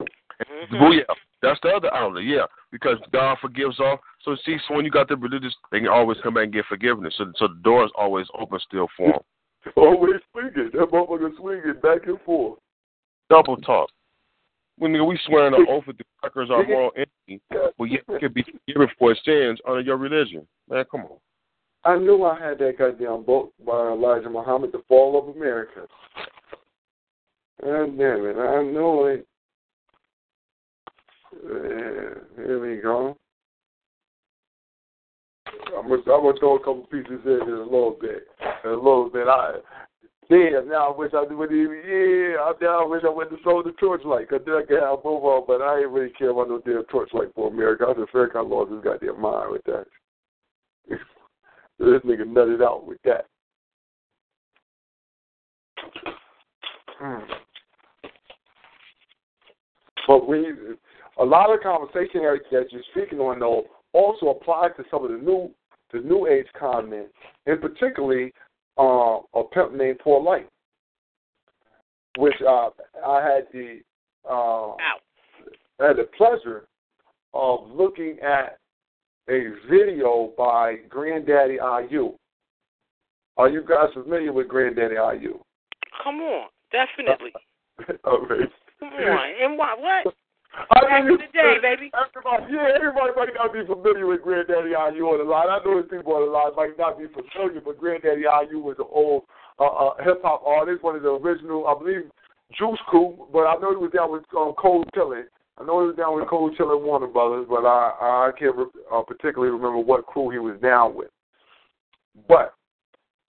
Mm-hmm. 0.00 0.80
Well, 0.80 0.92
yeah, 0.92 1.02
that's 1.42 1.60
the 1.62 1.68
other 1.68 1.92
outlet, 1.94 2.24
yeah, 2.24 2.44
because 2.70 2.96
God 3.12 3.38
forgives 3.40 3.80
all. 3.80 3.98
So 4.22 4.36
see, 4.44 4.56
so 4.66 4.74
when 4.74 4.84
you 4.84 4.90
got 4.90 5.08
the 5.08 5.16
religious, 5.16 5.54
they 5.70 5.80
can 5.80 5.88
always 5.88 6.18
come 6.22 6.34
back 6.34 6.44
and 6.44 6.52
get 6.52 6.66
forgiveness. 6.66 7.14
So, 7.16 7.32
so 7.36 7.48
the 7.48 7.60
door 7.62 7.84
is 7.84 7.90
always 7.96 8.26
open 8.38 8.58
still 8.66 8.88
for 8.96 9.12
them. 9.12 9.20
Always 9.76 10.20
swinging. 10.30 10.70
That 10.74 10.90
motherfucker 10.92 11.36
swinging 11.36 11.80
back 11.82 12.06
and 12.06 12.20
forth. 12.20 12.60
Double 13.28 13.56
talk. 13.56 13.88
When 14.78 14.92
nigga, 14.92 15.06
we 15.06 15.18
swearing 15.26 15.54
an 15.54 15.66
oath 15.70 15.84
that 15.86 15.98
the 15.98 16.04
crackers 16.20 16.50
are 16.50 16.64
moral 16.64 16.92
enemy, 16.94 17.40
but 17.76 17.84
yet 17.84 18.02
you 18.08 18.18
can 18.20 18.32
be 18.32 18.44
forgiven 18.44 18.88
for 18.96 19.16
sins 19.24 19.58
under 19.66 19.80
your 19.80 19.96
religion. 19.96 20.46
Man, 20.68 20.84
come 20.88 21.00
on. 21.02 21.18
I 21.86 21.96
knew 21.98 22.24
I 22.24 22.36
had 22.36 22.58
that 22.58 22.78
goddamn 22.78 23.22
book 23.22 23.52
by 23.64 23.88
Elijah 23.88 24.28
Muhammad, 24.28 24.72
The 24.72 24.82
Fall 24.88 25.16
of 25.18 25.36
America. 25.36 25.86
God 27.62 27.96
damn 27.96 28.26
it. 28.26 28.36
I 28.36 28.62
know 28.64 29.06
it. 29.06 29.26
Uh, 31.32 32.42
here 32.42 32.60
we 32.60 32.82
go. 32.82 33.16
I'm 35.78 35.88
gonna, 35.88 36.02
I'm 36.12 36.22
gonna 36.22 36.38
throw 36.40 36.56
a 36.56 36.58
couple 36.58 36.88
pieces 36.90 37.20
in 37.24 37.40
here 37.44 37.62
a 37.62 37.64
little 37.64 37.96
bit. 38.00 38.26
A 38.64 38.68
little 38.68 39.08
bit. 39.08 39.28
I 39.28 39.58
damn 40.28 40.68
now 40.68 40.92
I 40.92 40.96
wish 40.96 41.12
I 41.14 41.22
would 41.22 41.52
even 41.52 41.82
yeah, 41.86 42.38
I 42.40 42.52
now 42.60 42.84
I 42.84 42.86
wish 42.86 43.02
I 43.04 43.10
went 43.10 43.30
to 43.30 43.36
sold 43.44 43.66
the 43.66 43.72
torchlight, 43.72 44.28
cause 44.28 44.40
then 44.44 44.56
I 44.56 44.62
could 44.66 44.82
have 44.82 45.04
both 45.04 45.22
on. 45.22 45.44
but 45.46 45.62
I 45.62 45.80
ain't 45.80 45.90
really 45.90 46.10
care 46.18 46.30
about 46.30 46.48
no 46.48 46.60
damn 46.66 46.82
torchlight 46.84 47.28
for 47.34 47.48
America. 47.48 47.86
I 47.88 47.94
just 47.94 48.12
like 48.12 48.34
I 48.34 48.40
lost 48.40 48.72
his 48.72 48.82
goddamn 48.82 49.20
mind 49.20 49.52
with 49.52 49.64
that. 49.66 49.86
this 51.78 52.02
nigga 52.04 52.24
nutted 52.24 52.62
out 52.62 52.86
with 52.86 52.98
that. 53.04 53.26
Hmm. 56.98 57.18
But 60.06 60.28
we, 60.28 60.46
a 61.18 61.24
lot 61.24 61.52
of 61.52 61.60
conversation 61.62 62.22
that 62.22 62.38
that 62.50 62.72
you're 62.72 62.82
speaking 62.92 63.18
on 63.18 63.40
though 63.40 63.64
also 63.92 64.28
applies 64.28 64.70
to 64.76 64.84
some 64.90 65.04
of 65.04 65.10
the 65.10 65.18
new 65.18 65.50
the 65.92 66.00
new 66.00 66.26
age 66.26 66.46
comments, 66.58 67.12
and 67.46 67.60
particularly 67.60 68.32
uh, 68.78 69.18
a 69.34 69.44
pimp 69.52 69.74
named 69.74 69.98
Poor 69.98 70.22
Light, 70.22 70.48
which 72.18 72.34
uh, 72.46 72.70
I 73.06 73.22
had 73.22 73.46
the 73.52 73.80
uh, 74.28 74.72
I 75.80 75.88
had 75.88 75.96
the 75.96 76.08
pleasure 76.16 76.66
of 77.34 77.70
looking 77.70 78.18
at 78.20 78.58
a 79.28 79.50
video 79.70 80.32
by 80.38 80.76
Granddaddy 80.88 81.58
IU. 81.90 82.12
Are 83.36 83.48
you 83.48 83.62
guys 83.62 83.92
familiar 83.92 84.32
with 84.32 84.48
Granddaddy 84.48 84.94
IU? 84.94 85.38
Come 86.02 86.20
on, 86.20 86.48
definitely. 86.72 87.32
okay. 87.80 88.44
Come 88.80 88.88
on, 88.88 89.30
and 89.42 89.58
what? 89.58 89.80
What? 89.80 90.14
I 90.56 90.80
Back 90.80 91.04
mean, 91.04 91.12
in 91.12 91.18
the 91.20 91.32
day, 91.32 91.56
baby. 91.60 91.90
Everybody, 91.92 92.52
yeah, 92.54 92.72
everybody 92.74 93.12
might 93.14 93.34
not 93.34 93.52
be 93.52 93.60
familiar 93.66 94.06
with 94.06 94.22
Granddaddy 94.22 94.70
IU 94.70 95.04
on 95.04 95.18
the 95.18 95.28
line. 95.28 95.48
I 95.50 95.58
know 95.64 95.76
there's 95.76 95.90
people 95.90 96.14
on 96.14 96.24
the 96.24 96.32
line 96.32 96.56
might 96.56 96.78
not 96.78 96.98
be 96.98 97.04
familiar, 97.12 97.60
but 97.60 97.78
Granddaddy 97.78 98.24
IU 98.24 98.60
was 98.60 98.76
an 98.78 98.88
old 98.88 99.24
uh, 99.58 99.64
uh, 99.64 100.02
hip 100.02 100.22
hop 100.22 100.42
artist, 100.46 100.82
one 100.82 100.96
of 100.96 101.02
the 101.02 101.10
original, 101.10 101.66
I 101.66 101.76
believe, 101.76 102.08
Juice 102.56 102.80
Crew, 102.86 103.26
but 103.32 103.44
I 103.44 103.56
know 103.60 103.70
he 103.70 103.76
was 103.76 103.92
down 103.92 104.12
with 104.12 104.24
um, 104.36 104.54
Cold 104.56 104.88
Chillin. 104.96 105.24
I 105.58 105.64
know 105.64 105.80
he 105.80 105.86
was 105.86 105.96
down 105.96 106.14
with 106.16 106.28
Cold 106.28 106.54
Chill 106.56 106.72
and 106.72 106.84
Warner 106.84 107.06
Brothers, 107.06 107.46
but 107.48 107.64
I 107.64 108.28
I 108.28 108.30
can't 108.38 108.56
re- 108.56 108.64
uh, 108.92 109.02
particularly 109.02 109.52
remember 109.52 109.78
what 109.78 110.06
crew 110.06 110.30
he 110.30 110.38
was 110.38 110.60
down 110.60 110.94
with. 110.94 111.08
But 112.28 112.54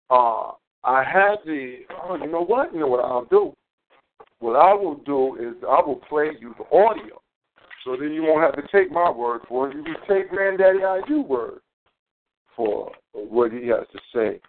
uh, 0.09 0.51
I 0.83 1.03
had 1.03 1.37
the. 1.45 1.79
Oh, 2.03 2.15
you 2.15 2.31
know 2.31 2.43
what? 2.43 2.73
You 2.73 2.81
know 2.81 2.87
what 2.87 3.03
I'll 3.03 3.25
do. 3.25 3.53
What 4.39 4.55
I 4.55 4.73
will 4.73 4.95
do 5.05 5.35
is 5.35 5.55
I 5.63 5.81
will 5.85 6.01
play 6.09 6.31
you 6.39 6.53
the 6.57 6.65
audio, 6.75 7.21
so 7.83 7.95
then 7.99 8.11
you 8.11 8.23
won't 8.23 8.41
have 8.41 8.55
to 8.55 8.71
take 8.71 8.91
my 8.91 9.09
word 9.09 9.41
for 9.47 9.69
it. 9.69 9.75
You 9.75 9.83
can 9.83 9.95
take 10.07 10.29
Granddaddy 10.29 10.79
IU 11.07 11.21
word 11.21 11.59
for 12.55 12.91
what 13.13 13.51
he 13.51 13.67
has 13.67 13.85
to 13.91 13.99
say 14.13 14.39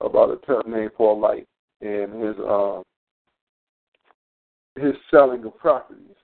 about 0.00 0.30
a 0.30 0.36
pimp 0.36 0.66
named 0.66 0.92
Paul 0.96 1.20
Light 1.20 1.46
and 1.80 2.22
his 2.22 2.36
um 2.48 2.82
his 4.76 4.94
selling 5.10 5.44
of 5.44 5.56
properties. 5.58 6.16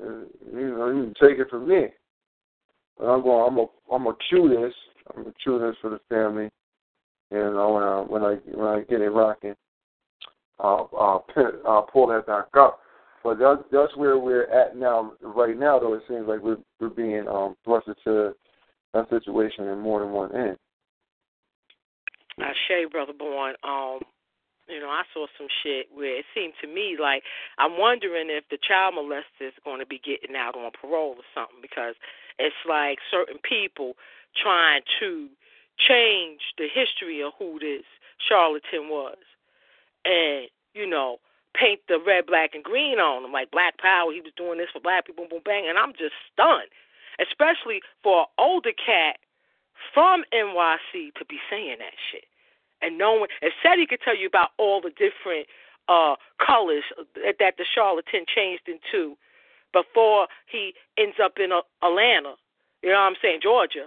And, 0.00 0.26
you 0.52 0.76
know, 0.76 0.88
you 0.88 1.04
can 1.04 1.28
take 1.28 1.38
it 1.38 1.50
from 1.50 1.68
me. 1.68 1.86
But 2.98 3.06
I'm 3.06 3.22
going. 3.22 3.48
I'm 3.48 3.56
gonna. 3.56 3.68
I'm 3.92 4.04
gonna 4.04 4.16
cue 4.28 4.48
this. 4.48 4.74
I'm 5.08 5.22
gonna 5.22 5.34
cue 5.42 5.58
this 5.58 5.76
for 5.80 5.90
the 5.90 6.00
family. 6.08 6.50
And 7.30 7.56
uh, 7.56 7.66
when 7.66 7.82
I 7.82 8.00
when 8.00 8.22
I 8.22 8.34
when 8.56 8.66
I 8.66 8.80
get 8.82 9.00
it 9.00 9.10
rocking, 9.10 9.54
I'll 10.58 10.90
I'll, 10.98 11.26
I'll 11.66 11.82
pull 11.82 12.08
that 12.08 12.26
back 12.26 12.46
up. 12.58 12.80
But 13.22 13.38
that's 13.38 13.62
that's 13.70 13.96
where 13.96 14.18
we're 14.18 14.44
at 14.44 14.76
now. 14.76 15.12
Right 15.22 15.58
now, 15.58 15.78
though, 15.78 15.94
it 15.94 16.02
seems 16.08 16.26
like 16.26 16.40
we're 16.40 16.58
we're 16.80 16.88
being 16.88 17.26
um, 17.28 17.56
thrust 17.64 17.88
into 17.88 18.34
that 18.94 19.10
situation 19.10 19.66
in 19.68 19.78
more 19.78 20.00
than 20.00 20.12
one 20.12 20.34
end. 20.34 20.56
I 22.38 22.52
Shay, 22.68 22.84
brother 22.90 23.12
born. 23.12 23.54
Um, 23.64 24.00
you 24.68 24.80
know, 24.80 24.88
I 24.88 25.02
saw 25.12 25.26
some 25.36 25.48
shit 25.62 25.88
where 25.92 26.18
it 26.18 26.24
seemed 26.34 26.54
to 26.60 26.68
me 26.68 26.96
like 27.00 27.22
I'm 27.56 27.78
wondering 27.78 28.28
if 28.28 28.44
the 28.50 28.58
child 28.60 28.94
molester 28.94 29.48
is 29.48 29.54
going 29.64 29.80
to 29.80 29.86
be 29.86 29.98
getting 29.98 30.36
out 30.36 30.56
on 30.56 30.70
parole 30.70 31.16
or 31.16 31.28
something 31.34 31.60
because 31.62 31.94
it's 32.38 32.62
like 32.68 32.98
certain 33.10 33.38
people 33.42 33.94
trying 34.36 34.82
to 35.00 35.28
change 35.78 36.40
the 36.58 36.68
history 36.68 37.22
of 37.22 37.32
who 37.38 37.58
this 37.58 37.84
charlatan 38.18 38.88
was, 38.90 39.18
and 40.04 40.48
you 40.74 40.86
know, 40.86 41.18
paint 41.54 41.80
the 41.88 41.98
red, 41.98 42.26
black, 42.26 42.54
and 42.54 42.62
green 42.62 42.98
on 42.98 43.24
him 43.24 43.32
like 43.32 43.50
Black 43.50 43.78
Power. 43.78 44.12
He 44.12 44.20
was 44.20 44.32
doing 44.36 44.58
this 44.58 44.68
for 44.72 44.80
black 44.80 45.06
people, 45.06 45.26
boom, 45.30 45.40
bang, 45.44 45.66
and 45.68 45.78
I'm 45.78 45.92
just 45.92 46.14
stunned, 46.32 46.68
especially 47.18 47.80
for 48.02 48.20
an 48.20 48.26
older 48.38 48.72
cat 48.72 49.16
from 49.94 50.24
NYC 50.34 51.14
to 51.14 51.24
be 51.24 51.38
saying 51.48 51.78
that 51.78 51.96
shit 52.12 52.26
and 52.82 52.98
knowing 52.98 53.28
and 53.42 53.52
said 53.62 53.78
he 53.78 53.86
could 53.86 54.00
tell 54.04 54.16
you 54.16 54.26
about 54.26 54.50
all 54.58 54.80
the 54.80 54.90
different 54.90 55.46
uh 55.88 56.14
colors 56.44 56.84
that 57.14 57.36
that 57.38 57.54
the 57.56 57.64
charlatan 57.74 58.24
changed 58.26 58.68
into 58.68 59.16
before 59.72 60.28
he 60.50 60.72
ends 60.96 61.16
up 61.22 61.34
in 61.38 61.52
uh, 61.52 61.60
Atlanta. 61.82 62.34
You 62.82 62.90
know 62.90 63.00
what 63.00 63.12
I'm 63.12 63.20
saying? 63.20 63.40
Georgia. 63.42 63.86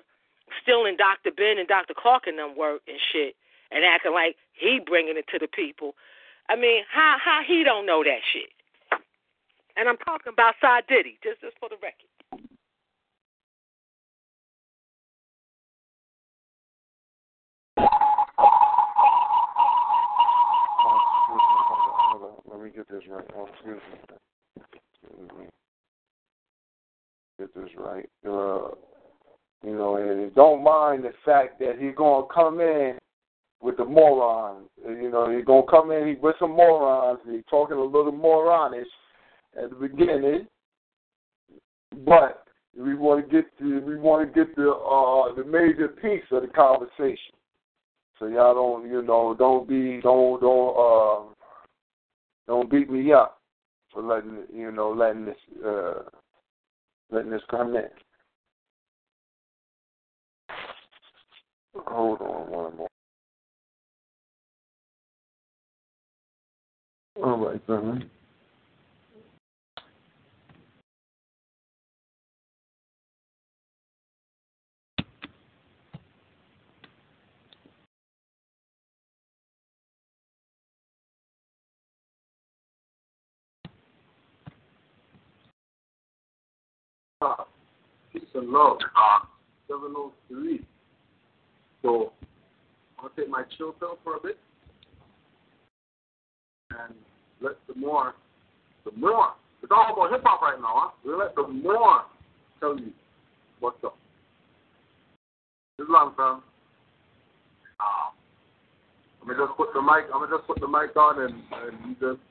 Still 0.61 0.85
in 0.85 0.97
Dr. 0.97 1.31
Ben 1.31 1.57
and 1.57 1.67
Dr. 1.67 1.93
Clarke 1.95 2.27
and 2.27 2.37
them 2.37 2.57
work 2.57 2.81
and 2.87 2.97
shit 3.11 3.35
and 3.71 3.85
acting 3.85 4.11
like 4.11 4.35
he 4.53 4.79
bringing 4.85 5.17
it 5.17 5.25
to 5.31 5.39
the 5.39 5.47
people. 5.47 5.95
I 6.49 6.55
mean, 6.57 6.83
how 6.91 7.15
how 7.23 7.41
he 7.47 7.63
don't 7.63 7.85
know 7.85 8.03
that 8.03 8.19
shit? 8.33 8.49
And 9.77 9.87
I'm 9.87 9.97
talking 9.97 10.33
about 10.33 10.55
Side 10.59 10.83
Diddy, 10.89 11.17
just 11.23 11.39
just 11.39 11.55
for 11.59 11.69
the 11.69 11.77
record. 11.81 12.11
Hold 17.77 18.10
right. 23.09 23.23
Excuse 23.53 23.81
me. 23.91 24.15
Excuse 24.57 25.29
me. 25.39 25.45
Get 27.39 27.55
this 27.55 27.69
right. 27.77 28.09
Uh, 28.25 28.75
you 29.63 29.75
know, 29.75 29.95
and 29.97 30.33
don't 30.35 30.63
mind 30.63 31.03
the 31.03 31.11
fact 31.25 31.59
that 31.59 31.77
he's 31.79 31.95
gonna 31.95 32.25
come 32.33 32.59
in 32.59 32.97
with 33.61 33.77
the 33.77 33.85
morons. 33.85 34.67
You 34.85 35.11
know, 35.11 35.35
he's 35.35 35.45
gonna 35.45 35.63
come 35.69 35.91
in 35.91 36.17
with 36.21 36.35
some 36.39 36.51
morons. 36.51 37.19
and 37.25 37.35
He's 37.35 37.45
talking 37.49 37.77
a 37.77 37.83
little 37.83 38.11
moronish 38.11 38.85
at 39.61 39.69
the 39.69 39.75
beginning, 39.75 40.47
but 42.05 42.45
we 42.77 42.95
want 42.95 43.23
to 43.25 43.31
get 43.31 43.45
the 43.59 43.83
we 43.85 43.97
want 43.97 44.27
to 44.27 44.45
get 44.45 44.55
the 44.55 44.71
uh 44.71 45.35
the 45.35 45.43
major 45.43 45.89
piece 45.89 46.23
of 46.31 46.41
the 46.41 46.47
conversation. 46.47 47.35
So 48.17 48.27
y'all 48.27 48.53
don't 48.53 48.89
you 48.89 49.01
know 49.01 49.35
don't 49.37 49.67
be 49.67 49.99
don't 50.01 50.41
don't 50.41 50.75
uh 50.77 51.33
don't 52.47 52.69
beat 52.69 52.89
me 52.89 53.11
up 53.13 53.39
for 53.91 54.01
letting 54.01 54.43
you 54.53 54.71
know 54.71 54.91
letting 54.91 55.25
this 55.25 55.35
uh 55.65 56.03
letting 57.11 57.31
this 57.31 57.41
come 57.49 57.75
in. 57.75 57.89
Hold 61.75 62.21
on 62.21 62.51
one 62.51 62.77
more. 62.77 62.87
All 67.23 67.37
right, 67.37 68.11
then. 87.21 87.29
Peace 88.13 88.29
and 88.35 88.49
love. 88.49 88.77
703. 89.67 90.65
So, 91.81 92.11
to 93.01 93.09
take 93.15 93.29
my 93.29 93.43
chill 93.57 93.71
pill 93.73 93.97
for 94.03 94.17
a 94.17 94.19
bit 94.21 94.37
and 96.71 96.93
let 97.41 97.53
the 97.67 97.75
more, 97.79 98.13
the 98.85 98.91
more, 98.97 99.33
it's 99.63 99.71
all 99.71 99.93
about 99.93 100.11
hip 100.11 100.21
hop 100.23 100.41
right 100.41 100.59
now, 100.59 100.73
huh? 100.73 100.91
We'll 101.03 101.19
let 101.19 101.35
the 101.35 101.47
more 101.47 102.03
tell 102.59 102.77
you 102.77 102.91
what's 103.59 103.83
up. 103.83 103.97
This 105.77 105.85
Islam, 105.85 106.13
fam. 106.15 106.41
Um, 107.79 108.13
I'm 109.21 109.27
gonna 109.27 109.45
just 109.47 109.57
put 109.57 109.73
the 109.73 109.81
mic. 109.81 110.05
I'm 110.13 110.21
gonna 110.21 110.37
just 110.37 110.47
put 110.47 110.59
the 110.59 110.67
mic 110.67 110.95
on 110.95 111.21
and, 111.21 111.33
and 111.33 111.77
you 111.85 111.93
just 111.93 112.21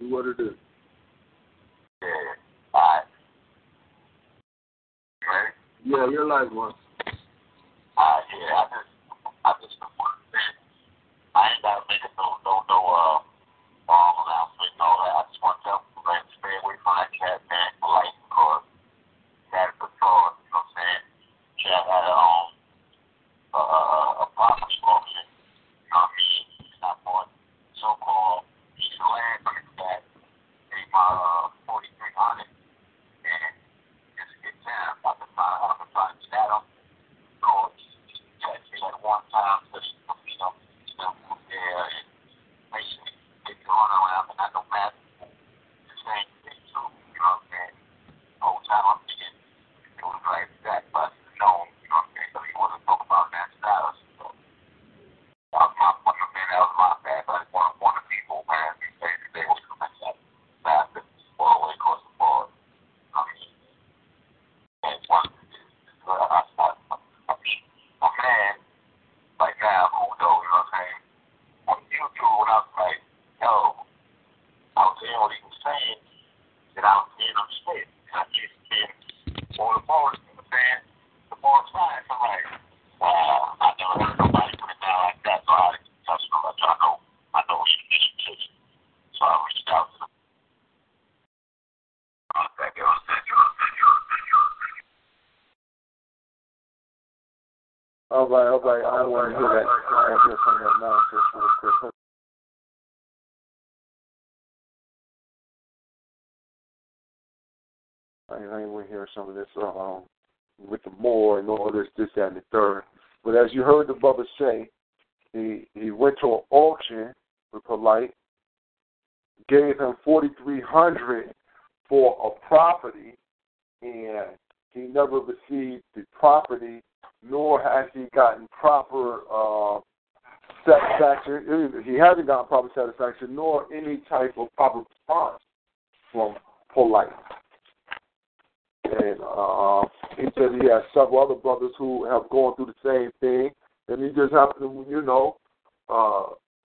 do 0.00 0.10
what 0.10 0.26
it 0.26 0.40
is. 0.40 0.54
Yeah. 2.02 2.08
Alright. 2.74 3.04
Ready? 5.22 5.60
Yeah, 5.84 6.04
you're 6.12 6.28
live 6.28 6.52
one. 6.52 6.72
Uh, 7.96 8.20
yeah, 8.32 8.52
I 8.52 8.64
just, 8.68 8.92
I 9.44 9.50
just 9.64 9.76
say, 9.80 9.88
I 11.32 11.40
ain't 11.52 11.62
gotta 11.64 11.84
make 11.88 12.04
it 12.04 12.12
no, 12.20 12.36
no, 12.44 12.64
no, 12.68 12.78
uh, 12.84 13.16
long 13.88 14.14
announcement 14.24 14.72
and 14.76 14.82
all 14.84 14.96
that. 15.00 15.12
I 15.16 15.22
just 15.32 15.40
want 15.40 15.56
to 15.60 15.64
tell 15.64 15.80
people 15.88 16.04
to 16.04 16.20
stay 16.36 16.52
away 16.60 16.76
from 16.84 16.94
that 17.00 17.08
cat, 17.16 17.40
man, 17.48 17.59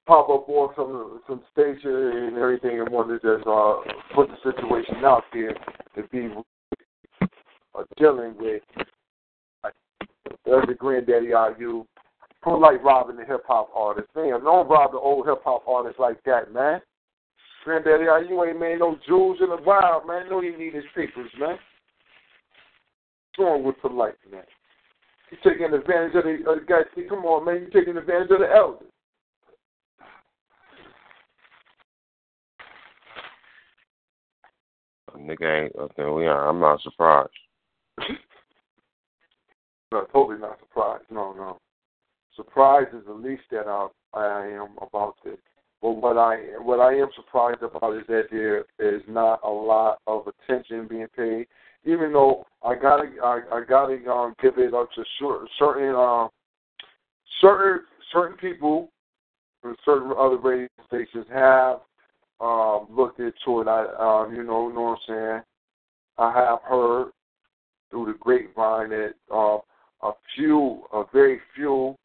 pop 0.06 0.30
up 0.30 0.48
on 0.48 0.73
some 0.76 1.22
some 1.27 1.41
station 1.52 1.91
and 1.91 2.38
everything, 2.38 2.80
and 2.80 2.90
wanted 2.90 3.22
to 3.22 3.38
just 3.38 3.48
uh, 3.48 3.77
put 4.14 4.30
the 4.30 4.38
situation 4.44 5.03
out 5.03 5.23
there 5.34 5.53
to 5.95 6.03
be 6.11 6.30
uh, 7.76 7.84
dealing 7.98 8.36
with 8.38 8.61
uh, 9.64 9.68
as 9.68 10.68
the 10.68 10.76
granddaddy 10.77 11.27
IU, 11.27 11.86
who 12.44 12.61
like 12.61 12.84
robbing 12.84 13.18
the 13.18 13.26
hip 13.26 13.44
hop 13.48 13.69
artist. 13.76 14.07
Man, 14.15 14.44
don't 14.44 14.69
rob 14.69 14.91
the 14.91 14.98
old 14.98 15.26
hip 15.27 15.41
hop 15.44 15.68
artists 15.68 15.99
like 15.99 16.23
that, 16.26 16.53
man. 16.53 16.82
Granddaddy 17.64 18.03
IU 18.03 18.44
ain't 18.44 18.60
made 18.60 18.80
no 18.80 18.98
jewels 19.07 19.40
in 19.41 19.49
the 19.49 19.57
wild, 19.65 20.06
man. 20.06 20.30
No, 20.30 20.41
you 20.41 20.56
need 20.56 20.76
his 20.76 20.84
papers, 20.95 21.32
man. 21.40 21.57
What's 23.38 23.40
wrong 23.40 23.64
with 23.64 23.82
polite, 23.82 24.14
man? 24.32 24.44
You 25.32 25.38
taking 25.44 25.73
advantage 25.73 26.15
of 26.15 26.23
the, 26.23 26.38
uh, 26.48 26.56
guys. 26.68 26.86
Come 27.10 27.26
on, 27.26 27.44
man. 27.44 27.65
You 27.65 27.72
taking 27.72 27.98
advantage 27.98 28.30
of 28.30 28.40
the 28.40 28.49
elders. 28.56 28.88
Nigga 35.19 35.65
ain't 35.65 35.75
okay. 35.75 36.05
We 36.05 36.27
are. 36.27 36.47
I'm 36.47 36.59
not 36.59 36.81
surprised. 36.81 37.29
no, 39.91 40.05
totally 40.11 40.39
not 40.39 40.59
surprised. 40.59 41.05
No, 41.09 41.33
no. 41.33 41.57
Surprise 42.35 42.87
is 42.93 43.05
the 43.05 43.13
least 43.13 43.43
that 43.51 43.67
I, 43.67 43.87
I 44.13 44.47
am 44.47 44.75
about 44.81 45.15
this. 45.23 45.37
But 45.81 45.91
what 45.91 46.17
I 46.17 46.37
what 46.61 46.79
I 46.79 46.93
am 46.95 47.09
surprised 47.15 47.61
about 47.61 47.95
is 47.95 48.03
that 48.07 48.27
there 48.31 48.65
is 48.79 49.01
not 49.07 49.39
a 49.43 49.49
lot 49.49 49.99
of 50.07 50.27
attention 50.27 50.87
being 50.87 51.07
paid. 51.15 51.47
Even 51.85 52.13
though 52.13 52.45
I 52.63 52.75
gotta 52.75 53.09
I, 53.23 53.41
I 53.51 53.63
gotta 53.67 53.97
um, 54.09 54.33
give 54.41 54.57
it 54.57 54.73
up 54.73 54.89
to 54.93 55.03
sure, 55.19 55.47
certain 55.59 55.95
um, 55.95 56.29
certain 57.41 57.85
certain 58.11 58.37
people 58.37 58.89
and 59.63 59.75
certain 59.85 60.11
other 60.17 60.37
radio 60.37 60.67
stations 60.87 61.25
have 61.31 61.79
um, 62.40 62.88
looked 62.90 63.20
into 63.20 63.62
it. 63.62 63.68
I 63.68 63.86
um, 63.99 64.36
you 64.36 64.44
know 64.44 64.70
know 64.70 64.82
what 64.82 64.99
I'm 65.10 65.16
saying. 65.16 65.41
I 66.18 66.32
have 66.34 66.60
heard 66.68 67.12
through 67.90 68.06
the 68.06 68.18
grapevine 68.20 68.90
that 68.90 69.14
uh, 69.34 69.57
a 70.03 70.12
few, 70.36 70.84
a 70.94 71.03
very 71.14 71.40
few 71.56 71.95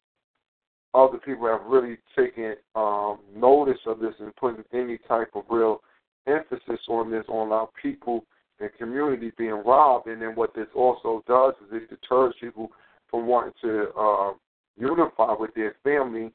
other 0.93 1.17
people 1.17 1.47
have 1.47 1.61
really 1.65 1.97
taken 2.17 2.55
um, 2.75 3.19
notice 3.35 3.79
of 3.85 3.99
this 3.99 4.13
and 4.19 4.35
putting 4.35 4.63
any 4.73 4.97
type 5.07 5.29
of 5.35 5.43
real 5.49 5.81
emphasis 6.27 6.79
on 6.89 7.09
this 7.09 7.23
on 7.29 7.51
our 7.51 7.69
people 7.81 8.25
and 8.59 8.69
community 8.77 9.31
being 9.37 9.61
robbed. 9.65 10.07
And 10.07 10.21
then 10.21 10.35
what 10.35 10.53
this 10.53 10.67
also 10.75 11.23
does 11.27 11.53
is 11.67 11.81
it 11.81 11.89
deters 11.89 12.33
people 12.39 12.71
from 13.09 13.25
wanting 13.27 13.53
to 13.61 13.89
uh, 13.97 14.33
unify 14.77 15.33
with 15.33 15.53
their 15.55 15.75
family, 15.83 16.31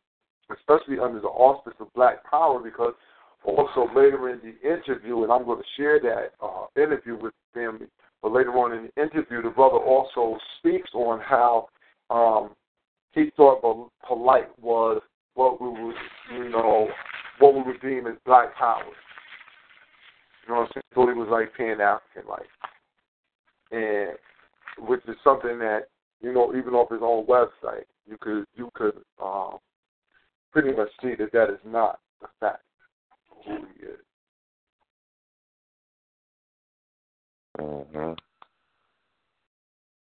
especially 0.51 0.99
under 0.99 1.21
the 1.21 1.29
auspice 1.29 1.75
of 1.81 1.93
Black 1.95 2.25
Power, 2.29 2.61
because 2.61 2.95
also 3.47 3.89
later 3.95 4.31
in 4.31 4.41
the 4.41 4.69
interview, 4.69 5.23
and 5.23 5.33
I'm 5.33 5.45
going 5.45 5.59
to 5.59 5.65
share 5.77 6.01
that 6.01 6.33
uh, 6.45 6.67
interview 6.77 7.17
with 7.17 7.33
the 7.55 7.61
family, 7.61 7.87
but 8.23 8.33
later 8.33 8.51
on 8.53 8.73
in 8.73 8.89
the 8.95 9.03
interview, 9.03 9.43
the 9.43 9.51
brother 9.51 9.77
also 9.77 10.37
speaks 10.59 10.91
on 10.95 11.21
how 11.21 11.69
um, 12.11 12.51
he 13.13 13.31
thought 13.37 13.91
polite 14.07 14.49
was 14.61 15.01
what 15.35 15.61
we 15.61 15.69
would, 15.69 15.95
you 16.35 16.49
know, 16.49 16.89
what 17.39 17.55
we 17.55 17.63
would 17.63 17.81
deem 17.81 18.07
as 18.07 18.15
black 18.25 18.55
power. 18.57 18.83
You 20.43 20.55
know 20.55 20.61
what 20.61 20.67
I'm 20.67 20.69
saying? 20.75 20.85
So 20.95 21.07
he 21.07 21.19
was 21.19 21.29
like 21.31 21.55
pan 21.57 21.81
African 21.81 22.29
like. 22.29 22.49
And 23.71 24.17
which 24.89 25.03
is 25.09 25.17
something 25.23 25.59
that, 25.59 25.87
you 26.21 26.33
know, 26.33 26.55
even 26.57 26.75
off 26.75 26.91
his 26.91 27.01
own 27.03 27.27
website, 27.27 27.85
you 28.09 28.17
could 28.21 28.45
you 28.55 28.71
could 28.75 28.95
um 29.23 29.59
pretty 30.53 30.73
much 30.77 30.89
see 31.03 31.15
that 31.19 31.33
that 31.33 31.51
is 31.51 31.61
not 31.65 31.99
the 32.21 32.29
fact 32.41 32.63
of 33.47 33.59
who 33.59 33.67
he 33.79 33.87
is. 33.87 33.99
Mm-hmm. 37.61 38.13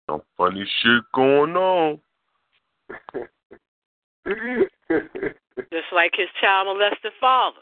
Some 0.09 0.21
funny 0.37 0.65
shit 0.81 1.03
going 1.13 1.55
on. 1.55 1.99
Just 5.71 5.91
like 5.93 6.11
his 6.15 6.27
child 6.41 6.67
molested 6.67 7.11
father. 7.19 7.57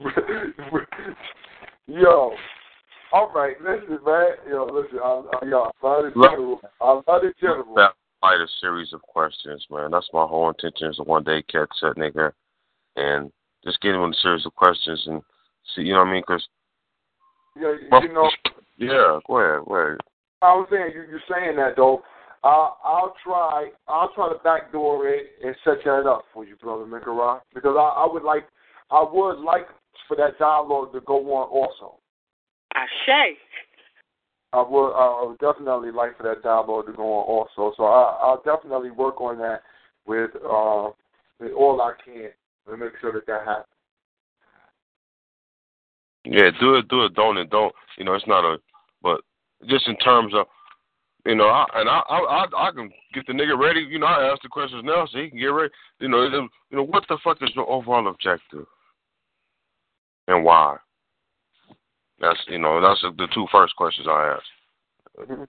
Yo, 1.86 2.34
all 3.12 3.30
right, 3.34 3.56
listen, 3.60 3.98
man. 4.06 4.26
Yo, 4.48 4.64
listen, 4.72 4.98
I, 5.02 5.22
I, 5.42 5.46
yo, 5.46 5.70
I 5.82 5.86
love 5.86 6.04
the 6.04 6.10
general. 6.22 6.60
I 6.80 6.92
love 6.92 7.02
the 7.06 7.32
general. 7.40 7.74
That 7.74 7.92
light 8.22 8.40
a 8.40 8.46
series 8.60 8.92
of 8.94 9.02
questions, 9.02 9.66
man. 9.70 9.90
That's 9.90 10.08
my 10.12 10.24
whole 10.24 10.48
intention 10.48 10.88
is 10.88 10.96
to 10.96 11.02
one 11.02 11.22
day 11.22 11.42
catch 11.42 11.68
that 11.82 11.96
nigga 11.96 12.32
and 12.96 13.30
just 13.64 13.80
get 13.80 13.94
him 13.94 14.02
a 14.02 14.14
series 14.22 14.46
of 14.46 14.54
questions 14.54 15.02
and 15.06 15.22
see, 15.74 15.82
you 15.82 15.92
know 15.92 16.00
what 16.00 16.08
I 16.08 16.12
mean? 16.12 16.22
Because 16.26 16.46
yeah, 17.56 17.74
you 18.00 18.12
know. 18.12 18.30
Yeah, 18.78 19.18
go 19.26 19.38
ahead, 19.38 19.66
go 19.68 19.74
ahead. 19.76 19.98
I 20.40 20.54
was 20.54 20.66
saying 20.70 20.92
you, 20.94 21.04
you're 21.08 21.20
saying 21.30 21.56
that 21.56 21.76
though. 21.76 22.02
I'll, 22.44 22.78
I'll 22.84 23.14
try. 23.22 23.70
I'll 23.86 24.12
try 24.14 24.28
to 24.28 24.38
backdoor 24.42 25.08
it 25.08 25.26
and 25.44 25.54
set 25.64 25.84
that 25.84 26.08
up 26.08 26.24
for 26.34 26.44
you, 26.44 26.56
brother 26.56 26.84
Minkara, 26.84 27.40
because 27.54 27.76
I, 27.78 28.02
I 28.02 28.08
would 28.12 28.24
like. 28.24 28.44
I 28.90 29.04
would 29.10 29.38
like 29.38 29.68
for 30.08 30.16
that 30.16 30.38
dialogue 30.38 30.92
to 30.92 31.00
go 31.00 31.18
on 31.34 31.48
also. 31.48 31.98
Ashe. 32.74 33.36
I 34.52 34.62
would. 34.62 34.92
I 34.92 35.24
would 35.24 35.38
definitely 35.38 35.92
like 35.92 36.16
for 36.16 36.24
that 36.24 36.42
dialogue 36.42 36.86
to 36.86 36.92
go 36.92 37.04
on 37.04 37.24
also. 37.24 37.74
So 37.76 37.84
I, 37.84 38.18
I'll 38.20 38.42
definitely 38.44 38.90
work 38.90 39.20
on 39.20 39.38
that 39.38 39.62
with, 40.04 40.30
uh, 40.36 40.90
with 41.38 41.52
all 41.52 41.80
I 41.80 41.92
can 42.04 42.30
to 42.68 42.76
make 42.76 42.92
sure 43.00 43.12
that 43.12 43.26
that 43.26 43.44
happens. 43.44 43.66
Yeah, 46.24 46.50
do 46.60 46.76
it, 46.76 46.88
do 46.88 47.04
it, 47.04 47.14
don't 47.14 47.36
it, 47.36 47.50
don't. 47.50 47.74
You 47.98 48.04
know, 48.04 48.14
it's 48.14 48.26
not 48.26 48.44
a, 48.44 48.58
but 49.02 49.20
just 49.68 49.88
in 49.88 49.96
terms 49.96 50.32
of, 50.34 50.46
you 51.26 51.34
know, 51.34 51.46
I, 51.46 51.66
and 51.74 51.88
I, 51.88 51.98
I, 52.08 52.18
I, 52.18 52.68
I 52.68 52.70
can 52.70 52.90
get 53.12 53.26
the 53.26 53.32
nigga 53.32 53.58
ready. 53.58 53.80
You 53.80 53.98
know, 53.98 54.06
I 54.06 54.30
ask 54.30 54.42
the 54.42 54.48
questions 54.48 54.82
now 54.84 55.06
so 55.06 55.18
he 55.18 55.30
can 55.30 55.38
get 55.38 55.46
ready. 55.46 55.72
You 55.98 56.08
know, 56.08 56.22
you 56.22 56.76
know, 56.76 56.84
what 56.84 57.04
the 57.08 57.18
fuck 57.24 57.38
is 57.42 57.50
your 57.54 57.68
overall 57.68 58.08
objective, 58.08 58.66
and 60.28 60.44
why? 60.44 60.76
That's 62.20 62.38
you 62.46 62.58
know, 62.58 62.80
that's 62.80 63.02
the 63.02 63.26
two 63.34 63.46
first 63.50 63.74
questions 63.76 64.06
I 64.08 64.36
ask. 64.36 65.28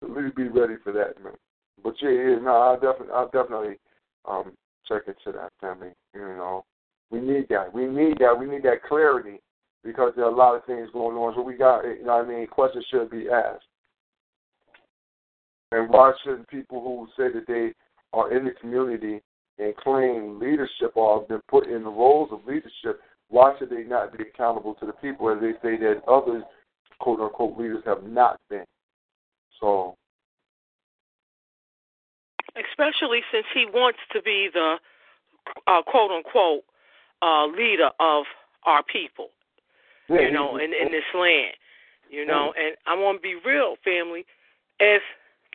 Please 0.00 0.32
be 0.36 0.48
ready 0.48 0.74
for 0.82 0.92
that, 0.92 1.22
man. 1.22 1.34
But 1.82 1.94
yeah, 2.02 2.10
yeah 2.10 2.38
no, 2.42 2.56
I 2.56 2.74
definitely, 2.74 3.14
I 3.14 3.24
definitely 3.32 3.78
um 4.24 4.52
check 4.88 5.02
into 5.06 5.36
that 5.38 5.52
family. 5.60 5.92
You 6.14 6.20
know, 6.20 6.64
we 7.10 7.20
need 7.20 7.48
that. 7.50 7.72
We 7.72 7.86
need 7.86 8.18
that. 8.18 8.38
We 8.38 8.46
need 8.46 8.62
that 8.62 8.82
clarity 8.88 9.40
because 9.84 10.12
there 10.16 10.24
are 10.24 10.32
a 10.32 10.36
lot 10.36 10.56
of 10.56 10.64
things 10.64 10.88
going 10.92 11.16
on. 11.16 11.34
So 11.34 11.42
we 11.42 11.54
got, 11.54 11.82
you 11.82 12.04
know, 12.04 12.16
what 12.16 12.26
I 12.26 12.28
mean, 12.28 12.46
questions 12.46 12.84
should 12.90 13.10
be 13.10 13.28
asked. 13.28 13.64
And 15.72 15.88
why 15.90 16.12
shouldn't 16.24 16.48
people 16.48 16.80
who 16.82 17.06
say 17.16 17.32
that 17.32 17.46
they 17.46 17.72
are 18.12 18.32
in 18.36 18.44
the 18.44 18.52
community 18.52 19.20
and 19.58 19.76
claim 19.76 20.38
leadership 20.38 20.92
or 20.94 21.20
have 21.20 21.28
been 21.28 21.42
put 21.48 21.66
in 21.66 21.82
the 21.82 21.90
roles 21.90 22.30
of 22.32 22.46
leadership, 22.46 23.00
why 23.28 23.54
should 23.58 23.70
they 23.70 23.82
not 23.82 24.16
be 24.16 24.24
accountable 24.24 24.74
to 24.74 24.86
the 24.86 24.92
people 24.92 25.30
as 25.30 25.40
they 25.40 25.52
say 25.62 25.76
that 25.78 26.02
other 26.08 26.42
quote 27.00 27.20
unquote 27.20 27.58
leaders 27.58 27.82
have 27.84 28.02
not 28.04 28.38
been? 28.48 28.64
So 29.60 29.96
especially 32.58 33.22
since 33.32 33.46
he 33.52 33.66
wants 33.66 33.98
to 34.12 34.22
be 34.22 34.48
the 34.52 34.76
uh, 35.66 35.82
quote 35.82 36.10
unquote 36.10 36.64
uh, 37.22 37.46
leader 37.46 37.90
of 38.00 38.24
our 38.64 38.82
people, 38.82 39.30
yeah, 40.08 40.20
you 40.20 40.30
know, 40.30 40.56
in, 40.56 40.72
in 40.74 40.90
this 40.90 41.04
land, 41.14 41.54
you 42.10 42.24
know. 42.24 42.52
And 42.58 42.76
I 42.86 42.94
want 42.94 43.18
to 43.18 43.22
be 43.22 43.34
real, 43.34 43.76
family. 43.84 44.26
If 44.78 45.02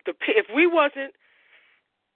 the 0.06 0.14
if 0.28 0.48
we 0.54 0.68
wasn't 0.68 1.14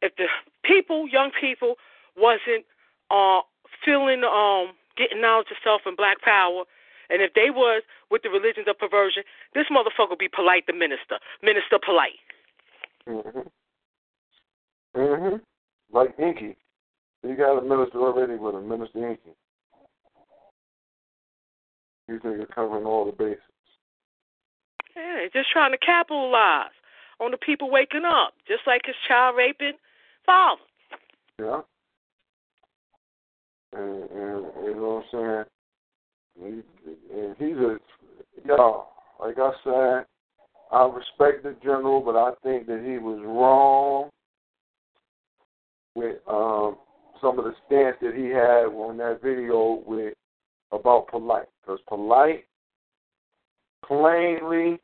if 0.02 0.16
the 0.16 0.28
people, 0.64 1.08
young 1.08 1.32
people, 1.40 1.76
wasn't 2.16 2.66
uh 3.10 3.42
feeling 3.84 4.24
um 4.24 4.74
getting 4.98 5.22
knowledge 5.22 5.48
of 5.52 5.58
self 5.64 5.82
and 5.86 5.96
black 5.96 6.22
power, 6.22 6.64
and 7.10 7.22
if 7.22 7.34
they 7.34 7.50
was 7.50 7.84
with 8.12 8.24
the 8.24 8.30
religions 8.30 8.68
of 8.68 8.78
perversion, 8.78 9.24
this 9.54 9.66
motherfucker 9.72 10.10
would 10.12 10.20
be 10.20 10.30
polite 10.30 10.66
the 10.68 10.74
minister. 10.74 11.20
Minister 11.42 11.80
polite. 11.84 12.20
Mhm. 13.08 13.50
Mhm. 14.96 15.42
Like 15.92 16.18
Inky. 16.20 16.56
You 17.24 17.36
got 17.36 17.58
a 17.58 17.62
minister 17.62 18.00
already 18.00 18.36
with 18.36 18.56
a 18.56 18.62
minister 18.62 19.10
Inky. 19.10 19.36
You 22.08 22.20
think 22.20 22.38
you're 22.38 22.46
covering 22.46 22.86
all 22.86 23.06
the 23.06 23.12
bases. 23.12 23.42
Yeah, 24.96 25.28
just 25.34 25.52
trying 25.52 25.72
to 25.72 25.78
capitalize 25.78 26.72
on 27.20 27.32
the 27.32 27.38
people 27.38 27.70
waking 27.70 28.06
up, 28.06 28.34
just 28.48 28.62
like 28.66 28.82
his 28.86 28.96
child 29.08 29.36
raping 29.36 29.74
father. 30.26 30.62
Yeah. 31.40 31.62
And, 33.74 34.10
and 34.10 34.46
you 34.66 34.76
know 34.76 35.04
what 35.12 35.20
I'm 35.20 35.46
saying? 36.40 36.64
And 37.14 37.36
he's 37.38 37.58
a, 37.58 37.78
yo, 38.46 38.88
like 39.20 39.38
I 39.38 39.52
said, 39.64 40.06
I 40.72 40.86
respect 40.86 41.44
the 41.44 41.56
general, 41.64 42.02
but 42.02 42.16
I 42.16 42.32
think 42.44 42.68
that 42.68 42.84
he 42.86 42.98
was 42.98 43.20
wrong 43.26 44.10
with 45.98 46.18
um 46.28 46.78
some 47.20 47.40
of 47.40 47.46
the 47.46 47.54
stance 47.66 47.98
that 48.02 48.14
he 48.16 48.26
had 48.26 48.68
on 48.68 48.98
that 48.98 49.20
video 49.24 49.82
with 49.86 50.14
about 50.72 51.08
Polight. 51.08 51.48
Because 51.62 51.80
Polight 51.90 52.44
plainly, 53.86 54.80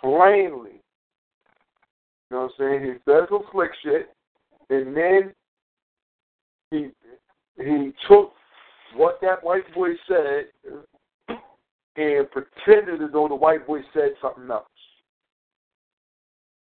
plainly, 0.00 0.80
you 2.30 2.36
know 2.36 2.42
what 2.42 2.52
I'm 2.58 2.80
saying? 2.80 2.82
He 2.82 2.92
said 3.04 3.28
some 3.28 3.44
slick 3.52 3.70
shit, 3.84 4.10
and 4.70 4.96
then 4.96 5.32
he 6.70 6.88
he 7.62 7.92
took 8.08 8.32
what 8.96 9.20
that 9.22 9.44
white 9.44 9.72
boy 9.74 9.90
said 10.08 10.46
and 11.96 12.26
pretended 12.30 13.02
as 13.02 13.10
though 13.12 13.28
the 13.28 13.34
white 13.34 13.66
boy 13.66 13.80
said 13.92 14.12
something 14.20 14.50
else. 14.50 14.66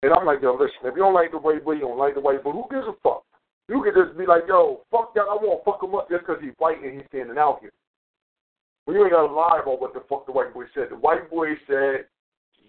And 0.03 0.11
I'm 0.11 0.25
like, 0.25 0.41
yo, 0.41 0.51
listen, 0.53 0.83
if 0.83 0.95
you 0.95 1.01
don't 1.01 1.13
like 1.13 1.31
the 1.31 1.37
white 1.37 1.63
boy, 1.63 1.79
you 1.79 1.87
don't 1.87 1.97
like 1.97 2.15
the 2.15 2.19
white 2.19 2.43
boy, 2.43 2.51
who 2.51 2.65
gives 2.69 2.85
a 2.87 2.93
fuck? 3.01 3.23
You 3.69 3.81
could 3.81 3.95
just 3.95 4.17
be 4.17 4.25
like, 4.25 4.43
yo, 4.49 4.81
fuck 4.91 5.15
that, 5.15 5.31
I 5.31 5.37
won't 5.39 5.63
fuck 5.63 5.81
him 5.81 5.95
up 5.95 6.09
just 6.09 6.27
because 6.27 6.43
he's 6.43 6.51
white 6.57 6.83
and 6.83 6.93
he's 6.93 7.07
standing 7.07 7.37
out 7.37 7.59
here. 7.61 7.71
We 8.85 8.99
ain't 8.99 9.11
got 9.11 9.27
to 9.27 9.33
lie 9.33 9.61
about 9.63 9.79
what 9.79 9.93
the 9.93 10.03
fuck 10.09 10.25
the 10.25 10.33
white 10.33 10.53
boy 10.53 10.65
said. 10.75 10.87
The 10.91 10.97
white 10.97 11.29
boy 11.29 11.55
said, 11.67 12.11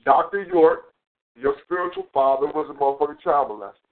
Dr. 0.04 0.44
York, 0.44 0.94
your 1.34 1.56
spiritual 1.64 2.06
father 2.14 2.46
was 2.46 2.70
a 2.70 2.74
motherfucking 2.78 3.20
child 3.20 3.50
molester. 3.50 3.82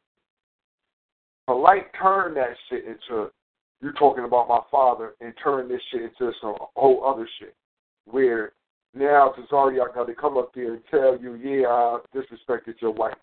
Polight 1.50 1.86
turned 2.00 2.36
that 2.36 2.54
shit 2.70 2.84
into, 2.84 3.32
you're 3.80 3.92
talking 3.94 4.22
about 4.22 4.48
my 4.48 4.60
father, 4.70 5.14
and 5.20 5.34
turned 5.42 5.68
this 5.68 5.80
shit 5.90 6.02
into 6.02 6.32
some 6.40 6.54
whole 6.76 7.04
other 7.04 7.28
shit. 7.40 7.56
Where 8.04 8.52
now 8.94 9.34
Cesario 9.36 9.92
got 9.92 10.06
to 10.06 10.14
come 10.14 10.38
up 10.38 10.54
there 10.54 10.74
and 10.74 10.82
tell 10.92 11.18
you, 11.20 11.34
yeah, 11.34 11.66
I 11.66 11.98
disrespected 12.14 12.80
your 12.80 12.92
wife. 12.92 13.16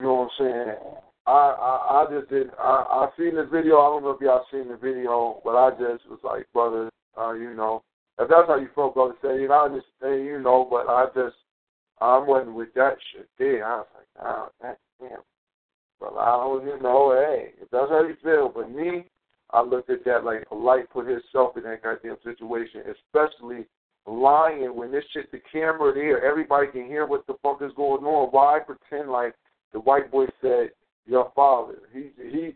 You 0.00 0.06
know 0.06 0.14
what 0.14 0.22
I'm 0.22 0.30
saying? 0.38 0.76
I 1.26 1.30
I, 1.30 2.04
I 2.04 2.06
just 2.10 2.30
did. 2.30 2.48
I 2.58 3.08
I 3.08 3.08
seen 3.16 3.36
the 3.36 3.44
video. 3.44 3.78
I 3.78 3.88
don't 3.88 4.02
know 4.02 4.10
if 4.10 4.20
y'all 4.20 4.44
seen 4.50 4.68
the 4.68 4.76
video, 4.76 5.40
but 5.44 5.56
I 5.56 5.70
just 5.70 6.08
was 6.08 6.20
like, 6.22 6.46
brother, 6.52 6.90
uh, 7.18 7.32
you 7.32 7.54
know, 7.54 7.82
if 8.18 8.28
that's 8.28 8.48
how 8.48 8.56
you 8.56 8.68
feel, 8.74 8.90
brother, 8.90 9.14
say 9.22 9.44
it. 9.44 9.50
I 9.50 9.64
understand, 9.64 10.26
you 10.26 10.40
know, 10.40 10.66
but 10.70 10.88
I 10.88 11.06
just 11.14 11.36
I 12.00 12.18
wasn't 12.18 12.54
with 12.54 12.74
that 12.74 12.96
shit 13.12 13.28
there. 13.38 13.64
I 13.64 13.76
was 13.78 13.86
like, 13.94 14.26
oh, 14.26 14.48
that, 14.62 14.78
damn. 15.00 15.18
But 16.00 16.14
I 16.18 16.36
don't, 16.36 16.66
you 16.66 16.82
know, 16.82 17.12
hey, 17.14 17.52
if 17.60 17.70
that's 17.70 17.88
how 17.88 18.06
you 18.06 18.16
feel. 18.22 18.52
But 18.54 18.70
me, 18.70 19.06
I 19.50 19.62
looked 19.62 19.90
at 19.90 20.04
that 20.04 20.24
like 20.24 20.48
Polight 20.48 20.90
put 20.90 21.06
himself 21.06 21.56
in 21.56 21.62
that 21.62 21.82
goddamn 21.82 22.16
situation, 22.24 22.82
especially 22.90 23.66
lying 24.06 24.76
when 24.76 24.92
this 24.92 25.04
shit, 25.12 25.30
the 25.32 25.40
camera 25.50 25.94
there, 25.94 26.22
everybody 26.24 26.66
can 26.66 26.86
hear 26.86 27.06
what 27.06 27.26
the 27.26 27.34
fuck 27.42 27.62
is 27.62 27.72
going 27.76 28.04
on. 28.04 28.28
Why 28.32 28.58
pretend 28.58 29.10
like 29.10 29.34
the 29.74 29.80
white 29.80 30.10
boy 30.10 30.24
said 30.40 30.70
your 31.04 31.30
father? 31.36 31.74
He 31.92 32.10
he 32.16 32.52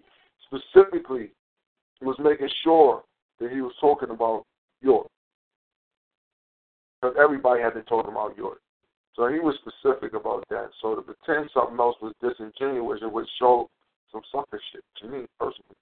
specifically 0.47 1.31
was 2.01 2.17
making 2.19 2.49
sure 2.65 3.03
that 3.41 3.51
he 3.51 3.61
was 3.61 3.75
talking 3.81 4.11
about 4.11 4.45
York. 4.81 5.09
Because 7.03 7.17
everybody 7.21 7.61
had 7.61 7.75
been 7.75 7.85
talking 7.85 8.13
about 8.13 8.37
York. 8.39 8.61
So 9.15 9.29
he 9.29 9.41
was 9.41 9.59
specific 9.61 10.15
about 10.15 10.45
that. 10.49 10.71
So 10.81 10.95
to 10.95 11.03
pretend 11.03 11.51
something 11.53 11.79
else 11.79 11.97
was 12.01 12.15
disingenuous, 12.23 13.01
it 13.03 13.13
would 13.13 13.27
show 13.39 13.69
some 14.13 14.23
sucker 14.33 14.61
shit 14.73 14.85
to 15.03 15.09
me 15.09 15.27
personally. 15.39 15.77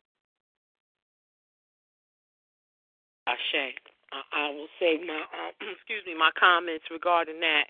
Ashe. 3.29 3.77
I, 4.13 4.23
I 4.33 4.51
will 4.51 4.71
save 4.81 5.01
my 5.05 5.21
um, 5.21 5.53
excuse 5.77 6.01
me 6.07 6.17
my 6.17 6.31
comments 6.39 6.85
regarding 6.91 7.41
that 7.41 7.65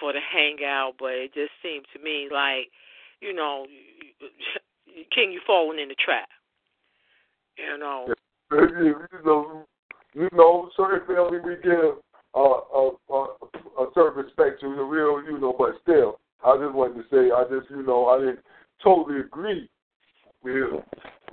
for 0.00 0.12
the 0.12 0.20
hangout, 0.20 0.94
but 0.98 1.12
it 1.12 1.34
just 1.34 1.52
seemed 1.62 1.86
to 1.92 2.02
me 2.02 2.28
like, 2.32 2.70
you 3.20 3.32
know, 3.32 3.66
King, 5.14 5.32
you 5.32 5.40
falling 5.46 5.78
in 5.78 5.88
the 5.88 5.96
trap. 5.96 6.28
You 7.56 7.78
know. 7.78 8.06
You 8.50 8.58
know, 9.24 9.54
you 10.14 10.30
certain 10.76 11.06
family 11.06 11.38
we 11.44 11.56
give 11.62 11.98
uh, 12.34 12.40
a, 12.40 12.90
a, 13.10 13.24
a 13.78 13.86
certain 13.94 14.24
respect 14.24 14.60
to 14.60 14.74
the 14.74 14.82
real, 14.82 15.22
you 15.22 15.38
know, 15.38 15.54
but 15.56 15.72
still, 15.82 16.18
I 16.44 16.56
just 16.56 16.74
wanted 16.74 17.02
to 17.02 17.08
say, 17.10 17.30
I 17.30 17.44
just, 17.44 17.70
you 17.70 17.82
know, 17.82 18.06
I 18.06 18.18
didn't 18.20 18.40
totally 18.82 19.20
agree 19.20 19.68
with 20.42 20.82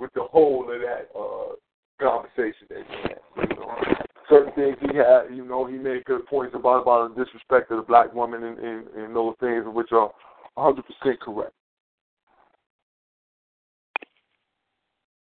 with 0.00 0.12
the 0.14 0.24
whole 0.24 0.70
of 0.70 0.80
that 0.80 1.08
uh, 1.18 1.54
conversation 2.00 2.66
that 2.68 2.82
he 2.88 2.96
had. 3.02 3.20
You 3.36 3.56
know, 3.56 3.74
certain 4.28 4.52
things 4.54 4.76
he 4.80 4.96
had, 4.96 5.34
you 5.34 5.44
know, 5.44 5.66
he 5.66 5.76
made 5.76 6.04
good 6.04 6.26
points 6.26 6.54
about 6.54 6.82
about 6.82 7.14
the 7.14 7.24
disrespect 7.24 7.70
of 7.70 7.78
the 7.78 7.82
black 7.82 8.12
woman 8.14 8.44
and, 8.44 8.58
and, 8.58 8.86
and 8.96 9.16
those 9.16 9.34
things, 9.40 9.64
which 9.66 9.92
are 9.92 10.10
100 10.54 10.82
percent 10.82 11.20
correct. 11.20 11.52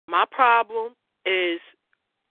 My 0.07 0.25
problem 0.29 0.93
is 1.25 1.59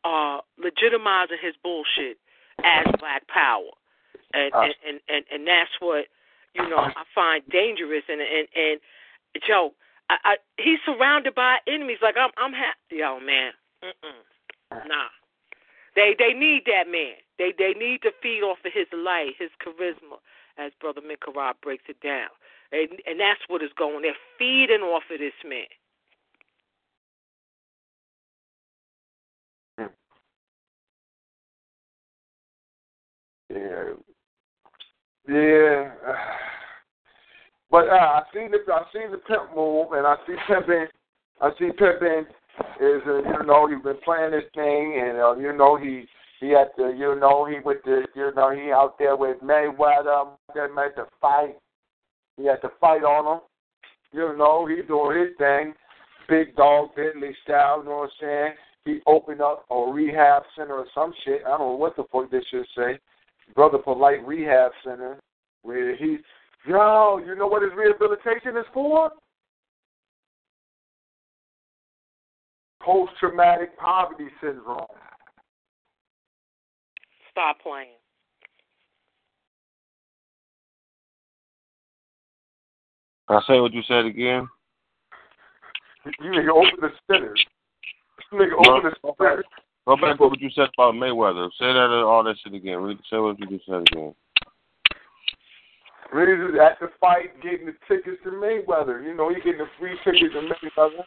uh 0.05 0.41
legitimizing 0.59 1.41
his 1.41 1.55
bullshit 1.63 2.19
as 2.65 2.87
black 2.99 3.27
power. 3.29 3.71
And 4.35 4.53
and, 4.55 4.75
and, 4.87 5.01
and, 5.09 5.25
and 5.33 5.47
that's 5.47 5.71
what, 5.81 6.07
you 6.55 6.69
know, 6.69 6.79
I 6.79 7.05
find 7.15 7.43
dangerous 7.51 8.03
and 8.09 8.21
and, 8.21 8.49
and 8.55 8.81
Joe, 9.47 9.73
I, 10.11 10.17
I 10.25 10.37
he's 10.59 10.79
surrounded 10.85 11.35
by 11.35 11.59
enemies 11.67 11.99
like 12.03 12.17
I'm 12.21 12.31
I'm 12.37 12.53
happy 12.53 12.97
yo 13.01 13.21
man. 13.21 13.53
Mm-mm. 13.85 14.87
Nah. 14.87 15.09
They 15.99 16.15
they 16.17 16.33
need 16.33 16.63
that 16.67 16.87
man. 16.89 17.19
They 17.39 17.53
they 17.59 17.75
need 17.77 18.03
to 18.03 18.13
feed 18.23 18.43
off 18.45 18.59
of 18.65 18.71
his 18.73 18.87
light, 18.95 19.33
his 19.37 19.51
charisma, 19.59 20.23
as 20.57 20.71
Brother 20.81 21.01
Minkara 21.01 21.55
breaks 21.61 21.83
it 21.89 22.01
down. 22.01 22.29
And 22.71 22.89
and 23.05 23.19
that's 23.19 23.41
what 23.49 23.65
is 23.65 23.71
going. 23.77 24.03
They're 24.03 24.15
feeding 24.39 24.83
off 24.83 25.03
of 25.11 25.19
this 25.19 25.33
man. 25.45 25.67
Yeah. 33.51 33.95
Yeah. 35.29 35.91
But 37.71 37.87
uh, 37.89 37.93
I 37.93 38.23
see 38.33 38.47
the 38.49 38.73
I 38.73 38.83
see 38.95 39.05
the 39.11 39.19
pimp 39.19 39.55
move, 39.55 39.93
and 39.93 40.07
I 40.07 40.17
see 40.27 40.37
pimping. 40.47 40.87
I 41.43 41.51
see 41.59 41.71
pimping 41.77 42.25
is 42.81 43.03
uh, 43.07 43.19
you 43.19 43.47
know 43.47 43.69
he's 43.69 43.83
been 43.83 43.99
playing 44.05 44.33
this 44.33 44.45
thing, 44.55 45.01
and 45.03 45.19
uh, 45.19 45.37
you 45.37 45.53
know 45.53 45.77
he 45.77 46.07
he 46.41 46.51
had 46.51 46.69
to 46.77 46.95
you 46.97 47.19
know 47.19 47.47
he 47.47 47.57
with 47.65 47.79
the 47.85 48.03
you 48.15 48.31
know 48.35 48.55
he 48.55 48.71
out 48.71 48.99
there 48.99 49.17
with 49.17 49.41
Mayweather. 49.41 50.31
They 50.55 50.67
made 50.75 50.93
the 50.97 51.07
fight. 51.21 51.57
He 52.37 52.47
had 52.47 52.61
to 52.63 52.71
fight 52.81 53.03
on 53.03 53.37
him. 53.37 53.41
You 54.13 54.37
know 54.37 54.67
he 54.67 54.83
doing 54.83 55.19
his 55.19 55.37
thing, 55.39 55.75
big 56.29 56.57
dog 56.57 56.95
Bentley 56.97 57.37
style. 57.45 57.81
You 57.81 57.89
know 57.89 57.97
what 57.97 58.05
I'm 58.05 58.11
saying? 58.21 58.53
He 58.85 59.01
opened 59.07 59.43
up 59.43 59.67
a 59.71 59.93
rehab 59.93 60.45
center 60.57 60.75
or 60.75 60.87
some 60.95 61.13
shit. 61.25 61.43
I 61.47 61.51
don't 61.51 61.61
know 61.61 61.75
what 61.75 61.97
the 61.97 62.05
fuck 62.11 62.31
this 62.31 62.45
should 62.51 62.67
say. 62.77 62.99
Brother 63.55 63.79
Polight 63.79 64.27
Rehab 64.27 64.73
Center, 64.85 65.19
where 65.63 65.97
he, 65.97 66.19
yo, 66.67 67.21
you 67.25 67.35
know 67.35 67.47
what 67.47 67.63
his 67.63 67.73
rehabilitation 67.77 68.57
is 68.57 68.67
for? 68.73 69.11
Post 72.81 73.13
traumatic 73.19 73.77
poverty 73.79 74.29
syndrome. 74.41 74.87
Stop 77.31 77.61
playing. 77.63 77.89
I 83.29 83.41
say 83.47 83.61
what 83.61 83.75
you 83.75 83.83
said 83.87 84.07
again. 84.07 84.49
You 86.21 86.31
nigga 86.31 86.51
open 86.51 86.81
the 86.81 86.91
center. 87.07 87.35
You 88.33 88.39
nigga 88.39 88.65
No. 88.65 88.77
open 88.77 88.91
the 88.91 89.15
center. 89.19 89.45
Go 89.87 89.97
back 89.97 90.19
to 90.19 90.29
what 90.29 90.41
you 90.41 90.51
said 90.51 90.69
about 90.77 90.95
Mayweather. 90.95 91.49
Say 91.59 91.67
that 91.67 91.91
uh, 91.91 92.07
all 92.07 92.23
that 92.25 92.37
shit 92.43 92.55
again. 92.55 92.99
Say 93.11 93.17
what 93.19 93.39
you 93.39 93.47
just 93.47 93.67
said 93.67 93.83
again. 93.83 94.15
Niggas 96.15 96.55
is 96.55 96.61
at 96.61 96.81
the 96.81 96.89
fight 97.01 97.41
getting 97.43 97.67
the 97.67 97.75
tickets 97.87 98.17
to 98.25 98.31
Mayweather. 98.31 99.05
You 99.05 99.15
know, 99.15 99.29
he 99.29 99.37
getting 99.37 99.59
the 99.59 99.69
free 99.79 99.97
tickets 100.05 100.33
to 100.35 100.41
Mayweather. 100.41 101.05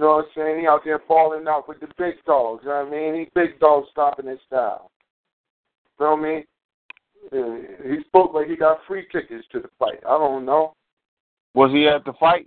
You 0.00 0.06
know 0.06 0.12
what 0.16 0.24
I'm 0.24 0.30
saying? 0.34 0.60
He 0.60 0.66
out 0.66 0.80
there 0.82 1.02
falling 1.06 1.46
out 1.46 1.68
with 1.68 1.78
the 1.80 1.88
big 1.98 2.14
dogs. 2.24 2.62
You 2.62 2.70
know 2.70 2.84
what 2.84 2.88
I 2.88 2.90
mean? 2.90 3.14
He 3.20 3.28
big 3.34 3.60
dogs 3.60 3.86
stopping 3.90 4.28
his 4.28 4.38
style. 4.46 4.90
Feel 5.98 6.16
me? 6.16 6.46
Uh, 7.30 7.86
He 7.86 8.02
spoke 8.06 8.32
like 8.32 8.48
he 8.48 8.56
got 8.56 8.78
free 8.88 9.06
tickets 9.12 9.46
to 9.52 9.60
the 9.60 9.68
fight. 9.78 9.98
I 10.08 10.16
don't 10.16 10.46
know. 10.46 10.72
Was 11.52 11.70
he 11.70 11.86
at 11.86 12.06
the 12.06 12.14
fight? 12.14 12.46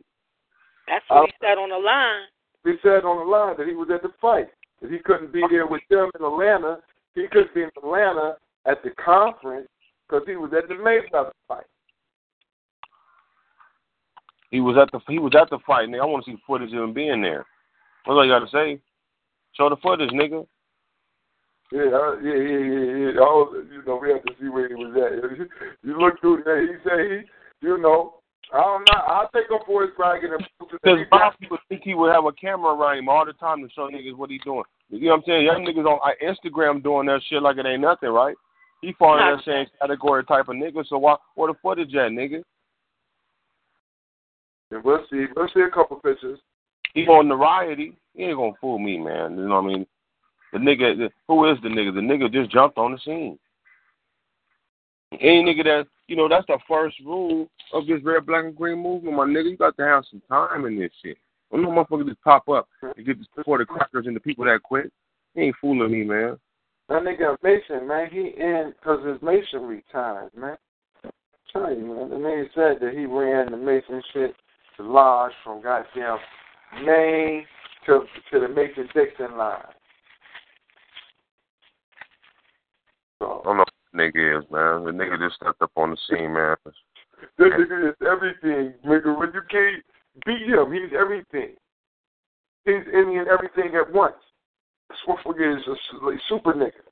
That's 0.87 1.05
what 1.09 1.27
he 1.27 1.33
said 1.39 1.59
on 1.59 1.69
the 1.69 1.77
line. 1.77 2.23
He 2.65 2.73
said 2.81 3.05
on 3.05 3.17
the 3.23 3.31
line 3.31 3.53
that 3.59 3.67
he 3.67 3.75
was 3.75 3.89
at 3.93 4.01
the 4.01 4.13
fight. 4.19 4.47
That 4.81 4.89
he 4.89 4.97
couldn't 4.97 5.31
be 5.31 5.43
there 5.51 5.67
with 5.67 5.83
them 5.91 6.09
in 6.19 6.25
Atlanta. 6.25 6.79
He 7.13 7.27
couldn't 7.27 7.53
be 7.53 7.61
in 7.61 7.69
Atlanta 7.77 8.37
at 8.65 8.81
the 8.83 8.89
conference 8.97 9.67
because 10.09 10.23
he 10.25 10.37
was 10.37 10.51
at 10.57 10.67
the 10.69 10.73
Mayweather 10.73 11.29
fight. 11.47 11.65
He 14.53 14.61
was 14.61 14.77
at 14.77 14.91
the 14.91 14.99
he 15.11 15.17
was 15.17 15.33
at 15.33 15.49
the 15.49 15.57
fight, 15.65 15.89
nigga. 15.89 16.03
I 16.03 16.05
want 16.05 16.25
to 16.25 16.31
see 16.31 16.37
footage 16.45 16.71
of 16.73 16.83
him 16.83 16.93
being 16.93 17.23
there. 17.23 17.43
That's 18.05 18.13
all 18.13 18.23
you 18.23 18.31
got 18.31 18.45
to 18.45 18.51
say. 18.53 18.79
Show 19.57 19.67
the 19.67 19.77
footage, 19.81 20.11
nigga. 20.11 20.45
Yeah, 21.71 21.89
uh, 21.89 22.21
yeah, 22.21 22.37
yeah, 22.37 22.61
yeah, 22.61 22.85
yeah. 23.01 23.11
Oh, 23.17 23.49
you 23.49 23.81
know, 23.87 23.97
we 23.99 24.11
have 24.13 24.21
to 24.21 24.33
see 24.39 24.49
where 24.49 24.69
he 24.69 24.75
was 24.75 24.93
at. 24.93 25.49
You 25.83 25.99
look 25.99 26.21
through 26.21 26.43
there. 26.45 26.61
He 26.61 26.77
said 26.83 26.99
he, 27.01 27.67
you 27.67 27.79
know, 27.79 28.21
I 28.53 28.61
don't 28.61 28.87
know. 28.91 29.01
I'll 29.01 29.29
take 29.33 29.49
him 29.49 29.57
for 29.65 29.81
his 29.81 29.91
bragging. 29.97 30.29
Because 30.59 30.99
Bob 31.09 31.33
people 31.39 31.57
think 31.67 31.81
he 31.83 31.95
would 31.95 32.13
have 32.13 32.25
a 32.25 32.31
camera 32.33 32.75
around 32.75 32.99
him 32.99 33.09
all 33.09 33.25
the 33.25 33.33
time 33.33 33.63
to 33.63 33.73
show 33.73 33.89
niggas 33.89 34.15
what 34.15 34.29
he's 34.29 34.41
doing. 34.43 34.65
You 34.89 35.07
know 35.07 35.15
what 35.15 35.17
I'm 35.17 35.23
saying? 35.25 35.45
Young 35.45 35.65
niggas 35.65 35.89
on 35.89 35.97
uh, 36.05 36.13
Instagram 36.21 36.83
doing 36.83 37.07
that 37.07 37.21
shit 37.27 37.41
like 37.41 37.57
it 37.57 37.65
ain't 37.65 37.81
nothing, 37.81 38.09
right? 38.09 38.35
He 38.83 38.93
fall 38.99 39.17
in 39.17 39.35
that 39.35 39.43
same 39.43 39.65
category 39.81 40.23
type 40.25 40.47
of 40.47 40.57
nigga. 40.57 40.85
So 40.87 40.99
why, 40.99 41.15
where 41.33 41.51
the 41.51 41.57
footage 41.59 41.95
at, 41.95 42.11
nigga? 42.11 42.43
And 44.73 44.83
we'll 44.83 45.05
see. 45.09 45.25
We'll 45.35 45.47
see 45.53 45.61
a 45.61 45.69
couple 45.69 45.97
pictures. 45.97 46.39
He 46.93 47.07
on 47.07 47.27
the 47.27 47.35
notoriety. 47.35 47.95
He 48.13 48.23
ain't 48.23 48.37
gonna 48.37 48.53
fool 48.59 48.79
me, 48.79 48.97
man. 48.97 49.37
You 49.37 49.47
know 49.47 49.61
what 49.61 49.71
I 49.71 49.75
mean? 49.75 49.87
The 50.51 50.59
nigga, 50.59 51.09
who 51.27 51.51
is 51.51 51.57
the 51.63 51.69
nigga? 51.69 51.93
The 51.93 52.01
nigga 52.01 52.31
just 52.31 52.51
jumped 52.51 52.77
on 52.77 52.91
the 52.91 52.99
scene. 52.99 53.39
Any 55.19 55.43
nigga 55.43 55.63
that, 55.63 55.87
you 56.07 56.15
know, 56.15 56.27
that's 56.27 56.45
the 56.47 56.59
first 56.67 56.95
rule 57.03 57.47
of 57.71 57.87
this 57.87 58.03
red, 58.03 58.25
black, 58.25 58.45
and 58.45 58.55
green 58.55 58.79
movement, 58.79 59.15
my 59.15 59.25
nigga. 59.25 59.51
You 59.51 59.57
got 59.57 59.75
to 59.77 59.83
have 59.83 60.03
some 60.09 60.21
time 60.29 60.65
in 60.65 60.79
this 60.79 60.91
shit. 61.03 61.17
Don't 61.51 61.61
no 61.61 61.69
motherfucker 61.69 62.07
just 62.07 62.23
pop 62.23 62.49
up 62.49 62.67
and 62.81 63.05
get 63.05 63.19
the 63.19 63.25
support 63.35 63.61
of 63.61 63.67
crackers 63.67 64.07
and 64.07 64.15
the 64.15 64.19
people 64.19 64.45
that 64.45 64.63
quit. 64.63 64.91
He 65.35 65.41
ain't 65.41 65.55
fooling 65.61 65.91
me, 65.91 66.03
man. 66.03 66.37
That 66.89 67.03
nigga 67.03 67.37
Mason, 67.43 67.87
man, 67.87 68.09
he 68.11 68.33
in 68.37 68.73
because 68.79 69.05
his 69.05 69.21
Mason 69.21 69.61
retired, 69.61 70.31
man. 70.35 70.57
I'm 71.03 71.11
telling 71.51 71.79
you, 71.79 71.85
man. 71.85 72.09
The 72.09 72.15
nigga 72.15 72.45
said 72.55 72.81
that 72.81 72.93
he 72.93 73.05
ran 73.05 73.51
the 73.51 73.57
Mason 73.57 74.01
shit, 74.13 74.35
the 74.77 74.83
lodge 74.83 75.31
from 75.43 75.61
goddamn 75.61 76.17
Maine 76.83 77.45
to 77.85 78.01
to 78.31 78.39
the 78.39 78.47
Mason 78.47 78.87
Dixon 78.93 79.37
line. 79.37 79.61
So 83.19 83.41
I 83.41 83.43
don't 83.45 83.57
know 83.57 83.65
who 83.91 83.97
the 83.97 84.03
nigga 84.03 84.39
is, 84.39 84.45
man. 84.51 84.85
The 84.85 84.91
nigga 84.91 85.19
just 85.19 85.35
stepped 85.35 85.61
up 85.61 85.71
on 85.75 85.91
the 85.91 85.97
scene, 86.09 86.33
man. 86.33 86.55
this 86.65 86.73
nigga 87.39 87.89
is 87.89 87.95
everything, 88.01 88.73
nigga. 88.85 89.17
When 89.17 89.31
you 89.33 89.41
can't 89.49 89.83
beat 90.25 90.47
him, 90.47 90.71
he's 90.73 90.97
everything. 90.97 91.55
He's 92.65 92.87
Indian 92.93 93.25
everything 93.31 93.75
at 93.75 93.93
once. 93.93 94.15
This 94.89 94.97
motherfucker 95.07 95.57
is 95.57 95.63
a 95.67 96.05
like, 96.05 96.19
super 96.29 96.53
nigga. 96.53 96.83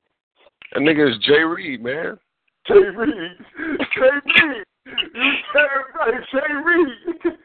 That 0.72 0.80
nigga 0.80 1.10
is 1.10 1.18
Jay 1.18 1.42
Reed, 1.42 1.82
man. 1.82 2.18
Jay 2.66 2.74
Reed. 2.74 3.08
Jay 3.94 4.10
Reed. 4.44 4.64
You 4.86 5.32
right, 5.94 6.14
Jay 6.32 6.54
Reed. 6.64 7.34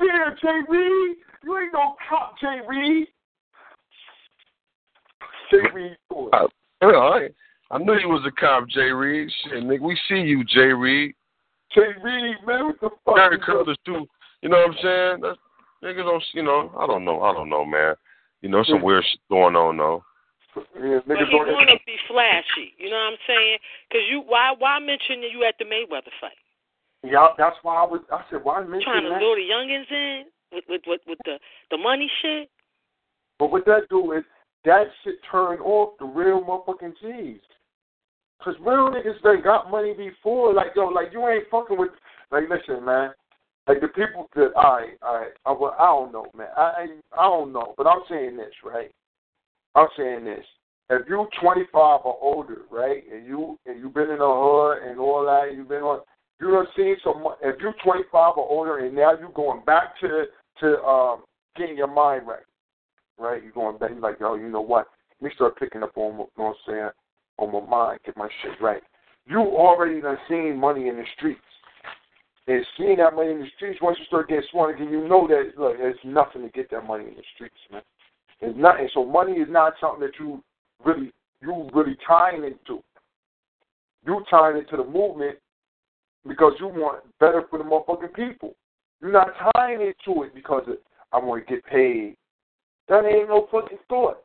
Yeah, 0.00 0.30
Jay 0.42 0.60
Reed. 0.68 1.16
You 1.44 1.58
ain't 1.58 1.72
no 1.72 1.96
cop, 2.08 2.34
Jay 2.40 2.60
Reed. 2.68 3.08
Jay 5.50 5.58
Reed. 5.74 5.96
boy. 6.10 6.28
I, 6.32 6.46
you 6.82 6.92
know, 6.92 6.98
I, 6.98 7.28
I 7.70 7.78
knew 7.78 7.94
you 7.94 8.08
was 8.08 8.24
a 8.26 8.40
cop, 8.40 8.68
Jay 8.68 8.90
Reed. 8.90 9.30
Shit, 9.44 9.64
nigga, 9.64 9.80
we 9.80 9.98
see 10.08 10.20
you, 10.20 10.44
Jay 10.44 10.72
Reed. 10.72 11.14
Jay 11.74 11.92
Reed, 12.02 12.36
man, 12.46 12.66
what 12.66 12.80
the 12.80 12.90
fuck? 13.04 13.16
Very 13.16 13.36
is 13.36 13.44
colors 13.44 13.78
too. 13.84 14.06
You 14.42 14.48
know 14.48 14.58
what 14.58 14.70
I'm 14.70 14.76
saying? 14.82 15.20
That's, 15.22 15.38
niggas 15.84 16.04
don't, 16.04 16.24
you 16.32 16.42
know, 16.42 16.72
I 16.78 16.86
don't 16.86 17.04
know, 17.04 17.22
I 17.22 17.32
don't 17.32 17.50
know, 17.50 17.64
man. 17.64 17.94
You 18.40 18.48
know, 18.48 18.62
some 18.64 18.82
weird 18.82 19.04
shit 19.04 19.20
going 19.28 19.56
on 19.56 19.76
though. 19.76 20.04
Yeah, 20.56 21.00
But 21.06 21.18
he 21.18 21.34
want 21.34 21.70
to 21.70 21.78
be 21.86 21.96
flashy. 22.08 22.74
You 22.78 22.90
know 22.90 22.96
what 22.96 23.14
I'm 23.14 23.22
saying? 23.26 23.58
Because 23.88 24.02
you, 24.10 24.22
why, 24.26 24.54
why 24.58 24.78
mention 24.78 25.20
that 25.22 25.30
you 25.30 25.44
at 25.44 25.54
the 25.58 25.64
Mayweather 25.64 26.14
fight? 26.20 26.38
Yeah, 27.04 27.28
that's 27.38 27.56
why 27.62 27.76
I 27.76 27.86
was. 27.86 28.00
I 28.10 28.22
said, 28.30 28.40
why 28.42 28.60
mention 28.60 28.78
that? 28.78 28.84
Trying 28.84 29.04
to 29.04 29.10
that? 29.10 29.22
lure 29.22 29.36
the 29.36 29.46
youngins 29.46 29.90
in 29.90 30.24
with 30.52 30.64
with 30.68 30.82
with, 30.86 31.00
with 31.06 31.18
the 31.24 31.38
the 31.70 31.78
money 31.78 32.10
shit. 32.22 32.50
But 33.38 33.52
what 33.52 33.64
that 33.66 33.88
do 33.88 34.12
is 34.12 34.24
that 34.64 34.84
shit 35.04 35.14
turn 35.30 35.60
off 35.60 35.98
the 35.98 36.06
real 36.06 36.42
motherfucking 36.42 36.94
G's. 37.00 37.40
Cause 38.42 38.54
real 38.60 38.90
niggas 38.90 39.20
they 39.22 39.42
got 39.42 39.70
money 39.70 39.94
before, 39.94 40.54
like 40.54 40.68
yo, 40.74 40.86
like 40.86 41.08
you 41.12 41.26
ain't 41.28 41.48
fucking 41.50 41.78
with. 41.78 41.90
Like 42.30 42.44
listen, 42.48 42.84
man. 42.84 43.10
Like 43.66 43.80
the 43.80 43.88
people 43.88 44.28
that 44.34 44.50
I 44.56 44.94
I 45.02 45.28
I, 45.46 45.52
well, 45.52 45.76
I 45.78 45.86
don't 45.86 46.12
know, 46.12 46.26
man. 46.36 46.48
I 46.56 46.60
I 46.60 46.86
I 47.18 47.22
don't 47.24 47.52
know, 47.52 47.74
but 47.76 47.86
I'm 47.86 48.02
saying 48.08 48.36
this 48.36 48.54
right. 48.64 48.90
I'm 49.74 49.88
saying 49.96 50.24
this. 50.24 50.44
If 50.90 51.02
you 51.06 51.26
25 51.42 52.00
or 52.04 52.18
older, 52.22 52.62
right, 52.70 53.02
and 53.12 53.26
you 53.26 53.58
and 53.66 53.78
you've 53.78 53.94
been 53.94 54.10
in 54.10 54.18
the 54.18 54.24
hood 54.24 54.88
and 54.88 54.98
all 54.98 55.24
that, 55.24 55.54
you've 55.54 55.68
been 55.68 55.82
on, 55.82 56.00
you 56.40 56.50
done 56.50 56.66
seen 56.76 56.96
some. 57.02 57.24
If 57.42 57.60
you're 57.60 57.74
25 57.84 58.34
or 58.36 58.48
older 58.48 58.78
and 58.78 58.94
now 58.94 59.12
you're 59.18 59.32
going 59.32 59.64
back 59.64 59.98
to 60.00 60.24
to 60.60 60.82
um 60.82 61.22
getting 61.56 61.76
your 61.76 61.92
mind 61.92 62.26
right, 62.26 62.44
right? 63.18 63.42
You're 63.42 63.52
going 63.52 63.78
back. 63.78 63.90
You're 63.90 64.00
like, 64.00 64.20
yo, 64.20 64.34
you 64.36 64.48
know 64.48 64.60
what? 64.60 64.86
Let 65.20 65.28
me 65.28 65.34
start 65.34 65.58
picking 65.58 65.82
up 65.82 65.96
on, 65.96 66.12
you 66.12 66.18
know 66.18 66.28
what 66.36 66.46
I'm 66.46 66.54
saying, 66.66 66.90
on 67.38 67.52
my 67.52 67.68
mind, 67.68 68.00
get 68.06 68.16
my 68.16 68.28
shit 68.42 68.60
right. 68.60 68.82
You 69.26 69.40
already 69.40 70.00
done 70.00 70.16
seen 70.28 70.56
money 70.56 70.88
in 70.88 70.96
the 70.96 71.04
streets. 71.16 71.40
And 72.46 72.64
seeing 72.78 72.96
that 72.96 73.14
money 73.14 73.32
in 73.32 73.40
the 73.40 73.46
streets, 73.56 73.80
once 73.82 73.98
you 73.98 74.06
start 74.06 74.28
getting 74.28 74.44
smart 74.50 74.74
again, 74.74 74.90
you 74.90 75.06
know 75.06 75.26
that 75.28 75.58
look, 75.58 75.76
there's 75.76 75.98
nothing 76.04 76.42
to 76.42 76.48
get 76.48 76.70
that 76.70 76.86
money 76.86 77.04
in 77.04 77.14
the 77.14 77.22
streets, 77.34 77.56
man. 77.70 77.82
It's 78.40 78.56
nothing. 78.56 78.88
So 78.94 79.04
money 79.04 79.32
is 79.32 79.48
not 79.50 79.74
something 79.80 80.00
that 80.00 80.18
you 80.18 80.42
really 80.84 81.12
you 81.42 81.68
really 81.74 81.96
tying 82.06 82.44
into. 82.44 82.82
You 84.06 84.24
tying 84.30 84.56
into 84.56 84.76
the 84.76 84.84
movement 84.84 85.38
because 86.28 86.52
you 86.60 86.68
want 86.68 87.02
better 87.18 87.42
for 87.48 87.58
the 87.58 87.64
motherfucking 87.64 88.14
people. 88.14 88.54
You're 89.00 89.12
not 89.12 89.28
tying 89.56 89.80
it 89.80 89.96
to 90.04 90.24
it 90.24 90.34
because 90.34 90.64
of, 90.68 90.76
I 91.12 91.18
want 91.18 91.46
to 91.46 91.54
get 91.54 91.64
paid. 91.64 92.16
That 92.88 93.04
ain't 93.04 93.28
no 93.28 93.48
fucking 93.50 93.78
thought. 93.88 94.22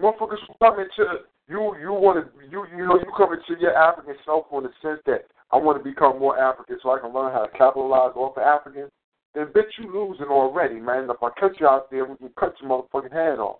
Motherfuckers 0.00 0.38
coming 0.62 0.86
to 0.96 1.04
you. 1.48 1.74
You 1.80 1.92
want 1.92 2.24
to 2.24 2.30
you 2.50 2.64
you 2.74 2.86
know 2.86 2.96
you 2.96 3.12
coming 3.16 3.38
to 3.46 3.54
your 3.60 3.76
African 3.76 4.14
self 4.24 4.46
in 4.52 4.62
the 4.62 4.70
sense 4.80 5.00
that 5.06 5.26
I 5.52 5.56
want 5.56 5.82
to 5.82 5.84
become 5.84 6.18
more 6.18 6.38
African 6.38 6.78
so 6.82 6.90
I 6.90 7.00
can 7.00 7.12
learn 7.12 7.32
how 7.32 7.44
to 7.44 7.58
capitalize 7.58 8.12
off 8.14 8.36
of 8.36 8.42
Africans. 8.42 8.90
Then 9.34 9.46
bitch, 9.46 9.78
you 9.78 9.92
losing 9.92 10.26
already, 10.26 10.80
man. 10.80 11.08
If 11.10 11.22
I 11.22 11.28
cut 11.38 11.60
you 11.60 11.68
out 11.68 11.90
there, 11.90 12.04
we 12.04 12.16
can 12.16 12.30
cut 12.38 12.54
your 12.60 12.70
motherfucking 12.70 13.12
head 13.12 13.38
off. 13.38 13.58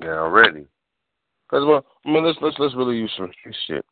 Yeah, 0.00 0.18
already. 0.18 0.66
Cause 1.50 1.64
well, 1.66 1.84
I 2.04 2.10
mean, 2.10 2.24
let's 2.24 2.38
let's 2.42 2.56
let's 2.58 2.74
really 2.74 2.96
use 2.96 3.12
some 3.16 3.30
shit. 3.66 3.84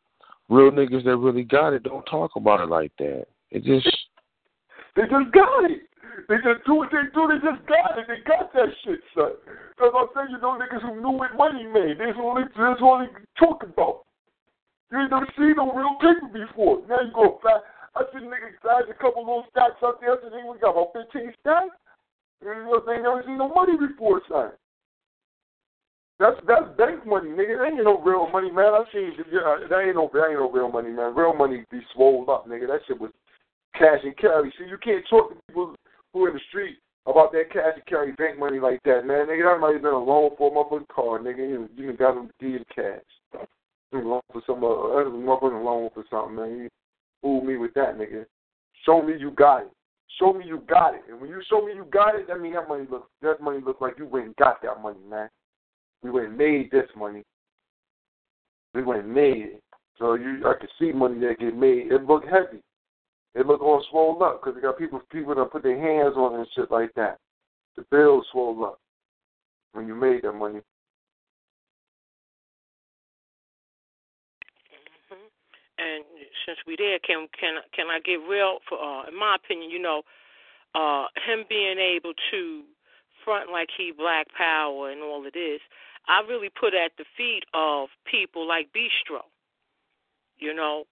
Real 0.53 0.69
niggas 0.69 1.09
that 1.09 1.17
really 1.17 1.49
got 1.49 1.73
it 1.73 1.83
don't 1.83 2.05
talk 2.05 2.37
about 2.37 2.61
it 2.61 2.69
like 2.69 2.93
that. 2.99 3.25
It 3.49 3.65
just 3.65 3.89
They 4.97 5.09
just 5.09 5.33
got 5.33 5.65
it. 5.65 5.89
They 6.29 6.37
just 6.45 6.61
do 6.69 6.77
what 6.77 6.93
they 6.93 7.09
do. 7.17 7.25
They 7.25 7.41
just 7.41 7.65
got 7.65 7.97
it. 7.97 8.05
They 8.05 8.21
got 8.29 8.53
that 8.53 8.69
shit, 8.85 9.01
son. 9.17 9.33
Because 9.73 9.97
I'm 9.97 10.13
saying, 10.13 10.37
you 10.37 10.41
know, 10.45 10.61
niggas 10.61 10.85
who 10.85 11.01
knew 11.01 11.17
what 11.17 11.33
money 11.41 11.65
made. 11.65 11.97
That's 11.97 12.21
all 12.21 12.37
they, 12.37 12.45
that's 12.53 12.85
all 12.85 13.01
they 13.01 13.09
talk 13.41 13.65
about. 13.65 14.05
You 14.93 15.01
ain't 15.01 15.09
never 15.09 15.25
seen 15.41 15.57
no 15.57 15.73
real 15.73 15.97
paper 16.05 16.29
before. 16.29 16.85
Now 16.85 17.01
you 17.01 17.17
go 17.17 17.41
back. 17.41 17.65
I 17.97 18.05
see 18.13 18.21
niggas 18.21 18.61
size 18.61 18.93
a 18.93 18.97
couple 19.01 19.25
little 19.25 19.49
stacks 19.57 19.81
out 19.81 20.05
there. 20.05 20.13
I 20.13 20.21
said, 20.21 20.37
we 20.37 20.61
got 20.61 20.77
about 20.77 20.93
15 20.93 21.33
stacks. 21.41 21.73
You 22.45 22.53
know, 22.69 22.85
they 22.85 23.01
ain't 23.01 23.09
never 23.09 23.25
seen 23.25 23.41
no 23.41 23.49
money 23.49 23.81
before, 23.81 24.21
son. 24.29 24.53
That's 26.23 26.39
that's 26.47 26.71
bank 26.79 27.03
money, 27.05 27.31
nigga. 27.31 27.59
That 27.59 27.75
ain't 27.75 27.83
no 27.83 27.99
real 27.99 28.31
money, 28.31 28.49
man. 28.49 28.71
I 28.79 28.85
seen 28.95 29.11
yeah, 29.33 29.59
that 29.69 29.83
ain't 29.83 29.99
no 29.99 30.09
that 30.15 30.31
ain't 30.31 30.39
no 30.39 30.49
real 30.49 30.71
money, 30.71 30.91
man. 30.91 31.17
Real 31.17 31.35
money 31.35 31.65
be 31.69 31.81
swole 31.93 32.31
up, 32.31 32.47
nigga. 32.47 32.69
That 32.69 32.79
shit 32.87 33.01
was 33.01 33.11
cash 33.75 33.99
and 34.05 34.17
carry. 34.17 34.55
See, 34.57 34.71
you 34.71 34.79
can't 34.79 35.03
talk 35.11 35.31
to 35.31 35.37
people 35.49 35.75
who 36.13 36.25
are 36.25 36.29
in 36.29 36.35
the 36.35 36.41
street 36.49 36.79
about 37.07 37.33
that 37.33 37.51
cash 37.53 37.75
and 37.75 37.87
carry 37.87 38.13
bank 38.13 38.39
money 38.39 38.61
like 38.61 38.79
that, 38.85 39.05
man. 39.05 39.27
Nigga, 39.27 39.51
that 39.51 39.61
might 39.61 39.73
have 39.73 39.83
been 39.83 39.93
a 39.93 39.99
loan 39.99 40.31
for 40.39 40.47
a 40.47 40.55
motherfucking 40.55 40.95
car, 40.95 41.19
nigga. 41.19 41.39
You, 41.39 41.69
you 41.75 41.93
got 41.95 42.15
them 42.15 42.31
deed 42.39 42.65
cash. 42.73 43.03
Loan 43.93 44.21
for 44.33 44.43
some 44.47 44.63
uh, 44.63 45.11
motherfucking 45.11 45.65
loan 45.65 45.91
for 45.93 46.05
something, 46.09 46.37
man. 46.37 46.57
You 46.57 46.69
fool 47.21 47.43
me 47.43 47.57
with 47.57 47.75
that, 47.75 47.99
nigga. 47.99 48.27
Show 48.87 49.03
me 49.03 49.15
you 49.19 49.33
got 49.33 49.63
it. 49.63 49.73
Show 50.21 50.33
me 50.33 50.45
you 50.47 50.63
got 50.69 50.95
it. 50.95 51.03
And 51.11 51.21
when 51.21 51.31
you 51.31 51.43
show 51.51 51.67
me 51.67 51.73
you 51.75 51.85
got 51.93 52.15
it, 52.15 52.29
that 52.29 52.41
mean 52.41 52.55
that 52.55 52.69
money 52.69 52.87
look 52.89 53.09
that 53.23 53.41
money 53.41 53.59
look 53.65 53.81
like 53.81 53.99
you 53.99 54.07
went 54.07 54.27
and 54.27 54.37
got 54.37 54.63
that 54.63 54.81
money, 54.81 55.01
man. 55.11 55.29
We 56.03 56.11
went 56.11 56.29
and 56.29 56.39
made 56.39 56.71
this 56.71 56.89
money. 56.97 57.23
We 58.75 58.83
went 58.83 59.05
and 59.05 59.15
made 59.15 59.43
it. 59.55 59.63
So 59.99 60.15
you, 60.15 60.43
I 60.47 60.55
could 60.59 60.71
see 60.79 60.93
money 60.93 61.21
that 61.21 61.39
get 61.39 61.57
made. 61.57 61.93
It 61.93 62.05
look 62.05 62.25
heavy. 62.25 62.63
It 63.35 63.47
look 63.47 63.63
all 63.63 63.85
swollen 63.91 64.23
up 64.23 64.41
because 64.41 64.57
they 64.57 64.63
got 64.63 64.79
people 64.79 65.01
people 65.11 65.35
that 65.35 65.51
put 65.51 65.63
their 65.63 65.79
hands 65.79 66.17
on 66.17 66.35
it 66.35 66.39
and 66.39 66.49
shit 66.55 66.71
like 66.71 66.93
that. 66.97 67.19
The 67.77 67.85
bills 67.91 68.27
swole 68.33 68.65
up 68.65 68.79
when 69.73 69.87
you 69.87 69.95
made 69.95 70.23
that 70.23 70.33
money. 70.33 70.61
hmm 75.09 75.29
And 75.79 76.05
since 76.45 76.59
we 76.67 76.77
there, 76.77 76.99
can 76.99 77.29
can 77.39 77.57
can 77.75 77.87
I 77.89 78.01
get 78.01 78.21
real? 78.29 78.59
For 78.69 78.79
uh, 78.79 79.09
in 79.09 79.19
my 79.19 79.37
opinion, 79.37 79.71
you 79.71 79.81
know, 79.81 80.03
uh, 80.75 81.07
him 81.27 81.45
being 81.49 81.79
able 81.79 82.13
to 82.33 82.63
front 83.25 83.51
like 83.51 83.69
he 83.77 83.93
Black 83.97 84.27
Power 84.37 84.91
and 84.91 85.01
all 85.01 85.27
of 85.27 85.33
this, 85.33 85.61
I 86.09 86.23
really 86.29 86.51
put 86.51 86.75
at 86.75 86.93
the 86.99 87.05
feet 87.17 87.45
of 87.55 87.89
people 88.05 88.47
like 88.47 88.73
Bistro. 88.73 89.23
You 90.39 90.55
know, 90.55 90.85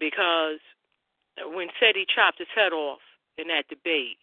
because 0.00 0.58
when 1.54 1.68
he 1.78 2.06
chopped 2.12 2.38
his 2.38 2.50
head 2.54 2.72
off 2.72 3.00
in 3.38 3.48
that 3.48 3.68
debate, 3.68 4.18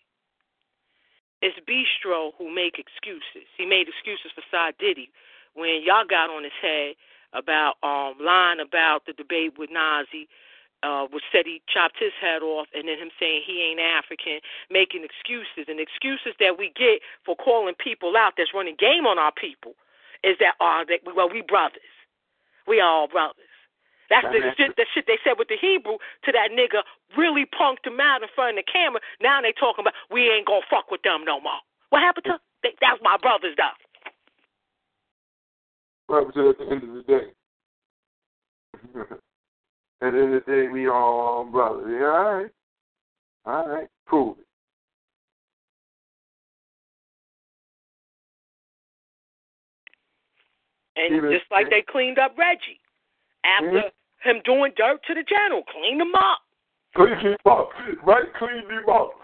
it's 1.42 1.58
Bistro 1.64 2.32
who 2.38 2.54
make 2.54 2.78
excuses. 2.78 3.48
He 3.58 3.66
made 3.66 3.88
excuses 3.88 4.32
for 4.36 4.44
Side 4.52 4.76
Diddy 4.78 5.10
when 5.54 5.82
y'all 5.84 6.06
got 6.08 6.30
on 6.30 6.44
his 6.44 6.56
head 6.62 6.96
about 7.34 7.80
um 7.82 8.20
lying 8.20 8.60
about 8.60 9.08
the 9.08 9.14
debate 9.14 9.58
with 9.58 9.72
Nazi, 9.72 10.28
uh, 10.84 11.08
which 11.08 11.24
said 11.32 11.46
he 11.46 11.62
chopped 11.72 11.98
his 11.98 12.14
head 12.20 12.44
off, 12.44 12.68
and 12.76 12.88
then 12.88 13.00
him 13.00 13.10
saying 13.20 13.42
he 13.48 13.64
ain't 13.64 13.80
African, 13.80 14.44
making 14.70 15.08
excuses 15.08 15.72
and 15.72 15.80
excuses 15.80 16.36
that 16.40 16.60
we 16.60 16.76
get 16.76 17.00
for 17.26 17.36
calling 17.36 17.76
people 17.80 18.18
out 18.18 18.34
that's 18.38 18.54
running 18.54 18.76
game 18.78 19.08
on 19.08 19.18
our 19.18 19.32
people 19.32 19.74
is 20.24 20.38
that 20.40 20.56
uh 20.60 20.86
that 20.86 21.02
well 21.16 21.30
we 21.30 21.42
brothers, 21.42 21.82
we 22.68 22.80
all 22.80 23.08
brothers. 23.08 23.46
That's 24.10 24.28
the 24.28 24.52
shit 24.58 24.76
the 24.76 24.86
shit 24.94 25.06
they 25.08 25.18
said 25.24 25.40
with 25.40 25.48
the 25.48 25.58
Hebrew 25.60 25.98
to 26.26 26.32
that 26.32 26.52
nigga 26.52 26.84
really 27.18 27.46
punked 27.48 27.88
him 27.88 28.00
out 28.00 28.22
in 28.22 28.28
front 28.36 28.58
of 28.58 28.66
the 28.66 28.72
camera. 28.72 29.00
Now 29.22 29.42
they 29.42 29.54
talking 29.54 29.84
about 29.84 29.94
we 30.12 30.30
ain't 30.30 30.48
gonna 30.48 30.68
fuck 30.70 30.92
with 30.92 31.02
them 31.04 31.24
no 31.26 31.40
more. 31.40 31.64
What 31.90 32.02
happened 32.02 32.26
to? 32.26 32.40
They, 32.62 32.76
that's 32.82 33.00
my 33.02 33.18
brothers 33.18 33.56
though. 33.58 33.78
Right, 36.12 36.28
but 36.28 36.48
at 36.48 36.58
the 36.58 36.66
end 36.68 36.84
of 36.84 36.94
the 36.94 37.04
day, 37.08 37.28
at 39.00 40.12
the 40.12 40.20
end 40.20 40.36
of 40.36 40.44
the 40.46 40.52
day, 40.52 40.68
we 40.68 40.90
all 40.90 41.46
brothers. 41.46 41.88
Yeah, 41.88 42.08
all 42.08 42.34
right, 42.36 42.52
all 43.46 43.68
right, 43.70 43.88
prove 44.06 44.38
it. 44.40 44.46
And 51.02 51.18
just 51.34 51.50
like 51.50 51.74
they 51.74 51.82
cleaned 51.82 52.22
up 52.22 52.38
Reggie 52.38 52.78
after 53.42 53.90
mm-hmm. 53.90 54.22
him 54.22 54.38
doing 54.46 54.70
dirt 54.78 55.02
to 55.10 55.18
the 55.18 55.26
general, 55.26 55.66
cleaned 55.66 56.02
him 56.02 56.14
up. 56.14 56.46
Clean 56.94 57.18
him 57.18 57.42
up, 57.50 57.74
right? 58.06 58.30
Clean 58.38 58.62
him 58.70 58.86
up, 58.86 59.18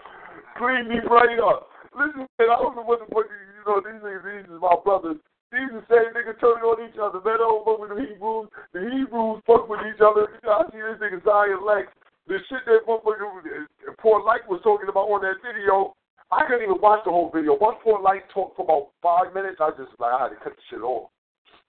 clean 0.58 0.90
him 0.90 1.06
right 1.06 1.38
up. 1.38 1.70
Listen, 1.94 2.26
man, 2.40 2.50
I 2.50 2.58
don't 2.58 2.74
know 2.74 2.82
what 2.82 2.98
the 2.98 3.06
fuck 3.14 3.30
you 3.30 3.62
know. 3.62 3.78
These 3.78 4.02
niggas, 4.02 4.24
these 4.26 4.48
is 4.50 4.58
my 4.58 4.74
brothers. 4.82 5.20
These 5.54 5.70
the 5.70 5.84
same 5.86 6.10
niggas 6.16 6.40
turning 6.42 6.66
on 6.66 6.82
each 6.82 6.98
other. 6.98 7.22
Man, 7.22 7.38
I 7.38 7.46
don't 7.46 7.62
fuck 7.62 7.78
with 7.78 7.92
the 7.94 8.00
Hebrews. 8.02 8.48
The 8.74 8.82
Hebrews 8.82 9.44
fuck 9.46 9.68
with 9.68 9.84
each 9.86 10.02
other. 10.02 10.26
I 10.48 10.66
see 10.72 10.82
this 10.82 10.98
nigga 10.98 11.22
Zion 11.22 11.62
Lexx. 11.62 11.92
The 12.26 12.40
shit 12.48 12.64
that 12.66 12.84
motherfucker 12.84 13.24
uh, 13.24 13.92
Polight 14.02 14.44
was 14.48 14.60
talking 14.64 14.88
about 14.88 15.08
on 15.08 15.22
that 15.24 15.40
video. 15.40 15.94
I 16.32 16.44
couldn't 16.44 16.68
even 16.68 16.80
watch 16.80 17.04
the 17.04 17.12
whole 17.12 17.32
video. 17.32 17.56
Once 17.56 17.80
Polight 17.84 18.28
talked 18.32 18.56
for 18.56 18.64
about 18.64 18.92
five 19.00 19.32
minutes, 19.32 19.60
I 19.60 19.70
just 19.76 19.92
like 19.96 20.12
I 20.12 20.28
had 20.28 20.32
to 20.36 20.40
cut 20.40 20.56
the 20.56 20.64
shit 20.68 20.84
off 20.84 21.08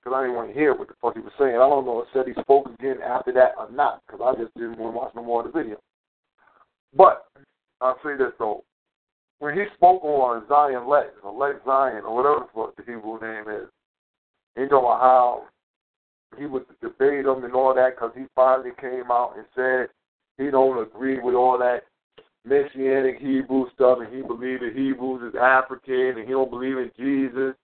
because 0.01 0.15
I 0.15 0.23
didn't 0.23 0.35
want 0.35 0.49
to 0.49 0.59
hear 0.59 0.73
what 0.73 0.87
the 0.87 0.95
fuck 1.01 1.15
he 1.15 1.21
was 1.21 1.33
saying. 1.37 1.55
I 1.55 1.67
don't 1.69 1.85
know 1.85 2.01
if 2.01 2.07
said 2.13 2.27
he 2.27 2.41
spoke 2.41 2.67
again 2.79 2.97
after 3.03 3.33
that 3.33 3.53
or 3.57 3.69
not 3.71 4.01
because 4.05 4.21
I 4.23 4.41
just 4.41 4.53
didn't 4.55 4.79
want 4.79 4.93
to 4.93 4.97
watch 4.97 5.11
no 5.15 5.23
more 5.23 5.45
of 5.45 5.51
the 5.51 5.57
video. 5.57 5.77
But 6.95 7.25
I'll 7.81 7.99
say 8.03 8.17
this 8.17 8.33
though. 8.39 8.63
When 9.39 9.53
he 9.53 9.63
spoke 9.75 10.03
on 10.03 10.47
Zion 10.49 10.83
Lexx 10.83 11.23
or 11.23 11.33
Lex 11.33 11.59
Zion 11.65 12.03
or 12.03 12.15
whatever 12.15 12.45
the 12.45 12.51
fuck 12.53 12.75
the 12.75 12.83
Hebrew 12.83 13.19
name 13.21 13.45
is, 13.47 13.69
he 14.55 14.65
know 14.65 14.81
how 14.81 15.43
he 16.37 16.45
would 16.45 16.65
debate 16.81 17.25
him 17.25 17.43
and 17.43 17.53
all 17.53 17.73
that 17.73 17.95
because 17.95 18.11
he 18.15 18.25
finally 18.35 18.71
came 18.79 19.11
out 19.11 19.35
and 19.37 19.45
said 19.55 19.87
he 20.37 20.51
don't 20.51 20.81
agree 20.81 21.19
with 21.19 21.35
all 21.35 21.57
that 21.57 21.83
messianic 22.45 23.19
Hebrew 23.19 23.65
stuff 23.73 23.99
and 24.01 24.13
he 24.13 24.21
believed 24.21 24.63
that 24.63 24.73
Hebrews 24.75 25.33
is 25.33 25.39
African 25.39 26.17
and 26.17 26.27
he 26.27 26.31
don't 26.31 26.49
believe 26.49 26.77
in 26.77 26.91
Jesus. 26.97 27.55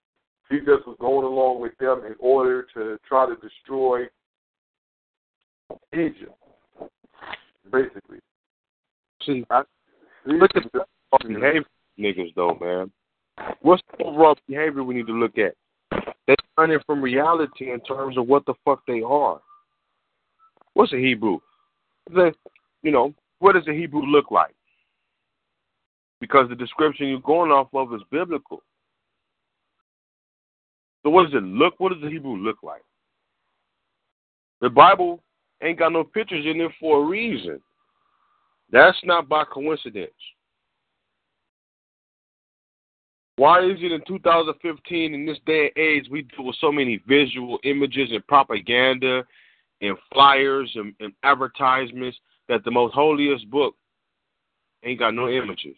He 0.49 0.59
just 0.59 0.85
was 0.85 0.97
going 0.99 1.26
along 1.26 1.61
with 1.61 1.76
them 1.80 2.03
in 2.05 2.15
order 2.19 2.67
to 2.76 2.99
try 3.07 3.26
to 3.26 3.35
destroy 3.35 4.03
Egypt, 5.93 6.35
basically. 7.72 8.19
See, 9.26 9.43
I, 9.49 9.63
look 10.26 10.51
at 10.55 10.63
the 10.72 10.85
behavior 11.27 11.65
niggas 11.99 12.35
though, 12.35 12.57
man. 12.61 12.91
What's 13.61 13.81
the 13.97 14.05
overall 14.05 14.38
behavior 14.47 14.84
we 14.84 14.95
need 14.95 15.07
to 15.07 15.13
look 15.13 15.38
at? 15.38 15.55
They're 16.27 16.35
running 16.57 16.80
from 16.85 17.01
reality 17.01 17.72
in 17.72 17.80
terms 17.81 18.17
of 18.17 18.27
what 18.27 18.45
the 18.45 18.53
fuck 18.63 18.81
they 18.88 19.01
are. 19.01 19.41
What's 20.73 20.93
a 20.93 20.97
Hebrew? 20.97 21.39
The, 22.13 22.34
you 22.84 22.91
know, 22.91 23.13
what 23.39 23.53
does 23.53 23.67
a 23.67 23.73
Hebrew 23.73 24.01
look 24.01 24.30
like? 24.31 24.55
Because 26.19 26.49
the 26.49 26.55
description 26.55 27.07
you're 27.07 27.19
going 27.19 27.51
off 27.51 27.67
of 27.73 27.93
is 27.93 28.01
biblical. 28.11 28.61
So 31.06 31.11
what 31.11 31.26
does 31.26 31.36
it 31.36 31.44
look? 31.44 31.76
What 31.77 31.94
does 31.94 32.02
the 32.02 32.10
Hebrew 32.10 32.36
look 32.36 32.64
like? 32.64 32.82
The 34.61 34.72
Bible 34.72 35.22
ain't 35.61 35.77
got 35.77 35.94
no 35.94 36.03
pictures 36.03 36.48
in 36.48 36.60
it 36.60 36.72
for 36.80 37.03
a 37.03 37.06
reason. 37.06 37.61
That's 38.72 38.98
not 39.03 39.30
by 39.30 39.44
coincidence. 39.44 40.10
Why 43.36 43.60
is 43.60 43.77
it 43.82 43.91
in 43.91 44.02
2015, 44.07 45.14
in 45.14 45.26
this 45.27 45.38
day 45.45 45.72
and 45.76 45.77
age, 45.77 46.07
we 46.10 46.23
deal 46.23 46.45
with 46.45 46.56
so 46.60 46.72
many 46.72 46.99
visual 47.07 47.60
images 47.64 48.10
and 48.11 48.26
propaganda 48.26 49.23
and 49.82 49.95
flyers 50.11 50.72
and, 50.73 50.95
and 50.99 51.14
advertisements 51.22 52.18
that 52.49 52.64
the 52.64 52.72
most 52.72 52.95
holiest 52.95 53.48
book 53.52 53.76
ain't 54.84 54.99
got 54.99 55.14
no 55.14 55.30
images? 55.30 55.76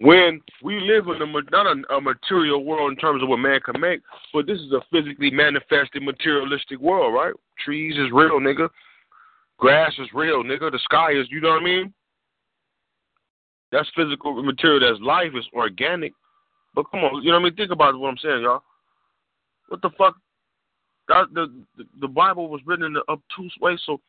When 0.00 0.40
we 0.62 0.80
live 0.80 1.08
in 1.08 1.20
a, 1.20 1.26
not 1.50 1.66
a, 1.66 1.94
a 1.94 2.00
material 2.00 2.64
world 2.64 2.90
in 2.90 2.96
terms 2.96 3.22
of 3.22 3.28
what 3.28 3.36
man 3.36 3.60
can 3.60 3.78
make, 3.78 4.00
but 4.32 4.46
this 4.46 4.58
is 4.58 4.72
a 4.72 4.80
physically 4.90 5.30
manifested 5.30 6.02
materialistic 6.02 6.80
world, 6.80 7.12
right? 7.12 7.34
Trees 7.62 7.98
is 7.98 8.10
real, 8.10 8.40
nigga. 8.40 8.70
Grass 9.58 9.92
is 9.98 10.08
real, 10.14 10.42
nigga. 10.42 10.72
The 10.72 10.78
sky 10.84 11.12
is, 11.12 11.26
you 11.30 11.42
know 11.42 11.50
what 11.50 11.60
I 11.60 11.64
mean? 11.64 11.92
That's 13.72 13.90
physical 13.94 14.42
material. 14.42 14.80
That's 14.80 15.02
life. 15.02 15.32
Is 15.36 15.44
organic. 15.52 16.12
But 16.74 16.90
come 16.90 17.00
on, 17.00 17.22
you 17.22 17.30
know 17.30 17.36
what 17.36 17.46
I 17.46 17.50
mean? 17.50 17.56
Think 17.56 17.70
about 17.70 17.98
what 17.98 18.08
I'm 18.08 18.18
saying, 18.18 18.42
y'all. 18.42 18.62
What 19.68 19.82
the 19.82 19.90
fuck? 19.98 20.16
That, 21.08 21.26
the 21.34 21.62
the 22.00 22.08
Bible 22.08 22.48
was 22.48 22.60
written 22.64 22.86
in 22.86 22.96
an 22.96 23.02
obtuse 23.08 23.54
way, 23.60 23.76
so 23.84 24.00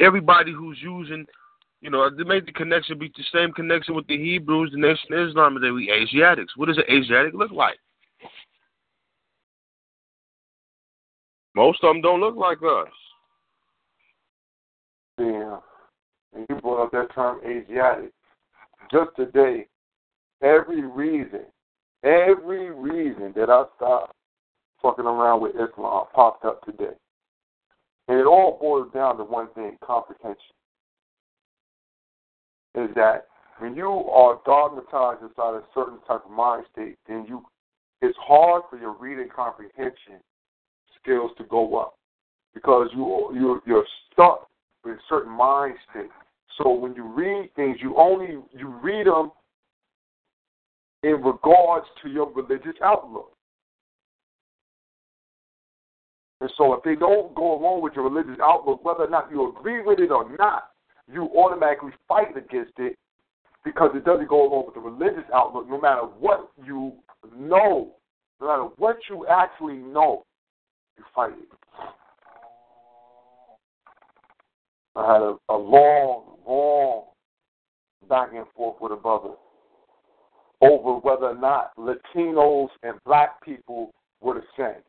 everybody 0.00 0.52
who's 0.52 0.78
using, 0.82 1.24
you 1.80 1.90
know, 1.90 2.10
they 2.10 2.24
make 2.24 2.46
the 2.46 2.52
connection 2.52 2.98
be 2.98 3.12
the 3.16 3.24
same 3.32 3.52
connection 3.52 3.94
with 3.94 4.06
the 4.06 4.16
Hebrews, 4.16 4.70
the 4.72 4.80
Nation 4.80 5.12
of 5.12 5.28
Islam, 5.28 5.56
and 5.56 5.64
they 5.64 5.70
we 5.70 5.90
Asiatics. 5.90 6.56
What 6.56 6.66
does 6.66 6.78
an 6.78 6.84
Asiatic 6.90 7.34
look 7.34 7.52
like? 7.52 7.78
Most 11.54 11.82
of 11.82 11.94
them 11.94 12.02
don't 12.02 12.20
look 12.20 12.36
like 12.36 12.58
us. 12.58 12.88
Yeah. 15.18 15.58
And 16.34 16.46
you 16.48 16.56
brought 16.56 16.84
up 16.84 16.92
that 16.92 17.14
term 17.14 17.40
Asiatic. 17.44 18.12
Just 18.92 19.10
today, 19.16 19.66
every 20.42 20.84
reason, 20.84 21.42
every 22.04 22.70
reason 22.70 23.32
that 23.36 23.50
I 23.50 23.64
stopped 23.76 24.14
fucking 24.82 25.04
around 25.04 25.42
with 25.42 25.54
Islam 25.54 26.06
popped 26.14 26.44
up 26.44 26.64
today. 26.64 26.94
And 28.08 28.18
it 28.18 28.26
all 28.26 28.58
boils 28.60 28.92
down 28.92 29.16
to 29.18 29.24
one 29.24 29.48
thing 29.54 29.76
comprehension. 29.84 30.54
Is 32.78 32.94
that 32.94 33.26
when 33.58 33.74
you 33.74 33.88
are 33.88 34.40
dogmatized 34.46 35.22
inside 35.22 35.54
a 35.54 35.62
certain 35.74 35.98
type 36.06 36.24
of 36.24 36.30
mind 36.30 36.64
state, 36.72 36.96
then 37.08 37.26
you 37.28 37.44
it's 38.00 38.16
hard 38.20 38.62
for 38.70 38.78
your 38.78 38.92
reading 38.92 39.28
comprehension 39.34 40.20
skills 41.00 41.32
to 41.38 41.44
go 41.44 41.76
up 41.76 41.94
because 42.54 42.88
you 42.94 43.30
you 43.34 43.60
you're 43.66 43.84
stuck 44.12 44.48
with 44.84 44.94
a 44.94 45.00
certain 45.08 45.32
mind 45.32 45.74
state. 45.90 46.10
So 46.56 46.72
when 46.72 46.94
you 46.94 47.04
read 47.04 47.50
things, 47.56 47.78
you 47.80 47.96
only 47.96 48.38
you 48.52 48.68
read 48.82 49.06
them 49.06 49.32
in 51.02 51.22
regards 51.22 51.86
to 52.02 52.08
your 52.08 52.32
religious 52.32 52.76
outlook. 52.82 53.32
And 56.40 56.50
so 56.56 56.74
if 56.74 56.84
they 56.84 56.94
don't 56.94 57.34
go 57.34 57.58
along 57.58 57.82
with 57.82 57.94
your 57.94 58.08
religious 58.08 58.38
outlook, 58.42 58.84
whether 58.84 59.04
or 59.04 59.10
not 59.10 59.30
you 59.30 59.48
agree 59.48 59.82
with 59.82 59.98
it 59.98 60.12
or 60.12 60.36
not, 60.36 60.70
you 61.10 61.30
automatically 61.36 61.92
fight 62.06 62.36
against 62.36 62.72
it 62.78 62.96
because 63.64 63.90
it 63.94 64.04
doesn't 64.04 64.28
go 64.28 64.48
along 64.48 64.66
with 64.66 64.74
the 64.74 64.80
religious 64.80 65.28
outlook, 65.34 65.68
no 65.68 65.80
matter 65.80 66.02
what 66.02 66.50
you 66.64 66.92
know, 67.36 67.92
no 68.40 68.46
matter 68.46 68.68
what 68.76 68.96
you 69.08 69.26
actually 69.26 69.76
know. 69.76 70.24
you 70.96 71.04
fight 71.14 71.32
it. 71.32 71.48
I 74.96 75.12
had 75.12 75.22
a, 75.22 75.36
a 75.48 75.56
long, 75.56 76.38
long 76.46 77.04
back 78.08 78.30
and 78.34 78.46
forth 78.56 78.76
with 78.80 78.92
a 78.92 78.96
brother 78.96 79.34
over 80.60 80.98
whether 81.00 81.26
or 81.26 81.38
not 81.38 81.72
Latinos 81.76 82.68
and 82.82 82.98
black 83.04 83.42
people 83.44 83.92
were 84.20 84.34
the 84.34 84.42
same. 84.56 84.82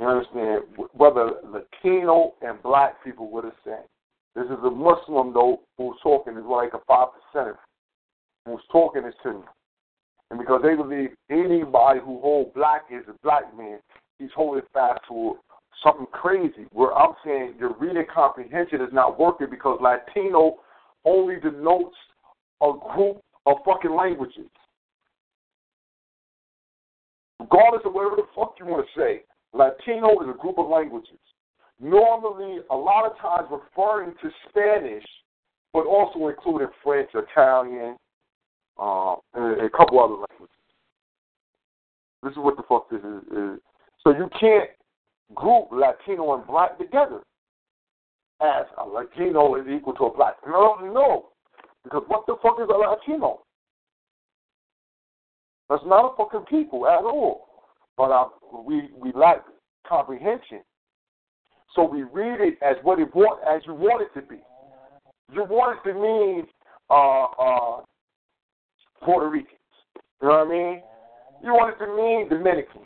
You 0.00 0.06
understand? 0.06 0.62
Whether 0.92 1.32
Latino 1.44 2.34
and 2.42 2.62
black 2.62 3.02
people 3.04 3.30
were 3.30 3.42
the 3.42 3.52
same. 3.64 3.84
This 4.34 4.46
is 4.46 4.64
a 4.64 4.70
Muslim, 4.70 5.32
though, 5.32 5.60
who's 5.76 5.96
talking, 6.02 6.36
is 6.36 6.44
like 6.48 6.70
a 6.74 6.78
five 6.86 7.08
percent 7.32 7.56
who's 8.46 8.60
talking 8.70 9.02
this 9.02 9.14
to 9.24 9.32
me. 9.32 9.40
And 10.30 10.38
because 10.38 10.60
they 10.62 10.74
believe 10.74 11.10
anybody 11.30 12.00
who 12.00 12.20
holds 12.20 12.50
black 12.54 12.82
is 12.90 13.02
a 13.08 13.14
black 13.22 13.56
man, 13.56 13.78
he's 14.18 14.30
holding 14.36 14.62
fast 14.72 15.00
to 15.08 15.38
something 15.82 16.06
crazy. 16.12 16.66
Where 16.72 16.94
I'm 16.94 17.14
saying 17.24 17.54
your 17.58 17.74
reading 17.78 18.04
comprehension 18.12 18.80
is 18.80 18.92
not 18.92 19.18
working 19.18 19.48
because 19.50 19.80
Latino 19.80 20.56
only 21.04 21.40
denotes 21.40 21.96
a 22.62 22.72
group 22.94 23.22
of 23.46 23.56
fucking 23.64 23.94
languages. 23.94 24.50
Regardless 27.40 27.82
of 27.84 27.94
whatever 27.94 28.16
the 28.16 28.26
fuck 28.36 28.54
you 28.58 28.66
want 28.66 28.86
to 28.86 29.00
say, 29.00 29.22
Latino 29.52 30.10
is 30.20 30.28
a 30.28 30.38
group 30.38 30.58
of 30.58 30.68
languages. 30.68 31.18
Normally, 31.80 32.58
a 32.70 32.76
lot 32.76 33.06
of 33.06 33.16
times 33.18 33.48
referring 33.50 34.14
to 34.22 34.30
Spanish, 34.48 35.04
but 35.72 35.86
also 35.86 36.28
including 36.28 36.68
French, 36.82 37.10
Italian, 37.14 37.96
uh, 38.78 39.14
and 39.34 39.60
a 39.60 39.70
couple 39.70 40.00
other 40.00 40.14
languages. 40.14 40.54
This 42.22 42.32
is 42.32 42.38
what 42.38 42.56
the 42.56 42.64
fuck 42.68 42.90
this 42.90 43.00
is. 43.00 43.22
is. 43.32 43.60
So 44.04 44.10
you 44.10 44.28
can't 44.38 44.70
group 45.34 45.68
Latino 45.70 46.34
and 46.34 46.46
black 46.46 46.78
together 46.78 47.20
as 48.40 48.66
a 48.78 48.84
Latino 48.86 49.54
is 49.56 49.66
equal 49.68 49.94
to 49.94 50.04
a 50.04 50.16
black. 50.16 50.36
No, 50.46 50.76
no. 50.80 51.26
Because 51.84 52.02
what 52.08 52.26
the 52.26 52.36
fuck 52.42 52.56
is 52.60 52.68
a 52.68 52.76
Latino? 52.76 53.40
That's 55.68 55.82
not 55.86 56.12
a 56.12 56.16
fucking 56.16 56.46
people 56.48 56.86
at 56.86 57.04
all. 57.04 57.47
But 57.98 58.12
uh, 58.12 58.28
we 58.64 58.88
we 58.96 59.12
lack 59.12 59.44
comprehension. 59.86 60.60
So 61.74 61.84
we 61.84 62.04
read 62.04 62.40
it 62.40 62.58
as 62.62 62.76
what 62.82 63.00
it 63.00 63.14
want 63.14 63.40
as 63.46 63.60
you 63.66 63.74
want 63.74 64.02
it 64.02 64.18
to 64.18 64.26
be. 64.26 64.36
You 65.32 65.44
want 65.44 65.78
it 65.84 65.92
to 65.92 65.98
mean 65.98 66.46
uh, 66.88 67.24
uh, 67.24 67.82
Puerto 69.04 69.28
Ricans. 69.28 69.58
You 70.22 70.28
know 70.28 70.44
what 70.44 70.46
I 70.46 70.50
mean? 70.50 70.82
You 71.42 71.52
want 71.52 71.74
it 71.74 71.84
to 71.84 71.94
mean 71.94 72.28
Dominican. 72.28 72.82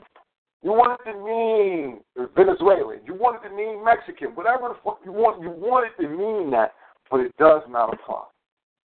You 0.63 0.73
want 0.73 1.01
it 1.05 1.13
to 1.13 1.19
mean 1.19 2.01
Venezuelan. 2.35 3.01
You 3.05 3.15
want 3.15 3.45
it 3.45 3.49
to 3.49 3.55
mean 3.55 3.85
Mexican. 3.85 4.29
Whatever 4.35 4.69
the 4.69 4.75
fuck 4.83 5.01
you 5.05 5.13
want, 5.13 5.43
you 5.43 5.51
want 5.51 5.87
it 5.87 6.03
to 6.03 6.09
mean 6.09 6.51
that, 6.53 6.73
but 7.11 7.21
it 7.21 7.37
does 7.39 7.63
not 7.69 7.93
apply. 7.93 8.25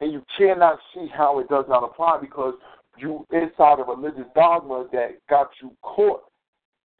And 0.01 0.12
you 0.12 0.22
cannot 0.38 0.78
see 0.94 1.06
how 1.14 1.38
it 1.40 1.48
does 1.48 1.64
not 1.68 1.84
apply 1.84 2.18
because 2.20 2.55
you 2.99 3.27
inside 3.33 3.81
a 3.81 3.85
religious 3.85 4.27
dogma 4.35 4.87
that 4.93 5.19
got 5.29 5.49
you 5.62 5.73
caught 5.83 6.23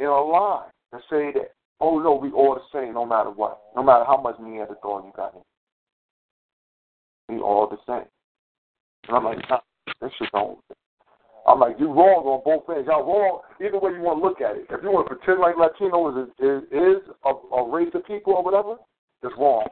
in 0.01 0.07
a 0.07 0.23
lie 0.23 0.69
and 0.93 1.03
say 1.11 1.33
that, 1.33 1.53
oh 1.81 1.99
no, 1.99 2.15
we 2.15 2.31
all 2.31 2.55
the 2.55 2.79
same 2.79 2.95
no 2.95 3.07
matter 3.07 3.31
what. 3.31 3.61
No 3.77 3.83
matter 3.83 4.05
how 4.05 4.21
much 4.21 4.37
Neanderthal 4.41 5.05
you 5.05 5.13
got 5.17 5.35
in. 5.35 7.37
We 7.37 7.43
all 7.43 7.69
the 7.69 7.79
same. 7.87 8.09
And 9.09 9.17
I'm 9.17 9.25
like, 9.25 9.39
nah, 9.49 9.61
that 10.01 10.11
shit 10.19 10.29
don't 10.33 10.59
I'm 11.47 11.61
like, 11.61 11.77
you're 11.79 11.93
wrong 11.93 12.25
on 12.25 12.41
both 12.45 12.65
ends. 12.75 12.89
Y'all 12.89 13.05
wrong 13.05 13.41
either 13.61 13.79
way 13.79 13.93
you 13.93 14.01
want 14.01 14.21
to 14.21 14.25
look 14.25 14.41
at 14.41 14.57
it. 14.57 14.67
If 14.71 14.83
you 14.83 14.91
want 14.91 15.09
to 15.09 15.15
pretend 15.15 15.41
like 15.41 15.61
Latino 15.61 16.09
is 16.09 16.29
is, 16.41 16.65
is 16.73 17.05
a, 17.25 17.33
a 17.55 17.69
race 17.69 17.93
of 17.93 18.07
people 18.07 18.33
or 18.33 18.43
whatever, 18.43 18.77
it's 19.23 19.35
wrong. 19.37 19.69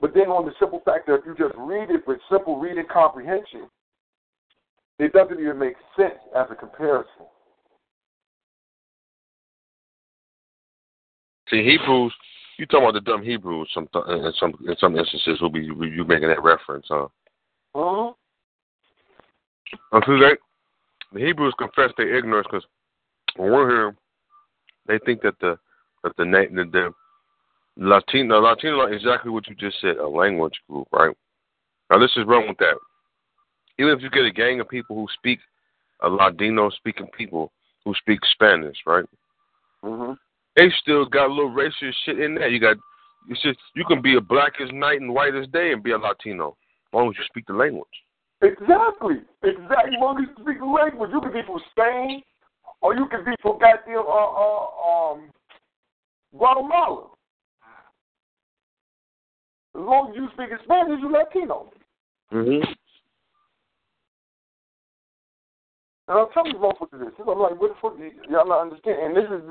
But 0.00 0.14
then 0.14 0.30
on 0.30 0.46
the 0.46 0.52
simple 0.60 0.82
fact 0.84 1.06
that 1.06 1.14
if 1.14 1.26
you 1.26 1.34
just 1.34 1.54
read 1.58 1.90
it 1.90 2.06
with 2.06 2.18
simple 2.30 2.60
reading 2.60 2.86
comprehension, 2.86 3.66
it 4.98 5.12
doesn't 5.12 5.40
even 5.40 5.58
make 5.58 5.76
sense 5.96 6.18
as 6.34 6.46
a 6.50 6.54
comparison. 6.54 7.26
See, 11.50 11.62
Hebrews, 11.62 12.12
you 12.58 12.66
talking 12.66 12.88
about 12.88 12.94
the 12.94 13.00
dumb 13.00 13.22
Hebrews 13.22 13.70
some 13.72 13.88
in 14.08 14.32
some 14.40 14.54
in 14.66 14.76
some 14.78 14.96
instances 14.96 15.40
will 15.40 15.50
be 15.50 15.60
you 15.60 16.04
making 16.04 16.28
that 16.28 16.42
reference, 16.42 16.86
huh? 16.88 17.06
Uh-huh. 17.74 18.12
Until 19.92 20.18
they, 20.18 20.36
the 21.12 21.20
Hebrews 21.20 21.54
confess 21.58 21.90
their 21.96 22.16
ignorance 22.16 22.46
because 22.50 22.66
when 23.36 23.52
we're 23.52 23.68
here, 23.68 23.96
they 24.86 24.98
think 25.04 25.22
that 25.22 25.38
the 25.40 25.58
that 26.02 26.16
the 26.16 26.24
the, 26.24 26.64
the 26.64 26.92
Latino 27.76 28.40
Latino 28.40 28.86
exactly 28.86 29.30
what 29.30 29.46
you 29.46 29.54
just 29.54 29.80
said, 29.80 29.98
a 29.98 30.08
language 30.08 30.58
group, 30.68 30.88
right? 30.92 31.14
Now 31.90 31.98
this 31.98 32.12
is 32.16 32.26
wrong 32.26 32.48
with 32.48 32.58
that. 32.58 32.76
Even 33.78 33.92
if 33.92 34.02
you 34.02 34.10
get 34.10 34.24
a 34.24 34.30
gang 34.30 34.60
of 34.60 34.68
people 34.68 34.96
who 34.96 35.06
speak 35.18 35.38
a 36.02 36.08
Ladino 36.08 36.70
speaking 36.70 37.06
people 37.16 37.52
who 37.84 37.94
speak 37.94 38.20
Spanish, 38.32 38.76
right? 38.86 39.04
Mm-hmm. 39.84 40.12
They 40.56 40.72
still 40.80 41.04
got 41.04 41.30
a 41.30 41.32
little 41.32 41.50
racist 41.50 41.94
shit 42.04 42.18
in 42.18 42.34
there. 42.34 42.48
You 42.48 42.60
got 42.60 42.76
it's 43.28 43.42
just 43.42 43.58
you 43.74 43.84
can 43.84 44.00
be 44.00 44.16
a 44.16 44.20
black 44.20 44.54
as 44.60 44.70
night 44.72 45.00
and 45.00 45.12
white 45.12 45.34
as 45.34 45.48
day 45.48 45.72
and 45.72 45.82
be 45.82 45.92
a 45.92 45.98
Latino 45.98 46.50
as 46.50 46.94
long 46.94 47.08
as 47.08 47.16
you 47.18 47.24
speak 47.26 47.46
the 47.46 47.52
language. 47.52 47.86
Exactly. 48.42 49.16
Exactly. 49.42 49.96
Well, 50.00 50.20
you 50.20 50.26
speak 50.40 50.58
the 50.58 50.66
language. 50.66 51.10
You 51.12 51.20
can 51.20 51.32
be 51.32 51.42
from 51.46 51.60
Spain, 51.70 52.22
or 52.80 52.94
you 52.94 53.06
can 53.06 53.24
be 53.24 53.32
from 53.40 53.58
goddamn 53.58 53.98
uh, 53.98 54.02
uh, 54.02 55.12
um, 55.12 55.30
Guatemala. 56.36 57.06
As 59.74 59.82
long 59.82 60.10
as 60.10 60.16
you 60.16 60.28
speak 60.34 60.48
Spanish, 60.64 61.00
you're 61.00 61.10
Latino. 61.10 61.70
Mhm. 62.32 62.74
And 66.08 66.18
I'm 66.18 66.26
telling 66.32 66.52
you, 66.52 66.58
motherfuckers, 66.58 67.00
this. 67.04 67.14
I'm 67.18 67.38
like, 67.38 67.60
what 67.60 67.74
the 67.74 67.78
fuck? 67.82 67.94
Y'all 68.30 68.46
not 68.46 68.62
understand? 68.62 68.98
And 69.02 69.16
this 69.16 69.24
is 69.24 69.42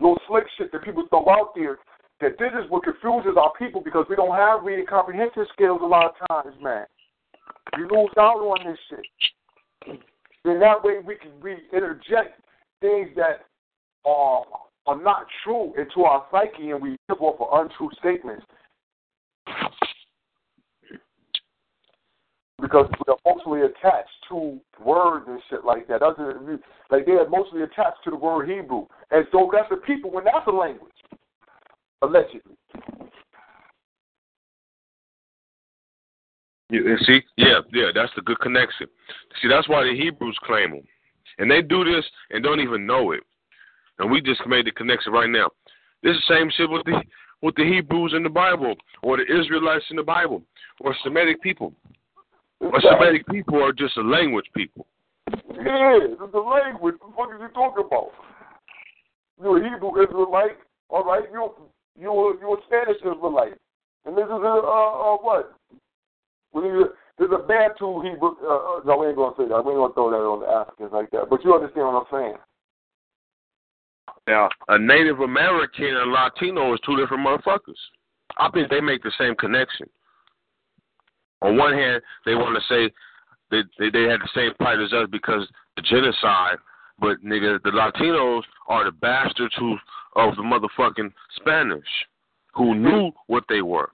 little 0.00 0.18
slick 0.26 0.44
shit 0.56 0.72
that 0.72 0.84
people 0.84 1.04
throw 1.10 1.28
out 1.28 1.52
there. 1.54 1.78
That 2.20 2.38
this 2.38 2.50
is 2.52 2.68
what 2.70 2.82
confuses 2.82 3.36
our 3.38 3.52
people 3.58 3.80
because 3.80 4.04
we 4.10 4.16
don't 4.16 4.34
have 4.34 4.64
reading 4.64 4.86
comprehension 4.86 5.46
skills 5.52 5.80
a 5.82 5.86
lot 5.86 6.14
of 6.20 6.28
times, 6.28 6.56
man. 6.60 6.84
You 7.76 7.86
lose 7.88 8.10
out 8.18 8.38
on 8.38 8.66
this 8.66 8.78
shit. 8.90 10.00
Then 10.44 10.58
that 10.60 10.82
way 10.82 10.98
we 11.04 11.14
can 11.16 11.30
we 11.40 11.56
interject 11.72 12.40
things 12.80 13.10
that 13.16 13.46
are 14.04 14.44
are 14.86 15.00
not 15.00 15.26
true 15.44 15.74
into 15.78 16.02
our 16.04 16.26
psyche 16.30 16.70
and 16.70 16.82
we 16.82 16.96
give 17.08 17.20
off 17.20 17.40
of 17.40 17.66
untrue 17.66 17.90
statements. 18.00 18.44
Because 22.60 22.90
we 22.90 23.12
are 23.12 23.34
mostly 23.34 23.60
attached 23.60 24.10
to 24.28 24.58
words 24.84 25.26
and 25.28 25.40
shit 25.48 25.64
like 25.64 25.86
that. 25.88 26.00
Doesn't 26.00 26.60
like 26.90 27.06
they 27.06 27.12
are 27.12 27.28
mostly 27.28 27.62
attached 27.62 28.02
to 28.04 28.10
the 28.10 28.16
word 28.16 28.48
Hebrew. 28.48 28.86
And 29.10 29.26
so 29.30 29.48
that's 29.52 29.68
the 29.70 29.76
people 29.76 30.10
when 30.10 30.24
that's 30.24 30.46
a 30.46 30.50
language. 30.50 30.92
Allegedly. 32.02 32.56
You 36.70 36.98
see, 37.06 37.20
yeah, 37.36 37.60
yeah, 37.72 37.86
that's 37.94 38.12
the 38.14 38.22
good 38.22 38.40
connection. 38.40 38.88
See, 39.40 39.48
that's 39.48 39.68
why 39.68 39.84
the 39.84 39.94
Hebrews 39.96 40.38
claim 40.44 40.70
them, 40.70 40.82
and 41.38 41.50
they 41.50 41.62
do 41.62 41.82
this 41.82 42.04
and 42.30 42.44
don't 42.44 42.60
even 42.60 42.86
know 42.86 43.12
it. 43.12 43.20
And 43.98 44.10
we 44.10 44.20
just 44.20 44.46
made 44.46 44.66
the 44.66 44.70
connection 44.72 45.12
right 45.12 45.30
now. 45.30 45.48
This 46.02 46.14
is 46.14 46.22
the 46.28 46.34
same 46.34 46.50
shit 46.56 46.68
with 46.68 46.84
the 46.84 47.00
with 47.40 47.54
the 47.54 47.64
Hebrews 47.64 48.12
in 48.14 48.22
the 48.22 48.28
Bible, 48.28 48.74
or 49.02 49.16
the 49.16 49.22
Israelites 49.22 49.84
in 49.90 49.96
the 49.96 50.02
Bible, 50.02 50.42
or 50.80 50.94
Semitic 51.02 51.40
people. 51.40 51.72
Or 52.60 52.80
Semitic 52.80 53.26
people 53.28 53.62
are 53.62 53.72
just 53.72 53.96
a 53.96 54.02
language 54.02 54.46
people. 54.54 54.86
Yeah, 55.30 55.98
it's 56.02 56.20
the 56.32 56.38
language. 56.38 56.96
What 57.14 57.30
are 57.30 57.38
you 57.38 57.48
talking 57.54 57.84
about? 57.86 58.10
You're 59.40 59.64
a 59.64 59.70
Hebrew 59.70 60.02
Israelite, 60.02 60.58
all 60.88 61.04
right? 61.04 61.24
You're 61.32 61.54
you're 61.98 62.38
you 62.40 62.54
a 62.54 62.56
Spanish 62.66 62.98
Israelite, 62.98 63.58
and 64.04 64.16
this 64.16 64.24
is 64.24 64.30
a 64.30 64.34
uh, 64.34 65.14
uh, 65.14 65.16
what 65.18 65.54
there's 67.18 67.30
a 67.32 67.46
Bantu 67.46 68.00
Hebrew. 68.02 68.34
Uh, 68.42 68.80
no, 68.84 68.98
we 68.98 69.08
ain't 69.08 69.16
gonna 69.16 69.34
say 69.36 69.48
that. 69.48 69.64
We 69.64 69.72
ain't 69.72 69.80
gonna 69.80 69.94
throw 69.94 70.10
that 70.10 70.16
on 70.16 70.40
the 70.40 70.46
Africans 70.46 70.90
like 70.92 71.10
that. 71.10 71.28
But 71.28 71.44
you 71.44 71.54
understand 71.54 71.86
what 71.86 72.06
I'm 72.06 72.12
saying? 72.12 72.36
Now, 74.26 74.48
a 74.68 74.78
Native 74.78 75.20
American 75.20 75.96
and 75.96 76.12
Latino 76.12 76.72
is 76.74 76.80
two 76.84 76.96
different 76.96 77.26
motherfuckers. 77.26 77.78
I 78.36 78.48
think 78.50 78.70
they 78.70 78.80
make 78.80 79.02
the 79.02 79.12
same 79.18 79.34
connection. 79.34 79.88
On 81.42 81.56
one 81.56 81.72
hand, 81.72 82.02
they 82.24 82.34
want 82.34 82.56
to 82.56 82.62
say 82.68 82.92
they, 83.50 83.62
they 83.78 83.90
they 83.90 84.10
had 84.10 84.20
the 84.20 84.28
same 84.34 84.52
plight 84.60 84.80
as 84.80 84.92
us 84.92 85.08
because 85.10 85.46
the 85.76 85.82
genocide, 85.82 86.58
but 86.98 87.22
nigga, 87.24 87.62
the 87.62 87.70
Latinos 87.70 88.42
are 88.66 88.84
the 88.84 88.92
bastards 88.92 89.54
who 89.58 89.76
of 90.16 90.34
the 90.36 90.42
motherfucking 90.42 91.12
Spanish 91.36 91.86
who 92.54 92.74
knew 92.74 93.12
what 93.28 93.44
they 93.48 93.62
were. 93.62 93.90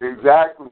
Exactly. 0.00 0.68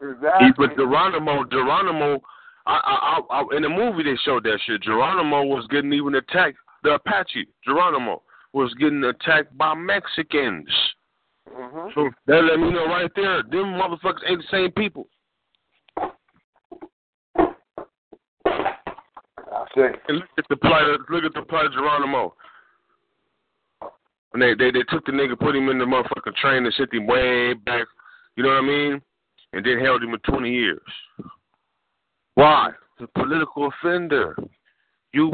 Exactly. 0.00 0.48
But 0.56 0.76
Geronimo, 0.76 1.44
Geronimo, 1.44 2.20
I, 2.66 3.20
I, 3.30 3.36
I, 3.40 3.56
in 3.56 3.62
the 3.62 3.68
movie 3.68 4.02
they 4.02 4.16
showed 4.24 4.44
that 4.44 4.58
shit. 4.64 4.82
Geronimo 4.82 5.44
was 5.44 5.66
getting 5.70 5.92
even 5.92 6.14
attacked. 6.14 6.56
The 6.82 6.94
Apache 6.94 7.48
Geronimo 7.64 8.22
was 8.52 8.72
getting 8.74 9.04
attacked 9.04 9.56
by 9.58 9.74
Mexicans. 9.74 10.68
Mm-hmm. 11.56 11.88
So 11.94 12.10
that 12.26 12.44
let 12.44 12.58
me 12.58 12.70
know 12.70 12.86
right 12.86 13.10
there, 13.16 13.42
them 13.42 13.74
motherfuckers 13.74 14.24
ain't 14.28 14.40
the 14.40 14.48
same 14.50 14.70
people. 14.72 15.06
I 18.46 19.64
say. 19.74 19.88
And 20.08 20.18
look 20.18 20.28
at 20.38 20.44
the 20.48 20.56
plight. 20.56 20.88
Of, 20.88 21.00
look 21.10 21.24
at 21.24 21.34
the 21.34 21.42
plight 21.42 21.66
of 21.66 21.72
Geronimo. 21.72 22.34
And 24.32 24.40
they, 24.40 24.54
they 24.54 24.70
they 24.70 24.84
took 24.88 25.04
the 25.06 25.12
nigga, 25.12 25.38
put 25.38 25.56
him 25.56 25.68
in 25.68 25.78
the 25.78 25.84
motherfucking 25.84 26.36
train, 26.36 26.64
and 26.64 26.74
sent 26.74 26.94
him 26.94 27.06
way 27.06 27.54
back. 27.54 27.86
You 28.36 28.44
know 28.44 28.50
what 28.50 28.64
I 28.64 28.66
mean? 28.66 29.02
And 29.52 29.66
then 29.66 29.80
held 29.80 30.02
him 30.04 30.12
for 30.12 30.18
twenty 30.30 30.52
years. 30.52 30.80
Why? 32.34 32.70
The 33.00 33.08
political 33.08 33.68
offender. 33.68 34.36
You, 35.12 35.32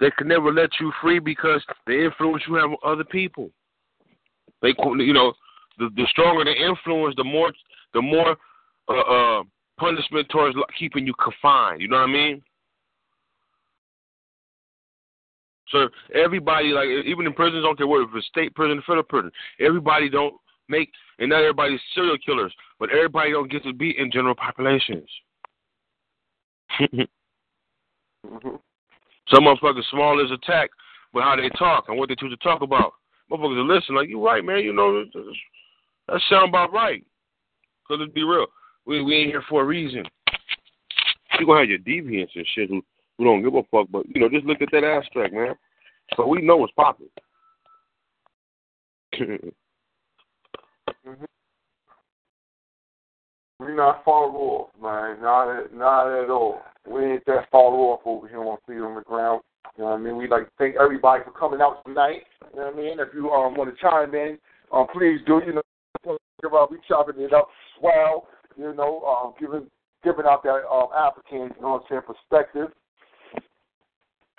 they 0.00 0.10
could 0.18 0.26
never 0.26 0.52
let 0.52 0.68
you 0.78 0.92
free 1.00 1.18
because 1.18 1.64
the 1.86 2.04
influence 2.04 2.42
you 2.46 2.54
have 2.56 2.70
on 2.70 2.76
other 2.84 3.04
people. 3.04 3.50
They, 4.64 4.74
you 5.04 5.12
know, 5.12 5.34
the 5.78 5.90
the 5.94 6.06
stronger 6.08 6.42
the 6.42 6.54
influence, 6.54 7.14
the 7.16 7.24
more 7.24 7.52
the 7.92 8.00
more 8.00 8.36
uh, 8.88 9.00
uh 9.00 9.42
punishment 9.78 10.26
towards 10.30 10.56
keeping 10.78 11.06
you 11.06 11.12
confined. 11.22 11.82
You 11.82 11.88
know 11.88 11.98
what 11.98 12.08
I 12.08 12.12
mean? 12.12 12.42
So 15.68 15.88
everybody, 16.14 16.68
like 16.68 16.88
even 17.04 17.26
in 17.26 17.34
prisons, 17.34 17.62
don't 17.62 17.76
care 17.76 17.86
what 17.86 18.02
if 18.02 18.08
it's 18.14 18.26
state 18.26 18.54
prison, 18.54 18.82
federal 18.86 19.02
prison. 19.02 19.30
Everybody 19.60 20.08
don't 20.08 20.34
make, 20.68 20.90
and 21.18 21.28
not 21.28 21.40
everybody's 21.40 21.80
serial 21.94 22.16
killers, 22.24 22.54
but 22.78 22.90
everybody 22.90 23.32
don't 23.32 23.50
get 23.50 23.64
to 23.64 23.74
be 23.74 23.98
in 23.98 24.10
general 24.10 24.34
populations. 24.34 25.08
mm-hmm. 26.80 28.56
Some 29.28 29.44
motherfuckers 29.44 29.84
small 29.90 30.24
as 30.24 30.30
attack, 30.30 30.70
but 31.12 31.22
how 31.22 31.36
they 31.36 31.50
talk 31.50 31.86
and 31.88 31.98
what 31.98 32.08
they 32.08 32.14
choose 32.14 32.30
to 32.30 32.36
talk 32.36 32.62
about. 32.62 32.94
Motherfuckers 33.30 33.58
are 33.58 33.74
listening, 33.74 33.98
like 33.98 34.08
you 34.08 34.24
right, 34.24 34.44
man. 34.44 34.58
You 34.58 34.72
know 34.72 35.04
that 35.04 36.20
sound 36.28 36.50
about 36.50 36.72
right. 36.72 37.04
Cause 37.88 37.98
let's 38.00 38.12
be 38.12 38.22
real, 38.22 38.46
we 38.86 39.02
we 39.02 39.14
ain't 39.16 39.30
here 39.30 39.42
for 39.48 39.62
a 39.62 39.64
reason. 39.64 40.04
You 41.38 41.46
gonna 41.46 41.60
have 41.60 41.68
your 41.68 41.78
deviants 41.78 42.34
and 42.34 42.46
shit 42.54 42.68
who 42.68 42.82
who 43.18 43.24
don't 43.24 43.42
give 43.42 43.54
a 43.54 43.62
fuck, 43.70 43.88
but 43.90 44.06
you 44.08 44.20
know 44.20 44.28
just 44.28 44.46
look 44.46 44.62
at 44.62 44.68
that 44.72 44.84
abstract, 44.84 45.34
man. 45.34 45.54
So 46.16 46.26
we 46.26 46.42
know 46.42 46.56
what's 46.56 46.72
popping. 46.72 47.08
mm-hmm. 49.20 49.48
We're 53.60 53.76
not 53.76 54.04
far 54.04 54.24
off, 54.24 54.70
man. 54.80 55.22
Not 55.22 55.58
at, 55.58 55.74
not 55.74 56.22
at 56.22 56.30
all. 56.30 56.60
We 56.86 57.04
ain't 57.04 57.26
that 57.26 57.50
far 57.50 57.72
off 57.72 58.00
over 58.04 58.28
here 58.28 58.40
on 58.40 58.58
Feet 58.66 58.80
on 58.80 58.96
the 58.96 59.00
Ground. 59.02 59.42
You 59.76 59.84
know 59.84 59.90
what 59.90 59.96
I 59.96 60.02
mean? 60.02 60.16
We'd 60.16 60.30
like 60.30 60.44
to 60.44 60.52
thank 60.56 60.76
everybody 60.80 61.24
for 61.24 61.32
coming 61.32 61.60
out 61.60 61.84
tonight. 61.84 62.22
You 62.52 62.60
know 62.60 62.66
what 62.66 62.74
I 62.74 62.76
mean? 62.76 63.00
If 63.00 63.08
you 63.12 63.30
um, 63.30 63.56
want 63.56 63.74
to 63.74 63.80
chime 63.80 64.14
in, 64.14 64.38
um, 64.72 64.86
please 64.92 65.18
do. 65.26 65.40
You 65.44 65.54
know, 65.54 65.62
we 66.70 66.78
chopping 66.86 67.20
it 67.20 67.32
up 67.32 67.48
swell. 67.78 68.28
You 68.56 68.72
know, 68.74 69.02
um, 69.02 69.34
giving 69.40 69.68
giving 70.04 70.26
out 70.26 70.44
that 70.44 70.62
um, 70.70 70.88
African, 70.96 71.54
you 71.56 71.62
know 71.62 71.80
what 71.80 71.82
I'm 71.82 71.86
saying, 71.88 72.02
perspective. 72.06 72.68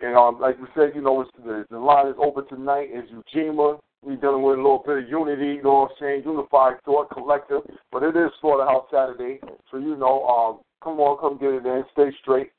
And 0.01 0.15
um, 0.15 0.39
like 0.39 0.59
we 0.59 0.67
said, 0.75 0.91
you 0.95 1.01
know, 1.01 1.21
it's, 1.21 1.31
the, 1.43 1.65
the 1.69 1.79
line 1.79 2.07
is 2.07 2.15
open 2.17 2.47
tonight. 2.47 2.89
Is 2.93 3.09
Ujima. 3.11 3.79
We 4.01 4.15
dealing 4.17 4.43
with 4.43 4.59
a 4.59 4.61
little 4.61 4.83
bit 4.85 5.03
of 5.03 5.09
unity, 5.09 5.55
you 5.57 5.63
know 5.63 5.73
what 5.73 5.91
I'm 5.91 5.95
saying, 5.99 6.23
unified 6.25 6.75
thought, 6.85 7.09
collective. 7.09 7.61
But 7.91 8.03
it 8.03 8.15
is 8.15 8.29
Slaughterhouse 8.39 8.85
Saturday, 8.91 9.39
so 9.71 9.77
you 9.77 9.95
know, 9.95 10.23
um, 10.27 10.59
come 10.83 10.99
on, 10.99 11.17
come 11.17 11.39
get 11.39 11.55
it 11.55 11.65
in. 11.65 11.83
Stay 11.93 12.15
straight, 12.21 12.51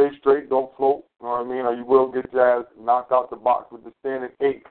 stay 0.00 0.18
straight, 0.18 0.48
don't 0.48 0.74
float. 0.76 1.04
You 1.20 1.26
know 1.26 1.32
what 1.32 1.46
I 1.46 1.48
mean? 1.48 1.66
Or 1.66 1.74
you 1.74 1.84
will 1.84 2.10
get 2.10 2.32
your 2.32 2.60
ass 2.60 2.66
knocked 2.78 3.12
out 3.12 3.30
the 3.30 3.36
box 3.36 3.70
with 3.72 3.84
the 3.84 3.92
standing 4.00 4.30
eight. 4.40 4.64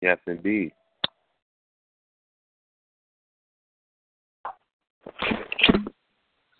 Yes, 0.00 0.18
indeed. 0.26 0.72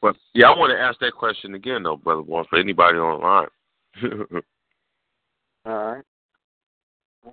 Well, 0.00 0.14
yeah, 0.34 0.48
I 0.48 0.58
want 0.58 0.72
to 0.72 0.80
ask 0.80 0.98
that 1.00 1.14
question 1.16 1.54
again, 1.54 1.82
though, 1.82 1.96
brother 1.96 2.22
boy, 2.22 2.42
for 2.48 2.58
anybody 2.58 2.98
online. 2.98 3.48
All 5.64 5.72
right. 5.72 6.02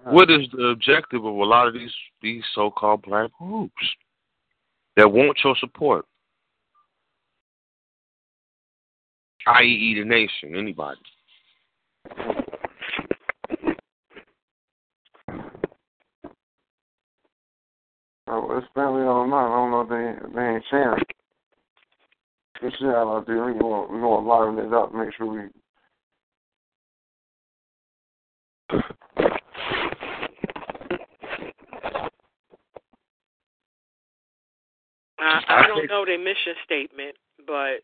What 0.03 0.29
is 0.29 0.41
the 0.51 0.67
objective 0.67 1.25
of 1.25 1.33
a 1.33 1.43
lot 1.43 1.67
of 1.67 1.73
these 1.73 1.91
these 2.21 2.43
so-called 2.53 3.01
black 3.01 3.31
groups 3.39 3.73
that 4.95 5.11
want 5.11 5.39
your 5.43 5.55
support? 5.59 6.05
I.e., 9.49 9.95
the 9.97 10.05
nation, 10.05 10.55
anybody. 10.55 10.99
Oh, 18.27 18.57
it's 18.57 18.67
family 18.75 19.01
online. 19.01 19.51
I 19.51 19.55
don't 19.55 19.71
know 19.71 19.81
if 19.81 19.89
they 19.89 20.35
they 20.35 20.47
ain't 20.47 20.63
sharing. 20.69 21.03
They 22.61 22.69
should 22.71 22.87
have 22.87 23.07
out 23.07 23.25
there. 23.25 23.43
We 23.45 23.59
gonna 23.59 23.91
we 23.91 23.99
gonna 23.99 24.27
line 24.27 24.59
it 24.59 24.71
up, 24.71 24.93
make 24.93 25.13
sure 25.15 25.25
we. 25.25 25.39
I, 35.17 35.41
I 35.47 35.67
don't 35.67 35.89
know 35.89 36.05
their 36.05 36.19
mission 36.19 36.53
statement, 36.65 37.15
but 37.47 37.81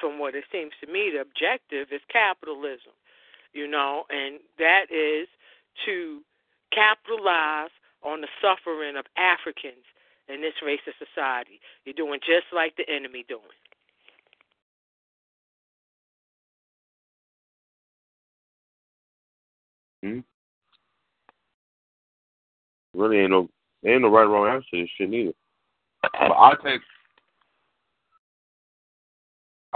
from 0.00 0.18
what 0.18 0.34
it 0.34 0.44
seems 0.52 0.72
to 0.80 0.90
me, 0.90 1.10
the 1.12 1.20
objective 1.20 1.88
is 1.92 2.00
capitalism, 2.12 2.92
you 3.52 3.66
know, 3.66 4.04
and 4.10 4.40
that 4.58 4.86
is 4.90 5.28
to 5.84 6.20
capitalize 6.72 7.70
on 8.02 8.20
the 8.20 8.28
suffering 8.40 8.96
of 8.96 9.04
Africans 9.16 9.84
in 10.28 10.40
this 10.40 10.54
racist 10.62 10.98
society. 10.98 11.60
You're 11.84 11.94
doing 11.94 12.20
just 12.20 12.46
like 12.52 12.76
the 12.76 12.88
enemy 12.88 13.24
doing. 13.28 13.42
Hmm? 20.02 20.20
Really 22.94 23.18
ain't 23.18 23.30
no 23.30 23.48
ain't 23.84 24.02
no 24.02 24.08
right 24.08 24.22
or 24.22 24.28
wrong 24.28 24.48
answer 24.48 24.66
to 24.72 24.82
this 24.82 24.90
shit 24.96 25.10
neither. 25.10 25.32
But 26.02 26.12
I 26.14 26.54
take 26.64 26.80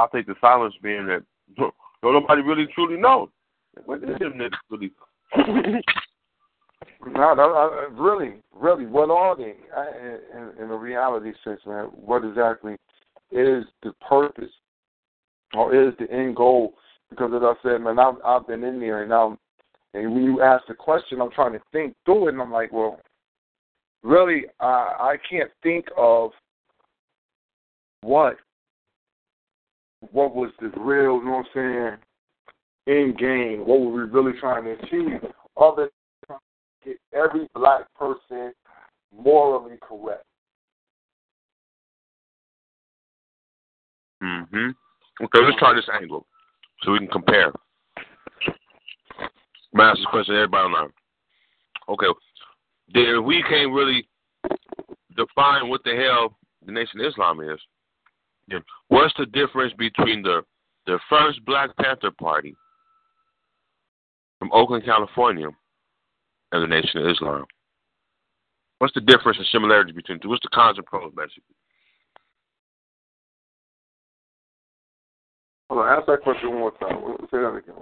I 0.00 0.06
take 0.12 0.26
the 0.26 0.34
silence 0.40 0.74
being 0.82 1.06
that 1.06 1.22
don't 1.56 1.74
nobody 2.02 2.42
really 2.42 2.66
truly 2.74 2.98
knows. 2.98 3.28
What 3.84 3.98
is 3.98 4.18
them 4.18 4.34
niggas 4.34 4.52
really? 4.70 4.92
No, 7.06 7.34
no, 7.34 7.54
I, 7.54 7.88
really, 7.92 8.34
really, 8.54 8.86
what 8.86 9.10
are 9.10 9.36
they? 9.36 9.54
In, 10.34 10.64
in 10.64 10.70
a 10.70 10.76
reality 10.76 11.32
sense, 11.44 11.60
man, 11.66 11.84
what 11.86 12.24
exactly 12.24 12.76
is 13.30 13.64
the 13.82 13.92
purpose 14.06 14.50
or 15.54 15.74
is 15.74 15.94
the 15.98 16.10
end 16.10 16.36
goal? 16.36 16.74
Because 17.10 17.32
as 17.34 17.42
I 17.42 17.54
said, 17.62 17.80
man, 17.80 17.98
I've, 17.98 18.14
I've 18.24 18.46
been 18.46 18.64
in 18.64 18.80
there 18.80 19.02
and 19.02 19.12
I'm, 19.12 19.38
and 19.92 20.14
when 20.14 20.24
you 20.24 20.42
ask 20.42 20.64
the 20.68 20.74
question, 20.74 21.20
I'm 21.20 21.30
trying 21.32 21.52
to 21.52 21.60
think 21.72 21.94
through 22.04 22.28
it, 22.28 22.32
and 22.32 22.40
I'm 22.40 22.52
like, 22.52 22.72
well, 22.72 23.00
really, 24.02 24.44
I, 24.60 24.66
I 25.00 25.16
can't 25.28 25.50
think 25.62 25.86
of 25.96 26.30
what 28.02 28.36
what 30.12 30.34
was 30.34 30.50
the 30.60 30.68
real, 30.80 31.18
you 31.18 31.24
know 31.24 31.42
what 31.42 31.46
I'm 31.56 31.98
saying, 32.86 32.98
end 32.98 33.18
game. 33.18 33.66
What 33.66 33.80
were 33.80 33.92
we 33.92 34.10
really 34.10 34.38
trying 34.38 34.64
to 34.64 34.72
achieve? 34.72 35.20
Other 35.56 35.90
than 36.28 36.38
get 36.84 36.96
every 37.12 37.48
black 37.54 37.82
person 37.94 38.52
morally 39.14 39.76
correct. 39.80 40.24
Mm-hmm. 44.22 44.70
Okay, 45.22 45.38
let's 45.44 45.58
try 45.58 45.74
this 45.74 45.88
angle 46.00 46.26
so 46.82 46.92
we 46.92 46.98
can 46.98 47.08
compare. 47.08 47.52
I'm 49.74 49.80
ask 49.80 50.00
question 50.10 50.34
everybody 50.34 50.64
online. 50.64 50.90
Okay, 51.88 52.06
then 52.94 53.24
we 53.24 53.42
can't 53.48 53.72
really 53.72 54.08
define 55.16 55.68
what 55.68 55.82
the 55.84 55.94
hell 55.94 56.36
the 56.64 56.72
Nation 56.72 57.00
of 57.00 57.06
Islam 57.06 57.40
is. 57.40 57.58
What's 58.88 59.14
the 59.18 59.26
difference 59.26 59.72
between 59.78 60.22
the 60.22 60.42
the 60.86 60.98
first 61.08 61.44
Black 61.44 61.76
Panther 61.76 62.10
Party 62.10 62.54
from 64.38 64.50
Oakland, 64.52 64.84
California, 64.84 65.48
and 66.52 66.62
the 66.62 66.66
Nation 66.66 67.00
of 67.00 67.10
Islam? 67.10 67.44
What's 68.78 68.94
the 68.94 69.00
difference 69.00 69.38
and 69.38 69.46
similarity 69.52 69.92
between 69.92 70.18
the 70.18 70.22
two? 70.22 70.28
What's 70.30 70.42
the 70.42 70.48
cons 70.54 70.78
and 70.78 70.86
pros, 70.86 71.12
basically? 71.14 71.54
Hold 75.68 75.82
on, 75.82 75.98
ask 75.98 76.06
that 76.06 76.22
question 76.22 76.50
one 76.50 76.58
more 76.58 76.72
time. 76.72 76.98
Say 77.30 77.38
that 77.38 77.54
again. 77.54 77.74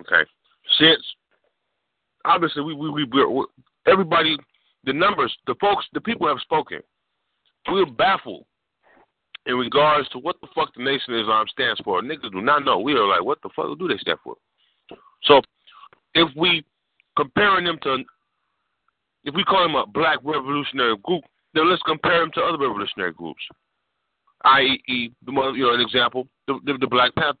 Okay. 0.00 0.28
Since 0.78 1.02
obviously 2.24 2.62
we 2.62 2.74
we 2.74 2.90
we 2.90 3.04
we're, 3.04 3.44
everybody 3.86 4.36
the 4.84 4.92
numbers, 4.92 5.34
the 5.46 5.54
folks, 5.60 5.86
the 5.92 6.00
people 6.00 6.26
have 6.26 6.40
spoken. 6.40 6.80
We're 7.68 7.86
baffled 7.86 8.44
in 9.46 9.56
regards 9.56 10.08
to 10.10 10.18
what 10.18 10.36
the 10.40 10.48
fuck 10.54 10.74
the 10.74 10.82
Nation 10.82 11.14
of 11.14 11.20
Islam 11.20 11.46
stands 11.48 11.80
for. 11.84 12.02
Niggas 12.02 12.32
do 12.32 12.40
not 12.40 12.64
know. 12.64 12.78
We 12.78 12.94
are 12.94 13.06
like, 13.06 13.24
what 13.24 13.38
the 13.42 13.50
fuck 13.54 13.78
do 13.78 13.88
they 13.88 13.98
stand 13.98 14.18
for? 14.22 14.36
So, 15.24 15.40
if 16.14 16.28
we 16.36 16.64
comparing 17.16 17.64
them 17.64 17.78
to, 17.82 17.98
if 19.24 19.34
we 19.34 19.44
call 19.44 19.62
them 19.62 19.74
a 19.74 19.86
black 19.86 20.18
revolutionary 20.22 20.96
group, 21.02 21.24
then 21.54 21.70
let's 21.70 21.82
compare 21.82 22.20
them 22.20 22.30
to 22.34 22.42
other 22.42 22.58
revolutionary 22.58 23.12
groups, 23.12 23.42
i.e., 24.44 25.12
the 25.24 25.32
you 25.32 25.64
know, 25.64 25.74
an 25.74 25.80
example, 25.80 26.26
the, 26.46 26.58
the, 26.64 26.78
the 26.78 26.86
Black 26.86 27.14
Panthers. 27.14 27.38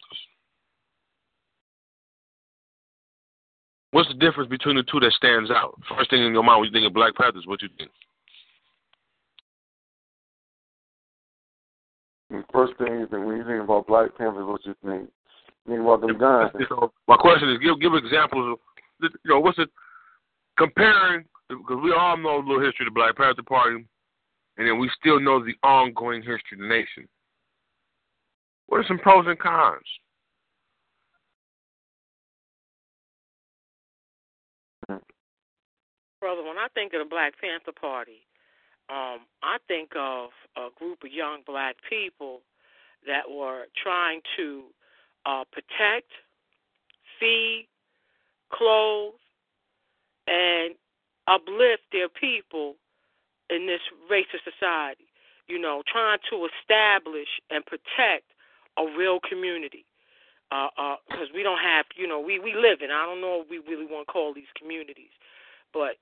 What's 3.90 4.08
the 4.08 4.14
difference 4.14 4.50
between 4.50 4.76
the 4.76 4.82
two 4.82 5.00
that 5.00 5.12
stands 5.12 5.50
out? 5.50 5.78
First 5.96 6.10
thing 6.10 6.24
in 6.24 6.32
your 6.32 6.42
mind 6.42 6.60
when 6.60 6.68
you 6.68 6.72
think 6.72 6.86
of 6.86 6.94
Black 6.94 7.14
Panthers, 7.14 7.44
what 7.46 7.62
you 7.62 7.68
think? 7.78 7.90
The 12.30 12.42
first 12.52 12.72
thing 12.78 13.00
is 13.00 13.10
that 13.10 13.20
when 13.20 13.36
you 13.36 13.44
think 13.44 13.62
about 13.62 13.86
Black 13.86 14.16
Panthers, 14.16 14.46
what 14.46 14.64
you 14.64 14.74
think? 14.84 15.10
You 15.66 15.74
think 15.74 15.80
about 15.80 16.00
them 16.00 16.18
guns. 16.18 16.50
So 16.68 16.92
my 17.06 17.16
question 17.16 17.50
is, 17.50 17.58
give 17.58 17.80
give 17.80 17.94
examples 17.94 18.58
of, 19.02 19.10
you 19.24 19.30
know, 19.30 19.40
what's 19.40 19.58
it 19.58 19.68
comparing? 20.58 21.24
Because 21.48 21.80
we 21.82 21.92
all 21.92 22.16
know 22.16 22.36
a 22.36 22.44
little 22.44 22.64
history 22.64 22.86
of 22.86 22.94
the 22.94 22.98
Black 22.98 23.16
Panther 23.16 23.42
Party, 23.42 23.84
and 24.56 24.66
then 24.66 24.78
we 24.78 24.90
still 24.98 25.20
know 25.20 25.44
the 25.44 25.54
ongoing 25.62 26.22
history 26.22 26.54
of 26.54 26.60
the 26.60 26.66
nation. 26.66 27.08
What 28.66 28.78
are 28.78 28.88
some 28.88 28.98
pros 28.98 29.26
and 29.28 29.38
cons? 29.38 29.82
Brother, 36.20 36.42
when 36.42 36.56
I 36.56 36.68
think 36.72 36.94
of 36.94 37.00
the 37.00 37.08
Black 37.08 37.34
Panther 37.38 37.78
Party, 37.78 38.24
um, 38.90 39.20
I 39.42 39.58
think 39.66 39.90
of 39.96 40.30
a 40.56 40.68
group 40.78 41.04
of 41.04 41.12
young 41.12 41.40
black 41.46 41.76
people 41.88 42.40
that 43.06 43.30
were 43.30 43.64
trying 43.82 44.20
to 44.36 44.64
uh, 45.26 45.44
protect, 45.52 46.10
feed, 47.18 47.68
clothe, 48.52 49.14
and 50.26 50.74
uplift 51.26 51.82
their 51.92 52.08
people 52.08 52.76
in 53.50 53.66
this 53.66 53.80
racist 54.10 54.44
society. 54.44 55.04
You 55.48 55.58
know, 55.58 55.82
trying 55.90 56.18
to 56.30 56.48
establish 56.60 57.28
and 57.50 57.64
protect 57.66 58.24
a 58.78 58.84
real 58.96 59.20
community. 59.20 59.84
Because 60.50 61.00
uh, 61.10 61.22
uh, 61.24 61.34
we 61.34 61.42
don't 61.42 61.58
have, 61.58 61.86
you 61.96 62.06
know, 62.06 62.20
we, 62.20 62.38
we 62.38 62.54
live 62.54 62.80
in, 62.80 62.90
I 62.90 63.04
don't 63.06 63.20
know 63.20 63.42
if 63.42 63.50
we 63.50 63.58
really 63.58 63.86
want 63.86 64.06
to 64.06 64.12
call 64.12 64.32
these 64.32 64.50
communities, 64.56 65.10
but 65.72 65.96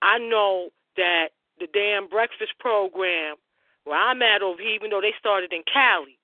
I 0.00 0.18
know 0.18 0.68
that 0.96 1.30
the 1.58 1.68
damn 1.72 2.08
breakfast 2.08 2.52
program 2.58 3.36
where 3.84 3.98
I'm 3.98 4.22
at 4.22 4.42
over 4.42 4.60
here, 4.60 4.74
even 4.74 4.90
though 4.90 5.00
they 5.00 5.14
started 5.18 5.52
in 5.52 5.62
Cali, 5.70 6.18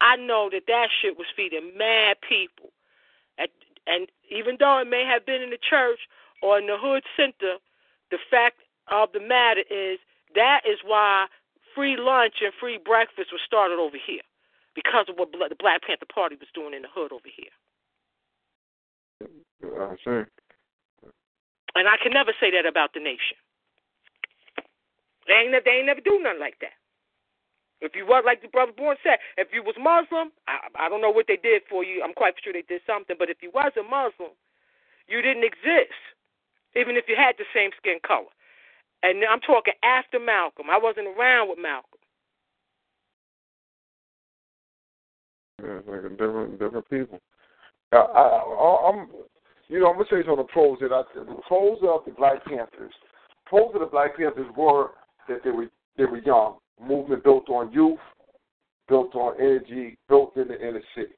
I 0.00 0.16
know 0.16 0.50
that 0.52 0.64
that 0.66 0.88
shit 1.00 1.16
was 1.16 1.26
feeding 1.34 1.72
mad 1.76 2.16
people. 2.26 2.70
At, 3.38 3.50
and 3.86 4.08
even 4.30 4.56
though 4.58 4.78
it 4.78 4.88
may 4.88 5.04
have 5.04 5.24
been 5.24 5.42
in 5.42 5.50
the 5.50 5.58
church 5.58 6.00
or 6.42 6.58
in 6.58 6.66
the 6.66 6.76
hood 6.78 7.02
center, 7.16 7.56
the 8.10 8.18
fact 8.30 8.60
of 8.88 9.12
the 9.12 9.20
matter 9.20 9.64
is 9.70 9.98
that 10.34 10.60
is 10.68 10.78
why 10.84 11.26
free 11.74 11.96
lunch 11.96 12.34
and 12.42 12.52
free 12.60 12.78
breakfast 12.78 13.32
was 13.32 13.40
started 13.46 13.78
over 13.78 13.96
here 13.96 14.22
because 14.74 15.06
of 15.08 15.16
what 15.16 15.32
the 15.32 15.56
Black 15.58 15.82
Panther 15.82 16.06
Party 16.12 16.36
was 16.36 16.48
doing 16.54 16.74
in 16.74 16.82
the 16.82 16.88
hood 16.92 17.12
over 17.12 17.30
here. 17.30 17.54
I 19.64 19.96
see. 20.04 20.30
And 21.74 21.88
I 21.88 21.96
can 22.02 22.12
never 22.12 22.32
say 22.38 22.50
that 22.52 22.66
about 22.66 22.92
the 22.94 23.00
nation. 23.00 23.38
They 25.26 25.34
ain't, 25.34 25.64
they 25.64 25.70
ain't 25.70 25.86
never 25.86 26.00
do 26.00 26.20
nothing 26.20 26.40
like 26.40 26.58
that. 26.60 26.76
If 27.80 27.92
you 27.94 28.06
was 28.06 28.22
like 28.24 28.40
the 28.40 28.48
brother 28.48 28.72
Born 28.72 28.96
said, 29.02 29.18
if 29.36 29.48
you 29.52 29.62
was 29.62 29.76
Muslim, 29.76 30.32
I, 30.48 30.86
I 30.86 30.88
don't 30.88 31.02
know 31.02 31.10
what 31.10 31.26
they 31.28 31.36
did 31.36 31.62
for 31.68 31.84
you. 31.84 32.02
I'm 32.02 32.14
quite 32.14 32.34
sure 32.42 32.52
they 32.52 32.64
did 32.64 32.80
something. 32.86 33.16
But 33.18 33.30
if 33.30 33.38
you 33.42 33.50
was 33.52 33.72
a 33.76 33.82
Muslim, 33.82 34.32
you 35.08 35.20
didn't 35.20 35.44
exist, 35.44 35.92
even 36.76 36.96
if 36.96 37.04
you 37.08 37.16
had 37.16 37.34
the 37.36 37.44
same 37.52 37.70
skin 37.76 37.98
color. 38.06 38.32
And 39.02 39.22
I'm 39.28 39.40
talking 39.40 39.74
after 39.82 40.18
Malcolm. 40.18 40.70
I 40.70 40.78
wasn't 40.78 41.08
around 41.08 41.50
with 41.50 41.58
Malcolm. 41.60 42.00
Yeah, 45.62 45.80
like 45.86 46.04
a 46.04 46.08
different 46.08 46.58
different 46.58 46.88
people. 46.88 47.20
I, 47.92 47.96
I, 47.96 48.90
I'm, 48.90 49.08
you 49.68 49.80
know, 49.80 49.88
I'm 49.88 49.96
gonna 49.96 50.08
say 50.10 50.24
some 50.24 50.38
of 50.38 50.46
the 50.46 50.52
pros 50.52 50.78
that 50.80 50.92
I 50.92 51.02
the 51.14 51.36
pros 51.46 51.78
of 51.82 52.04
the 52.06 52.12
Black 52.12 52.44
Panthers. 52.44 52.94
Pros 53.46 53.74
of 53.74 53.80
the 53.80 53.86
Black 53.86 54.16
Panthers 54.16 54.48
were 54.56 54.90
that 55.28 55.42
they 55.44 55.50
were 55.50 55.68
they 55.96 56.04
were 56.04 56.18
young. 56.18 56.58
Movement 56.80 57.22
built 57.22 57.48
on 57.48 57.72
youth, 57.72 57.98
built 58.88 59.14
on 59.14 59.34
energy, 59.38 59.96
built 60.08 60.36
in 60.36 60.48
the 60.48 60.54
inner 60.54 60.82
city. 60.94 61.14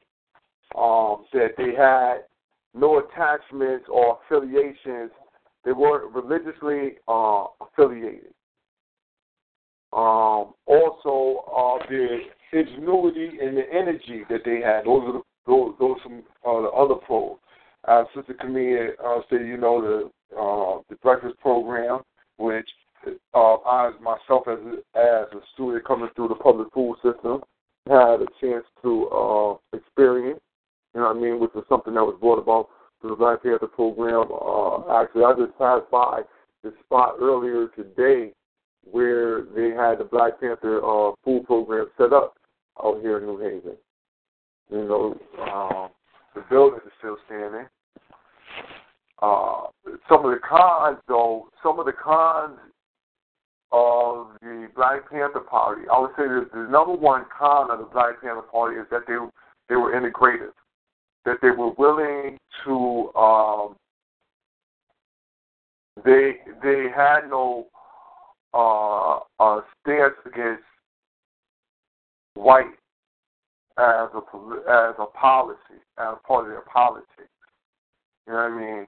Um, 0.77 1.25
that 1.33 1.55
they 1.57 1.75
had 1.77 2.25
no 2.75 2.99
attachments 2.99 3.87
or 3.89 4.19
affiliations. 4.27 5.11
They 5.65 5.73
weren't 5.73 6.13
religiously 6.15 6.97
uh, 7.09 7.47
affiliated. 7.61 8.35
Um, 9.93 10.55
also, 10.67 11.45
uh, 11.57 11.87
the 11.89 12.19
ingenuity 12.53 13.39
and 13.41 13.57
the 13.57 13.65
energy 13.73 14.25
that 14.29 14.43
they 14.45 14.61
had. 14.61 14.85
Those 14.85 15.03
are 15.07 15.13
the, 15.15 15.23
those 15.47 15.75
those 15.79 15.97
some 16.03 16.23
uh, 16.47 16.63
the 16.63 16.69
other 16.69 16.95
pros. 16.95 17.39
Uh, 17.87 18.05
Sister 18.15 18.35
Camille 18.35 18.91
uh, 19.05 19.21
said, 19.31 19.47
you 19.47 19.57
know, 19.57 19.81
the 19.81 20.37
uh, 20.37 20.83
the 20.89 20.97
breakfast 20.97 21.39
program, 21.41 22.01
which 22.37 22.69
uh, 23.35 23.57
I 23.67 23.93
myself 24.01 24.49
as 24.49 24.59
a, 24.59 24.99
as 24.99 25.27
a 25.33 25.41
student 25.55 25.85
coming 25.85 26.09
through 26.15 26.29
the 26.29 26.35
public 26.35 26.69
school 26.69 26.97
system 26.97 27.43
had 27.87 28.21
a 28.21 28.27
chance 28.41 28.65
to 28.83 29.09
uh, 29.09 29.77
experience. 29.77 30.41
You 30.95 31.01
know 31.01 31.09
what 31.09 31.17
I 31.17 31.21
mean, 31.21 31.41
which 31.41 31.53
was 31.55 31.65
something 31.69 31.95
that 31.95 32.05
was 32.05 32.17
brought 32.21 32.39
about 32.39 32.69
through 33.01 33.11
the 33.11 33.17
Black 33.17 33.43
Panther 33.43 33.67
program. 33.67 34.27
Uh, 34.33 35.01
actually, 35.01 35.25
I 35.25 35.35
just 35.37 35.57
passed 35.59 35.91
by 35.91 36.23
the 36.63 36.73
spot 36.85 37.17
earlier 37.21 37.69
today 37.77 38.33
where 38.91 39.43
they 39.55 39.71
had 39.71 39.99
the 39.99 40.09
Black 40.11 40.41
Panther 40.41 40.79
uh, 40.79 41.13
food 41.25 41.45
program 41.45 41.87
set 41.97 42.13
up 42.13 42.35
out 42.83 43.01
here 43.01 43.19
in 43.19 43.27
New 43.27 43.39
Haven. 43.39 43.77
You 44.71 44.89
know, 44.89 45.19
uh, 45.41 45.89
the 46.35 46.43
building 46.51 46.81
is 46.85 46.93
still 46.99 47.17
standing. 47.27 47.67
Uh, 49.23 49.67
some 50.09 50.25
of 50.25 50.31
the 50.31 50.41
cons, 50.47 50.99
though, 51.09 51.49
some 51.63 51.79
of 51.79 51.87
the 51.87 51.93
cons 51.93 52.59
of 53.73 54.29
the 54.41 54.69
Black 54.75 55.11
Panther 55.11 55.41
Party, 55.41 55.83
I 55.93 55.99
would 55.99 56.11
say 56.17 56.25
that 56.25 56.51
the 56.53 56.69
number 56.71 56.95
one 56.95 57.25
con 57.37 57.71
of 57.71 57.79
the 57.79 57.85
Black 57.87 58.21
Panther 58.21 58.43
Party 58.43 58.77
is 58.79 58.87
that 58.91 59.03
they 59.07 59.17
they 59.69 59.77
were 59.77 59.93
integrative, 59.93 60.53
that 61.25 61.39
they 61.43 61.51
were 61.51 61.71
willing 61.73 62.39
to 62.65 63.13
um, 63.19 63.77
they 66.05 66.37
they 66.63 66.87
had 66.95 67.29
no 67.29 67.67
uh, 68.55 69.19
uh, 69.41 69.61
stance 69.83 70.15
against 70.25 70.63
white 72.35 72.67
as 73.79 74.09
a 74.15 74.23
as 74.71 74.95
a 74.99 75.07
policy, 75.15 75.81
as 75.99 76.15
part 76.27 76.45
of 76.45 76.51
their 76.51 76.63
politics. 76.73 77.09
You 78.27 78.33
know 78.33 78.39
what 78.39 78.53
I 78.53 78.61
mean? 78.61 78.87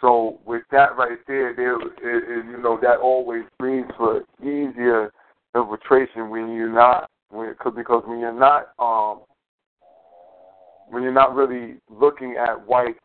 So 0.00 0.38
with 0.44 0.62
that 0.70 0.96
right 0.96 1.18
there, 1.26 1.54
there 1.54 1.80
it, 1.80 1.92
it, 2.02 2.44
you 2.46 2.58
know 2.62 2.78
that 2.80 2.98
always 2.98 3.44
brings 3.58 3.86
for 3.96 4.22
easier 4.40 5.12
infiltration 5.54 6.30
when 6.30 6.52
you're 6.52 6.72
not 6.72 7.10
when 7.30 7.50
because 7.50 7.72
because 7.76 8.02
when 8.06 8.20
you're 8.20 8.32
not 8.32 8.68
um 8.78 9.22
when 10.88 11.02
you're 11.02 11.12
not 11.12 11.34
really 11.34 11.76
looking 11.90 12.36
at 12.38 12.66
whites 12.66 12.98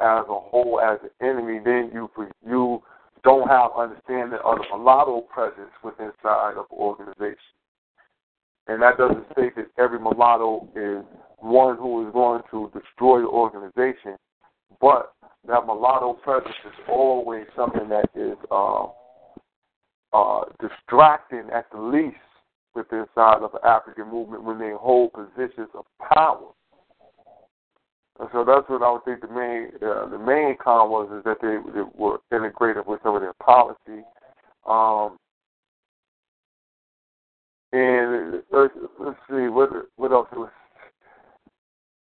as 0.00 0.24
a 0.28 0.40
whole 0.40 0.80
as 0.80 0.98
an 1.02 1.26
enemy, 1.26 1.60
then 1.64 1.90
you 1.92 2.10
you 2.46 2.82
don't 3.22 3.48
have 3.48 3.70
understanding 3.76 4.38
of 4.44 4.58
the 4.58 4.76
mulatto 4.76 5.22
presence 5.22 5.70
within 5.82 6.06
inside 6.06 6.54
of 6.56 6.66
organization. 6.70 7.38
And 8.66 8.82
that 8.82 8.98
doesn't 8.98 9.24
state 9.32 9.56
that 9.56 9.66
every 9.78 9.98
mulatto 9.98 10.68
is 10.74 11.04
one 11.38 11.76
who 11.76 12.06
is 12.06 12.12
going 12.12 12.42
to 12.50 12.70
destroy 12.74 13.20
the 13.20 13.28
organization, 13.28 14.16
but 14.80 15.12
that 15.46 15.66
mulatto 15.66 16.14
presence 16.14 16.54
is 16.66 16.72
always 16.88 17.44
something 17.54 17.88
that 17.88 18.08
is 18.14 18.36
uh, 18.50 18.86
uh, 20.12 20.44
distracting 20.60 21.50
at 21.52 21.66
the 21.70 21.80
least 21.80 22.16
within 22.74 23.00
inside 23.00 23.42
of 23.42 23.52
the 23.52 23.66
African 23.66 24.10
movement 24.10 24.42
when 24.42 24.58
they 24.58 24.72
hold 24.72 25.12
positions 25.12 25.68
of 25.74 25.84
power. 26.14 26.50
And 28.18 28.28
so 28.32 28.44
that's 28.44 28.68
what 28.68 28.82
I 28.82 28.92
would 28.92 29.04
think 29.04 29.20
the 29.20 29.28
main 29.28 29.70
uh, 29.82 30.08
the 30.08 30.18
main 30.18 30.56
con 30.62 30.88
was 30.88 31.10
is 31.18 31.24
that 31.24 31.38
they, 31.42 31.56
they 31.72 31.84
were 31.94 32.20
integrated 32.32 32.86
with 32.86 33.00
some 33.02 33.16
of 33.16 33.22
their 33.22 33.34
policy. 33.34 34.04
Um, 34.68 35.18
and 37.72 38.42
let's, 38.52 38.72
let's 39.00 39.18
see 39.28 39.48
what 39.48 39.70
what 39.96 40.12
else 40.12 40.28
it 40.30 40.38
was 40.38 40.50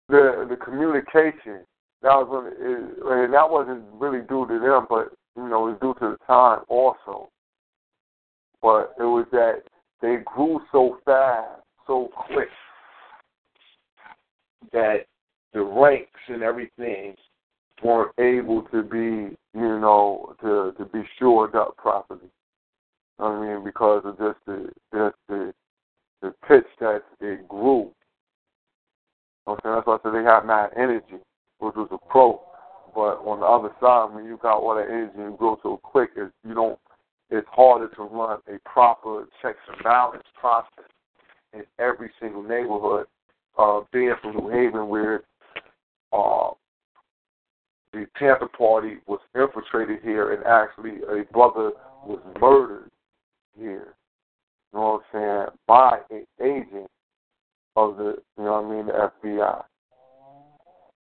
the 0.09 0.47
the 0.49 0.57
communication 0.57 1.67
that 2.03 2.15
was 2.15 2.29
when 2.31 2.47
it, 2.47 3.25
and 3.25 3.35
that 3.35 3.51
wasn't 3.51 3.85
really 3.95 4.21
due 4.21 4.47
to 4.47 4.59
them, 4.59 4.87
but 4.89 5.13
you 5.37 5.49
know 5.49 5.69
it 5.69 5.73
was 5.73 5.79
due 5.81 5.95
to 6.01 6.13
the 6.13 6.19
time 6.27 6.61
also. 6.69 7.29
but 8.63 8.95
it 8.99 9.05
was 9.05 9.27
that 9.33 9.63
they 10.01 10.17
grew 10.25 10.61
so 10.73 10.99
fast, 11.05 11.63
so 11.87 12.11
quick, 12.27 12.49
that 14.73 15.07
the 15.53 15.63
ranks 15.63 16.21
and 16.29 16.43
everything 16.43 17.15
weren't 17.83 18.13
able 18.19 18.63
to 18.73 18.83
be, 18.83 19.37
you 19.55 19.81
know, 19.81 20.35
to 20.41 20.73
to 20.79 20.85
be 20.93 21.03
shored 21.19 21.55
up 21.55 21.77
properly. 21.77 22.29
I 23.19 23.41
mean, 23.41 23.65
because 23.65 24.03
of 24.05 24.19
just 24.19 24.39
the 24.47 24.71
just 24.93 25.17
the 25.29 25.55
the 26.23 26.35
pitch 26.47 26.67
that 26.81 27.03
it 27.21 27.49
grew. 27.49 27.91
Okay, 29.47 29.61
that's 29.65 29.87
why 29.87 29.95
I 29.97 29.99
said 30.03 30.13
they 30.15 30.25
had 30.25 30.45
mad 30.45 30.71
energy, 30.77 31.23
which 31.59 31.75
was 31.75 31.89
a 31.91 31.99
pro. 32.11 32.41
But 32.95 33.21
on 33.25 33.41
the 33.41 33.47
other 33.47 33.75
side, 33.81 34.15
when 34.15 34.25
you 34.25 34.39
got 34.43 34.59
all 34.59 34.75
that 34.75 34.89
energy 34.89 35.19
and 35.19 35.39
grow 35.39 35.59
so 35.63 35.79
quick, 35.83 36.11
is 36.17 36.31
you 36.47 36.55
don't. 36.55 36.79
It's 37.31 37.47
harder 37.51 37.89
to 37.95 38.03
run 38.03 38.39
a 38.49 38.59
proper 38.69 39.27
checks 39.43 39.59
and 39.69 39.85
balance 39.85 40.25
process 40.41 40.91
in 41.53 41.63
every 41.79 42.11
single 42.21 42.43
neighborhood. 42.43 43.07
Uh, 43.59 43.81
being 43.93 44.15
from 44.23 44.37
New 44.37 44.49
Haven, 44.49 44.89
where 44.89 45.25
uh, 46.13 46.51
the 47.93 48.07
Panther 48.15 48.49
Party 48.57 48.99
was 49.07 49.21
infiltrated 49.35 49.99
here, 50.03 50.33
and 50.33 50.45
actually 50.45 51.03
a 51.03 51.25
brother 51.33 51.73
was 52.05 52.21
murdered 52.41 52.91
here. 53.59 53.95
You 54.73 54.79
know 54.79 55.03
what 55.13 55.21
I'm 55.21 55.49
saying? 55.49 55.59
By 55.67 55.99
an 56.11 56.27
agent 56.41 56.91
of 57.77 57.97
the, 57.97 58.17
you 58.37 58.45
know 58.45 58.63
what 58.63 58.65
I 58.65 58.77
mean, 58.77 58.87
the 58.87 59.11
FBI. 59.29 59.63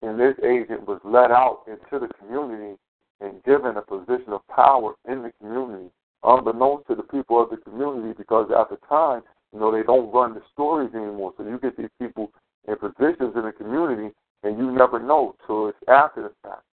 And 0.04 0.20
this 0.20 0.34
agent 0.44 0.86
was 0.86 1.00
let 1.02 1.30
out 1.30 1.62
into 1.66 2.06
the 2.06 2.12
community 2.18 2.76
and 3.22 3.42
given 3.44 3.78
a 3.78 3.80
position 3.80 4.34
of 4.34 4.46
power 4.48 4.92
in 5.08 5.22
the 5.22 5.32
community, 5.40 5.88
unbeknownst 6.22 6.88
to 6.88 6.94
the 6.94 7.04
people 7.04 7.42
of 7.42 7.48
the 7.48 7.56
community, 7.56 8.12
because 8.14 8.50
at 8.50 8.68
the 8.68 8.76
time, 8.86 9.22
you 9.54 9.60
know, 9.60 9.72
they 9.72 9.82
don't 9.82 10.12
run 10.12 10.34
the 10.34 10.42
stories 10.52 10.90
anymore. 10.94 11.32
So 11.38 11.44
you 11.44 11.58
get 11.58 11.78
these 11.78 11.88
people 11.98 12.30
in 12.68 12.76
positions 12.76 13.32
in 13.34 13.44
the 13.44 13.52
community, 13.56 14.14
and 14.42 14.58
you 14.58 14.70
never 14.70 15.00
know 15.00 15.36
till 15.46 15.68
it's 15.68 15.78
after 15.88 16.24
the 16.24 16.32
fact. 16.42 16.64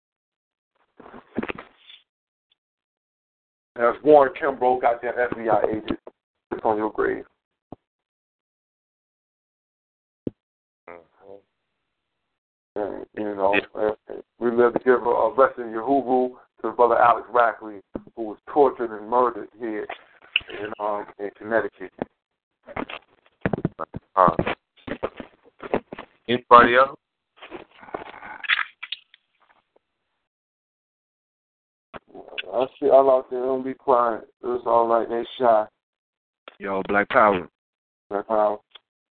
As 3.76 3.94
Warren 4.02 4.32
Kimbro 4.42 4.80
that 4.80 5.02
FBI 5.02 5.68
agent, 5.68 6.00
it's 6.50 6.64
on 6.64 6.78
your 6.78 6.90
grave. 6.90 7.24
And, 12.76 13.04
you 13.16 13.34
know, 13.34 13.54
and 13.74 14.22
we 14.38 14.50
live 14.50 14.74
to 14.74 14.78
give 14.80 15.02
a, 15.02 15.10
a 15.10 15.34
rest 15.34 15.58
in 15.58 15.66
Yahuwah 15.66 16.30
to 16.62 16.70
brother 16.70 16.96
Alex 16.98 17.26
Rackley, 17.32 17.80
who 18.14 18.22
was 18.22 18.38
tortured 18.52 18.96
and 18.96 19.08
murdered 19.08 19.48
here 19.58 19.86
in 20.62 20.72
um 20.78 21.06
in 21.18 21.30
Connecticut. 21.36 21.92
Uh, 24.14 24.36
anybody 26.28 26.76
else? 26.76 26.96
I 32.52 32.66
see 32.78 32.90
all 32.90 33.10
out 33.10 33.30
there, 33.30 33.40
don't 33.40 33.64
be 33.64 33.74
quiet. 33.74 34.28
It's 34.44 34.64
all 34.66 34.86
right, 34.86 35.08
they 35.08 35.24
shy. 35.38 35.66
Yo, 36.58 36.82
Black 36.88 37.08
Power. 37.08 37.48
Black 38.10 38.26
Power. 38.28 38.58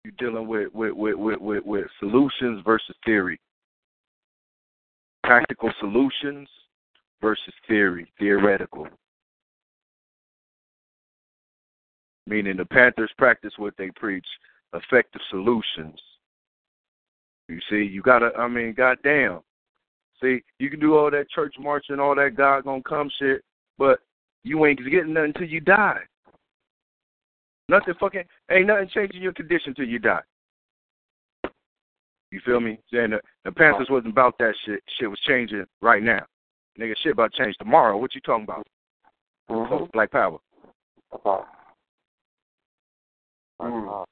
You 0.06 0.12
dealing 0.18 0.48
with 0.48 0.74
with, 0.74 0.94
with, 0.94 1.16
with, 1.16 1.42
with 1.42 1.66
with 1.66 1.86
solutions 2.00 2.62
versus 2.66 2.96
theory. 3.06 3.40
Practical 5.30 5.72
solutions 5.80 6.50
versus 7.22 7.54
theory, 7.68 8.12
theoretical. 8.18 8.88
Meaning 12.26 12.58
the 12.58 12.66
Panthers 12.66 13.12
practice 13.16 13.54
what 13.58 13.76
they 13.78 13.92
preach, 13.96 14.26
effective 14.74 15.22
solutions. 15.30 16.00
You 17.48 17.60
see, 17.70 17.84
you 17.84 18.02
gotta 18.02 18.32
I 18.40 18.48
mean, 18.48 18.74
goddamn. 18.76 19.42
See, 20.20 20.42
you 20.58 20.68
can 20.72 20.80
do 20.80 20.98
all 20.98 21.12
that 21.12 21.30
church 21.30 21.54
marching, 21.60 22.00
all 22.00 22.16
that 22.16 22.36
God 22.36 22.64
gonna 22.64 22.82
come 22.82 23.12
shit, 23.20 23.44
but 23.78 24.00
you 24.44 24.66
ain't 24.66 24.80
getting 24.80 25.14
nothing 25.14 25.34
until 25.36 25.48
you 25.48 25.60
die. 25.60 26.00
Nothing 27.68 27.94
fucking 28.00 28.24
ain't 28.50 28.66
nothing 28.66 28.90
changing 28.92 29.22
your 29.22 29.34
condition 29.34 29.76
till 29.76 29.86
you 29.86 30.00
die. 30.00 30.22
You 32.32 32.40
feel 32.46 32.60
me? 32.60 32.80
Saying 32.94 33.12
the, 33.12 33.22
the 33.44 33.52
Panthers 33.52 33.88
wasn't 33.90 34.12
about 34.12 34.38
that 34.38 34.54
shit. 34.66 34.84
Shit 35.00 35.10
was 35.10 35.20
changing 35.28 35.66
right 35.82 36.04
now. 36.04 36.26
Nigga, 36.80 36.94
shit 37.02 37.14
about 37.14 37.34
to 37.34 37.44
change 37.44 37.56
tomorrow. 37.58 37.98
What 37.98 38.14
you 38.14 38.22
talking 38.22 38.44
about? 38.44 38.68
Mm-hmm. 39.50 39.86
Black 39.94 40.12
Power. 40.12 40.38
Okay. 41.14 41.44
Mm. 43.62 44.06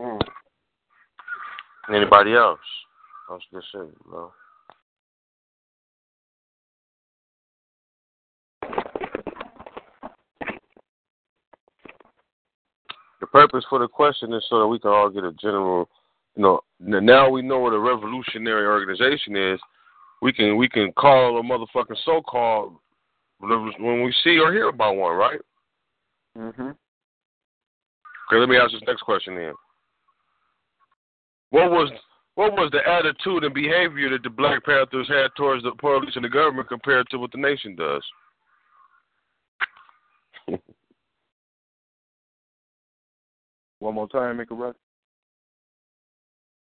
Mm. 0.00 0.20
Anybody 1.92 2.34
else? 2.34 2.60
That's 3.28 3.42
good 3.52 3.62
shit, 3.72 4.04
bro. 4.04 4.32
The 13.20 13.26
purpose 13.26 13.64
for 13.68 13.78
the 13.80 13.88
question 13.88 14.32
is 14.32 14.44
so 14.48 14.60
that 14.60 14.66
we 14.68 14.78
can 14.78 14.90
all 14.90 15.10
get 15.10 15.24
a 15.24 15.32
general, 15.32 15.88
you 16.38 16.44
know. 16.44 16.60
Now 16.80 17.28
we 17.28 17.42
know 17.42 17.58
what 17.58 17.74
a 17.74 17.78
revolutionary 17.78 18.64
organization 18.64 19.36
is. 19.36 19.60
We 20.22 20.32
can 20.32 20.56
we 20.56 20.68
can 20.68 20.92
call 20.92 21.38
a 21.38 21.42
motherfucking 21.42 21.96
so-called 22.04 22.76
when 23.40 24.02
we 24.04 24.14
see 24.24 24.38
or 24.38 24.52
hear 24.52 24.68
about 24.68 24.96
one, 24.96 25.16
right? 25.16 25.40
Mhm. 26.36 26.76
Okay, 28.30 28.38
let 28.38 28.48
me 28.48 28.56
ask 28.56 28.72
this 28.72 28.82
next 28.86 29.02
question 29.02 29.34
then. 29.34 29.54
What 31.50 31.70
was 31.70 31.90
what 32.34 32.52
was 32.52 32.70
the 32.70 32.86
attitude 32.88 33.42
and 33.42 33.52
behavior 33.52 34.10
that 34.10 34.22
the 34.22 34.30
Black 34.30 34.64
Panthers 34.64 35.08
had 35.08 35.34
towards 35.36 35.64
the 35.64 35.72
police 35.72 36.14
and 36.14 36.24
the 36.24 36.28
government 36.28 36.68
compared 36.68 37.08
to 37.10 37.18
what 37.18 37.32
the 37.32 37.38
nation 37.38 37.74
does? 37.74 38.04
One 43.80 43.94
more 43.94 44.08
time, 44.08 44.36
make 44.36 44.50
a 44.52 44.54
run. 44.54 44.74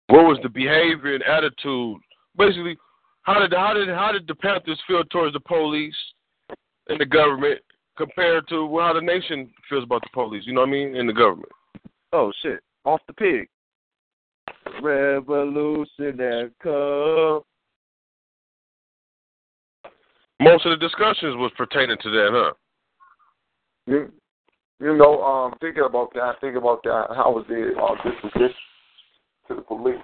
What 0.08 0.24
was 0.24 0.38
the 0.42 0.48
behavior 0.48 1.14
and 1.14 1.22
attitude? 1.24 1.98
Basically, 2.36 2.76
how 3.22 3.38
did 3.40 3.52
how 3.52 3.74
did 3.74 3.88
how 3.88 4.10
did 4.10 4.26
the 4.26 4.34
Panthers 4.34 4.80
feel 4.86 5.04
towards 5.04 5.34
the 5.34 5.40
police 5.40 5.96
and 6.88 6.98
the 6.98 7.04
government 7.04 7.60
compared 7.96 8.48
to 8.48 8.78
how 8.78 8.94
the 8.94 9.02
nation 9.02 9.50
feels 9.68 9.84
about 9.84 10.02
the 10.02 10.08
police? 10.14 10.44
You 10.46 10.54
know 10.54 10.62
what 10.62 10.68
I 10.68 10.72
mean? 10.72 10.96
And 10.96 11.08
the 11.08 11.12
government. 11.12 11.52
Oh 12.14 12.32
shit! 12.42 12.60
Off 12.86 13.00
the 13.06 13.12
pig. 13.12 13.48
Revolutionary 14.82 16.50
come. 16.62 17.42
Most 20.40 20.64
of 20.64 20.70
the 20.70 20.76
discussions 20.76 21.36
was 21.36 21.52
pertaining 21.56 21.98
to 22.00 22.10
that, 22.10 22.28
huh? 22.32 22.52
You, 23.86 24.12
you 24.80 24.96
know, 24.96 25.20
um, 25.22 25.54
thinking 25.60 25.82
about 25.84 26.14
that, 26.14 26.36
thinking 26.40 26.58
about 26.58 26.82
that, 26.84 27.08
how 27.14 27.32
was 27.32 27.44
their 27.48 27.78
uh, 27.78 27.94
disposition 28.04 28.54
to 29.48 29.54
the 29.54 29.62
police? 29.62 29.96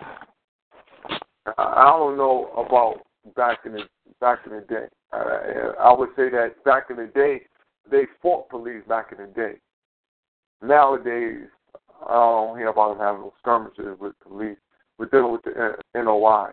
I, 1.59 1.95
don't 1.97 2.16
know 2.16 2.51
about 2.57 3.03
back 3.37 3.61
in 3.66 3.73
the 3.73 3.83
back 4.21 4.41
in 4.47 4.53
the 4.53 4.62
day. 4.62 4.87
Uh, 5.12 5.73
I 5.81 5.93
would 5.97 6.11
say 6.16 6.31
that 6.31 6.62
back 6.65 6.85
in 6.91 6.97
the 6.97 7.11
day, 7.15 7.43
they 7.91 8.05
fought 8.23 8.49
police 8.49 8.83
back 8.89 9.12
in 9.12 9.19
the 9.19 9.33
day. 9.33 9.55
Nowadays, 10.62 11.47
I 12.09 12.12
don't 12.12 12.59
hear 12.59 12.69
about 12.69 12.97
them 12.97 13.07
having 13.07 13.21
no 13.23 13.33
skirmishes 13.39 13.99
with 14.01 14.15
police. 14.27 14.57
We're 14.99 15.07
dealing 15.07 15.33
with 15.33 15.43
the 15.43 15.77
NOI. 15.95 16.51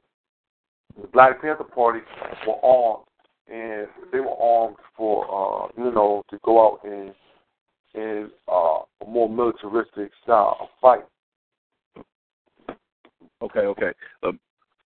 The 0.99 1.07
Black 1.07 1.41
Panther 1.41 1.63
Party 1.63 1.99
were 2.45 2.63
armed, 2.63 3.05
and 3.47 3.87
they 4.11 4.19
were 4.19 4.35
armed 4.35 4.77
for, 4.97 5.25
uh, 5.25 5.67
you 5.77 5.91
know, 5.91 6.23
to 6.29 6.37
go 6.43 6.67
out 6.67 6.79
and 6.83 7.13
in 7.93 8.29
uh, 8.47 8.79
a 9.01 9.05
more 9.07 9.29
militaristic 9.29 10.11
style 10.23 10.57
of 10.61 10.67
fight. 10.81 11.03
Okay, 13.41 13.61
okay. 13.61 13.91
Um, 14.23 14.39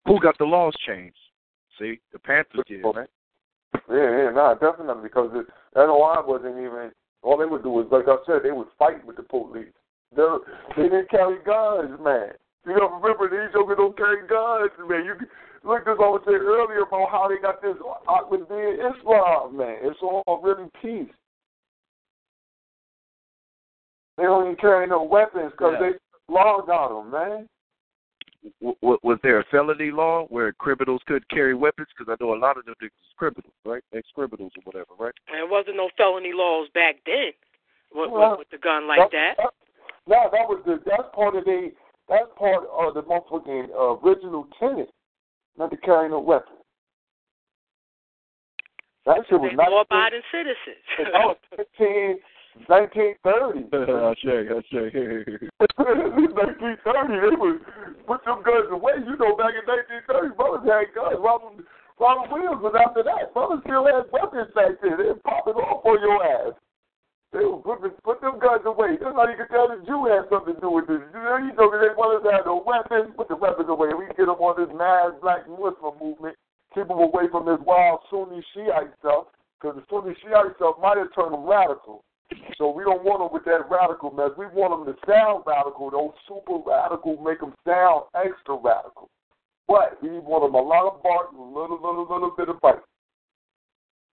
who 0.06 0.20
got 0.20 0.36
the 0.38 0.44
laws 0.44 0.74
changed? 0.86 1.16
See, 1.78 1.98
the 2.12 2.18
Panthers 2.18 2.62
did, 2.68 2.82
right? 2.82 3.08
Yeah, 3.90 4.24
yeah, 4.24 4.30
nah, 4.30 4.54
definitely 4.54 5.02
because 5.02 5.30
the 5.32 5.44
NOI 5.74 6.22
wasn't 6.24 6.58
even. 6.58 6.92
All 7.22 7.38
they 7.38 7.46
would 7.46 7.62
do 7.62 7.70
was, 7.70 7.86
like 7.90 8.06
I 8.06 8.16
said, 8.26 8.44
they 8.44 8.52
would 8.52 8.68
fight 8.78 9.04
with 9.06 9.16
the 9.16 9.22
police. 9.22 9.72
They, 10.14 10.22
they 10.76 10.82
didn't 10.84 11.10
carry 11.10 11.38
guns, 11.44 11.98
man. 12.00 12.32
You 12.66 12.76
know, 12.76 13.00
remember 13.00 13.28
these 13.28 13.52
jokers 13.52 13.76
don't 13.78 13.96
carry 13.96 14.26
guns, 14.28 14.70
man. 14.88 15.04
You 15.04 15.14
look, 15.64 15.82
as 15.82 15.96
I 15.98 16.08
was 16.08 16.22
saying 16.26 16.38
earlier 16.40 16.82
about 16.82 17.10
how 17.10 17.28
they 17.28 17.40
got 17.40 17.60
this 17.62 17.76
with 18.30 18.48
being 18.48 18.78
Islam, 18.78 19.56
man. 19.56 19.78
It's 19.82 19.98
all 20.02 20.40
really 20.42 20.68
peace. 20.80 21.12
They 24.16 24.24
don't 24.24 24.44
even 24.44 24.56
carry 24.56 24.86
no 24.86 25.02
weapons 25.02 25.50
because 25.52 25.74
Yeah. 25.80 25.90
they 25.90 26.32
laws 26.32 26.68
on 26.68 27.10
them, 27.10 27.10
man. 27.10 27.48
W- 28.60 28.98
was 29.02 29.18
there 29.22 29.40
a 29.40 29.44
felony 29.50 29.90
law 29.90 30.26
where 30.28 30.52
criminals 30.52 31.00
could 31.06 31.26
carry 31.28 31.54
weapons? 31.54 31.88
Because 31.96 32.12
I 32.12 32.22
know 32.22 32.34
a 32.34 32.38
lot 32.38 32.58
of 32.58 32.64
them 32.66 32.74
niggas 32.82 32.86
is 32.86 33.14
criminals, 33.16 33.52
right? 33.64 33.82
Ex 33.94 34.06
criminals 34.14 34.52
or 34.56 34.62
whatever, 34.64 34.92
right? 34.98 35.14
And 35.28 35.36
there 35.38 35.46
wasn't 35.46 35.76
no 35.76 35.88
felony 35.96 36.32
laws 36.34 36.68
back 36.74 36.96
then. 37.06 37.32
with, 37.94 38.10
Well, 38.10 38.36
with, 38.38 38.50
the 38.50 38.58
gun 38.58 38.86
like 38.86 39.10
that. 39.12 39.34
No, 40.06 40.28
that 40.30 40.46
was 40.48 40.62
the 40.66 40.80
that's 40.84 41.08
part 41.14 41.34
of 41.36 41.44
the 41.44 41.72
that's 42.08 42.28
part 42.38 42.64
of 42.68 42.92
the 42.94 43.02
motherfucking 43.02 43.70
uh, 43.70 43.96
original 44.06 44.46
tenant, 44.60 44.90
not 45.56 45.70
to 45.70 45.76
carry 45.78 46.10
no 46.10 46.20
weapon. 46.20 46.52
That 49.06 49.18
shit 49.28 49.40
was 49.40 49.52
not. 49.54 49.70
law-abiding 49.70 50.22
citizens. 50.32 50.84
That 50.98 51.24
was 51.24 51.36
15, 51.56 52.18
1930. 52.70 53.66
I'll 53.74 54.14
check. 54.14 54.46
I'll 54.54 54.62
check. 54.70 54.94
1930, 54.94 57.18
they 57.20 57.34
would 57.34 57.58
put 58.06 58.24
them 58.24 58.42
guns 58.46 58.70
away. 58.70 58.92
You 59.02 59.18
know, 59.18 59.34
back 59.34 59.58
in 59.58 59.66
1930, 59.66 60.38
brothers 60.38 60.62
had 60.62 60.94
guns. 60.94 61.18
Robert, 61.18 61.66
Robert 61.98 62.30
Williams 62.30 62.62
was 62.62 62.78
after 62.78 63.02
that. 63.02 63.34
Brothers 63.34 63.58
still 63.66 63.82
had 63.86 64.06
weapons 64.14 64.50
back 64.54 64.78
then. 64.78 64.94
They 64.98 65.10
pop 65.26 65.48
it 65.50 65.58
off 65.58 65.82
on 65.82 65.98
your 65.98 66.22
ass. 66.22 66.54
They 67.34 67.42
would 67.42 67.66
put, 67.66 67.82
put 68.06 68.22
them 68.22 68.38
guns 68.38 68.62
away. 68.62 68.94
That's 69.02 69.10
how 69.10 69.26
you 69.26 69.34
could 69.34 69.50
tell 69.50 69.66
the 69.66 69.82
Jew 69.82 70.06
had 70.06 70.30
something 70.30 70.54
to 70.54 70.62
do 70.62 70.70
with 70.70 70.86
this. 70.86 71.02
You 71.10 71.18
know, 71.18 71.42
you 71.42 71.50
know, 71.58 71.66
they 71.74 71.90
to 71.90 72.30
have 72.30 72.46
no 72.46 72.62
weapons. 72.62 73.10
Put 73.18 73.26
the 73.26 73.34
weapons 73.34 73.66
away. 73.66 73.90
We 73.90 74.06
get 74.14 74.30
them 74.30 74.38
on 74.38 74.54
this 74.54 74.70
mad 74.70 75.18
black 75.18 75.42
Muslim 75.50 75.98
movement. 75.98 76.38
Keep 76.70 76.86
them 76.86 77.02
away 77.02 77.26
from 77.34 77.50
this 77.50 77.58
wild 77.66 78.06
Sunni 78.06 78.38
Shiite 78.54 78.94
stuff. 79.02 79.34
Because 79.58 79.74
the 79.74 79.82
Sunni 79.90 80.14
Shiite 80.22 80.54
stuff 80.62 80.78
might 80.78 80.94
have 80.94 81.10
turned 81.10 81.34
them 81.34 81.42
radical. 81.42 82.06
So 82.56 82.70
we 82.70 82.84
don't 82.84 83.04
want 83.04 83.20
them 83.20 83.30
with 83.32 83.44
that 83.44 83.68
radical 83.68 84.10
mess. 84.10 84.30
We 84.38 84.46
want 84.46 84.72
them 84.72 84.94
to 84.94 85.00
sound 85.06 85.44
radical. 85.46 85.90
Those 85.90 86.14
super 86.28 86.58
radical 86.64 87.16
make 87.22 87.40
them 87.40 87.54
sound 87.66 88.04
extra 88.14 88.56
radical. 88.56 89.10
But 89.68 90.02
we 90.02 90.10
want 90.18 90.44
them 90.44 90.54
a 90.54 90.62
lot 90.62 90.86
of 90.86 91.02
bark 91.02 91.28
and 91.32 91.40
a 91.40 91.42
little, 91.42 91.80
little, 91.80 92.06
little 92.08 92.32
bit 92.36 92.48
of 92.48 92.60
bite. 92.60 92.80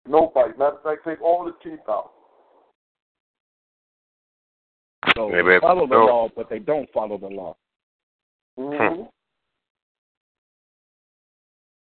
No 0.06 0.32
bite. 0.34 0.58
Matter 0.58 0.76
of 0.76 0.82
fact, 0.82 1.04
take 1.06 1.20
all 1.20 1.44
the 1.44 1.52
teeth 1.62 1.80
out. 1.88 2.12
So 5.14 5.28
Maybe 5.28 5.48
they 5.48 5.60
follow 5.60 5.86
the 5.86 5.94
no. 5.94 6.04
law, 6.04 6.28
but 6.34 6.48
they 6.50 6.58
don't 6.58 6.88
follow 6.92 7.18
the 7.18 7.28
law. 7.28 7.56
Mm-hmm. 8.58 9.02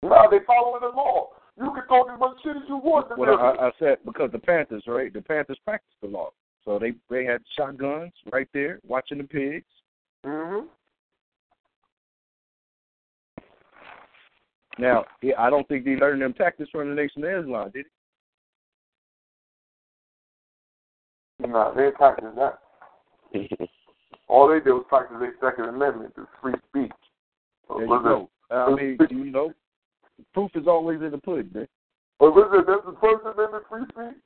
No, 0.03 0.27
they 0.29 0.37
following 0.45 0.81
the 0.81 0.95
law. 0.95 1.29
You 1.57 1.71
can 1.71 1.87
talk 1.87 2.07
as 2.11 2.19
much 2.19 2.37
shit 2.43 2.57
as 2.57 2.63
you 2.67 2.77
want. 2.77 3.17
Well, 3.17 3.39
I, 3.39 3.67
I 3.67 3.71
said 3.79 3.97
because 4.05 4.31
the 4.31 4.39
Panthers, 4.39 4.83
right? 4.87 5.13
The 5.13 5.21
Panthers 5.21 5.57
practice 5.63 5.95
the 6.01 6.07
law, 6.07 6.31
so 6.65 6.77
they 6.77 6.93
they 7.09 7.23
had 7.23 7.41
shotguns 7.57 8.11
right 8.31 8.47
there, 8.53 8.79
watching 8.85 9.19
the 9.19 9.23
pigs. 9.23 9.65
mm-hmm. 10.25 10.67
Now, 14.77 15.05
yeah, 15.21 15.35
I 15.39 15.49
don't 15.49 15.65
think 15.69 15.85
they 15.85 15.95
learned 15.95 16.21
them 16.21 16.33
tactics 16.33 16.69
from 16.69 16.89
the 16.89 16.95
Nation 16.95 17.23
of 17.23 17.45
Islam, 17.45 17.71
did 17.73 17.85
No, 21.39 21.73
they 21.75 21.83
didn't 21.83 22.35
that. 22.35 22.59
All 24.27 24.47
they 24.49 24.59
did 24.59 24.71
was 24.71 24.85
practice 24.89 25.17
their 25.19 25.35
Second 25.41 25.65
Amendment, 25.69 26.15
the 26.15 26.25
free 26.41 26.53
speech. 26.69 26.91
There 27.69 27.85
you 27.85 27.87
go. 27.87 28.29
I 28.51 28.73
mean, 28.73 28.97
do 28.97 29.15
you 29.15 29.31
know, 29.31 29.53
proof 30.33 30.51
is 30.55 30.67
always 30.67 31.01
in 31.01 31.11
the 31.11 31.17
pudding, 31.17 31.49
man. 31.53 31.67
Was 32.19 32.31
it 32.35 32.65
that's 32.67 32.85
the 32.85 32.95
First 33.01 33.25
Amendment 33.27 33.63
free 33.69 33.83
speech? 33.91 34.17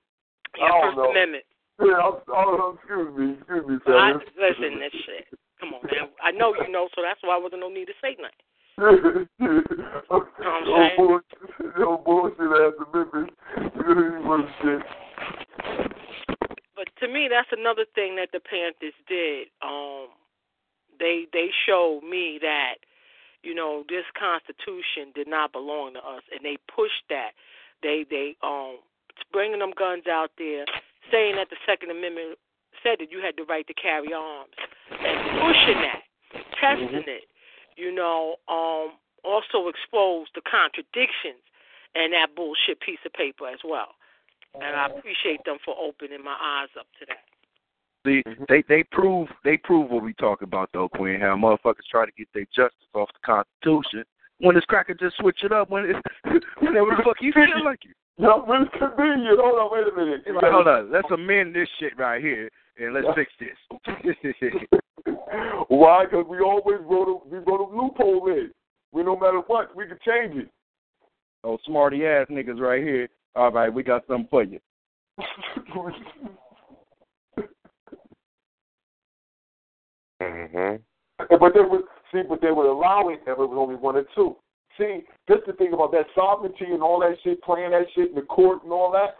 Yeah, 0.57 0.65
I 0.65 0.67
don't 0.69 0.81
First 0.81 0.97
know. 0.97 1.11
Amendment. 1.11 1.45
Yeah, 1.79 1.95
I'm, 1.95 2.13
oh, 2.27 2.75
excuse 2.75 3.09
me, 3.15 3.33
excuse 3.39 3.65
me, 3.67 3.75
I, 3.87 4.13
sir. 4.13 4.21
listen, 4.35 4.79
this 4.79 4.93
shit. 5.05 5.25
Come 5.59 5.73
on, 5.73 5.81
man. 5.83 6.11
I 6.23 6.31
know 6.31 6.53
you 6.55 6.71
know, 6.71 6.87
so 6.95 7.01
that's 7.01 7.19
why 7.23 7.35
I 7.35 7.39
wasn't 7.39 7.61
no 7.61 7.69
need 7.69 7.87
to 7.87 7.97
say 8.01 8.15
nothing. 8.19 8.45
no 8.79 9.27
saying? 9.39 10.91
bullshit, 10.95 11.79
no 11.79 11.97
bullshit 11.97 12.39
ass 12.39 12.73
amendment. 12.79 13.31
bullshit. 13.75 14.81
But 16.75 16.87
to 17.01 17.07
me, 17.11 17.27
that's 17.29 17.49
another 17.51 17.83
thing 17.95 18.15
that 18.15 18.29
the 18.31 18.39
Panthers 18.39 18.95
did. 19.07 19.47
Um, 19.61 20.07
they 20.99 21.25
they 21.33 21.49
showed 21.65 22.01
me 22.03 22.39
that 22.41 22.75
you 23.43 23.55
know 23.55 23.83
this 23.87 24.05
Constitution 24.17 25.11
did 25.15 25.27
not 25.27 25.51
belong 25.51 25.93
to 25.93 25.99
us, 25.99 26.23
and 26.31 26.41
they 26.43 26.57
pushed 26.73 27.07
that. 27.09 27.31
They 27.81 28.05
they 28.09 28.35
um 28.43 28.79
bringing 29.31 29.59
them 29.59 29.73
guns 29.77 30.07
out 30.07 30.31
there, 30.37 30.65
saying 31.11 31.35
that 31.35 31.49
the 31.49 31.57
Second 31.65 31.91
Amendment 31.91 32.37
said 32.83 32.99
that 32.99 33.11
you 33.11 33.19
had 33.19 33.35
the 33.37 33.43
right 33.43 33.67
to 33.67 33.73
carry 33.73 34.13
arms, 34.13 34.55
and 34.91 35.17
pushing 35.43 35.79
that, 35.83 36.03
testing 36.59 37.07
it. 37.07 37.27
You 37.75 37.93
know, 37.93 38.35
um, 38.47 38.99
also 39.23 39.67
exposed 39.67 40.31
the 40.35 40.41
contradictions 40.43 41.43
in 41.95 42.11
that 42.11 42.35
bullshit 42.35 42.79
piece 42.81 42.99
of 43.05 43.13
paper 43.13 43.47
as 43.47 43.59
well. 43.63 43.95
And 44.55 44.75
I 44.75 44.87
appreciate 44.87 45.45
them 45.45 45.57
for 45.63 45.75
opening 45.77 46.23
my 46.23 46.35
eyes 46.35 46.69
up 46.77 46.87
to 46.99 47.05
that. 47.07 47.28
See, 48.05 48.23
mm-hmm. 48.25 48.43
they 48.47 48.63
they 48.69 48.83
prove 48.91 49.27
they 49.43 49.57
prove 49.57 49.91
what 49.91 50.03
we 50.03 50.13
talk 50.13 50.41
about 50.41 50.69
though, 50.73 50.89
Queen. 50.89 51.19
How 51.19 51.35
motherfuckers 51.35 51.87
try 51.91 52.05
to 52.05 52.11
get 52.17 52.27
their 52.33 52.45
justice 52.55 52.87
off 52.93 53.09
the 53.13 53.25
Constitution 53.25 54.05
when 54.39 54.55
this 54.55 54.65
cracker 54.65 54.93
just 54.93 55.17
switch 55.17 55.39
it 55.43 55.51
up 55.51 55.69
when 55.69 55.85
it, 55.85 55.95
whenever 56.59 56.91
the 56.91 57.03
fuck 57.03 57.17
you 57.21 57.31
feel 57.33 57.63
like 57.63 57.79
it. 57.83 57.95
No, 58.21 58.43
but 58.45 58.63
it's 58.63 58.71
convenient. 58.71 59.39
Hold 59.39 59.59
on, 59.59 59.69
wait 59.71 59.87
a 59.87 59.95
minute. 59.95 60.23
Like, 60.27 60.51
hold 60.51 60.67
on, 60.67 60.91
let's 60.91 61.07
amend 61.09 61.55
this 61.55 61.69
shit 61.79 61.97
right 61.97 62.21
here 62.21 62.49
and 62.77 62.93
let's 62.93 63.07
fix 63.15 63.31
this. 63.39 63.55
Why? 65.69 66.03
Because 66.03 66.25
we 66.27 66.39
always 66.41 66.79
wrote 66.81 67.07
a 67.07 67.29
we 67.29 67.37
wrote 67.37 67.61
a 67.61 67.73
loophole 67.73 68.27
in. 68.27 68.51
We 68.91 69.03
no 69.03 69.15
matter 69.15 69.39
what, 69.47 69.73
we 69.73 69.87
can 69.87 69.99
change 70.05 70.35
it. 70.35 70.49
oh, 71.45 71.59
smarty 71.65 72.05
ass 72.05 72.27
niggas 72.29 72.59
right 72.59 72.83
here. 72.83 73.07
All 73.37 73.51
right, 73.51 73.73
we 73.73 73.83
got 73.83 74.05
something 74.05 74.27
for 74.29 74.43
you. 74.43 74.59
hmm 80.21 80.75
But 81.17 81.53
they 81.53 81.61
would 81.61 81.81
see, 82.11 82.21
but 82.27 82.41
they 82.41 82.51
would 82.51 82.69
allow 82.69 83.09
it 83.09 83.21
if 83.23 83.27
it 83.27 83.37
was 83.37 83.55
only 83.57 83.75
one 83.75 83.95
or 83.95 84.05
two. 84.15 84.35
See, 84.77 85.03
this 85.27 85.39
the 85.45 85.53
thing 85.53 85.73
about 85.73 85.91
that 85.91 86.05
sovereignty 86.15 86.65
and 86.71 86.81
all 86.81 86.99
that 87.01 87.17
shit, 87.23 87.41
playing 87.43 87.71
that 87.71 87.85
shit 87.95 88.09
in 88.09 88.15
the 88.15 88.21
court 88.21 88.63
and 88.63 88.71
all 88.71 88.91
that. 88.91 89.17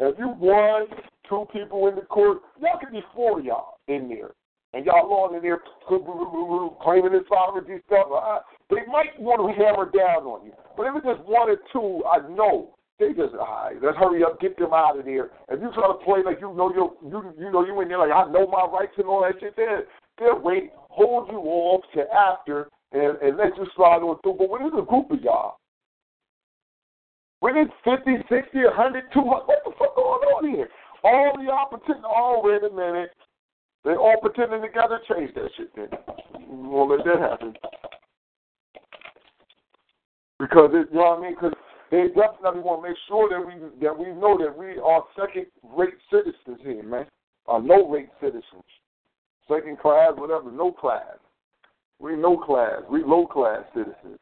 If 0.00 0.18
you 0.18 0.34
won 0.38 0.86
two 1.28 1.46
people 1.52 1.86
in 1.88 1.94
the 1.94 2.02
court, 2.02 2.38
y'all 2.60 2.78
could 2.80 2.90
be 2.90 3.02
four 3.14 3.40
y'all 3.40 3.78
in 3.86 4.08
there, 4.08 4.32
and 4.72 4.84
y'all 4.86 5.12
all 5.12 5.34
in 5.34 5.42
there 5.42 5.60
claiming 5.86 7.12
the 7.12 7.20
sovereignty 7.28 7.82
stuff. 7.86 8.06
Uh, 8.10 8.40
they 8.70 8.82
might 8.90 9.18
want 9.20 9.38
to 9.44 9.62
hammer 9.62 9.90
down 9.92 10.26
on 10.26 10.46
you, 10.46 10.52
but 10.76 10.86
if 10.86 10.96
it's 10.96 11.06
just 11.06 11.28
one 11.28 11.50
or 11.50 11.58
two, 11.72 12.02
I 12.08 12.26
know 12.34 12.74
they 12.98 13.12
just 13.12 13.34
all 13.34 13.68
right. 13.70 13.76
Let's 13.80 13.96
hurry 13.96 14.24
up, 14.24 14.40
get 14.40 14.58
them 14.58 14.72
out 14.72 14.98
of 14.98 15.04
there. 15.04 15.30
If 15.48 15.60
you 15.60 15.70
try 15.72 15.86
to 15.86 15.98
play 16.04 16.20
like 16.24 16.40
you 16.40 16.52
know 16.54 16.72
you 16.72 16.96
you 17.04 17.34
you 17.38 17.52
know 17.52 17.64
you 17.64 17.78
in 17.80 17.88
there 17.88 17.98
like 17.98 18.12
I 18.12 18.30
know 18.30 18.46
my 18.46 18.66
rights 18.66 18.96
and 18.98 19.06
all 19.06 19.22
that 19.22 19.40
shit, 19.40 19.54
there 19.56 19.84
they'll 20.20 20.38
wait, 20.38 20.70
hold 20.76 21.28
you 21.30 21.38
off 21.38 21.82
to 21.94 22.04
after, 22.12 22.68
and, 22.92 23.16
and 23.18 23.36
let 23.36 23.56
you 23.56 23.66
slide 23.74 24.02
on 24.02 24.20
through. 24.22 24.36
But 24.38 24.50
when 24.50 24.62
it's 24.62 24.76
a 24.78 24.84
group 24.84 25.10
of 25.10 25.20
y'all, 25.22 25.56
when 27.40 27.56
it's 27.56 27.72
50, 27.84 28.18
60, 28.28 28.58
100, 28.64 29.04
200, 29.12 29.24
what 29.24 29.46
the 29.64 29.72
fuck 29.78 29.96
going 29.96 30.28
on 30.28 30.54
here? 30.54 30.68
All 31.02 31.32
the 31.36 31.44
y'all 31.44 31.68
pretending, 31.68 32.04
oh, 32.04 32.42
wait 32.44 32.62
a 32.62 32.74
minute. 32.74 33.10
They 33.82 33.92
all 33.92 34.20
pretending 34.20 34.60
together, 34.60 35.00
change 35.08 35.34
that 35.34 35.48
shit 35.56 35.74
then. 35.74 35.88
Won't 36.48 36.90
let 36.90 37.06
that 37.06 37.18
happen. 37.18 37.54
Because, 40.38 40.70
it, 40.74 40.88
you 40.92 40.98
know 40.98 41.16
what 41.16 41.18
I 41.18 41.22
mean? 41.22 41.34
Because 41.34 41.54
they 41.90 42.08
definitely 42.08 42.60
want 42.60 42.82
to 42.84 42.88
make 42.90 42.98
sure 43.08 43.28
that 43.30 43.40
we 43.40 43.54
that 43.84 43.98
we 43.98 44.06
know 44.12 44.36
that 44.38 44.56
we 44.56 44.78
are 44.78 45.04
second-rate 45.18 45.96
citizens 46.10 46.60
here, 46.62 46.82
man. 46.82 47.06
Are 47.46 47.60
no-rate 47.60 48.10
citizens 48.20 48.44
second 49.50 49.78
class, 49.78 50.12
whatever, 50.16 50.50
no 50.50 50.72
class. 50.72 51.18
We 51.98 52.16
no 52.16 52.38
class. 52.38 52.82
We 52.90 53.04
low 53.04 53.26
class 53.26 53.62
citizens 53.74 54.18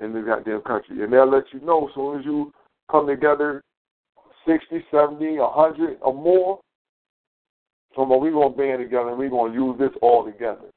in 0.00 0.14
this 0.14 0.24
goddamn 0.24 0.62
country. 0.62 1.02
And 1.02 1.12
they'll 1.12 1.30
let 1.30 1.44
you 1.52 1.60
know 1.60 1.88
as 1.88 1.94
soon 1.94 2.18
as 2.18 2.24
you 2.24 2.52
come 2.90 3.06
together 3.06 3.62
60, 4.46 4.84
70, 4.90 5.38
100 5.38 5.98
or 6.00 6.14
more. 6.14 6.60
So 7.94 8.04
we're 8.04 8.30
going 8.30 8.52
to 8.52 8.56
band 8.56 8.80
together 8.80 9.10
and 9.10 9.18
we're 9.18 9.28
going 9.28 9.52
to 9.52 9.58
use 9.58 9.76
this 9.78 9.90
all 10.00 10.24
together. 10.24 10.70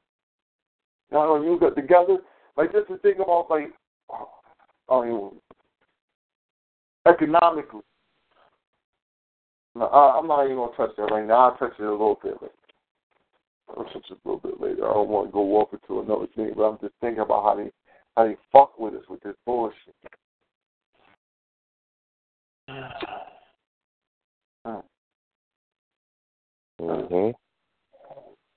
Now, 1.10 1.26
going 1.26 1.42
to 1.42 1.48
use 1.48 1.60
it 1.62 1.80
together. 1.80 2.18
Like, 2.56 2.72
just 2.72 2.88
to 2.88 2.98
think 2.98 3.18
about, 3.18 3.46
like, 3.48 3.70
I 4.88 5.04
mean, 5.04 5.30
economically. 7.06 7.80
No, 9.74 9.86
I, 9.86 10.18
I'm 10.18 10.26
not 10.26 10.44
even 10.44 10.56
going 10.56 10.70
to 10.70 10.76
touch 10.76 10.96
that 10.96 11.02
right 11.04 11.26
now. 11.26 11.50
I'll 11.50 11.56
touch 11.56 11.72
it 11.78 11.84
a 11.84 11.90
little 11.90 12.18
bit 12.22 12.34
later. 12.42 12.52
It 13.78 14.04
a 14.10 14.28
little 14.28 14.40
bit 14.40 14.60
later. 14.60 14.88
I 14.88 14.94
don't 14.94 15.08
want 15.08 15.28
to 15.28 15.32
go 15.32 15.56
off 15.56 15.72
into 15.72 16.00
another 16.00 16.26
thing, 16.36 16.52
but 16.56 16.64
I'm 16.64 16.78
just 16.80 16.94
thinking 17.00 17.22
about 17.22 17.44
how 17.44 17.54
they 17.56 17.70
how 18.16 18.24
they 18.24 18.36
fuck 18.52 18.78
with 18.78 18.94
us 18.94 19.04
with 19.08 19.22
this 19.22 19.34
bullshit. 19.46 19.94
hmm 26.78 27.30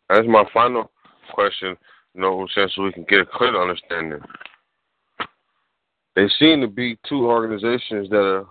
That's 0.10 0.28
my 0.28 0.44
final 0.54 0.92
question. 1.34 1.78
You 2.14 2.22
know, 2.22 2.48
since 2.56 2.78
we 2.78 2.92
can 2.92 3.06
get 3.08 3.22
a 3.22 3.26
clear 3.26 3.62
understanding. 3.62 4.20
They 6.16 6.28
seem 6.40 6.62
to 6.62 6.68
be 6.68 6.98
two 7.08 7.26
organizations 7.26 8.10
that 8.10 8.18
are 8.18 8.46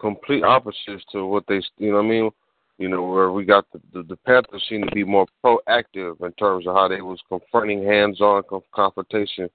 complete 0.00 0.42
opposites 0.42 1.04
to 1.12 1.26
what 1.26 1.44
they, 1.46 1.60
you 1.76 1.90
know 1.90 1.96
what 1.98 2.04
I 2.04 2.08
mean? 2.08 2.30
You 2.78 2.88
know, 2.88 3.04
where 3.04 3.32
we 3.32 3.44
got 3.44 3.64
the, 3.72 3.80
the, 3.92 4.02
the 4.02 4.16
Panthers 4.16 4.64
seem 4.68 4.82
to 4.82 4.94
be 4.94 5.04
more 5.04 5.26
proactive 5.42 6.20
in 6.24 6.32
terms 6.32 6.66
of 6.66 6.74
how 6.74 6.88
they 6.88 7.00
was 7.00 7.18
confronting 7.28 7.82
hands-on 7.84 8.42
confrontation. 8.74 9.48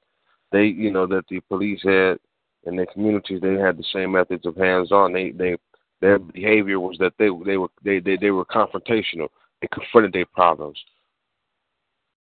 They, 0.52 0.66
you 0.66 0.92
know, 0.92 1.06
that 1.08 1.28
the 1.30 1.40
police 1.42 1.82
had 1.84 2.18
in 2.64 2.76
their 2.76 2.88
communities, 2.88 3.40
they 3.42 3.54
had 3.54 3.78
the 3.78 3.86
same 3.94 4.12
methods 4.12 4.46
of 4.46 4.56
hands-on. 4.56 5.14
They, 5.14 5.32
they, 5.32 5.56
their 6.00 6.18
behavior 6.18 6.80
was 6.80 6.98
that 7.00 7.14
they, 7.20 7.30
they 7.46 7.58
were, 7.58 7.70
they, 7.84 8.00
they, 8.00 8.18
they 8.18 8.32
were 8.32 8.46
confrontational. 8.46 9.28
They 9.62 9.68
confronted 9.72 10.14
their 10.14 10.26
problems. 10.26 10.80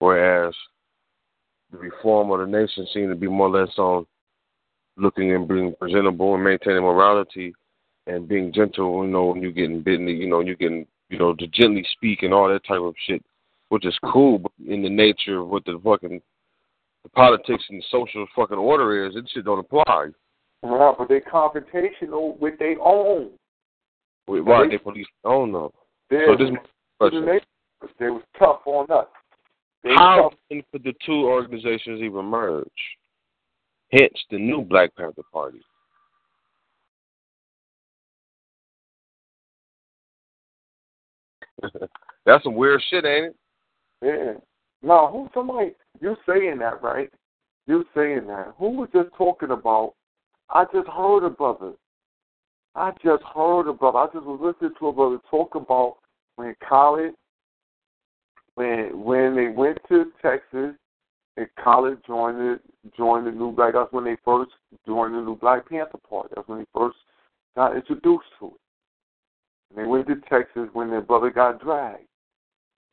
Whereas 0.00 0.54
the 1.70 1.78
reform 1.78 2.30
of 2.30 2.40
the 2.40 2.46
nation 2.46 2.86
seemed 2.92 3.10
to 3.10 3.16
be 3.16 3.28
more 3.28 3.48
or 3.48 3.60
less 3.60 3.78
on 3.78 4.06
looking 4.96 5.32
and 5.34 5.46
being 5.46 5.74
presentable 5.78 6.34
and 6.34 6.42
maintaining 6.42 6.82
morality 6.82 7.54
and 8.10 8.28
being 8.28 8.52
gentle, 8.52 9.04
you 9.04 9.10
know, 9.10 9.26
when 9.26 9.42
you're 9.42 9.52
getting 9.52 9.82
bitten, 9.82 10.08
you 10.08 10.28
know, 10.28 10.40
you're 10.40 10.56
getting, 10.56 10.86
you 11.08 11.18
know, 11.18 11.34
to 11.34 11.46
gently 11.48 11.84
speak 11.92 12.22
and 12.22 12.34
all 12.34 12.48
that 12.48 12.66
type 12.66 12.80
of 12.80 12.94
shit, 13.06 13.22
which 13.68 13.86
is 13.86 13.96
cool, 14.12 14.38
but 14.38 14.52
in 14.66 14.82
the 14.82 14.90
nature 14.90 15.40
of 15.40 15.48
what 15.48 15.64
the 15.64 15.80
fucking 15.82 16.20
the 17.02 17.08
politics 17.10 17.64
and 17.70 17.80
the 17.80 17.84
social 17.90 18.26
fucking 18.36 18.58
order 18.58 19.06
is, 19.06 19.16
it 19.16 19.24
shit 19.32 19.44
don't 19.44 19.60
apply. 19.60 20.08
Right, 20.62 20.94
but 20.98 21.08
they're 21.08 21.22
confrontational 21.22 22.38
with 22.38 22.58
their 22.58 22.76
own. 22.80 23.30
With, 24.28 24.44
why 24.44 24.66
they 24.68 24.76
police 24.76 25.06
own 25.24 25.52
them? 25.52 25.70
They're, 26.10 26.26
So 26.26 26.36
this 26.36 26.50
is 26.50 26.56
they, 27.00 27.40
they 27.98 28.10
was 28.10 28.22
tough 28.38 28.60
on 28.66 28.90
us. 28.90 29.06
They 29.82 29.90
How 29.96 30.30
then 30.50 30.62
the 30.72 30.92
two 31.06 31.24
organizations 31.24 32.02
even 32.02 32.26
merge? 32.26 32.68
Hence 33.90 34.12
the 34.30 34.38
new 34.38 34.60
Black 34.60 34.94
Panther 34.94 35.22
Party. 35.32 35.62
That's 42.26 42.44
some 42.44 42.54
weird 42.54 42.82
shit, 42.90 43.04
ain't 43.04 43.26
it? 43.26 43.36
Yeah. 44.02 44.32
Now, 44.82 45.08
who 45.08 45.28
somebody 45.34 45.72
you 46.00 46.16
saying 46.26 46.58
that 46.58 46.82
right? 46.82 47.10
You 47.66 47.84
saying 47.94 48.26
that? 48.26 48.54
Who 48.58 48.70
was 48.70 48.88
just 48.92 49.10
talking 49.16 49.50
about? 49.50 49.94
I 50.48 50.64
just 50.72 50.88
heard 50.88 51.24
a 51.24 51.30
brother. 51.30 51.72
I 52.74 52.92
just 53.04 53.22
heard 53.34 53.68
a 53.68 53.72
brother. 53.72 53.98
I 53.98 54.06
just 54.06 54.26
was 54.26 54.40
listening 54.42 54.74
to 54.78 54.88
a 54.88 54.92
brother 54.92 55.18
talk 55.30 55.54
about 55.54 55.98
when 56.36 56.54
Khalid, 56.66 57.14
when 58.54 59.04
when 59.04 59.36
they 59.36 59.48
went 59.48 59.78
to 59.88 60.06
Texas, 60.22 60.74
and 61.36 61.48
Khalid 61.62 61.98
joined 62.06 62.38
the 62.38 62.60
joined 62.96 63.26
the 63.26 63.32
new 63.32 63.52
black. 63.52 63.74
That's 63.74 63.92
when 63.92 64.04
they 64.04 64.16
first 64.24 64.52
joined 64.86 65.14
the 65.14 65.20
new 65.20 65.36
Black 65.36 65.68
Panther 65.68 65.98
Party. 66.08 66.30
That's 66.34 66.48
when 66.48 66.60
they 66.60 66.66
first 66.74 66.96
got 67.56 67.76
introduced 67.76 68.26
to 68.38 68.46
it. 68.46 68.52
And 69.70 69.78
they 69.78 69.88
went 69.88 70.06
to 70.08 70.16
Texas 70.28 70.68
when 70.72 70.90
their 70.90 71.00
brother 71.00 71.30
got 71.30 71.62
dragged. 71.62 72.06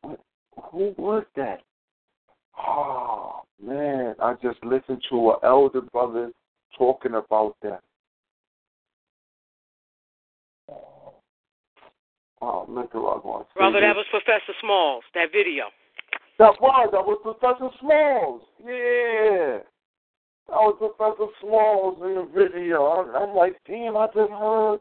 What, 0.02 0.20
who 0.72 0.94
was 0.98 1.24
that? 1.36 1.62
Oh 2.60 3.42
man, 3.64 4.16
I 4.22 4.34
just 4.42 4.64
listened 4.64 5.04
to 5.10 5.32
an 5.32 5.38
elder 5.44 5.82
brother 5.82 6.32
talking 6.78 7.16
about 7.16 7.56
that. 7.62 7.82
Oh, 12.40 12.66
Nicaragua. 12.70 13.46
Brother, 13.56 13.82
that 13.82 13.96
was 13.96 14.06
Professor 14.12 14.54
Smalls, 14.62 15.04
that 15.16 15.32
video. 15.32 15.66
That 16.38 16.54
was 16.62 16.90
that 16.92 17.04
was 17.04 17.20
Professor 17.24 17.70
Smalls. 17.80 18.42
Yeah, 18.60 19.60
that 20.48 20.62
was 20.62 20.78
Professor 20.78 21.32
Smalls 21.42 21.98
in 22.04 22.14
the 22.14 22.30
video. 22.34 22.86
I'm, 22.86 23.30
I'm 23.30 23.36
like, 23.36 23.56
damn, 23.66 23.98
I 23.98 24.06
just 24.08 24.32
heard 24.32 24.80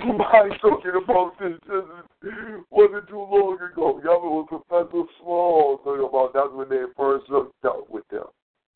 somebody 0.00 0.50
talking 0.60 1.02
about 1.02 1.32
this. 1.38 1.58
Just 1.66 2.66
wasn't 2.70 3.08
too 3.08 3.16
long 3.16 3.58
ago. 3.60 4.00
Y'all 4.04 4.20
was 4.20 4.46
Professor 4.48 5.04
Smalls 5.20 5.80
talking 5.84 6.08
about 6.08 6.32
that's 6.34 6.52
when 6.52 6.68
they 6.68 6.84
first 6.96 7.26
hooked 7.28 7.64
up 7.64 7.88
with 7.88 8.06
them. 8.08 8.24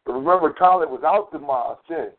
But 0.04 0.14
remember, 0.14 0.52
Colin 0.52 0.90
was 0.90 1.02
out 1.04 1.32
the 1.32 1.38
mosque 1.38 1.82
then. 1.88 2.10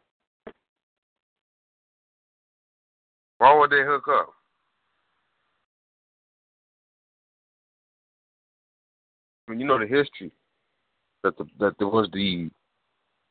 Why 3.37 3.57
would 3.57 3.71
they 3.71 3.83
hook 3.83 4.07
up? 4.07 4.33
I 9.47 9.51
mean, 9.51 9.59
you 9.59 9.67
know 9.67 9.79
the 9.79 9.85
history 9.85 10.31
that 11.23 11.37
the, 11.37 11.45
that 11.59 11.73
there 11.79 11.87
was 11.87 12.09
the 12.13 12.49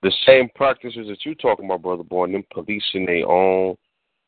the 0.02 0.12
same 0.26 0.48
practices 0.54 1.06
that 1.08 1.24
you 1.24 1.34
talking 1.36 1.64
about, 1.64 1.82
brother 1.82 2.02
boy, 2.02 2.24
and 2.24 2.34
them 2.34 2.44
policing 2.52 3.06
their 3.06 3.26
own, 3.26 3.76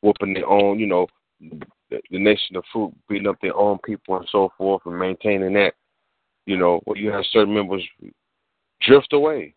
whooping 0.03 0.35
their 0.35 0.49
own, 0.49 0.79
you 0.79 0.87
know, 0.87 1.07
the, 1.41 2.01
nation 2.11 2.57
of 2.57 2.65
fruit, 2.73 2.93
beating 3.09 3.27
up 3.27 3.37
their 3.41 3.57
own 3.57 3.79
people 3.85 4.17
and 4.17 4.29
so 4.31 4.51
forth, 4.57 4.83
and 4.87 4.99
maintaining 4.99 5.55
that, 5.55 5.75
you 6.47 6.57
know, 6.57 6.81
where 6.85 6.99
you 6.99 7.11
have 7.11 7.25
certain 7.33 7.55
members 7.55 7.83
drift 8.83 9.13
away. 9.13 9.55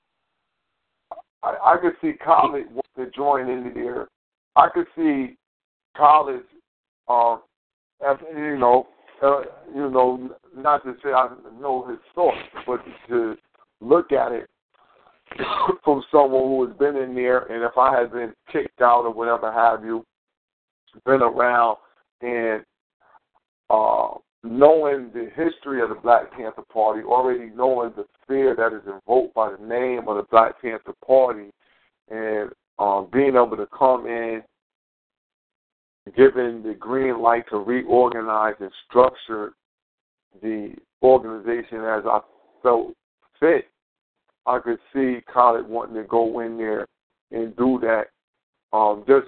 I, 1.43 1.55
I 1.63 1.77
could 1.81 1.93
see 2.01 2.13
Khalid 2.23 2.67
to 2.97 3.09
join 3.11 3.49
in 3.49 3.71
there. 3.73 4.07
I 4.55 4.69
could 4.73 4.87
see 4.95 5.35
Khalid, 5.95 6.41
um, 7.07 7.41
as, 8.07 8.17
you 8.35 8.57
know, 8.57 8.87
uh, 9.23 9.41
you 9.73 9.89
know, 9.89 10.29
not 10.55 10.83
to 10.83 10.95
say 11.03 11.09
I 11.09 11.29
know 11.59 11.87
his 11.87 11.97
thoughts, 12.13 12.37
but 12.65 12.81
to 13.09 13.35
look 13.81 14.11
at 14.11 14.31
it 14.31 14.49
from 15.83 16.03
someone 16.11 16.43
who 16.43 16.67
has 16.67 16.77
been 16.77 16.95
in 16.95 17.15
there, 17.15 17.39
and 17.51 17.63
if 17.63 17.77
I 17.77 17.97
had 17.97 18.11
been 18.11 18.33
kicked 18.51 18.81
out 18.81 19.05
or 19.05 19.13
whatever 19.13 19.51
have 19.51 19.83
you, 19.83 20.05
been 21.05 21.21
around 21.21 21.77
and 22.21 22.63
uh, 23.69 24.09
knowing 24.43 25.09
the 25.13 25.29
history 25.35 25.81
of 25.81 25.89
the 25.89 25.95
Black 26.01 26.31
Panther 26.31 26.63
Party, 26.71 27.03
already 27.03 27.51
knowing 27.55 27.91
the 27.95 28.05
fear 28.27 28.55
that 28.55 28.73
is 28.73 28.83
invoked 28.85 29.33
by 29.33 29.51
the 29.51 29.65
name 29.65 30.07
of 30.07 30.17
the 30.17 30.25
Black 30.31 30.61
Panther 30.61 30.93
Party, 31.05 31.49
and 32.09 32.51
um, 32.79 33.07
being 33.11 33.35
able 33.35 33.57
to 33.57 33.67
come 33.77 34.05
in, 34.05 34.41
given 36.15 36.63
the 36.63 36.75
green 36.79 37.21
light 37.21 37.43
to 37.49 37.57
reorganize 37.57 38.55
and 38.59 38.71
structure 38.87 39.53
the 40.41 40.73
organization 41.03 41.79
as 41.79 42.03
I 42.05 42.19
felt 42.63 42.93
fit, 43.39 43.65
I 44.45 44.59
could 44.59 44.79
see 44.93 45.19
Khaled 45.31 45.67
wanting 45.67 45.95
to 45.95 46.03
go 46.03 46.39
in 46.39 46.57
there 46.57 46.87
and 47.31 47.55
do 47.57 47.79
that. 47.81 48.05
Um, 48.75 49.03
just 49.07 49.27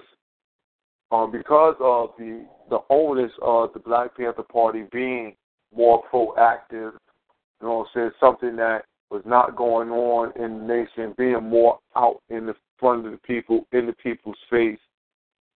um, 1.12 1.30
because 1.32 1.76
of 1.80 2.10
the 2.18 2.46
the 2.68 2.78
onus 2.88 3.32
of 3.42 3.72
the 3.72 3.80
Black 3.80 4.16
Panther 4.16 4.44
Party 4.44 4.84
being 4.92 5.34
more 5.74 6.02
proactive, 6.12 6.92
you 6.92 7.62
know, 7.62 7.78
what 7.78 7.86
I'm 7.86 7.90
saying 7.94 8.10
something 8.20 8.56
that 8.56 8.84
was 9.10 9.22
not 9.26 9.56
going 9.56 9.90
on 9.90 10.32
in 10.40 10.60
the 10.60 10.74
nation, 10.74 11.14
being 11.18 11.42
more 11.42 11.80
out 11.96 12.20
in 12.30 12.46
the 12.46 12.54
front 12.78 13.06
of 13.06 13.12
the 13.12 13.18
people, 13.18 13.66
in 13.72 13.86
the 13.86 13.92
people's 13.94 14.38
face, 14.48 14.78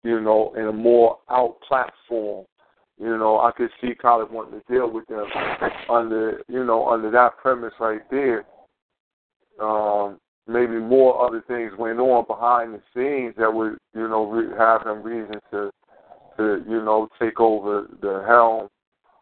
you 0.03 0.19
know, 0.19 0.53
in 0.57 0.65
a 0.65 0.71
more 0.71 1.19
out 1.30 1.57
platform. 1.67 2.45
You 2.99 3.17
know, 3.17 3.39
I 3.39 3.51
could 3.55 3.69
see 3.81 3.95
Khaled 3.99 4.31
wanting 4.31 4.59
to 4.59 4.73
deal 4.73 4.89
with 4.89 5.07
them 5.07 5.25
under, 5.89 6.41
you 6.47 6.63
know, 6.63 6.88
under 6.88 7.09
that 7.11 7.38
premise 7.38 7.73
right 7.80 8.01
there. 8.09 8.45
Um, 9.61 10.19
maybe 10.47 10.77
more 10.77 11.25
other 11.25 11.43
things 11.47 11.71
went 11.77 11.99
on 11.99 12.25
behind 12.27 12.73
the 12.73 12.81
scenes 12.93 13.33
that 13.37 13.53
would, 13.53 13.77
you 13.93 14.07
know, 14.07 14.25
re- 14.25 14.57
have 14.57 14.85
him 14.85 15.01
reason 15.03 15.39
to, 15.51 15.71
to, 16.37 16.63
you 16.67 16.83
know, 16.83 17.07
take 17.19 17.39
over 17.39 17.87
the 18.01 18.23
helm 18.27 18.67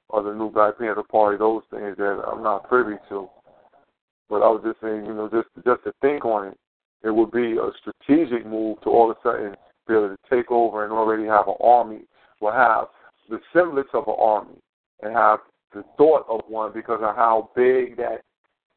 of 0.10 0.26
the 0.26 0.34
new 0.34 0.50
Black 0.50 0.78
Panther 0.80 1.04
Party. 1.04 1.38
Those 1.38 1.64
things 1.72 1.98
that 1.98 2.22
I'm 2.28 2.44
not 2.44 2.68
privy 2.68 2.98
to. 3.10 3.30
But 4.30 4.42
I 4.42 4.50
was 4.50 4.62
just 4.64 4.82
saying, 4.82 5.06
you 5.06 5.14
know, 5.14 5.30
just 5.30 5.50
just 5.66 5.84
to 5.84 5.94
think 6.02 6.26
on 6.26 6.48
it, 6.48 6.58
it 7.04 7.12
would 7.12 7.32
be 7.32 7.58
a 7.58 7.70
strategic 7.80 8.46
move 8.46 8.82
to 8.82 8.90
all 8.90 9.12
of 9.12 9.18
a 9.18 9.20
sudden 9.22 9.56
be 9.88 9.94
able 9.94 10.10
to 10.10 10.18
take 10.30 10.50
over 10.52 10.84
and 10.84 10.94
already 10.94 11.26
have 11.26 11.48
an 11.48 11.56
army, 11.62 12.02
will 12.40 12.52
have 12.52 12.86
the 13.30 13.40
semblance 13.54 13.90
of 13.94 14.08
an 14.08 14.16
army, 14.18 14.56
and 15.02 15.14
have 15.14 15.40
the 15.74 15.84
thought 15.98 16.26
of 16.30 16.42
one 16.48 16.72
because 16.74 17.00
of 17.02 17.16
how 17.16 17.50
big 17.56 17.98
that 17.98 18.22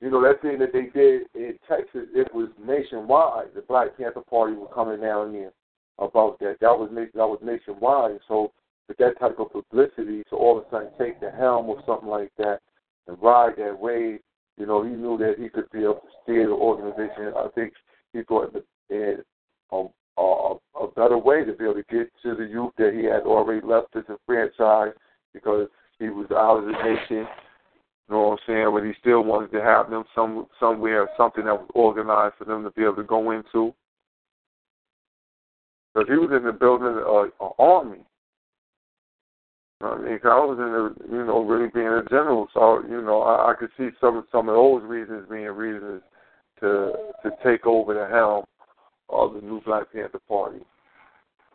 you 0.01 0.11
know, 0.11 0.23
that 0.23 0.43
thing 0.43 0.59
that 0.59 0.73
they 0.73 0.87
did 0.99 1.23
in 1.35 1.59
Texas, 1.69 2.09
it 2.15 2.33
was 2.35 2.49
nationwide. 2.65 3.55
The 3.55 3.63
Black 3.63 3.97
Panther 3.97 4.23
Party 4.29 4.55
was 4.55 4.71
coming 4.75 5.01
down 5.01 5.33
here 5.33 5.53
about 5.99 6.39
that. 6.41 6.57
That 6.61 6.79
was 6.79 6.91
that 6.93 7.11
was 7.15 7.39
nationwide. 7.43 8.19
So 8.29 8.53
with 8.89 8.99
that 8.99 9.19
type 9.19 9.39
of 9.39 9.53
publicity, 9.53 10.23
to 10.31 10.37
all 10.37 10.59
of 10.59 10.65
a 10.65 10.71
sudden 10.71 10.89
take 10.99 11.21
the 11.21 11.31
helm 11.31 11.67
or 11.67 11.83
something 11.87 12.09
like 12.09 12.31
that 12.39 12.61
and 13.07 13.17
ride 13.23 13.55
that 13.57 13.79
wave, 13.79 14.21
you 14.59 14.67
know, 14.67 14.83
he 14.83 14.91
knew 14.91 15.17
that 15.19 15.37
he 15.39 15.49
could 15.49 15.71
be 15.71 15.83
able 15.83 15.95
to 15.95 16.09
steer 16.23 16.47
the 16.47 16.53
organization. 16.53 17.33
I 17.37 17.49
think 17.55 17.73
he 18.13 18.23
thought 18.23 18.55
in 18.91 19.19
um, 19.73 19.89
a, 20.17 20.21
a, 20.21 20.57
a 20.85 20.89
better 20.95 21.19
way 21.19 21.45
to 21.45 21.53
be 21.53 21.65
able 21.65 21.75
to 21.75 21.85
get 21.91 22.11
to 22.23 22.35
the 22.35 22.45
youth 22.45 22.73
that 22.79 22.93
he 22.95 23.05
had 23.05 23.23
already 23.23 23.67
left 23.67 23.97
as 23.97 24.05
a 24.09 24.17
franchise 24.27 24.93
because 25.33 25.69
he 25.99 26.09
was 26.09 26.27
out 26.31 26.59
of 26.59 26.67
the 26.67 26.73
nation. 26.73 27.27
You 28.09 28.15
know 28.15 28.29
what 28.29 28.33
I'm 28.33 28.39
saying? 28.47 28.71
But 28.73 28.85
he 28.85 28.93
still 29.01 29.25
wanted 29.25 29.51
to 29.53 29.63
have 29.63 29.91
them 29.91 30.05
some 30.15 30.47
somewhere, 30.61 31.09
something 31.17 31.45
that 31.45 31.55
was 31.55 31.71
organized 31.75 32.35
for 32.39 32.45
them 32.45 32.63
to 32.65 32.71
be 32.71 32.83
able 32.83 32.97
to 32.97 33.03
go 33.03 33.31
into. 33.31 33.75
Because 35.95 36.09
he 36.09 36.19
was 36.19 36.31
in 36.37 36.45
the 36.45 36.53
building 36.53 36.87
uh, 36.89 37.45
an 37.45 37.53
army. 37.59 38.05
I 39.81 39.99
mean, 39.99 40.19
Cause 40.19 40.33
I 40.33 40.45
was 40.45 40.59
in 40.59 41.09
the, 41.11 41.17
you 41.17 41.25
know, 41.27 41.45
really 41.45 41.69
being 41.73 41.87
a 41.87 42.03
general, 42.09 42.49
so 42.55 42.83
you 42.89 43.03
know, 43.03 43.23
I, 43.23 43.53
I 43.53 43.55
could 43.55 43.71
see 43.77 43.89
some 44.01 44.25
some 44.33 44.49
of 44.49 44.55
those 44.55 44.83
reasons 44.83 45.27
being 45.31 45.47
reasons 45.47 46.03
to 46.61 46.93
to 47.23 47.31
take 47.45 47.67
over 47.67 47.95
the 47.95 48.09
helm 48.09 48.45
of 49.09 49.35
the 49.35 49.41
new 49.41 49.61
Black 49.63 49.93
Panther 49.93 50.21
Party. 50.29 50.61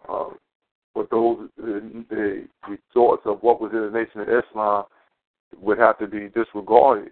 Um, 0.08 0.38
but 0.94 1.10
those 1.10 1.50
the, 1.58 2.04
the, 2.10 2.48
the 2.68 2.78
thoughts 2.94 3.24
of 3.26 3.42
what 3.42 3.62
was 3.62 3.72
in 3.74 3.82
the 3.82 4.00
Nation 4.00 4.22
of 4.22 4.28
Islam 4.30 4.86
would 5.58 5.78
have 5.78 5.98
to 6.00 6.08
be 6.08 6.30
disregarded 6.30 7.12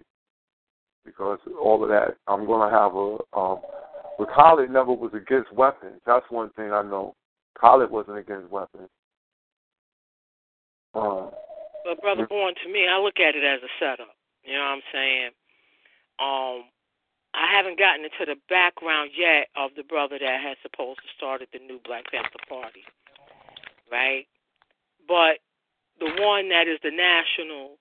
because 1.04 1.38
all 1.60 1.82
of 1.82 1.88
that. 1.88 2.16
I'm 2.26 2.46
going 2.46 2.70
to 2.70 2.76
have 2.76 2.94
a. 2.94 3.18
Um, 3.36 3.60
but 4.18 4.28
Khalid 4.34 4.70
never 4.70 4.92
was 4.92 5.12
against 5.14 5.52
weapons. 5.52 6.00
That's 6.06 6.26
one 6.30 6.50
thing 6.50 6.72
I 6.72 6.82
know. 6.82 7.14
Khalid 7.60 7.90
wasn't 7.90 8.18
against 8.18 8.50
weapons. 8.50 8.88
Um, 10.94 11.30
but 11.84 12.00
brother 12.00 12.26
born 12.26 12.54
to 12.64 12.72
me, 12.72 12.86
I 12.88 12.98
look 12.98 13.20
at 13.20 13.36
it 13.36 13.44
as 13.44 13.60
a 13.62 13.72
setup. 13.78 14.14
You 14.44 14.54
know 14.54 14.60
what 14.60 14.80
I'm 14.80 14.86
saying? 14.92 15.30
Um, 16.18 16.58
I 17.34 17.46
haven't 17.54 17.78
gotten 17.78 18.04
into 18.04 18.26
the 18.26 18.40
background 18.48 19.10
yet 19.16 19.48
of 19.54 19.70
the 19.76 19.84
brother 19.84 20.18
that 20.18 20.40
has 20.42 20.56
supposed 20.62 20.98
to 21.00 21.08
started 21.16 21.48
the 21.52 21.60
new 21.60 21.78
Black 21.84 22.10
Panther 22.10 22.42
Party, 22.48 22.82
right? 23.92 24.26
But 25.06 25.38
the 26.00 26.10
one 26.18 26.48
that 26.48 26.66
is 26.66 26.80
the 26.82 26.90
national 26.90 27.78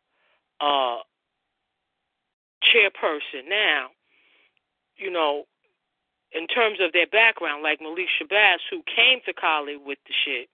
uh, 0.61 0.97
chairperson 2.63 3.47
now, 3.49 3.88
you 4.97 5.11
know, 5.11 5.43
in 6.31 6.47
terms 6.47 6.79
of 6.81 6.91
their 6.91 7.07
background, 7.07 7.63
like 7.63 7.79
Malik 7.81 8.07
Shabazz, 8.19 8.57
who 8.69 8.81
came 8.84 9.19
to 9.25 9.34
Kali 9.34 9.77
with 9.77 9.99
the 10.07 10.13
shit, 10.25 10.49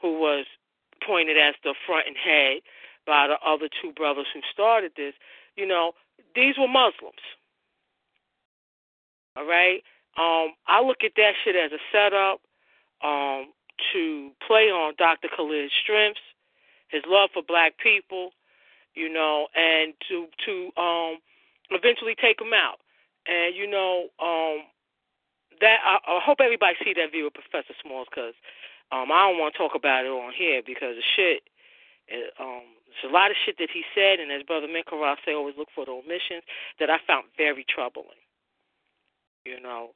who 0.00 0.18
was 0.18 0.46
pointed 1.06 1.36
as 1.36 1.54
the 1.62 1.74
front 1.86 2.06
and 2.06 2.16
head 2.16 2.60
by 3.06 3.26
the 3.26 3.36
other 3.46 3.68
two 3.82 3.92
brothers 3.92 4.26
who 4.32 4.40
started 4.52 4.92
this, 4.96 5.14
you 5.56 5.66
know, 5.66 5.92
these 6.34 6.56
were 6.58 6.68
Muslims. 6.68 7.24
All 9.36 9.46
right? 9.46 9.82
Um, 10.16 10.54
I 10.66 10.80
look 10.80 11.02
at 11.04 11.12
that 11.16 11.32
shit 11.44 11.56
as 11.56 11.72
a 11.72 11.82
setup 11.90 12.40
um, 13.02 13.52
to 13.92 14.30
play 14.46 14.70
on 14.70 14.94
Dr. 14.96 15.28
Khalid's 15.28 15.72
strengths, 15.82 16.20
his 16.88 17.02
love 17.06 17.30
for 17.34 17.42
black 17.42 17.74
people, 17.78 18.30
you 18.94 19.12
know, 19.12 19.48
and 19.54 19.94
to 20.08 20.26
to 20.46 20.52
um, 20.80 21.18
eventually 21.70 22.14
take 22.14 22.40
him 22.40 22.54
out. 22.54 22.78
And 23.26 23.54
you 23.54 23.68
know, 23.68 24.08
um, 24.22 24.64
that 25.60 25.78
I, 25.84 25.98
I 26.06 26.20
hope 26.22 26.38
everybody 26.40 26.74
see 26.82 26.94
that 26.94 27.10
video 27.10 27.28
of 27.28 27.34
Professor 27.34 27.74
Smalls 27.82 28.08
because 28.10 28.34
um, 28.92 29.10
I 29.10 29.28
don't 29.28 29.38
want 29.38 29.54
to 29.54 29.58
talk 29.58 29.74
about 29.74 30.04
it 30.04 30.12
on 30.12 30.32
here 30.36 30.62
because 30.64 30.96
the 30.96 31.06
shit, 31.16 31.42
it, 32.08 32.32
um, 32.38 32.62
there's 32.86 33.10
a 33.10 33.14
lot 33.14 33.30
of 33.30 33.36
shit 33.44 33.58
that 33.58 33.72
he 33.72 33.82
said, 33.94 34.20
and 34.20 34.30
as 34.30 34.46
Brother 34.46 34.68
Minkara 34.70 35.16
say, 35.24 35.34
always 35.34 35.58
look 35.58 35.72
for 35.74 35.84
the 35.84 35.92
omissions 35.92 36.46
that 36.78 36.90
I 36.90 36.98
found 37.06 37.26
very 37.36 37.66
troubling. 37.66 38.22
You 39.44 39.60
know, 39.60 39.92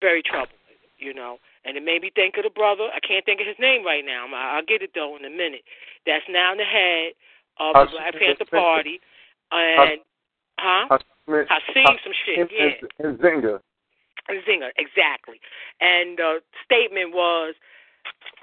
very 0.00 0.22
troubling. 0.22 0.58
You 0.96 1.12
know, 1.12 1.42
and 1.66 1.76
it 1.76 1.82
made 1.82 2.00
me 2.06 2.12
think 2.14 2.38
of 2.38 2.46
the 2.46 2.54
brother. 2.54 2.86
I 2.94 3.02
can't 3.02 3.26
think 3.26 3.42
of 3.42 3.50
his 3.50 3.58
name 3.58 3.84
right 3.84 4.06
now. 4.06 4.30
I'll 4.30 4.64
get 4.64 4.80
it 4.80 4.94
though 4.94 5.18
in 5.18 5.26
a 5.26 5.28
minute. 5.28 5.66
That's 6.06 6.24
now 6.30 6.52
in 6.52 6.58
the 6.58 6.64
head 6.64 7.18
of 7.58 7.74
the 7.74 7.92
Black 7.92 8.14
Panther 8.14 8.44
Party, 8.50 9.00
and 9.50 10.00
huh? 10.58 10.98
I 11.28 11.58
seen 11.72 11.86
some 12.04 12.12
shit. 12.26 12.50
Yeah. 12.52 13.06
And 13.06 13.18
Zinga. 13.18 13.60
Zinger, 14.48 14.70
exactly. 14.78 15.40
And 15.80 16.18
the 16.18 16.40
statement 16.64 17.12
was, 17.12 17.54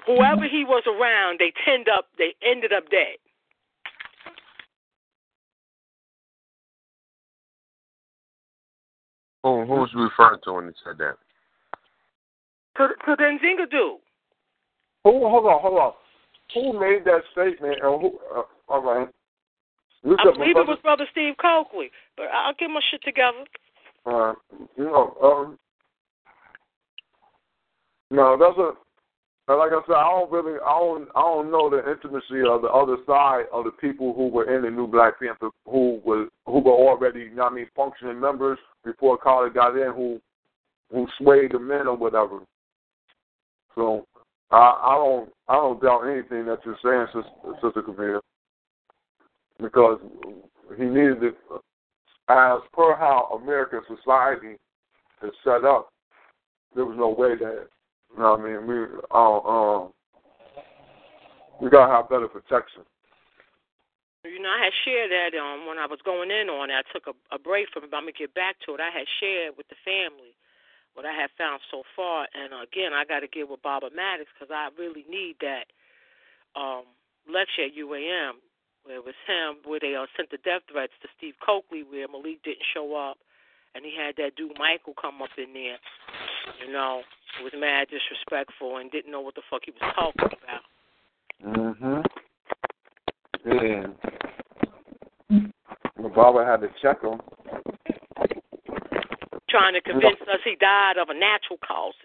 whoever 0.06 0.44
he 0.48 0.64
was 0.64 0.84
around, 0.86 1.40
they 1.40 1.52
tend 1.64 1.88
up, 1.88 2.06
they 2.18 2.34
ended 2.42 2.72
up 2.72 2.88
dead. 2.90 3.18
Who 9.42 9.64
who's 9.66 9.92
referring 9.94 10.40
to 10.44 10.52
when 10.52 10.66
he 10.66 10.72
said 10.84 10.98
that? 10.98 11.16
To 12.76 12.88
to 12.88 13.16
the 13.16 13.24
Nzinga 13.24 13.68
dude. 13.70 13.98
Who? 15.04 15.28
Hold 15.28 15.46
on, 15.46 15.60
hold 15.60 15.78
on. 15.78 15.92
Who 16.54 16.78
made 16.78 17.04
that 17.06 17.22
statement? 17.32 17.82
And 17.82 18.00
who? 18.00 18.18
Uh, 18.36 18.42
all 18.72 18.82
right. 18.82 19.08
I 20.04 20.32
believe 20.32 20.56
it 20.56 20.66
was 20.66 20.78
Brother 20.82 21.06
Steve 21.12 21.34
Cokely, 21.40 21.90
but 22.16 22.26
I'll 22.32 22.54
get 22.58 22.68
my 22.68 22.80
shit 22.90 23.02
together. 23.04 23.44
Uh, 24.04 24.34
you 24.76 24.84
know, 24.84 25.16
um, 25.22 25.58
no, 28.10 28.36
that's 28.36 28.58
a. 28.58 28.72
Like 29.48 29.72
I 29.72 29.80
said, 29.86 29.96
I 29.96 30.08
don't 30.08 30.30
really, 30.30 30.58
I 30.64 30.78
don't, 30.78 31.08
I 31.14 31.20
don't 31.20 31.50
know 31.50 31.68
the 31.68 31.78
intimacy 31.90 32.40
of 32.48 32.62
the 32.62 32.68
other 32.68 32.96
side 33.06 33.44
of 33.52 33.64
the 33.64 33.72
people 33.72 34.14
who 34.14 34.28
were 34.28 34.54
in 34.54 34.62
the 34.62 34.70
New 34.70 34.86
Black 34.86 35.18
Panther, 35.20 35.50
who 35.66 36.00
was, 36.04 36.28
who 36.46 36.60
were 36.60 36.70
already, 36.70 37.20
you 37.20 37.34
know 37.34 37.42
what 37.42 37.52
I 37.52 37.56
mean, 37.56 37.66
functioning 37.76 38.20
members 38.20 38.58
before 38.84 39.18
Carter 39.18 39.50
got 39.50 39.76
in, 39.76 39.92
who, 39.92 40.20
who 40.90 41.06
swayed 41.18 41.52
the 41.52 41.58
men 41.58 41.88
or 41.88 41.96
whatever. 41.96 42.38
So, 43.74 44.06
I, 44.52 44.56
I 44.56 44.94
don't, 44.94 45.32
I 45.48 45.54
don't 45.54 45.82
doubt 45.82 46.04
anything 46.04 46.46
that 46.46 46.60
you're 46.64 46.78
saying, 46.82 47.06
Sister, 47.08 47.54
Sister 47.62 47.82
Kavir, 47.82 48.20
because 49.62 49.98
he 50.76 50.84
needed 50.84 51.22
it 51.22 51.36
as 52.28 52.60
per 52.72 52.96
how 52.96 53.38
American 53.40 53.80
society 53.88 54.58
is 55.22 55.32
set 55.44 55.64
up. 55.64 55.88
There 56.74 56.84
was 56.84 56.96
no 56.98 57.10
way 57.10 57.36
that 57.36 57.68
you 58.12 58.18
know 58.18 58.36
what 58.36 58.40
I 58.40 58.44
mean? 58.44 58.66
We 58.66 58.76
uh, 59.10 59.40
um 59.40 59.92
we 61.60 61.70
gotta 61.70 61.92
have 61.92 62.10
better 62.10 62.28
protection. 62.28 62.82
You 64.24 64.38
know, 64.38 64.50
I 64.50 64.70
had 64.70 64.74
shared 64.84 65.10
that 65.10 65.36
um 65.38 65.66
when 65.66 65.78
I 65.78 65.86
was 65.86 66.00
going 66.04 66.30
in 66.30 66.48
on 66.48 66.70
it. 66.70 66.74
I 66.74 66.84
took 66.92 67.06
a, 67.06 67.34
a 67.34 67.38
break 67.38 67.68
from 67.72 67.84
it, 67.84 67.90
but 67.90 67.96
I'm 67.96 68.04
gonna 68.04 68.18
get 68.18 68.34
back 68.34 68.56
to 68.66 68.74
it. 68.74 68.80
I 68.80 68.90
had 68.90 69.06
shared 69.20 69.56
with 69.56 69.68
the 69.68 69.78
family 69.84 70.36
what 70.94 71.06
I 71.06 71.12
have 71.12 71.32
found 71.38 71.60
so 71.70 71.82
far, 71.96 72.28
and 72.36 72.52
again, 72.52 72.92
I 72.92 73.08
got 73.08 73.20
to 73.24 73.28
get 73.28 73.48
with 73.48 73.64
Baba 73.64 73.88
Maddox 73.96 74.28
because 74.36 74.52
I 74.52 74.68
really 74.76 75.04
need 75.08 75.36
that 75.40 75.72
um 76.56 76.84
lecture 77.28 77.64
at 77.64 77.76
UAM 77.76 78.44
where 78.84 78.96
it 78.96 79.04
was 79.04 79.14
him 79.26 79.56
where 79.64 79.80
they 79.80 79.94
uh, 79.94 80.06
sent 80.16 80.30
the 80.30 80.38
death 80.44 80.62
threats 80.70 80.92
to 81.02 81.08
Steve 81.16 81.34
Cokely 81.44 81.82
where 81.82 82.08
Malik 82.08 82.42
didn't 82.42 82.66
show 82.74 82.94
up 82.94 83.18
and 83.74 83.84
he 83.84 83.94
had 83.96 84.16
that 84.16 84.36
dude 84.36 84.58
Michael 84.58 84.94
come 85.00 85.22
up 85.22 85.30
in 85.38 85.52
there, 85.52 85.78
you 86.64 86.72
know, 86.72 87.02
was 87.42 87.52
mad 87.56 87.88
disrespectful 87.88 88.76
and 88.76 88.90
didn't 88.90 89.10
know 89.10 89.20
what 89.20 89.34
the 89.34 89.42
fuck 89.48 89.62
he 89.64 89.72
was 89.72 89.94
talking 89.94 90.38
about. 90.42 90.62
Mhm. 91.42 92.04
Yeah. 93.44 93.86
Well, 95.96 96.10
Baba 96.10 96.44
had 96.44 96.60
to 96.60 96.68
check 96.80 97.02
him. 97.02 97.20
Trying 99.48 99.74
to 99.74 99.80
convince 99.80 100.20
us 100.22 100.40
he 100.44 100.56
died 100.56 100.96
of 100.96 101.08
a 101.08 101.14
natural 101.14 101.58
causes. 101.66 101.96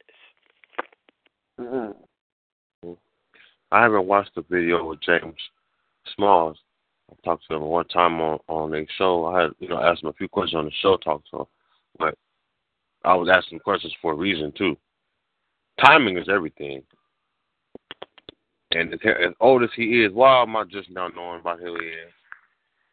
Mm-hmm. 1.60 2.94
I 3.72 3.82
haven't 3.82 4.06
watched 4.06 4.36
the 4.36 4.44
video 4.50 4.86
with 4.86 5.02
James 5.02 5.36
Smalls. 6.16 6.58
I 7.12 7.16
talked 7.24 7.48
to 7.48 7.56
him 7.56 7.64
one 7.64 7.88
time 7.88 8.20
on 8.22 8.40
on 8.48 8.74
a 8.74 8.86
show. 8.98 9.26
I 9.26 9.44
had 9.44 9.52
you 9.60 9.70
know 9.70 9.82
asked 9.82 10.04
him 10.04 10.10
a 10.10 10.14
few 10.14 10.28
questions 10.28 10.58
on 10.58 10.66
the 10.66 10.72
show, 10.82 10.98
talked 10.98 11.30
to 11.32 11.40
him, 11.40 11.46
but 11.98 12.18
I 13.04 13.16
was 13.16 13.30
asking 13.32 13.60
questions 13.60 13.94
for 14.02 14.14
a 14.14 14.16
reason 14.16 14.52
too. 14.58 14.78
Timing 15.84 16.18
is 16.18 16.28
everything. 16.30 16.84
And 18.72 18.94
as, 18.94 19.00
as 19.06 19.34
old 19.40 19.64
as 19.64 19.70
he 19.76 20.04
is, 20.04 20.12
why 20.12 20.42
am 20.42 20.56
I 20.56 20.66
just 20.66 20.90
now 20.90 21.08
knowing 21.16 21.40
about 21.40 21.60
who 21.60 21.80
he 21.80 21.88
is? 21.88 22.12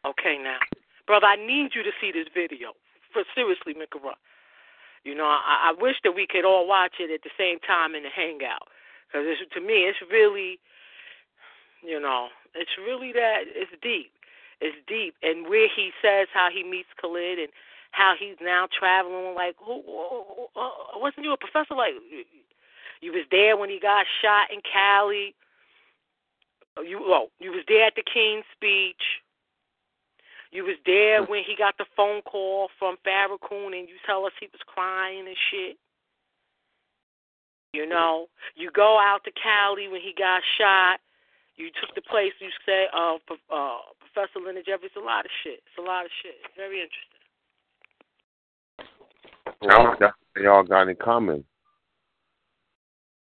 Okay, 0.05 0.37
now, 0.41 0.59
brother, 1.05 1.25
I 1.25 1.35
need 1.35 1.71
you 1.73 1.83
to 1.83 1.91
see 1.99 2.11
this 2.13 2.27
video. 2.33 2.73
For 3.11 3.23
seriously, 3.33 3.73
Minkara. 3.73 4.13
You 5.03 5.15
know, 5.15 5.25
I, 5.25 5.71
I 5.71 5.73
wish 5.77 5.95
that 6.03 6.15
we 6.15 6.27
could 6.27 6.45
all 6.45 6.67
watch 6.67 6.95
it 6.99 7.11
at 7.11 7.21
the 7.23 7.29
same 7.37 7.59
time 7.59 7.93
in 7.93 8.03
the 8.03 8.09
hangout, 8.09 8.69
because 9.07 9.25
to 9.53 9.61
me, 9.61 9.85
it's 9.85 9.99
really, 10.09 10.59
you 11.83 11.99
know, 11.99 12.29
it's 12.55 12.71
really 12.79 13.11
that 13.13 13.43
it's 13.47 13.71
deep. 13.81 14.11
It's 14.61 14.77
deep, 14.87 15.15
and 15.21 15.49
where 15.49 15.67
he 15.67 15.91
says 16.01 16.27
how 16.33 16.47
he 16.51 16.63
meets 16.63 16.87
Khalid 17.01 17.39
and 17.39 17.49
how 17.91 18.13
he's 18.17 18.37
now 18.41 18.67
traveling. 18.71 19.35
Like, 19.35 19.55
who, 19.59 19.83
who, 19.85 20.23
who, 20.23 20.59
uh, 20.59 20.95
wasn't 20.95 21.25
you 21.25 21.33
a 21.33 21.37
professor? 21.37 21.75
Like, 21.75 21.93
you 23.01 23.11
was 23.11 23.25
there 23.31 23.57
when 23.57 23.69
he 23.69 23.79
got 23.79 24.05
shot 24.21 24.47
in 24.53 24.61
Cali. 24.61 25.35
Oh, 26.77 26.81
you 26.81 26.99
well, 26.99 27.27
you 27.39 27.51
was 27.51 27.63
there 27.67 27.85
at 27.85 27.95
the 27.95 28.03
King's 28.03 28.45
speech. 28.55 29.21
You 30.51 30.63
was 30.63 30.77
there 30.85 31.23
when 31.23 31.43
he 31.45 31.55
got 31.57 31.77
the 31.77 31.85
phone 31.97 32.21
call 32.21 32.69
from 32.79 32.95
Farrakhan, 33.05 33.77
and 33.77 33.89
you 33.89 33.95
tell 34.05 34.25
us 34.25 34.31
he 34.39 34.47
was 34.47 34.61
crying 34.65 35.27
and 35.27 35.35
shit. 35.51 35.77
You 37.73 37.85
know, 37.85 38.27
you 38.55 38.71
go 38.71 38.97
out 38.97 39.25
to 39.25 39.31
Cali 39.31 39.89
when 39.89 39.99
he 39.99 40.13
got 40.17 40.41
shot. 40.57 40.99
You 41.57 41.69
took 41.79 41.95
the 41.95 42.01
place. 42.01 42.33
You 42.39 42.49
say, 42.65 42.87
uh, 42.93 43.15
uh, 43.53 43.77
Professor 43.99 44.39
Leonard 44.45 44.65
Jeffries. 44.65 44.91
It's 44.95 45.01
A 45.01 45.05
lot 45.05 45.25
of 45.25 45.31
shit. 45.43 45.63
It's 45.65 45.77
a 45.79 45.81
lot 45.81 46.05
of 46.05 46.11
shit. 46.21 46.35
Very 46.55 46.81
interesting. 46.81 47.15
Well, 49.61 49.95
they 50.35 50.45
all 50.47 50.63
got 50.63 50.89
in 50.89 50.95
common. 50.97 51.43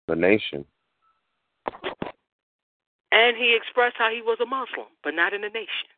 The 0.08 0.16
nation. 0.16 0.64
And 3.12 3.36
he 3.36 3.56
expressed 3.56 3.96
how 3.96 4.10
he 4.10 4.20
was 4.20 4.38
a 4.42 4.46
Muslim, 4.46 4.88
but 5.02 5.14
not 5.14 5.32
in 5.32 5.42
the 5.42 5.48
nation. 5.48 5.88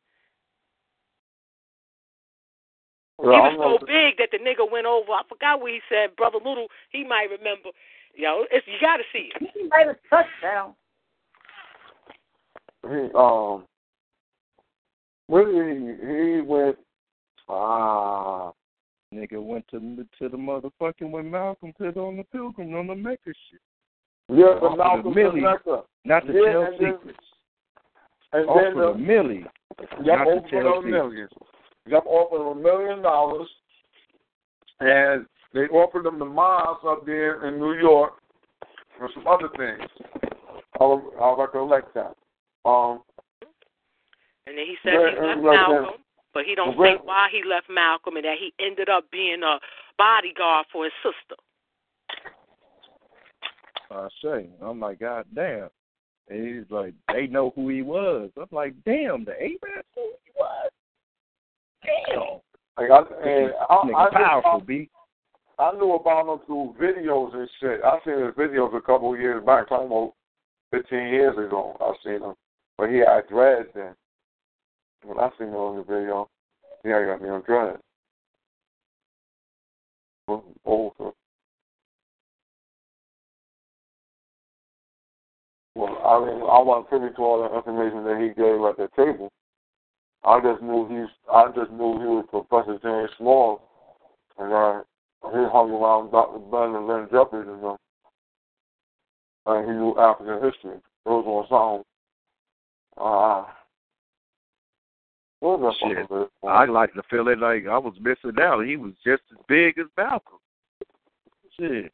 Well, 3.18 3.50
he 3.50 3.56
was 3.56 3.80
so 3.80 3.86
big 3.86 4.18
that 4.18 4.28
the 4.30 4.38
nigga 4.38 4.70
went 4.70 4.86
over. 4.86 5.10
I 5.12 5.22
forgot 5.28 5.60
what 5.60 5.72
he 5.72 5.80
said. 5.88 6.14
Brother 6.16 6.38
Little, 6.38 6.68
he 6.90 7.04
might 7.04 7.28
remember. 7.30 7.70
Yo, 8.14 8.44
it's, 8.50 8.66
you 8.66 8.78
got 8.80 8.98
to 8.98 9.04
see 9.12 9.30
it. 9.34 9.50
He 9.54 9.62
made 9.62 9.88
a 9.88 9.96
touchdown. 10.10 10.74
He 12.88 13.12
um 13.14 13.64
where 15.28 15.44
did 15.44 15.76
he 15.76 16.34
he 16.36 16.40
went 16.40 16.76
ah 17.48 18.52
Nigga 19.14 19.42
went 19.42 19.66
to 19.68 19.78
the 19.78 20.06
to 20.18 20.28
the 20.28 20.36
motherfucking 20.36 21.10
when 21.10 21.30
Malcolm 21.30 21.72
put 21.78 21.96
on 21.96 22.16
the 22.16 22.24
pilgrim 22.24 22.74
on 22.74 22.88
the 22.88 22.94
Mecca 22.94 23.20
shit. 23.50 23.60
yeah 24.28 24.58
of 24.60 24.76
Malcolm 24.76 25.04
the 25.04 25.10
Millie. 25.10 25.40
Mecca. 25.40 25.82
Not 26.04 26.26
to 26.26 26.32
Yeah, 26.32 26.52
tell 26.52 26.62
and 26.62 26.80
then- 26.80 26.98
secrets. 26.98 27.18
and 28.32 28.48
then 28.48 28.74
the 28.76 28.92
the, 28.92 28.98
Millie. 28.98 29.44
Yep, 30.02 30.18
Not 30.18 30.24
to 30.24 30.50
tell 30.50 30.82
million. 30.82 31.28
Yep, 31.86 32.02
offered 32.06 32.50
a 32.50 32.54
million 32.54 33.02
dollars, 33.02 33.48
and 34.80 35.26
they 35.54 35.66
offered 35.68 36.04
them 36.04 36.18
the 36.18 36.24
miles 36.24 36.78
up 36.86 37.06
there 37.06 37.46
in 37.46 37.58
New 37.60 37.74
York 37.74 38.14
and 39.00 39.08
some 39.14 39.26
other 39.28 39.48
things. 39.56 39.88
I'll, 40.80 41.12
I'll 41.20 41.36
recollect 41.36 41.94
that. 41.94 42.16
Um, 42.66 43.02
And 44.46 44.58
then 44.58 44.66
he 44.66 44.76
said 44.82 44.92
he 44.92 44.98
uh, 44.98 45.08
left 45.08 45.40
right, 45.40 45.44
right. 45.44 45.70
Malcolm, 45.70 46.00
but 46.34 46.44
he 46.44 46.54
don't 46.54 46.76
Right. 46.76 46.98
say 46.98 47.02
why 47.04 47.28
he 47.30 47.42
left 47.42 47.68
Malcolm 47.70 48.16
and 48.16 48.24
that 48.24 48.38
he 48.38 48.52
ended 48.58 48.88
up 48.88 49.10
being 49.10 49.42
a 49.42 49.58
bodyguard 49.98 50.66
for 50.72 50.84
his 50.84 50.92
sister. 51.02 51.36
I 53.90 54.08
say, 54.22 54.48
I'm 54.60 54.80
like, 54.80 55.00
God 55.00 55.26
damn. 55.34 55.68
And 56.28 56.46
he's 56.46 56.70
like, 56.70 56.92
they 57.12 57.28
know 57.28 57.52
who 57.54 57.68
he 57.68 57.82
was. 57.82 58.30
I'm 58.36 58.48
like, 58.50 58.74
damn, 58.84 59.24
the 59.24 59.32
Arabs 59.32 59.86
knew 59.96 60.02
who 60.02 60.12
he 60.24 60.32
was. 60.36 60.70
Damn. 61.84 62.40
like 62.76 62.90
I, 62.90 63.28
and 63.28 63.52
I, 63.70 64.06
I, 64.06 64.10
powerful, 64.10 64.58
knew, 64.58 64.66
B. 64.66 64.90
I 65.58 65.72
knew 65.72 65.94
about 65.94 66.32
him 66.32 66.40
through 66.46 66.74
videos 66.80 67.34
and 67.34 67.48
shit. 67.60 67.80
I 67.84 67.98
seen 68.04 68.24
his 68.24 68.34
videos 68.34 68.76
a 68.76 68.80
couple 68.80 69.14
of 69.14 69.20
years 69.20 69.44
back, 69.44 69.68
talking 69.68 69.86
about 69.86 70.14
15 70.72 70.98
years 70.98 71.36
ago. 71.38 71.76
I 71.80 71.92
seen 72.04 72.22
him, 72.22 72.34
but 72.78 72.90
he 72.90 72.98
had 72.98 73.28
dreads 73.28 73.68
then. 73.74 73.94
When 75.04 75.18
I 75.18 75.30
seen 75.38 75.48
him 75.48 75.54
on 75.54 75.76
the 75.76 75.82
video, 75.82 76.28
he 76.82 76.90
had 76.90 77.06
got 77.06 77.22
me 77.22 77.28
on 77.28 77.42
dreads. 77.42 77.78
Old. 80.64 80.92
Well, 85.76 85.98
I 86.04 86.18
mean, 86.24 86.42
I 86.42 86.58
wasn't 86.58 86.88
privy 86.88 87.14
to 87.14 87.22
all 87.22 87.48
the 87.48 87.54
information 87.54 88.02
that 88.04 88.18
he 88.18 88.28
gave 88.28 88.60
at 88.64 88.76
the 88.76 88.88
table. 88.96 89.30
I 90.24 90.40
just 90.40 90.62
knew 90.62 90.88
he's. 90.88 91.12
I 91.32 91.46
just 91.54 91.70
knew 91.70 92.00
he 92.00 92.06
was 92.06 92.26
Professor 92.30 92.78
James 92.82 93.10
Small, 93.18 93.60
and 94.38 94.52
uh, 94.52 94.82
he 95.30 95.44
hung 95.52 95.70
around 95.70 96.10
Dr. 96.10 96.38
Ben 96.50 96.74
and 96.74 96.88
Lynn 96.88 97.08
Jeffries 97.12 97.46
and 97.46 97.62
them. 97.62 97.76
And 99.46 99.70
he 99.70 99.76
knew 99.76 99.96
African 99.98 100.42
history. 100.42 100.80
Those 101.04 101.24
were 101.24 101.44
songs. 101.48 101.84
Uh, 102.96 103.44
what 105.40 105.60
was 105.60 105.76
Shit. 105.80 106.30
I 106.48 106.64
like 106.64 106.94
to 106.94 107.02
feel 107.10 107.28
it 107.28 107.38
like 107.38 107.66
I 107.66 107.78
was 107.78 107.94
missing 108.00 108.40
out. 108.40 108.64
He 108.64 108.76
was 108.76 108.92
just 109.04 109.22
as 109.32 109.38
big 109.48 109.78
as 109.78 109.86
Malcolm. 109.96 110.38
Shit. 111.58 111.92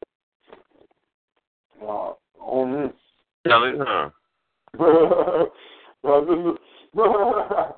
Uh, 1.81 2.13
on 2.39 2.83
me. 2.83 2.89
Tell 3.45 3.63
it, 3.65 3.75
huh? 3.79 4.09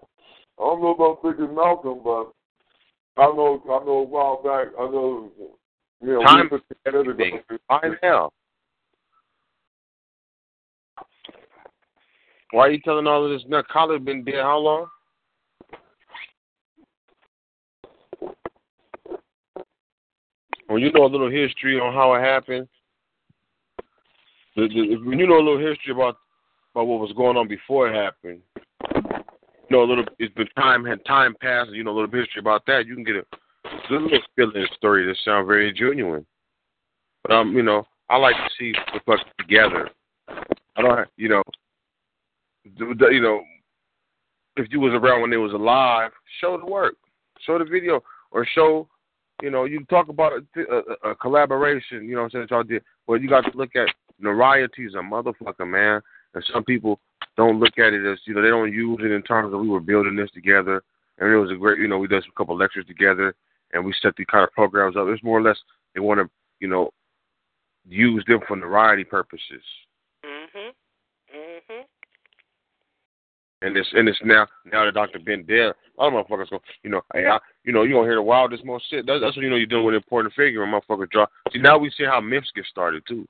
I 0.57 0.63
don't 0.63 0.81
know 0.81 0.95
about 0.95 1.21
thinking 1.21 1.55
Malcolm, 1.55 2.01
but 2.03 2.31
I 3.17 3.25
know 3.27 3.61
I 3.65 3.85
know 3.85 3.91
a 3.91 4.03
while 4.03 4.41
back. 4.43 4.67
I 4.79 4.83
know, 4.83 5.31
you 6.01 6.07
know, 6.07 6.23
Time- 6.23 6.49
we 6.51 6.57
put 6.57 6.63
together 6.69 7.03
to 7.03 7.13
go. 7.13 7.57
Why 7.67 7.79
now? 8.01 8.31
Why 12.51 12.67
are 12.67 12.71
you 12.71 12.79
telling 12.81 13.07
all 13.07 13.25
of 13.25 13.31
this 13.31 13.47
now? 13.47 13.63
Khaled 13.71 14.05
been 14.05 14.23
dead 14.23 14.41
how 14.41 14.57
long? 14.57 14.87
When 20.67 20.81
you 20.81 20.91
know 20.91 21.05
a 21.05 21.07
little 21.07 21.29
history 21.29 21.79
on 21.79 21.93
how 21.93 22.13
it 22.15 22.21
happened, 22.21 22.67
when 24.55 24.71
you 24.71 25.27
know 25.27 25.37
a 25.37 25.45
little 25.45 25.59
history 25.59 25.91
about 25.93 26.17
about 26.73 26.87
what 26.87 26.99
was 26.99 27.13
going 27.15 27.37
on 27.37 27.47
before 27.47 27.87
it 27.87 27.95
happened, 27.95 28.41
you 28.95 29.69
know 29.69 29.83
a 29.83 29.85
little. 29.85 30.05
It's 30.17 30.33
been 30.33 30.47
time 30.57 30.85
had 30.85 31.05
time 31.05 31.35
passed. 31.39 31.71
You 31.71 31.83
know 31.83 31.91
a 31.91 31.97
little 31.99 32.19
history 32.19 32.39
about 32.39 32.65
that. 32.67 32.87
You 32.87 32.95
can 32.95 33.03
get 33.03 33.15
a 33.15 33.25
little 33.91 34.09
feeling 34.35 34.65
story 34.75 35.05
that 35.05 35.17
sound 35.23 35.47
very 35.47 35.71
genuine. 35.71 36.25
But 37.23 37.33
um, 37.33 37.55
you 37.55 37.63
know, 37.63 37.85
I 38.09 38.17
like 38.17 38.35
to 38.35 38.49
see 38.57 38.73
the 38.93 38.99
fuck 39.05 39.19
together. 39.39 39.89
I 40.27 40.81
don't, 40.81 40.97
have, 40.97 41.07
you 41.15 41.29
know, 41.29 41.43
you 42.65 43.21
know, 43.21 43.43
if 44.57 44.67
you 44.71 44.79
was 44.79 44.93
around 44.93 45.21
when 45.21 45.29
they 45.29 45.37
was 45.37 45.53
alive, 45.53 46.11
show 46.39 46.57
the 46.57 46.65
work, 46.65 46.95
show 47.45 47.59
the 47.59 47.65
video, 47.65 48.01
or 48.31 48.45
show, 48.53 48.87
you 49.41 49.49
know, 49.49 49.65
you 49.65 49.83
talk 49.85 50.09
about 50.09 50.33
a, 50.33 50.61
a, 50.61 51.11
a 51.11 51.15
collaboration. 51.15 52.07
You 52.07 52.15
know, 52.15 52.23
what 52.23 52.35
I'm 52.35 52.47
saying 52.47 52.47
y'all 52.49 52.63
did. 52.63 52.83
But 53.07 53.21
you 53.21 53.29
got 53.29 53.41
to 53.41 53.57
look 53.57 53.75
at 53.75 53.87
notoriety's 54.19 54.93
a 54.95 54.97
motherfucker, 54.97 55.67
man. 55.67 56.01
And 56.33 56.43
some 56.53 56.63
people 56.63 56.99
don't 57.37 57.59
look 57.59 57.77
at 57.77 57.93
it 57.93 58.09
as, 58.09 58.19
you 58.25 58.33
know, 58.33 58.41
they 58.41 58.49
don't 58.49 58.71
use 58.71 58.99
it 59.01 59.11
in 59.11 59.21
terms 59.21 59.53
of 59.53 59.59
we 59.59 59.67
were 59.67 59.79
building 59.79 60.15
this 60.15 60.31
together, 60.31 60.81
and 61.17 61.31
it 61.31 61.37
was 61.37 61.51
a 61.51 61.55
great, 61.55 61.79
you 61.79 61.87
know, 61.87 61.97
we 61.97 62.07
did 62.07 62.23
a 62.23 62.37
couple 62.37 62.57
lectures 62.57 62.85
together, 62.87 63.35
and 63.73 63.83
we 63.83 63.93
set 64.01 64.15
these 64.17 64.27
kind 64.29 64.43
of 64.43 64.51
programs 64.51 64.95
up. 64.95 65.07
It's 65.07 65.23
more 65.23 65.39
or 65.39 65.41
less 65.41 65.57
they 65.93 65.99
want 65.99 66.19
to, 66.19 66.29
you 66.59 66.67
know, 66.67 66.91
use 67.87 68.23
them 68.27 68.39
for 68.47 68.55
notoriety 68.55 69.03
purposes. 69.03 69.63
Mhm. 70.25 70.73
Mhm. 71.33 71.85
And 73.65 73.75
it's 73.75 73.89
and 73.93 74.07
it's 74.07 74.19
now 74.23 74.45
now 74.71 74.85
that 74.85 74.93
Dr. 74.93 75.17
Ben 75.17 75.43
dead, 75.43 75.73
a 75.97 76.03
lot 76.03 76.13
of 76.13 76.27
motherfuckers 76.27 76.51
go, 76.51 76.59
you 76.83 76.91
know, 76.91 77.01
hey, 77.15 77.25
I, 77.25 77.39
you 77.63 77.73
know, 77.73 77.81
you 77.81 77.95
gonna 77.95 78.05
hear 78.05 78.15
the 78.15 78.21
wildest 78.21 78.63
most 78.63 78.87
shit. 78.91 79.07
That's, 79.07 79.21
that's 79.21 79.35
when 79.35 79.43
you 79.43 79.49
know 79.49 79.55
you're 79.55 79.65
dealing 79.65 79.85
with 79.85 79.95
an 79.95 80.03
important 80.03 80.35
figure. 80.35 80.63
And 80.63 80.71
motherfucker 80.71 81.09
draw. 81.09 81.25
See, 81.51 81.57
now 81.57 81.79
we 81.79 81.89
see 81.97 82.03
how 82.03 82.21
myths 82.21 82.51
get 82.55 82.65
started 82.65 83.01
too. 83.07 83.27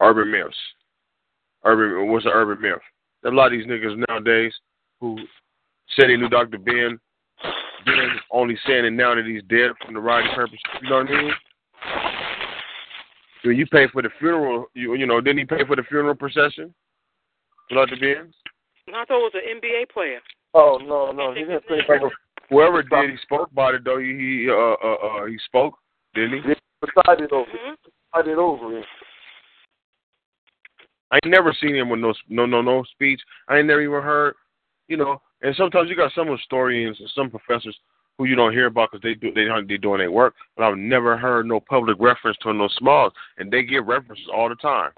Urban 0.00 0.30
myths. 0.30 0.56
Urban 1.64 2.08
what's 2.12 2.24
an 2.24 2.30
urban 2.32 2.62
myth? 2.62 2.80
A 3.24 3.30
lot 3.30 3.46
of 3.46 3.52
these 3.52 3.66
niggas 3.66 4.00
nowadays 4.08 4.52
who 5.00 5.18
said 5.96 6.08
they 6.08 6.16
knew 6.16 6.28
Dr. 6.28 6.58
Ben, 6.58 7.00
Ben 7.84 8.08
only 8.30 8.56
saying 8.64 8.84
it 8.84 8.92
now 8.92 9.16
that 9.16 9.24
he's 9.26 9.42
dead 9.48 9.72
from 9.84 9.94
the 9.94 10.00
writing 10.00 10.30
purpose. 10.36 10.60
You 10.82 10.90
know 10.90 10.96
what 10.98 11.08
I 11.10 11.20
mean? 11.20 11.32
When 13.42 13.56
you 13.56 13.66
pay 13.66 13.88
for 13.88 14.02
the 14.02 14.10
funeral, 14.20 14.66
you 14.74 14.94
you 14.94 15.06
know, 15.06 15.20
didn't 15.20 15.38
he 15.38 15.44
pay 15.46 15.64
for 15.66 15.74
the 15.74 15.82
funeral 15.82 16.14
procession? 16.14 16.72
For 17.68 17.74
Dr. 17.86 17.96
Ben? 18.00 18.32
I 18.94 19.04
thought 19.06 19.16
it 19.16 19.32
was 19.32 19.32
an 19.34 19.60
NBA 19.60 19.90
player. 19.90 20.20
Oh 20.52 20.78
no, 20.82 21.10
no, 21.12 21.32
he 21.32 21.40
didn't 21.40 21.64
say 21.68 21.78
that. 21.88 22.10
Whoever 22.50 22.82
did, 22.82 23.10
he 23.10 23.16
spoke 23.22 23.50
about 23.50 23.74
it 23.74 23.84
though. 23.84 23.98
He 23.98 24.06
he 24.06 24.48
uh 24.50 24.54
uh, 24.54 25.22
uh 25.22 25.24
he 25.26 25.38
spoke, 25.46 25.74
didn't 26.14 26.42
he? 26.42 26.54
Beside 26.80 27.20
it 27.20 27.32
over, 27.32 27.50
Mhm. 27.50 27.76
beside 28.12 28.28
it 28.28 28.38
over. 28.38 28.84
I 31.10 31.16
ain't 31.24 31.32
never 31.32 31.52
seen 31.54 31.74
him 31.74 31.88
with 31.88 32.00
no 32.00 32.12
no 32.28 32.46
no 32.46 32.60
no 32.60 32.84
speech. 32.84 33.20
I 33.48 33.58
ain't 33.58 33.66
never 33.66 33.80
even 33.80 34.02
heard, 34.02 34.34
you 34.88 34.96
know. 34.96 35.22
And 35.42 35.56
sometimes 35.56 35.88
you 35.88 35.96
got 35.96 36.12
some 36.12 36.28
historians 36.28 37.00
and 37.00 37.08
some 37.10 37.30
professors 37.30 37.78
who 38.18 38.26
you 38.26 38.36
don't 38.36 38.52
hear 38.52 38.66
about 38.66 38.90
because 38.92 39.02
they 39.02 39.14
do 39.14 39.32
they 39.32 39.46
they 39.66 39.78
doing 39.78 39.98
their 39.98 40.10
work. 40.10 40.34
But 40.56 40.64
I've 40.64 40.76
never 40.78 41.16
heard 41.16 41.46
no 41.46 41.60
public 41.60 41.96
reference 41.98 42.36
to 42.42 42.52
no 42.52 42.68
Smalls, 42.78 43.12
and 43.38 43.50
they 43.50 43.62
give 43.62 43.86
references 43.86 44.26
all 44.32 44.48
the 44.48 44.56
time. 44.56 44.90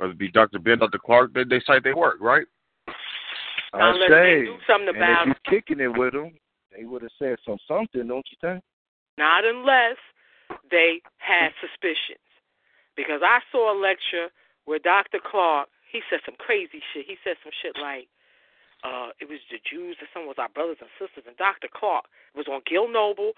Whether 0.00 0.12
it 0.12 0.18
be 0.18 0.30
Dr. 0.30 0.58
Ben, 0.58 0.78
Dr. 0.78 0.96
Clarke, 0.96 1.34
they 1.34 1.44
they 1.44 1.60
cite 1.66 1.84
their 1.84 1.94
work, 1.94 2.16
right? 2.24 2.46
I 2.88 3.92
Unless 3.92 4.08
say, 4.08 4.40
they 4.40 4.46
do 4.48 4.56
something 4.66 4.88
and 4.88 4.96
about 4.96 5.28
if 5.28 5.36
you're 5.44 5.60
kicking 5.60 5.84
it 5.84 5.92
with 5.92 6.16
them, 6.16 6.32
they 6.72 6.88
would 6.88 7.02
have 7.02 7.12
said 7.18 7.36
some 7.44 7.60
something, 7.68 8.08
don't 8.08 8.24
you 8.32 8.38
think? 8.40 8.64
Not 9.18 9.44
unless 9.44 10.00
they 10.72 11.04
had 11.18 11.52
suspicions. 11.60 12.24
Because 12.96 13.20
I 13.20 13.44
saw 13.52 13.68
a 13.68 13.76
lecture 13.76 14.32
where 14.64 14.80
Dr. 14.80 15.20
Clarke, 15.20 15.68
he 15.92 16.00
said 16.08 16.20
some 16.24 16.40
crazy 16.40 16.80
shit. 16.92 17.04
He 17.04 17.20
said 17.22 17.36
some 17.44 17.52
shit 17.60 17.76
like, 17.76 18.08
uh, 18.80 19.12
it 19.20 19.28
was 19.28 19.44
the 19.52 19.60
Jews 19.68 20.00
and 20.00 20.08
some 20.16 20.24
was 20.24 20.40
our 20.40 20.48
brothers 20.48 20.80
and 20.80 20.88
sisters. 20.96 21.28
And 21.28 21.36
Dr. 21.36 21.68
Clarke 21.68 22.08
was 22.32 22.48
on 22.48 22.64
Gil 22.64 22.88
Noble. 22.88 23.36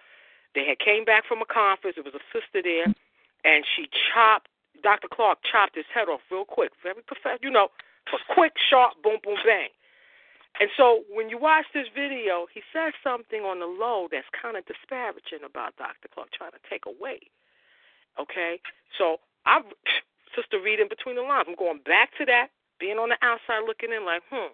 They 0.55 0.62
had 0.62 0.78
came 0.78 1.05
back 1.05 1.26
from 1.26 1.42
a 1.42 1.49
conference. 1.50 1.99
There 1.99 2.07
was 2.07 2.15
a 2.15 2.23
sister 2.31 2.62
there, 2.62 2.86
and 3.42 3.66
she 3.74 3.91
chopped. 4.15 4.47
Dr. 4.83 5.09
Clarke 5.09 5.39
chopped 5.47 5.77
his 5.77 5.86
head 5.93 6.09
off 6.09 6.20
real 6.31 6.44
quick, 6.44 6.73
very 6.83 7.02
professional. 7.02 7.43
You 7.43 7.51
know, 7.51 7.69
quick, 8.35 8.52
sharp, 8.59 8.94
boom, 9.02 9.19
boom, 9.23 9.39
bang. 9.44 9.70
And 10.61 10.69
so 10.77 11.05
when 11.09 11.31
you 11.31 11.39
watch 11.39 11.65
this 11.73 11.89
video, 11.94 12.47
he 12.52 12.61
says 12.73 12.93
something 13.02 13.41
on 13.41 13.61
the 13.61 13.67
low 13.67 14.09
that's 14.11 14.28
kind 14.31 14.57
of 14.57 14.67
disparaging 14.67 15.47
about 15.47 15.77
Dr. 15.77 16.12
Clarke, 16.12 16.33
trying 16.33 16.52
to 16.52 16.62
take 16.69 16.85
away. 16.85 17.20
Okay, 18.20 18.61
so 18.99 19.17
I'm 19.47 19.65
Sister 20.36 20.61
reading 20.61 20.89
between 20.89 21.17
the 21.17 21.23
lines. 21.23 21.49
I'm 21.49 21.57
going 21.57 21.81
back 21.85 22.12
to 22.19 22.25
that 22.27 22.49
being 22.81 22.99
on 22.99 23.09
the 23.09 23.20
outside 23.23 23.65
looking 23.65 23.93
in, 23.93 24.05
like, 24.05 24.23
hmm, 24.28 24.52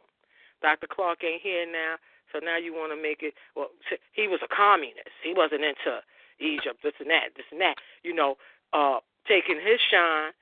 Dr. 0.62 0.86
Clarke 0.86 1.22
ain't 1.24 1.42
here 1.42 1.66
now, 1.66 1.96
so 2.30 2.38
now 2.38 2.58
you 2.58 2.74
want 2.74 2.92
to 2.92 3.00
make 3.00 3.22
it. 3.22 3.34
Well, 3.56 3.70
he 4.12 4.28
was 4.28 4.40
a 4.42 4.50
communist. 4.50 5.14
He 5.22 5.34
wasn't 5.34 5.64
into 5.64 6.02
Egypt, 6.38 6.82
this 6.82 6.98
and 7.00 7.10
that, 7.10 7.34
this 7.34 7.46
and 7.50 7.60
that. 7.60 7.78
You 8.02 8.14
know, 8.14 8.36
uh, 8.72 8.98
taking 9.28 9.56
his 9.56 9.78
shine, 9.90 10.32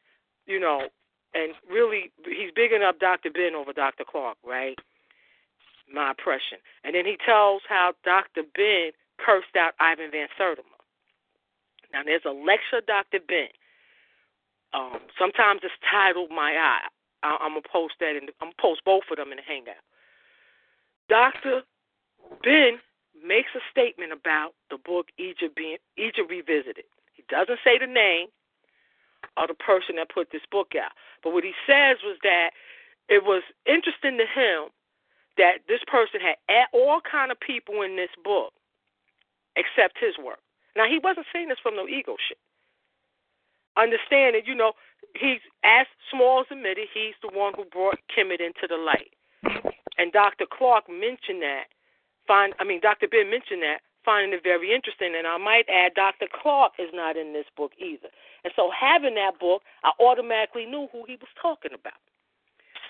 you 0.46 0.60
know, 0.60 0.88
and 1.34 1.52
really, 1.68 2.12
he's 2.24 2.50
bigging 2.54 2.82
up 2.82 2.98
Dr. 2.98 3.30
Ben 3.30 3.54
over 3.54 3.72
Dr. 3.72 4.04
Clarke, 4.08 4.38
right? 4.46 4.78
My 5.92 6.10
impression. 6.10 6.58
And 6.84 6.94
then 6.94 7.04
he 7.04 7.18
tells 7.24 7.62
how 7.68 7.92
Dr. 8.04 8.42
Ben 8.54 8.92
cursed 9.18 9.54
out 9.58 9.74
Ivan 9.78 10.10
Van 10.10 10.28
Sertima. 10.38 10.76
Now, 11.92 12.02
there's 12.04 12.24
a 12.24 12.32
lecture, 12.32 12.80
Dr. 12.86 13.20
Ben. 13.26 13.52
Um, 14.72 14.98
sometimes 15.18 15.60
it's 15.62 15.74
titled 15.90 16.30
My 16.30 16.56
Eye. 16.56 16.88
I, 17.22 17.36
I'm 17.40 17.52
gonna 17.52 17.62
post 17.70 17.94
that. 18.00 18.12
The, 18.14 18.32
I'm 18.40 18.52
gonna 18.52 18.60
post 18.60 18.82
both 18.84 19.04
of 19.10 19.16
them 19.16 19.30
in 19.30 19.36
the 19.36 19.46
hangout. 19.46 19.80
Dr. 21.08 21.62
Ben 22.42 22.78
makes 23.24 23.50
a 23.54 23.62
statement 23.70 24.12
about 24.12 24.52
the 24.70 24.78
book 24.78 25.08
Egypt 25.18 25.56
being 25.56 25.78
Egypt 25.96 26.28
Revisited. 26.28 26.84
He 27.14 27.24
doesn't 27.28 27.60
say 27.64 27.78
the 27.78 27.86
name 27.86 28.28
of 29.36 29.48
the 29.48 29.54
person 29.54 29.96
that 29.96 30.10
put 30.10 30.30
this 30.32 30.46
book 30.50 30.72
out, 30.76 30.92
but 31.22 31.32
what 31.32 31.44
he 31.44 31.52
says 31.66 31.98
was 32.04 32.16
that 32.22 32.50
it 33.08 33.24
was 33.24 33.42
interesting 33.66 34.18
to 34.18 34.26
him 34.26 34.70
that 35.36 35.68
this 35.68 35.80
person 35.86 36.20
had 36.20 36.36
all 36.72 37.00
kind 37.00 37.30
of 37.30 37.38
people 37.38 37.82
in 37.82 37.96
this 37.96 38.10
book 38.24 38.52
except 39.54 39.98
his 40.00 40.16
work. 40.18 40.40
Now 40.76 40.88
he 40.88 40.98
wasn't 40.98 41.26
saying 41.32 41.48
this 41.48 41.58
from 41.62 41.76
no 41.76 41.86
ego 41.88 42.16
shit. 42.16 42.38
Understand 43.76 44.36
you 44.46 44.54
know, 44.54 44.72
he's 45.14 45.40
as 45.64 45.86
Smalls 46.10 46.46
admitted, 46.50 46.88
he's 46.92 47.14
the 47.22 47.28
one 47.28 47.52
who 47.54 47.64
brought 47.64 47.98
Kemet 48.08 48.40
into 48.40 48.66
the 48.68 48.76
light. 48.76 49.12
And 49.98 50.12
Dr. 50.12 50.44
Clarke 50.46 50.88
mentioned 50.88 51.42
that. 51.42 51.64
Find, 52.26 52.54
I 52.58 52.64
mean, 52.64 52.80
Dr. 52.80 53.06
Ben 53.08 53.30
mentioned 53.30 53.62
that, 53.62 53.80
finding 54.06 54.32
it 54.32 54.44
very 54.44 54.72
interesting. 54.72 55.12
And 55.18 55.26
I 55.26 55.36
might 55.36 55.66
add, 55.68 55.94
Dr. 55.94 56.26
Clarke 56.30 56.78
is 56.78 56.94
not 56.94 57.16
in 57.18 57.34
this 57.34 57.50
book 57.56 57.72
either. 57.76 58.08
And 58.44 58.52
so, 58.54 58.70
having 58.70 59.16
that 59.16 59.40
book, 59.40 59.62
I 59.82 59.90
automatically 59.98 60.64
knew 60.64 60.86
who 60.92 61.04
he 61.04 61.18
was 61.18 61.28
talking 61.42 61.74
about. 61.74 61.98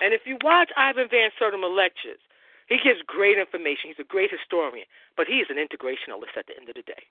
And 0.04 0.12
if 0.12 0.22
you 0.26 0.36
watch 0.44 0.70
Ivan 0.76 1.08
Van 1.10 1.30
Sertima 1.40 1.74
lectures, 1.74 2.20
he 2.68 2.76
gives 2.84 3.00
great 3.06 3.38
information. 3.38 3.88
He's 3.88 4.04
a 4.04 4.06
great 4.06 4.30
historian, 4.30 4.84
but 5.16 5.26
he 5.26 5.40
is 5.40 5.48
an 5.48 5.56
integrationalist 5.56 6.36
at 6.36 6.46
the 6.46 6.56
end 6.60 6.68
of 6.68 6.74
the 6.76 6.82
day. 6.82 7.08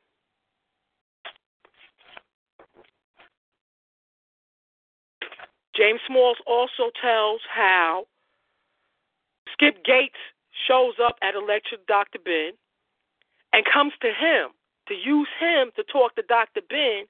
James 5.76 6.00
Smalls 6.08 6.38
also 6.48 6.92
tells 7.02 7.42
how 7.54 8.06
Skip 9.52 9.84
Gates 9.84 10.16
shows 10.68 10.94
up 11.04 11.16
at 11.22 11.36
a 11.36 11.40
lecture 11.40 11.78
Dr. 11.88 12.20
Ben 12.24 12.52
and 13.56 13.64
comes 13.64 13.94
to 14.04 14.12
him 14.12 14.52
to 14.92 14.94
use 14.94 15.32
him 15.40 15.72
to 15.80 15.84
talk 15.88 16.14
to 16.20 16.24
Dr. 16.28 16.60
Ben 16.68 17.08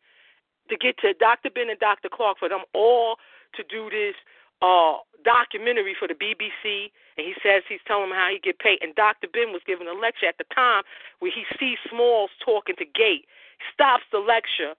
to 0.70 0.78
get 0.78 0.98
to 1.02 1.18
Dr. 1.18 1.50
Ben 1.50 1.74
and 1.74 1.82
Dr. 1.82 2.10
Clarke 2.10 2.38
for 2.38 2.50
them 2.50 2.70
all 2.74 3.18
to 3.58 3.66
do 3.66 3.90
this 3.90 4.14
uh, 4.62 5.02
documentary 5.26 5.98
for 5.98 6.08
the 6.08 6.14
BBC. 6.14 6.94
And 7.18 7.26
he 7.26 7.34
says 7.42 7.66
he's 7.66 7.82
telling 7.90 8.10
them 8.10 8.18
how 8.18 8.30
he 8.30 8.38
get 8.38 8.62
paid. 8.62 8.78
And 8.82 8.94
Dr. 8.94 9.26
Ben 9.26 9.50
was 9.50 9.66
giving 9.66 9.90
a 9.90 9.98
lecture 9.98 10.30
at 10.30 10.38
the 10.38 10.46
time 10.54 10.86
where 11.20 11.34
he 11.34 11.50
sees 11.58 11.82
Smalls 11.90 12.30
talking 12.46 12.78
to 12.78 12.86
Gate, 12.86 13.26
stops 13.74 14.06
the 14.14 14.22
lecture, 14.22 14.78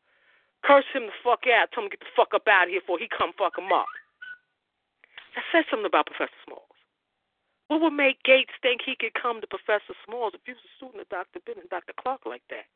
curse 0.63 0.87
him 0.95 1.11
the 1.11 1.19
fuck 1.23 1.51
out, 1.51 1.75
tell 1.75 1.83
him 1.83 1.91
to 1.91 1.99
get 1.99 2.07
the 2.07 2.15
fuck 2.15 2.31
up 2.31 2.47
out 2.47 2.71
of 2.71 2.71
here 2.71 2.81
before 2.81 2.99
he 2.99 3.11
come 3.11 3.35
fuck 3.35 3.59
him 3.59 3.75
up. 3.75 3.91
That 5.35 5.45
says 5.51 5.67
something 5.71 5.87
about 5.87 6.07
Professor 6.07 6.39
Smalls. 6.47 6.66
What 7.69 7.81
would 7.81 7.93
make 7.93 8.23
Gates 8.23 8.53
think 8.63 8.81
he 8.85 8.95
could 8.99 9.15
come 9.21 9.41
to 9.41 9.47
Professor 9.47 9.95
Smalls 10.07 10.35
if 10.35 10.41
he 10.47 10.53
was 10.53 10.61
a 10.63 10.77
student 10.77 11.03
of 11.03 11.09
Dr. 11.09 11.41
Ben 11.45 11.57
and 11.61 11.69
Dr. 11.69 11.93
Clarke 12.01 12.25
like 12.25 12.43
that? 12.51 12.67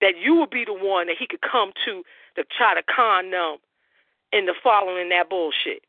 That 0.00 0.18
you 0.20 0.34
would 0.36 0.50
be 0.50 0.64
the 0.64 0.74
one 0.74 1.06
that 1.06 1.16
he 1.18 1.26
could 1.26 1.40
come 1.40 1.72
to 1.84 2.02
to 2.36 2.44
try 2.56 2.74
to 2.74 2.82
con 2.82 3.30
them 3.30 3.56
into 4.32 4.52
following 4.62 5.08
that 5.10 5.28
bullshit. 5.30 5.82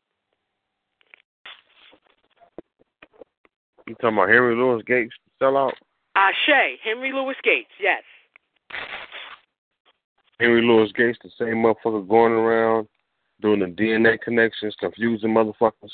You 3.86 3.94
talking 3.96 4.16
about 4.16 4.28
Henry 4.28 4.54
Louis 4.54 4.82
Gates 4.86 5.14
sellout? 5.40 5.72
Ashe, 6.14 6.78
Henry 6.84 7.12
Louis 7.12 7.36
Gates, 7.42 7.70
yes. 7.80 8.02
Henry 10.38 10.62
Louis 10.62 10.90
Gates, 10.92 11.18
the 11.22 11.30
same 11.38 11.56
motherfucker 11.56 12.06
going 12.08 12.32
around 12.32 12.88
doing 13.40 13.60
the 13.60 13.66
DNA 13.66 14.20
connections, 14.20 14.74
confusing 14.78 15.30
motherfuckers. 15.30 15.90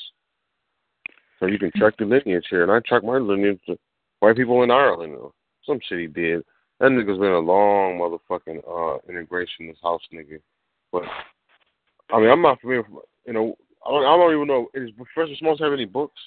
So 1.39 1.47
you 1.47 1.59
can 1.59 1.71
track 1.77 1.95
the 1.99 2.05
lineage 2.05 2.47
here. 2.51 2.63
And 2.63 2.73
I 2.73 2.81
track 2.81 3.05
my 3.05 3.19
lineage 3.19 3.61
to 3.67 3.79
white 4.21 4.37
people 4.37 4.63
in 4.63 4.71
Ireland. 4.71 5.15
Or 5.15 5.33
some 5.69 5.79
shit 5.89 6.01
he 6.01 6.07
did. 6.07 6.43
That 6.81 6.91
nigga's 6.91 7.19
been 7.19 7.33
a 7.33 7.39
long 7.39 7.99
motherfucking 7.99 8.63
uh 8.67 8.99
integration 9.09 9.69
this 9.69 9.77
house 9.83 10.03
nigga. 10.13 10.41
But 10.93 11.03
I 12.11 12.21
mean 12.21 12.31
I'm 12.31 12.43
not 12.43 12.61
familiar 12.61 12.85
with, 12.89 13.05
you 13.27 13.33
know 13.33 13.57
I 13.87 13.91
don't, 13.91 14.05
I 14.05 14.17
don't 14.17 14.35
even 14.35 14.47
know 14.47 14.69
is 14.75 14.91
Professor 14.93 15.35
Smalls 15.39 15.61
have 15.61 15.73
any 15.73 15.85
books? 15.85 16.21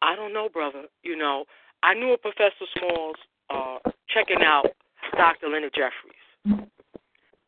I 0.00 0.16
don't 0.16 0.32
know, 0.32 0.48
brother. 0.52 0.84
You 1.02 1.16
know, 1.16 1.44
I 1.82 1.94
knew 1.94 2.12
a 2.12 2.18
Professor 2.18 2.66
Smalls 2.78 3.16
uh 3.50 3.78
checking 4.12 4.42
out 4.44 4.66
Dr. 5.16 5.48
Leonard 5.48 5.74
Jeffries. 5.74 6.68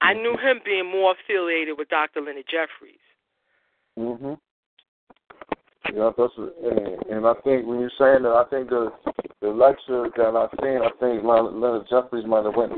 I 0.00 0.12
knew 0.12 0.32
him 0.32 0.60
being 0.64 0.90
more 0.90 1.14
affiliated 1.14 1.78
with 1.78 1.88
Dr. 1.88 2.20
Leonard 2.20 2.44
Jeffries. 2.50 2.98
Mhm. 5.94 5.96
Yeah, 5.96 6.10
that's 6.16 6.32
and, 6.36 7.16
and 7.16 7.26
I 7.26 7.34
think 7.44 7.66
when 7.66 7.80
you're 7.80 7.90
saying 7.98 8.22
that, 8.22 8.32
I 8.32 8.44
think 8.50 8.68
the 8.68 8.92
the 9.40 9.48
lecture 9.48 10.08
that 10.16 10.36
I've 10.36 10.50
seen, 10.60 10.80
I 10.82 10.90
think 11.00 11.24
Leonard 11.24 11.86
Jeffries 11.88 12.26
might 12.26 12.44
have 12.44 12.56
went. 12.56 12.72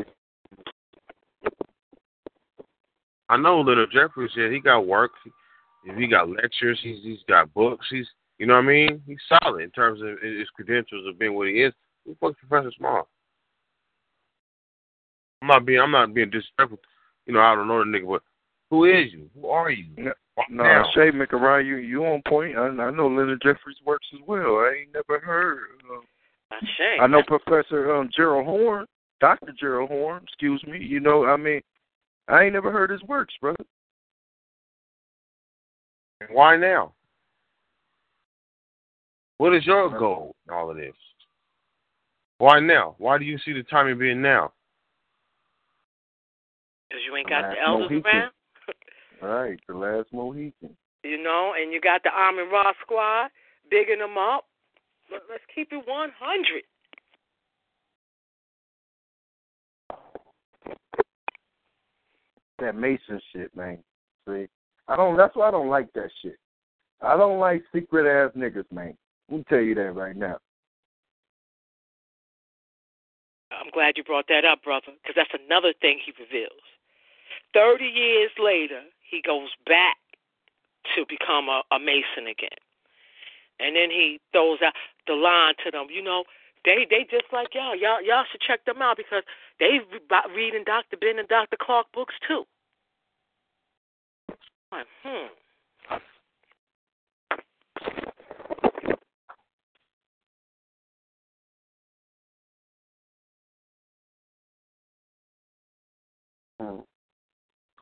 I 3.29 3.37
know 3.37 3.61
Leonard 3.61 3.91
Jeffries. 3.93 4.31
Yeah, 4.37 4.51
he 4.51 4.61
got 4.61 4.87
work. 4.87 5.13
He, 5.25 5.93
he 5.95 6.07
got 6.07 6.29
lectures. 6.29 6.79
He's 6.83 7.03
he's 7.03 7.23
got 7.29 7.53
books. 7.55 7.87
He's 7.91 8.07
you 8.39 8.47
know 8.47 8.55
what 8.55 8.65
I 8.65 8.67
mean. 8.67 9.03
He's 9.07 9.19
solid 9.43 9.63
in 9.63 9.71
terms 9.71 10.01
of 10.03 10.21
his 10.23 10.49
credentials 10.51 11.07
of 11.09 11.19
being 11.19 11.35
what 11.35 11.49
he 11.49 11.63
is. 11.63 11.73
Who 12.05 12.17
fuck's 12.21 12.39
Professor 12.47 12.73
Small? 12.77 13.09
I'm 15.43 15.49
not 15.49 15.67
being 15.67 15.81
I'm 15.81 15.91
not 15.91 16.15
being 16.15 16.31
disrespectful. 16.31 16.79
You 17.27 17.35
know 17.35 17.41
I 17.41 17.55
don't 17.55 17.69
know 17.69 17.79
the 17.79 17.91
nigga, 17.91 18.09
but 18.09 18.23
who 18.71 18.85
is 18.85 19.13
you? 19.13 19.31
Who 19.35 19.49
are 19.49 19.71
you? 19.71 20.13
No, 20.51 20.65
no 20.65 20.85
Shay 20.95 21.11
McArine, 21.11 21.67
you 21.67 21.77
you 21.77 22.05
on 22.05 22.23
point. 22.29 22.57
I, 22.57 22.67
I 22.67 22.91
know 22.91 23.09
Leonard 23.09 23.41
Jeffries 23.43 23.79
works 23.85 24.07
as 24.15 24.21
well. 24.27 24.59
I 24.59 24.83
ain't 24.83 24.95
never 24.95 25.19
heard. 25.21 25.69
Uh, 25.91 26.57
Shay. 26.77 26.99
I 27.01 27.07
know 27.07 27.23
Professor 27.27 27.95
um, 27.95 28.11
Gerald 28.15 28.47
Horne, 28.47 28.87
Doctor 29.21 29.53
Gerald 29.59 29.89
Horne. 29.89 30.23
Excuse 30.23 30.63
me. 30.67 30.79
You 30.79 31.01
know, 31.01 31.25
I 31.25 31.37
mean, 31.37 31.63
I 32.29 32.45
ain't 32.45 32.53
never 32.53 32.71
heard 32.71 32.91
his 32.91 33.03
works, 33.05 33.35
brother. 33.41 33.65
And 36.21 36.31
why 36.33 36.57
now? 36.57 36.93
What 39.39 39.55
is 39.55 39.67
your 39.67 39.97
goal 39.99 40.35
in 40.47 40.55
all 40.55 40.71
of 40.71 40.77
this? 40.77 40.95
Why 42.39 42.61
now? 42.61 42.95
Why 42.99 43.19
do 43.19 43.25
you 43.25 43.39
see 43.45 43.53
the 43.53 43.63
timing 43.65 43.99
being 43.99 44.23
now? 44.23 44.53
Because 46.89 47.03
you 47.07 47.17
ain't 47.17 47.29
got 47.29 47.51
the 47.51 47.57
elders 47.67 47.91
Mohican. 47.91 48.11
around. 48.11 48.31
Right, 49.23 49.59
the 49.69 49.75
last 49.75 50.09
Mohican. 50.13 50.77
You 51.05 51.23
know, 51.23 51.55
and 51.61 51.73
you 51.73 51.81
got 51.81 52.03
the 52.03 52.11
Armin 52.11 52.49
Ra 52.51 52.73
squad 52.83 53.31
bigging 53.71 53.99
them 53.99 54.19
up. 54.19 54.45
Let's 55.11 55.45
keep 55.55 55.73
it 55.73 55.87
100. 55.87 56.63
That 62.59 62.75
Mason 62.75 63.21
shit, 63.33 63.55
man. 63.55 63.79
See, 64.29 64.47
I 64.89 64.97
don't. 64.97 65.17
That's 65.17 65.37
why 65.37 65.49
I 65.49 65.51
don't 65.51 65.69
like 65.69 65.93
that 65.93 66.11
shit. 66.23 66.39
I 67.03 67.17
don't 67.17 67.39
like 67.39 67.63
secret 67.75 68.07
ass 68.07 68.33
niggas, 68.37 68.71
man. 68.73 68.97
Let 69.29 69.39
me 69.39 69.45
tell 69.49 69.61
you 69.61 69.75
that 69.75 69.95
right 69.95 70.17
now. 70.17 70.39
I'm 73.53 73.71
glad 73.73 73.95
you 73.97 74.05
brought 74.05 74.27
that 74.29 74.45
up, 74.45 74.63
brother, 74.65 74.93
because 75.03 75.15
that's 75.15 75.43
another 75.45 75.73
thing 75.81 75.99
he 76.05 76.13
reveals. 76.19 76.63
30 77.55 77.85
years 77.85 78.31
later, 78.39 78.83
he 79.09 79.23
goes 79.23 79.51
back 79.67 79.97
to 80.95 81.05
become 81.09 81.49
a, 81.49 81.63
a 81.75 81.79
Mason 81.79 82.27
again. 82.31 82.61
And 83.59 83.75
then 83.75 83.91
he 83.91 84.21
throws 84.33 84.59
out 84.65 84.75
the 85.07 85.15
line 85.15 85.55
to 85.65 85.71
them, 85.71 85.87
you 85.91 86.03
know, 86.03 86.25
they 86.65 86.87
they 86.91 87.07
just 87.09 87.33
like 87.33 87.55
y'all. 87.55 87.77
Y'all 87.77 88.03
y'all 88.03 88.25
should 88.31 88.41
check 88.41 88.65
them 88.65 88.83
out 88.83 88.97
because 88.99 89.23
they 89.61 89.79
reading 90.35 90.65
Dr. 90.67 90.97
Ben 90.99 91.19
and 91.19 91.29
Dr. 91.29 91.57
Clarke 91.57 91.87
books 91.95 92.15
too. 92.27 92.45
Like, 94.73 94.87
hmm. 95.03 95.31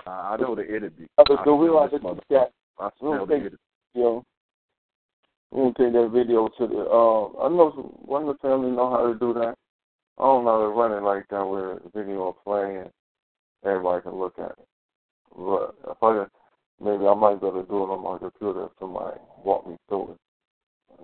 I 0.07 0.37
know 0.39 0.55
the 0.55 0.67
interview. 0.67 1.07
Others 1.19 1.39
do 1.45 1.63
realize 1.63 1.91
that 1.93 2.05
I 2.05 2.91
We 3.01 3.09
don't 3.09 3.27
smell 3.27 3.27
think, 3.27 3.47
it. 3.47 3.53
you 3.95 4.03
know, 4.03 4.25
we 5.51 5.61
don't 5.63 5.77
take 5.77 5.93
that 5.93 6.11
video 6.13 6.49
to 6.49 6.67
the. 6.67 6.79
Uh, 6.81 7.47
I 7.47 7.49
know 7.49 7.73
some, 7.75 7.85
one 8.05 8.23
of 8.23 8.29
the 8.29 8.49
family 8.49 8.71
know 8.71 8.91
how 8.91 9.07
to 9.07 9.19
do 9.19 9.33
that. 9.35 9.55
I 10.19 10.23
don't 10.23 10.45
know 10.45 10.51
how 10.53 10.61
to 10.61 10.69
run 10.69 10.93
it 10.93 11.03
like 11.03 11.27
that 11.29 11.45
where 11.45 11.77
the 11.77 11.91
video 11.95 12.31
is 12.31 12.37
playing 12.45 12.77
and 12.79 12.91
everybody 13.65 14.03
can 14.03 14.15
look 14.15 14.39
at 14.39 14.51
it. 14.51 14.69
But 15.37 15.75
if 15.91 16.03
I 16.03 16.27
maybe 16.81 17.07
I 17.07 17.15
might 17.15 17.41
be 17.41 17.47
able 17.47 17.63
to 17.63 17.69
do 17.69 17.83
it 17.85 17.91
on 17.91 18.03
my 18.03 18.19
computer 18.19 18.65
if 18.67 18.71
somebody 18.79 19.19
walk 19.45 19.67
me 19.67 19.77
through 19.89 20.13
it. 20.13 20.19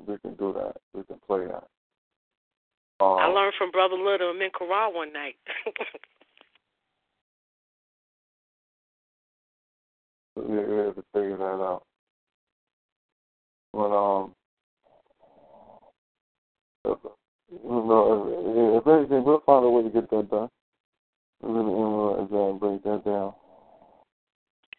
We 0.06 0.18
can 0.18 0.34
do 0.36 0.52
that. 0.54 0.76
We 0.94 1.02
can 1.04 1.18
play 1.26 1.46
that. 1.46 1.66
Um, 3.00 3.18
I 3.18 3.26
learned 3.26 3.54
from 3.58 3.70
Brother 3.70 3.96
Little 3.96 4.30
in 4.30 4.36
Minkara 4.36 4.92
one 4.92 5.12
night. 5.12 5.36
we 10.48 10.56
we 10.56 10.76
have 10.86 10.94
to 10.94 11.04
figure 11.12 11.36
that 11.36 11.44
out. 11.44 11.82
But 13.72 13.90
um, 13.94 14.34
if, 16.84 16.98
you 17.52 17.58
know, 17.64 18.76
if, 18.76 18.82
if 18.82 18.86
anything, 18.88 19.24
we'll 19.24 19.42
find 19.46 19.64
a 19.64 19.70
way 19.70 19.82
to 19.82 19.90
get 19.90 20.10
that 20.10 20.30
done. 20.30 20.48
We're 21.42 21.54
going 21.54 21.66
to 21.66 21.72
analyze 21.72 22.28
that 22.30 22.36
and 22.36 22.60
break 22.60 22.82
that 22.84 23.04
down. 23.04 23.34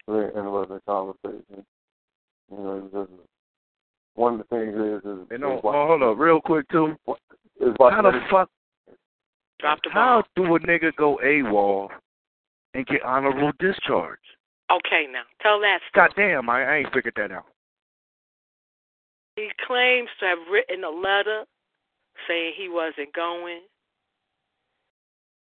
Very 0.08 0.28
interesting 0.28 0.80
conversation. 0.86 1.66
You 2.52 2.58
know, 2.58 2.84
it's 2.84 2.94
just 2.94 3.22
one 4.16 4.34
of 4.34 4.40
the 4.40 4.56
things 4.56 4.76
is 4.76 5.10
is, 5.10 5.28
You 5.32 5.38
know, 5.38 5.58
is 5.58 5.64
what- 5.64 5.76
oh, 5.76 5.88
hold 5.88 6.04
up, 6.04 6.18
real 6.18 6.42
quick 6.42 6.68
too. 6.70 6.96
is 7.60 7.74
what 7.78 7.94
How 7.94 8.02
the 8.02 8.20
fuck? 8.30 8.50
Drop 9.60 9.80
the 9.84 9.92
How 9.92 10.24
do 10.36 10.56
a 10.56 10.60
nigga 10.60 10.94
go 10.96 11.20
AWOL 11.24 11.90
and 12.74 12.86
get 12.88 13.04
honorable 13.04 13.52
discharge? 13.60 14.20
Okay, 14.72 15.06
now 15.12 15.24
tell 15.42 15.60
that 15.60 15.80
story. 15.90 16.08
Goddamn, 16.08 16.50
I, 16.50 16.64
I 16.64 16.76
ain't 16.78 16.94
figured 16.94 17.14
that 17.18 17.32
out. 17.32 17.46
He 19.36 19.50
claims 19.68 20.10
to 20.20 20.26
have 20.26 20.40
written 20.52 20.84
a 20.84 20.90
letter 20.90 21.44
saying 22.28 22.54
he 22.56 22.70
wasn't 22.70 23.14
going. 23.14 23.62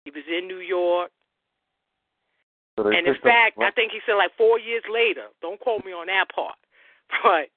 He 0.04 0.12
was 0.12 0.24
in 0.28 0.48
New 0.48 0.60
York. 0.60 1.12
So 2.78 2.88
And 2.88 3.08
in 3.08 3.16
fact, 3.24 3.58
I 3.60 3.72
think 3.72 3.94
he 3.94 4.00
said 4.06 4.16
like 4.16 4.32
four 4.38 4.60
years 4.60 4.84
later, 4.92 5.28
don't 5.42 5.60
quote 5.60 5.86
me 5.86 5.92
on 5.92 6.08
that 6.08 6.26
part, 6.34 6.56
but 7.24 7.48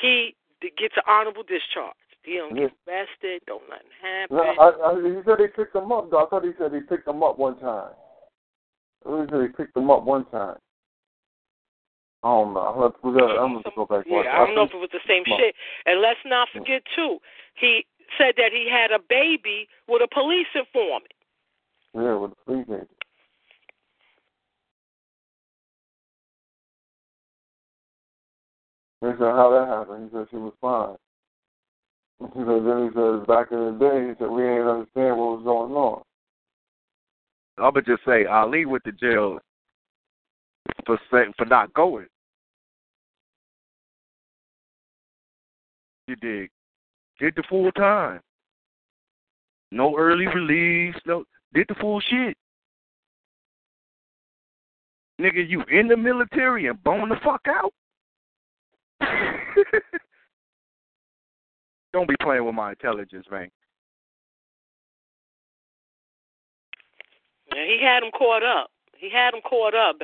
he 0.00 0.36
gets 0.60 0.94
an 0.96 1.02
honorable 1.08 1.42
discharge. 1.42 1.94
He 2.22 2.34
don't 2.34 2.54
get 2.54 2.70
arrested, 2.86 3.42
don't 3.46 3.62
nothing 3.70 3.88
happen. 4.02 4.36
No, 4.36 4.42
I, 4.42 4.92
I, 4.92 4.94
he 5.00 5.22
said 5.24 5.38
they 5.38 5.48
picked 5.48 5.74
him 5.74 5.90
up. 5.90 6.10
Though. 6.10 6.24
I 6.24 6.28
thought 6.28 6.44
he 6.44 6.52
said 6.58 6.72
he 6.72 6.80
picked 6.80 7.08
him 7.08 7.22
up 7.22 7.38
one 7.38 7.58
time. 7.58 7.92
He 9.04 9.24
said 9.30 9.40
he 9.40 9.48
picked 9.48 9.76
him 9.76 9.90
up 9.90 10.04
one 10.04 10.26
time. 10.26 10.56
I 12.22 12.28
don't 12.28 12.54
know. 12.54 12.60
I'm 12.60 13.14
gonna, 13.14 13.26
I'm 13.34 13.52
gonna 13.54 13.76
go 13.76 13.86
back. 13.86 14.04
yeah. 14.08 14.22
I 14.32 14.44
don't 14.44 14.54
know 14.54 14.64
if 14.64 14.74
it 14.74 14.76
was 14.76 14.90
the 14.92 15.04
same 15.06 15.22
shit. 15.24 15.54
And 15.86 16.00
let's 16.02 16.18
not 16.26 16.48
mm. 16.48 16.58
forget 16.58 16.82
too, 16.96 17.18
he 17.54 17.86
said 18.18 18.34
that 18.36 18.50
he 18.52 18.68
had 18.70 18.90
a 18.90 18.98
baby 19.08 19.68
with 19.86 20.02
a 20.02 20.08
police 20.12 20.50
informant. 20.54 21.12
Yeah, 21.94 22.16
with 22.16 22.30
the 22.30 22.36
police 22.44 22.66
agent. 22.68 22.88
He 29.00 29.06
said 29.06 29.18
how 29.20 29.50
that 29.50 29.68
happened. 29.68 30.10
He 30.10 30.16
said 30.16 30.26
she 30.30 30.36
was 30.36 30.54
fine. 30.60 30.96
He 32.34 32.40
said 32.40 32.66
then 32.66 32.82
he 32.82 32.90
said 32.98 33.26
back 33.28 33.52
in 33.52 33.58
the 33.58 33.76
day 33.78 34.08
he 34.08 34.14
said 34.18 34.28
we 34.28 34.42
didn't 34.42 34.66
understand 34.66 35.16
what 35.18 35.38
was 35.38 35.42
going 35.44 35.72
on. 35.72 36.02
I'm 37.58 37.74
gonna 37.74 37.82
just 37.82 38.04
say 38.04 38.26
Ali 38.26 38.66
went 38.66 38.82
to 38.84 38.92
jail 38.92 39.38
for 40.86 40.98
saying 41.12 41.32
for 41.36 41.44
not 41.46 41.72
going. 41.74 42.06
You 46.06 46.16
dig? 46.16 46.50
Did 47.20 47.34
the 47.36 47.42
full 47.48 47.70
time. 47.72 48.20
No 49.70 49.96
early 49.98 50.26
release. 50.26 50.94
No, 51.06 51.24
did 51.52 51.66
the 51.68 51.74
full 51.74 52.00
shit. 52.00 52.36
Nigga, 55.20 55.48
you 55.48 55.62
in 55.70 55.88
the 55.88 55.96
military 55.96 56.66
and 56.68 56.82
bone 56.82 57.08
the 57.08 57.16
fuck 57.24 57.42
out. 57.48 57.72
Don't 61.92 62.08
be 62.08 62.14
playing 62.22 62.44
with 62.44 62.54
my 62.54 62.70
intelligence, 62.70 63.26
man. 63.30 63.50
Yeah, 67.54 67.64
he 67.64 67.80
had 67.82 68.02
him 68.02 68.10
caught 68.12 68.42
up. 68.42 68.70
He 68.98 69.10
had 69.10 69.32
them 69.32 69.40
caught 69.42 69.74
up. 69.74 69.96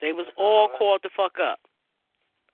They 0.00 0.12
was 0.12 0.26
all 0.36 0.68
caught 0.76 1.02
the 1.02 1.10
fuck 1.16 1.36
up. 1.40 1.60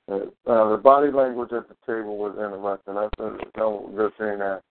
Uh, 0.08 0.70
the 0.70 0.76
body 0.76 1.10
language 1.10 1.52
at 1.52 1.68
the 1.68 1.76
table 1.84 2.16
was 2.16 2.36
interesting. 2.36 2.97
I 2.97 3.05
a, 3.05 3.36
that 3.57 3.66
was 3.66 3.91
a 3.92 3.97
good 3.97 4.16
thing 4.18 4.39
that 4.39 4.62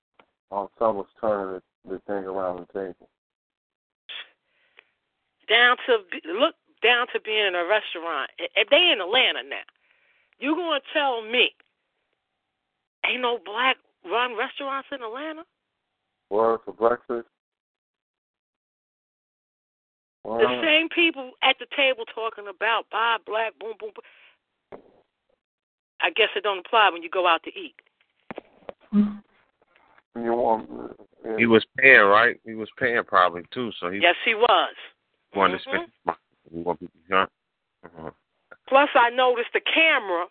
um, 0.52 0.70
some 0.80 0.96
was 0.96 1.08
turning 1.20 1.60
the, 1.86 1.90
the 1.90 2.00
thing 2.08 2.24
around 2.24 2.66
the 2.66 2.80
table. 2.80 3.10
Down 5.50 5.76
to 5.88 5.98
look 6.32 6.56
down 6.82 7.08
to 7.14 7.20
being 7.20 7.48
in 7.48 7.56
a 7.56 7.66
restaurant. 7.66 8.32
If 8.38 8.70
they 8.70 8.92
in 8.94 9.02
Atlanta 9.02 9.44
now, 9.44 9.68
you 10.40 10.56
gonna 10.56 10.80
tell 10.94 11.22
me 11.22 11.52
ain't 13.06 13.22
no 13.22 13.40
black 13.44 13.78
run 14.06 14.38
restaurants 14.38 14.88
in 14.92 15.02
Atlanta? 15.02 15.44
Word 16.30 16.60
for 16.66 16.74
breakfast. 16.74 17.28
The 20.26 20.60
same 20.64 20.90
people 20.90 21.32
at 21.44 21.56
the 21.60 21.68
table 21.76 22.04
talking 22.14 22.46
about 22.48 22.90
buy 22.92 23.18
black, 23.26 23.54
boom, 23.60 23.74
boom, 23.80 23.92
boom. 23.94 24.82
I 26.02 26.10
guess 26.10 26.30
it 26.36 26.44
don't 26.44 26.66
apply 26.66 26.90
when 26.92 27.04
you 27.04 27.10
go 27.10 27.28
out 27.28 27.44
to 27.44 27.52
eat. 27.52 27.76
You 28.92 30.34
want? 30.34 30.70
He 31.38 31.46
was 31.46 31.66
paying, 31.78 32.02
right? 32.02 32.40
He 32.46 32.56
was 32.56 32.70
paying 32.80 33.04
probably 33.06 33.44
too, 33.52 33.72
so 33.80 33.90
he 33.92 34.00
Yes, 34.00 34.16
he 34.24 34.34
was. 34.34 34.76
wanted 35.34 35.62
to 35.62 35.70
Mhm. 35.70 35.92
spend. 36.06 36.18
He 36.52 36.62
want 36.62 36.80
to 36.80 36.90
huh? 37.12 37.28
uh 37.84 38.12
Plus, 38.68 38.90
I 38.96 39.10
noticed 39.12 39.54
the 39.54 39.62
camera 39.62 40.28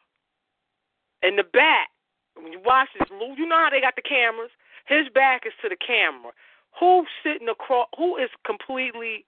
in 1.23 1.37
the 1.37 1.45
back. 1.45 1.91
When 2.35 2.53
you 2.53 2.59
watch 2.61 2.89
this, 2.95 3.09
Lou, 3.11 3.35
you 3.35 3.47
know 3.47 3.57
how 3.57 3.71
they 3.71 3.81
got 3.81 3.95
the 3.95 4.03
cameras. 4.03 4.51
His 4.87 5.09
back 5.11 5.47
is 5.47 5.53
to 5.63 5.69
the 5.69 5.77
camera. 5.77 6.33
Who's 6.81 7.07
sitting 7.23 7.49
across? 7.49 7.89
Who 7.97 8.17
is 8.17 8.31
completely 8.45 9.25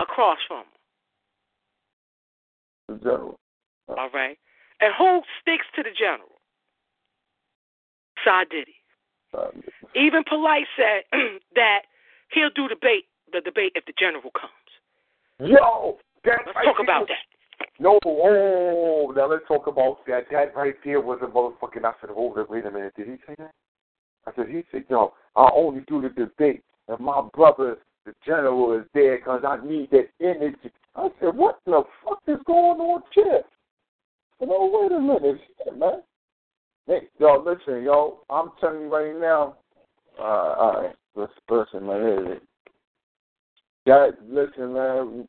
across 0.00 0.38
from 0.46 0.64
him? 0.64 0.66
The 2.88 2.96
general. 3.04 3.38
All 3.88 4.10
right, 4.12 4.38
and 4.80 4.92
who 4.98 5.20
sticks 5.40 5.66
to 5.76 5.82
the 5.82 5.90
general? 5.96 6.40
Side 8.24 8.48
Diddy. 8.50 8.76
Uh, 9.36 9.48
Even 9.94 10.22
Polight 10.24 10.64
said 10.76 11.04
that 11.54 11.82
he'll 12.32 12.50
do 12.54 12.68
debate 12.68 13.06
the 13.32 13.40
debate 13.40 13.72
if 13.74 13.84
the 13.84 13.92
general 13.98 14.30
comes. 14.30 14.52
Yo, 15.40 15.98
that 16.24 16.38
Let's 16.46 16.56
right 16.56 16.64
talk 16.64 16.76
there 16.78 16.84
about 16.84 17.08
that. 17.08 17.26
No, 17.78 17.98
oh, 18.04 19.12
now 19.16 19.28
let's 19.28 19.46
talk 19.48 19.66
about 19.66 19.98
that. 20.06 20.26
That 20.30 20.54
right 20.56 20.74
there 20.84 21.00
was 21.00 21.18
a 21.22 21.26
motherfucking. 21.26 21.84
I 21.84 21.92
said, 22.00 22.10
hold 22.10 22.38
it, 22.38 22.48
wait 22.48 22.66
a 22.66 22.70
minute. 22.70 22.94
Did 22.96 23.08
he 23.08 23.16
say 23.26 23.34
that? 23.38 23.52
I 24.26 24.32
said, 24.36 24.46
he 24.48 24.62
said, 24.70 24.84
yo, 24.88 25.12
I 25.36 25.50
only 25.54 25.82
do 25.86 26.00
the 26.00 26.08
debate 26.08 26.62
if 26.88 27.00
my 27.00 27.22
brother, 27.34 27.78
the 28.04 28.14
general, 28.24 28.78
is 28.78 28.86
there 28.94 29.18
because 29.18 29.42
I 29.46 29.64
need 29.64 29.90
that 29.90 30.08
energy. 30.20 30.70
I 30.96 31.08
said, 31.20 31.34
what 31.34 31.58
the 31.66 31.82
fuck 32.04 32.22
is 32.28 32.38
going 32.46 32.80
on 32.80 33.02
here? 33.14 33.42
Said, 34.38 34.48
oh, 34.50 34.88
wait 34.88 34.96
a 34.96 35.00
minute, 35.00 35.40
shit, 35.64 35.78
man. 35.78 36.02
Hey, 36.86 37.08
y'all, 37.18 37.42
listen, 37.44 37.82
yo, 37.82 38.20
I'm 38.28 38.50
telling 38.60 38.82
you 38.82 38.94
right 38.94 39.18
now. 39.18 39.56
Uh, 40.18 40.22
all 40.22 40.82
right, 40.82 40.96
listen, 41.14 41.34
listen, 41.50 41.86
man. 41.86 42.40
That, 43.86 44.10
listen, 44.28 44.74
man. 44.74 45.28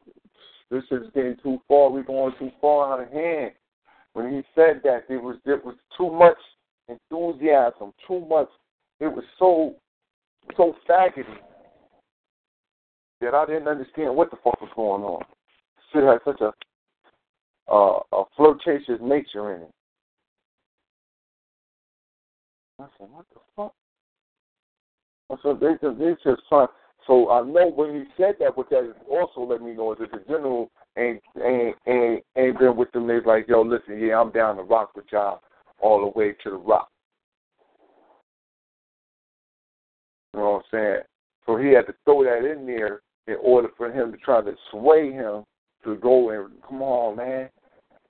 This 0.72 0.84
is 0.92 1.10
getting 1.14 1.38
too 1.44 1.62
far. 1.68 1.92
We're 1.92 2.04
going 2.04 2.34
too 2.40 2.52
far 2.60 2.94
out 2.94 3.08
of 3.08 3.12
hand. 3.12 3.52
When 4.14 4.32
he 4.32 4.42
said 4.56 4.82
that, 4.84 5.04
it 5.10 5.22
was 5.22 5.38
it 5.46 5.64
was 5.64 5.76
too 5.98 6.10
much 6.12 6.38
enthusiasm, 6.88 7.94
too 8.08 8.26
much. 8.28 8.50
It 9.00 9.08
was 9.08 9.24
so 9.38 9.76
so 10.58 10.76
faggoty 10.90 11.26
that 13.26 13.34
I 13.34 13.46
didn't 13.46 13.68
understand 13.68 14.16
what 14.16 14.30
the 14.30 14.38
fuck 14.38 14.62
was 14.62 14.70
going 14.76 15.04
on. 15.04 15.24
Shit 15.92 16.04
had 16.04 16.20
such 16.24 16.42
a 16.42 16.52
uh, 17.72 18.00
a 18.14 18.24
flirtatious 18.38 19.00
nature 19.02 19.56
in 19.56 19.62
it. 19.64 19.72
I 22.80 22.86
said, 22.98 23.08
what 23.12 23.26
the 23.34 23.40
fuck? 23.56 23.74
I 25.32 25.36
said, 25.42 25.60
they 25.60 25.74
just, 25.82 25.98
they. 25.98 26.68
So 27.08 27.32
I 27.32 27.42
know 27.42 27.72
when 27.76 27.96
he 27.96 28.04
said 28.18 28.36
that, 28.40 28.56
what 28.56 28.70
that 28.70 28.94
also 29.10 29.42
let 29.42 29.62
me 29.62 29.74
know 29.74 29.96
that 29.96 30.12
the 30.12 30.20
general 30.28 30.70
ain't 30.98 31.22
ain't 31.44 31.76
ain't, 31.88 32.24
ain't 32.36 32.60
been 32.60 32.76
with 32.76 32.92
them. 32.92 33.08
They's 33.08 33.26
like, 33.26 33.48
yo, 33.48 33.62
listen, 33.62 34.00
yeah, 34.00 34.20
I'm 34.20 34.32
down 34.32 34.58
to 34.58 34.64
rock 34.64 34.96
with 34.96 35.06
y'all 35.12 35.42
all 35.80 36.02
the 36.02 36.20
way 36.20 36.34
to 36.44 36.50
the 36.50 36.56
rock. 36.56 36.90
You 40.34 40.40
know 40.40 40.52
what 40.52 40.56
I'm 40.58 40.64
saying? 40.72 41.02
So 41.46 41.58
he 41.58 41.70
had 41.70 41.86
to 41.88 41.96
throw 42.06 42.24
that 42.24 42.50
in 42.50 42.66
there 42.66 43.02
in 43.28 43.38
order 43.42 43.70
for 43.78 43.92
him 43.92 44.12
to 44.12 44.18
try 44.18 44.42
to 44.42 44.54
sway 44.72 45.12
him 45.12 45.44
to 45.84 45.96
go 45.98 46.30
and 46.30 46.52
come 46.68 46.82
on, 46.82 47.18
man, 47.18 47.50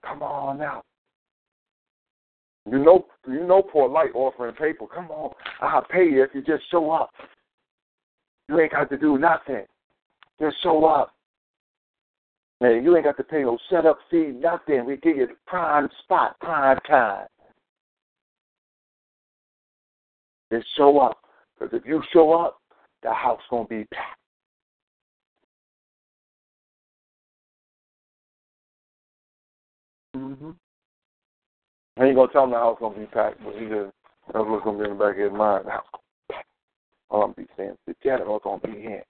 come 0.04 0.22
on 0.22 0.58
now. 0.58 0.82
You 2.70 2.80
know, 2.80 3.06
you 3.28 3.46
know, 3.46 3.62
Polight 3.62 4.16
offering 4.16 4.56
paper. 4.56 4.86
Come 4.94 5.12
on, 5.12 5.32
I'll 5.62 5.86
pay 5.86 6.06
you 6.06 6.24
if 6.24 6.32
you 6.34 6.42
just 6.42 6.64
show 6.72 6.90
up. 6.92 7.12
You 8.50 8.60
ain't 8.60 8.72
got 8.72 8.90
to 8.90 8.98
do 8.98 9.18
nothing. 9.18 9.66
Just 10.40 10.56
show 10.64 10.86
up. 10.86 11.14
Man, 12.62 12.84
you 12.84 12.96
ain't 12.96 13.06
got 13.06 13.18
to 13.18 13.24
pay 13.24 13.44
no 13.44 13.58
setup 13.70 14.00
fee, 14.10 14.32
nothing. 14.34 14.86
We 14.86 14.98
give 14.98 15.18
you 15.18 15.28
the 15.28 15.34
prime 15.46 15.90
spot, 16.04 16.40
prime 16.40 16.80
time. 16.88 17.28
Just 20.52 20.66
show 20.78 21.00
up. 21.00 21.20
Because 21.60 21.78
if 21.78 21.86
you 21.86 22.02
show 22.14 22.34
up, 22.34 22.60
the 23.04 23.14
house 23.14 23.42
gonna 23.50 23.68
be 23.68 23.86
packed. 23.94 24.20
Mm-hmm. 30.16 30.52
I 31.98 32.06
ain't 32.06 32.16
gonna 32.16 32.32
tell 32.32 32.46
him 32.46 32.52
the 32.52 32.58
house 32.58 32.78
gonna 32.80 32.98
be 32.98 33.06
packed, 33.08 33.44
but 33.44 33.54
he 33.56 33.68
just 33.68 33.92
that's 34.28 34.46
what's 34.48 34.64
gonna 34.64 34.78
be 34.78 34.86
in 34.86 34.98
the 34.98 35.04
back 35.04 35.16
of 35.18 35.24
his 35.24 35.32
mind. 35.32 35.66
All 37.10 37.24
I'm 37.24 37.34
be 37.34 37.46
saying, 37.58 37.76
the 37.86 37.96
janitor's 38.04 38.42
gonna 38.44 38.62
be 38.62 38.80
here, 38.80 39.04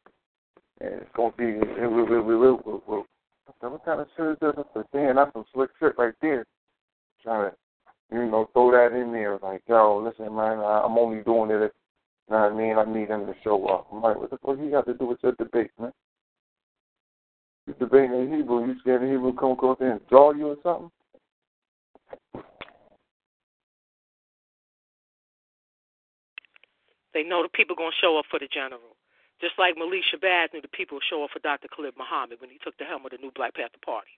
and 0.81 1.01
it's 1.01 1.09
gonna 1.15 1.33
be. 1.37 1.45
We, 1.45 2.03
we. 2.03 3.03
What 3.61 3.85
kind 3.85 4.01
of 4.01 4.07
shit 4.17 4.25
is 4.25 4.37
this? 4.41 4.53
I 4.75 4.81
damn, 4.93 5.15
that's 5.15 5.33
some 5.33 5.45
slick 5.53 5.69
shit 5.79 5.97
right 5.97 6.13
there. 6.21 6.45
Trying 7.23 7.51
to, 7.51 8.15
you 8.15 8.25
know, 8.29 8.49
throw 8.53 8.71
that 8.71 8.95
in 8.95 9.11
there. 9.11 9.39
Like, 9.41 9.61
yo, 9.67 9.97
listen, 10.03 10.35
man, 10.35 10.59
I, 10.59 10.81
I'm 10.85 10.97
only 10.97 11.23
doing 11.23 11.49
it 11.51 11.63
if, 11.63 11.71
you 12.29 12.35
know 12.35 12.41
what 12.41 12.51
I 12.51 12.55
mean? 12.55 12.77
I 12.77 12.85
need 12.85 13.09
him 13.09 13.25
to 13.25 13.33
show 13.43 13.65
up. 13.67 13.87
I'm 13.91 14.01
like, 14.01 14.17
what 14.17 14.29
the 14.29 14.37
fuck 14.37 14.57
you 14.59 14.69
got 14.69 14.85
to 14.85 14.93
do 14.93 15.05
with 15.05 15.19
your 15.23 15.31
debate, 15.33 15.71
man? 15.79 15.91
You 17.67 17.73
debating 17.79 18.13
in 18.13 18.31
Hebrew, 18.31 18.67
you 18.67 18.75
scared 18.79 19.01
the 19.01 19.07
Hebrew 19.07 19.33
come 19.33 19.51
across 19.51 19.79
there 19.79 19.93
and 19.93 20.07
draw 20.07 20.31
you 20.31 20.49
or 20.49 20.57
something? 20.61 20.91
They 27.13 27.23
know 27.23 27.41
the 27.41 27.49
people 27.49 27.75
going 27.75 27.91
to 27.91 28.01
show 28.01 28.19
up 28.19 28.25
for 28.29 28.39
the 28.39 28.47
general. 28.53 28.97
Just 29.41 29.53
like 29.57 29.75
Malik 29.77 30.03
Shabazz 30.13 30.53
knew 30.53 30.61
the 30.61 30.67
people 30.67 30.95
would 30.97 31.03
show 31.09 31.23
up 31.23 31.31
for 31.31 31.39
Dr. 31.39 31.67
Khalid 31.75 31.93
Muhammad 31.97 32.39
when 32.39 32.49
he 32.49 32.59
took 32.63 32.77
the 32.77 32.85
helm 32.85 33.05
of 33.05 33.11
the 33.11 33.17
new 33.17 33.31
Black 33.35 33.55
Panther 33.55 33.79
Party. 33.83 34.11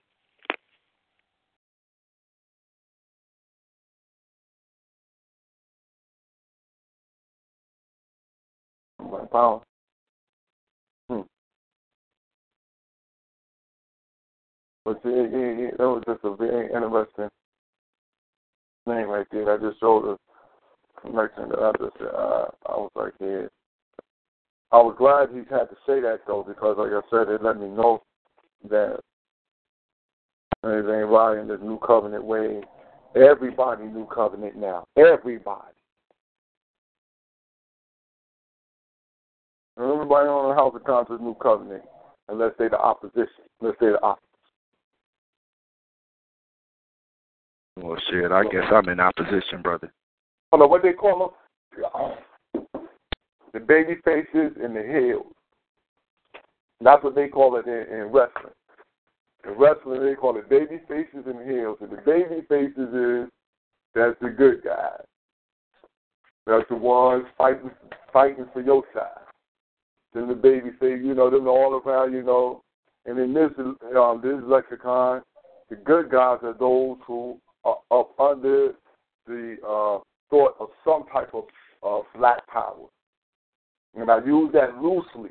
Power. 9.30 9.60
Hmm. 11.08 11.20
But 14.88 15.02
see, 15.02 15.10
it, 15.10 15.34
it, 15.34 15.76
that 15.76 15.84
was 15.84 16.02
just 16.06 16.24
a 16.24 16.34
very 16.34 16.72
interesting 16.72 17.28
thing 18.86 19.04
right 19.04 19.26
there. 19.30 19.44
That 19.44 19.60
just 19.60 19.78
showed 19.80 20.14
us 20.14 20.18
connection 21.02 21.50
that 21.50 21.58
I 21.58 21.72
just 21.72 22.00
uh, 22.00 22.46
I 22.66 22.72
was 22.72 22.90
like, 22.94 23.12
yeah. 23.20 23.48
I 24.72 24.76
was 24.78 24.94
glad 24.96 25.28
he 25.28 25.40
had 25.40 25.68
to 25.68 25.76
say 25.86 26.00
that 26.00 26.20
though, 26.26 26.42
because 26.42 26.76
like 26.78 26.92
I 26.92 27.04
said, 27.10 27.28
it 27.28 27.42
let 27.42 27.60
me 27.60 27.68
know 27.68 28.02
that 28.70 29.00
it 30.64 30.68
ain't 30.68 31.10
right 31.10 31.46
this 31.46 31.60
new 31.60 31.78
covenant 31.86 32.24
way. 32.24 32.62
Everybody 33.14 33.84
new 33.84 34.06
covenant 34.06 34.56
now. 34.56 34.86
Everybody. 34.96 35.76
Everybody 39.78 40.28
on 40.28 40.48
the 40.48 40.54
House 40.54 40.72
of 40.74 40.84
Commons 40.84 41.20
new 41.20 41.34
covenant, 41.34 41.82
unless 42.30 42.52
they 42.58 42.68
the 42.68 42.78
opposition, 42.78 43.44
unless 43.60 43.76
they 43.80 43.88
the 43.88 44.02
opposition. 44.02 44.27
Well, 47.82 47.96
shit, 48.10 48.32
I 48.32 48.42
guess 48.44 48.64
I'm 48.72 48.88
in 48.88 48.98
opposition, 48.98 49.62
brother. 49.62 49.92
Hold 50.50 50.62
on, 50.62 50.70
what 50.70 50.82
they 50.82 50.92
call 50.92 51.34
them? 51.74 51.84
The 53.52 53.60
baby 53.60 53.96
faces 54.04 54.56
and 54.62 54.74
the 54.74 54.82
heels. 54.82 55.32
That's 56.80 57.02
what 57.04 57.14
they 57.14 57.28
call 57.28 57.56
it 57.56 57.66
in, 57.66 57.96
in 57.96 58.04
wrestling. 58.06 58.52
In 59.44 59.52
wrestling, 59.52 60.04
they 60.04 60.14
call 60.14 60.36
it 60.38 60.48
baby 60.48 60.80
faces 60.88 61.24
and 61.26 61.48
heels. 61.48 61.78
And 61.80 61.90
the 61.90 62.02
baby 62.04 62.42
faces 62.48 62.92
is 62.94 63.30
that's 63.94 64.16
the 64.20 64.30
good 64.30 64.64
guys. 64.64 65.04
That's 66.46 66.68
the 66.68 66.76
ones 66.76 67.26
fighting 67.36 67.70
fighting 68.12 68.46
for 68.52 68.60
your 68.60 68.82
side. 68.94 69.24
Then 70.14 70.28
the 70.28 70.34
baby 70.34 70.70
face, 70.80 71.00
you 71.02 71.14
know, 71.14 71.30
them 71.30 71.46
all 71.46 71.74
around, 71.74 72.12
you 72.12 72.22
know. 72.22 72.62
And 73.06 73.18
in 73.18 73.34
this 73.34 73.50
um, 73.96 74.20
this 74.22 74.40
lexicon, 74.42 75.22
the 75.70 75.76
good 75.76 76.10
guys 76.10 76.38
are 76.42 76.56
those 76.58 76.96
who 77.06 77.38
are 77.64 77.78
up 77.90 78.18
under 78.18 78.74
the 79.26 79.56
uh, 79.62 79.98
thought 80.30 80.54
of 80.60 80.68
some 80.84 81.04
type 81.12 81.34
of 81.34 81.44
uh, 81.82 82.00
black 82.16 82.46
power. 82.48 82.86
And 83.94 84.10
I 84.10 84.24
use 84.24 84.50
that 84.52 84.80
loosely. 84.80 85.30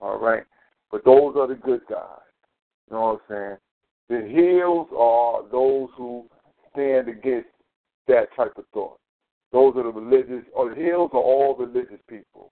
All 0.00 0.18
right. 0.18 0.44
But 0.90 1.04
those 1.04 1.34
are 1.36 1.46
the 1.46 1.54
good 1.54 1.80
guys. 1.88 2.06
You 2.90 2.96
know 2.96 3.20
what 3.28 3.36
I'm 3.36 3.58
saying? 4.10 4.22
The 4.22 4.28
heels 4.28 4.88
are 4.96 5.42
those 5.50 5.88
who 5.96 6.26
stand 6.72 7.08
against 7.08 7.48
that 8.08 8.26
type 8.36 8.52
of 8.56 8.64
thought. 8.74 8.98
Those 9.52 9.74
are 9.76 9.84
the 9.84 9.90
religious, 9.90 10.44
or 10.54 10.70
the 10.70 10.76
heels 10.76 11.10
are 11.12 11.20
all 11.20 11.56
religious 11.56 12.00
people. 12.08 12.50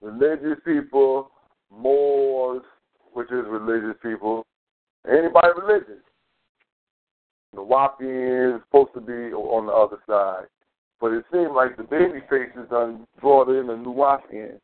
Religious 0.00 0.58
people, 0.64 1.30
Moors, 1.70 2.62
which 3.12 3.30
is 3.32 3.44
religious 3.48 3.96
people, 4.02 4.44
anybody 5.08 5.48
religious. 5.60 6.03
The 7.54 7.60
Wapians 7.60 8.62
supposed 8.64 8.94
to 8.94 9.00
be 9.00 9.34
on 9.34 9.66
the 9.66 9.72
other 9.72 9.98
side. 10.06 10.48
But 11.00 11.12
it 11.12 11.24
seemed 11.32 11.52
like 11.52 11.76
the 11.76 11.82
baby 11.82 12.20
faces 12.30 12.68
done 12.70 13.06
brought 13.20 13.48
in 13.48 13.66
the 13.66 13.74
Nuwaubian 13.74 14.58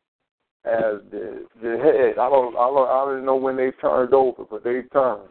as 0.65 1.01
the 1.11 1.45
the 1.61 1.77
head. 1.77 2.19
I 2.19 2.29
don't 2.29 2.55
I 2.55 2.67
don't 2.67 2.89
I 2.89 3.05
don't 3.05 3.25
know 3.25 3.35
when 3.35 3.57
they 3.57 3.71
turned 3.81 4.13
over, 4.13 4.43
but 4.49 4.63
they 4.63 4.81
turned. 4.93 5.29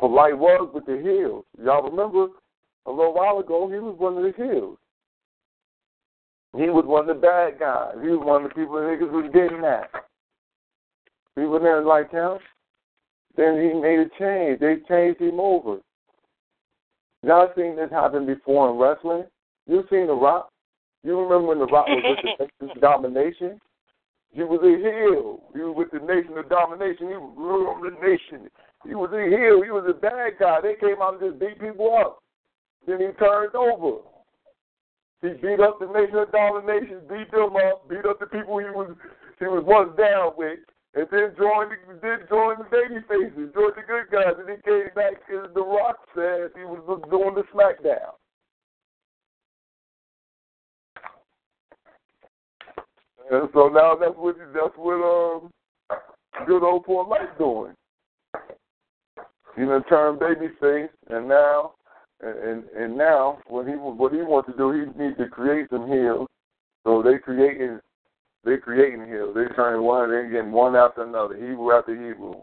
Like 0.00 0.36
was 0.36 0.70
with 0.74 0.86
the 0.86 0.98
hills. 0.98 1.44
Y'all 1.62 1.88
remember 1.88 2.26
a 2.86 2.90
little 2.90 3.14
while 3.14 3.38
ago 3.38 3.68
he 3.68 3.78
was 3.78 3.94
one 3.98 4.16
of 4.16 4.22
the 4.24 4.32
hills. 4.36 4.76
He 6.56 6.68
was 6.68 6.84
one 6.84 7.08
of 7.08 7.16
the 7.16 7.22
bad 7.22 7.58
guys. 7.58 7.94
He 8.02 8.08
was 8.08 8.20
one 8.22 8.44
of 8.44 8.50
the 8.50 8.54
people 8.54 8.74
the 8.74 8.80
niggas 8.82 9.10
was 9.10 9.30
getting 9.32 9.64
at. 9.64 9.90
People 11.34 11.58
didn't 11.58 11.86
like 11.86 12.10
him. 12.10 12.38
Then 13.36 13.60
he 13.60 13.72
made 13.80 13.98
a 13.98 14.08
change. 14.18 14.60
They 14.60 14.76
changed 14.88 15.20
him 15.20 15.40
over. 15.40 15.78
Y'all 17.22 17.52
seen 17.56 17.76
this 17.76 17.90
happen 17.90 18.26
before 18.26 18.70
in 18.70 18.76
wrestling? 18.76 19.24
You've 19.66 19.86
seen 19.90 20.08
The 20.08 20.14
Rock? 20.14 20.50
You 21.04 21.18
remember 21.18 21.48
when 21.48 21.58
The 21.58 21.66
Rock 21.66 21.86
was 21.88 22.02
with 22.04 22.38
the 22.38 22.44
Nation 22.68 22.76
of 22.76 22.80
Domination? 22.80 23.60
He 24.32 24.42
was 24.42 24.60
a 24.64 24.74
heel. 24.80 25.40
He 25.52 25.60
was 25.60 25.74
with 25.76 25.90
the 25.92 26.04
Nation 26.04 26.36
of 26.36 26.48
Domination. 26.48 27.08
He 27.08 27.16
was 27.20 27.34
ruling 27.36 27.84
the 27.84 27.94
nation. 28.00 28.48
He 28.84 28.94
was 28.94 29.12
a 29.12 29.28
heel. 29.28 29.62
He 29.62 29.70
was 29.70 29.84
a 29.88 29.92
bad 29.92 30.40
guy. 30.40 30.60
They 30.60 30.74
came 30.80 31.00
out 31.00 31.20
and 31.20 31.32
just 31.32 31.40
beat 31.40 31.60
people 31.60 31.94
up. 31.94 32.18
Then 32.86 32.98
he 32.98 33.12
turned 33.20 33.54
over. 33.54 34.00
He 35.20 35.28
beat 35.38 35.60
up 35.60 35.78
the 35.78 35.86
Nation 35.86 36.16
of 36.16 36.32
Domination, 36.32 37.00
beat 37.08 37.30
them 37.30 37.54
up, 37.54 37.88
beat 37.88 38.04
up 38.08 38.18
the 38.18 38.26
people 38.26 38.58
he 38.58 38.66
was 38.66 38.96
he 39.38 39.46
was 39.46 39.62
once 39.66 39.90
down 39.96 40.32
with, 40.36 40.58
and 40.94 41.06
then 41.10 41.32
joined 41.38 41.70
the, 41.70 41.98
then 42.02 42.18
joined 42.28 42.58
the 42.60 42.68
baby 42.70 43.00
faces, 43.08 43.52
joined 43.54 43.74
the 43.76 43.82
good 43.86 44.10
guys, 44.12 44.34
and 44.38 44.48
he 44.48 44.56
came 44.62 44.90
back 44.94 45.14
as 45.32 45.52
The 45.54 45.62
Rock 45.62 45.96
said 46.14 46.50
he 46.54 46.64
was 46.64 47.00
doing 47.10 47.34
the 47.34 47.44
SmackDown. 47.54 48.12
And 53.30 53.48
so 53.54 53.68
now 53.68 53.96
that's 53.98 54.14
what 54.16 54.36
that's 54.52 54.76
what 54.76 55.00
um 55.00 55.50
good 56.46 56.62
old 56.62 56.84
Polight 56.84 57.38
doing. 57.38 57.74
He 59.56 59.62
done 59.64 59.84
turned 59.84 60.18
baby 60.18 60.48
face, 60.60 60.90
and 61.08 61.28
now 61.28 61.72
and, 62.20 62.64
and 62.76 62.96
now 62.96 63.38
what 63.46 63.66
he 63.66 63.72
what 63.72 64.12
he 64.12 64.18
wants 64.18 64.50
to 64.50 64.56
do, 64.56 64.72
he 64.72 65.02
needs 65.02 65.16
to 65.16 65.28
create 65.28 65.68
some 65.70 65.86
heels. 65.86 66.28
So 66.84 67.02
they 67.02 67.18
creating 67.18 67.80
they 68.44 68.56
creating 68.56 69.06
heels. 69.06 69.32
They're 69.34 69.52
turning 69.54 69.82
one, 69.82 70.10
They're 70.10 70.30
getting 70.30 70.52
one 70.52 70.74
after 70.76 71.04
another, 71.04 71.34
Hebrew 71.34 71.72
after 71.72 71.94
Hebrew. 71.94 72.34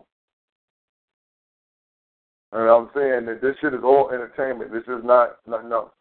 And 2.51 2.69
I'm 2.69 2.89
saying 2.95 3.25
that 3.25 3.41
this 3.41 3.55
shit 3.61 3.73
is 3.73 3.81
all 3.83 4.09
entertainment. 4.11 4.71
This 4.71 4.83
is 4.83 5.03
not 5.03 5.37
nothing 5.47 5.71
else. 5.71 5.91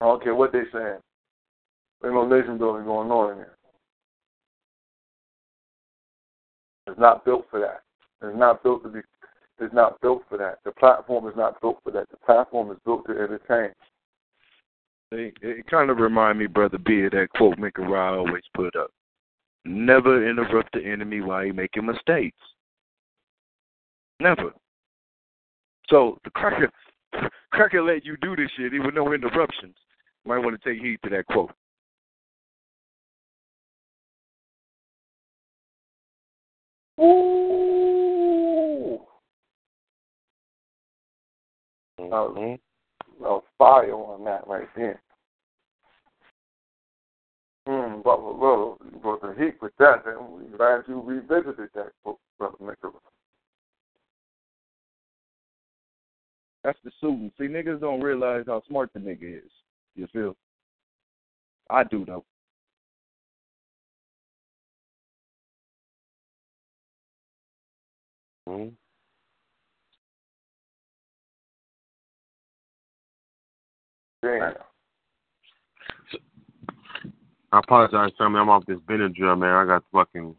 I 0.00 0.06
don't 0.06 0.22
care 0.22 0.34
what 0.34 0.50
they're 0.50 0.66
saying. 0.72 0.98
There's 2.00 2.14
no 2.14 2.26
nation 2.26 2.58
building 2.58 2.84
going 2.84 3.10
on 3.10 3.32
in 3.32 3.36
here. 3.36 3.56
It's 6.88 6.98
not 6.98 7.24
built 7.24 7.46
for 7.50 7.60
that. 7.60 7.82
It's 8.26 8.36
not 8.36 8.64
built 8.64 8.82
to 8.82 8.88
be. 8.88 9.00
It's 9.60 9.72
not 9.72 10.00
built 10.00 10.22
for 10.28 10.36
that. 10.38 10.58
The 10.64 10.72
platform 10.72 11.28
is 11.28 11.36
not 11.36 11.60
built 11.60 11.78
for 11.84 11.92
that. 11.92 12.10
The 12.10 12.16
platform 12.16 12.72
is 12.72 12.78
built 12.84 13.06
to 13.06 13.12
entertain. 13.12 13.70
It, 15.12 15.34
it 15.42 15.66
kind 15.66 15.90
of 15.90 15.98
remind 15.98 16.38
me, 16.38 16.46
brother 16.46 16.78
B, 16.78 17.04
of 17.04 17.12
that 17.12 17.28
quote 17.36 17.58
Minkara 17.58 18.16
always 18.16 18.44
put 18.54 18.74
up: 18.76 18.90
"Never 19.66 20.26
interrupt 20.26 20.72
the 20.72 20.82
enemy 20.82 21.20
while 21.20 21.44
he 21.44 21.52
making 21.52 21.84
mistakes. 21.84 22.38
Never. 24.20 24.52
So 25.90 26.18
the 26.24 26.30
cracker, 26.30 26.70
cracker 27.50 27.82
let 27.82 28.06
you 28.06 28.16
do 28.22 28.34
this 28.36 28.50
shit 28.56 28.72
even 28.72 28.94
no 28.94 29.12
interruptions. 29.12 29.76
Might 30.24 30.38
want 30.38 30.58
to 30.60 30.68
take 30.68 30.82
heed 30.82 30.98
to 31.04 31.10
that 31.10 31.26
quote. 31.26 31.52
Ooh. 37.00 37.42
That 41.98 42.58
was, 43.22 43.42
Mhm. 43.42 43.46
fire 43.58 43.94
on 43.94 44.24
that 44.24 44.46
right 44.46 44.68
there. 44.74 45.02
Mm, 47.68 48.02
but 48.02 48.20
well, 48.20 48.78
but 49.02 49.20
the 49.20 49.34
heat 49.34 49.60
with 49.62 49.76
that, 49.76 50.04
then 50.04 50.32
we 50.32 50.56
glad 50.56 50.82
you 50.88 51.00
revisited 51.00 51.70
that 51.74 51.92
book, 52.04 52.20
Brother 52.38 52.56
Nicholas. 52.60 53.02
That's 56.64 56.78
the 56.84 56.90
shooting. 57.00 57.32
See, 57.38 57.44
niggas 57.44 57.80
don't 57.80 58.00
realize 58.00 58.44
how 58.46 58.62
smart 58.68 58.92
the 58.92 59.00
nigga 59.00 59.44
is. 59.44 59.50
You 59.94 60.06
feel? 60.08 60.36
I 61.70 61.84
do 61.84 62.04
though. 62.04 62.24
Mhm. 68.48 68.76
Damn. 74.22 74.54
I 77.52 77.58
apologize, 77.58 78.12
family. 78.16 78.40
I'm 78.40 78.48
off 78.48 78.64
this 78.66 78.78
Benadryl, 78.88 79.38
man. 79.38 79.50
I 79.50 79.66
got 79.66 79.84
fucking 79.92 80.34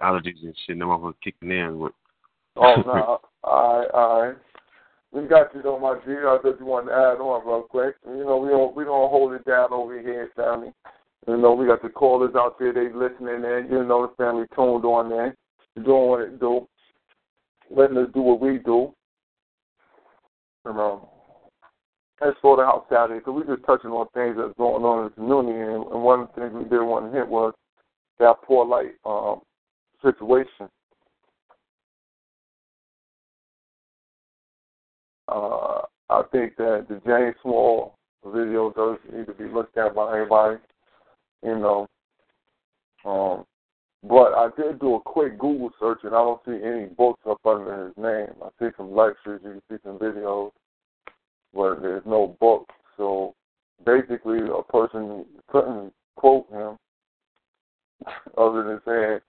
allergies 0.00 0.42
and 0.42 0.54
shit. 0.66 0.78
Them 0.78 0.88
motherfuckers 0.88 1.14
kicking 1.24 1.50
in 1.50 1.78
with. 1.78 1.92
Oh 2.56 2.76
no, 2.86 3.20
all 3.42 3.78
right, 3.80 3.90
all 3.92 4.22
right. 4.22 4.36
We 5.10 5.26
got 5.26 5.54
you 5.54 5.62
though, 5.62 5.78
my 5.78 5.94
G. 6.04 6.12
I 6.12 6.38
thought 6.40 6.60
you 6.60 6.66
wanted 6.66 6.90
to 6.90 6.96
add 6.96 7.20
on 7.20 7.46
real 7.46 7.62
quick. 7.62 7.96
You 8.06 8.24
know, 8.24 8.36
we 8.36 8.50
don't 8.50 8.76
we 8.76 8.84
don't 8.84 9.10
hold 9.10 9.32
it 9.32 9.44
down 9.44 9.72
over 9.72 10.00
here, 10.00 10.30
family. 10.36 10.72
You 11.26 11.36
know, 11.38 11.52
we 11.54 11.66
got 11.66 11.82
the 11.82 11.88
callers 11.88 12.34
out 12.36 12.58
there, 12.58 12.72
they 12.72 12.92
listening 12.92 13.44
in, 13.44 13.68
you 13.70 13.82
know 13.84 14.06
the 14.06 14.14
family 14.22 14.44
tuned 14.54 14.84
on 14.84 15.08
there. 15.08 15.34
Doing 15.82 16.08
what 16.08 16.20
it 16.20 16.38
do. 16.38 16.68
Letting 17.70 17.96
us 17.96 18.08
do 18.14 18.20
what 18.20 18.40
we 18.40 18.58
do. 18.58 18.92
You 20.66 20.72
know. 20.72 21.13
Let's 22.24 22.38
to 22.40 22.56
house 22.64 22.86
Saturday, 22.88 23.18
because 23.18 23.34
we're 23.34 23.54
just 23.54 23.66
touching 23.66 23.90
on 23.90 24.06
things 24.14 24.36
that's 24.38 24.56
going 24.56 24.82
on 24.82 25.00
in 25.00 25.04
the 25.04 25.10
community 25.10 25.60
and, 25.60 25.84
and 25.92 26.02
one 26.02 26.20
of 26.20 26.28
the 26.34 26.40
things 26.40 26.54
we 26.54 26.64
did 26.64 26.82
want 26.82 27.12
to 27.12 27.18
hit 27.18 27.28
was 27.28 27.52
that 28.18 28.36
Polight 28.48 28.92
um 29.04 29.42
situation. 30.02 30.70
Uh, 35.28 35.82
I 36.08 36.22
think 36.32 36.56
that 36.56 36.86
the 36.88 37.00
James 37.06 37.34
Small 37.42 37.94
video 38.24 38.70
does 38.70 38.98
need 39.12 39.26
to 39.26 39.34
be 39.34 39.44
looked 39.44 39.76
at 39.76 39.94
by 39.94 40.12
everybody, 40.12 40.56
you 41.42 41.58
know. 41.58 41.86
Um, 43.04 43.44
but 44.02 44.32
I 44.32 44.48
did 44.56 44.80
do 44.80 44.94
a 44.94 45.00
quick 45.00 45.38
Google 45.38 45.70
search 45.78 46.00
and 46.04 46.14
I 46.14 46.18
don't 46.18 46.40
see 46.46 46.58
any 46.64 46.86
books 46.86 47.20
up 47.28 47.40
under 47.44 47.86
his 47.86 47.96
name. 47.98 48.34
I 48.42 48.48
see 48.58 48.70
some 48.78 48.94
lectures, 48.94 49.42
you 49.44 49.60
can 49.60 49.62
see 49.70 49.82
some 49.84 49.98
videos, 49.98 50.52
but 51.54 51.80
there's 51.82 52.02
no 52.06 52.36
book. 52.40 52.68
So 52.96 53.34
basically, 53.84 54.38
a 54.40 54.62
person 54.62 55.24
couldn't 55.48 55.92
quote 56.16 56.50
him 56.50 56.76
other 58.38 58.62
than 58.64 58.80
saying, 58.86 59.20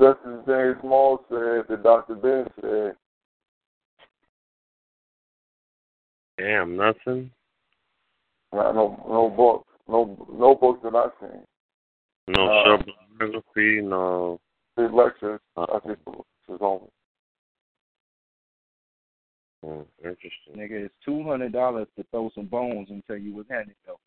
just 0.00 0.18
as 0.26 0.46
James 0.46 0.76
Small 0.80 1.24
said, 1.28 1.64
that 1.68 1.82
Dr. 1.82 2.14
Ben 2.14 2.46
said, 2.60 2.94
Damn, 6.38 6.76
nothing. 6.76 7.30
Not 8.52 8.74
no 8.74 9.04
no 9.08 9.28
books. 9.30 9.68
No 9.88 10.26
no 10.32 10.54
books 10.54 10.80
that 10.82 10.94
I've 10.94 11.10
seen. 11.20 11.42
No 12.28 12.46
Uh, 12.48 12.78
biography, 13.18 13.80
no. 13.82 14.40
His 14.76 14.90
lectures, 14.92 15.40
Uh, 15.56 15.66
I 15.74 15.78
think 15.80 15.98
his 16.48 16.58
own. 16.60 16.88
Mm, 19.64 19.86
interesting. 19.98 20.56
Nigga, 20.56 20.86
it's 20.86 20.94
two 21.04 21.22
hundred 21.24 21.52
dollars 21.52 21.88
to 21.96 22.04
throw 22.10 22.30
some 22.34 22.46
bones 22.46 22.88
and 22.90 23.04
tell 23.06 23.16
you 23.16 23.34
what's 23.34 23.50
happening 23.50 23.76
though. 23.86 23.98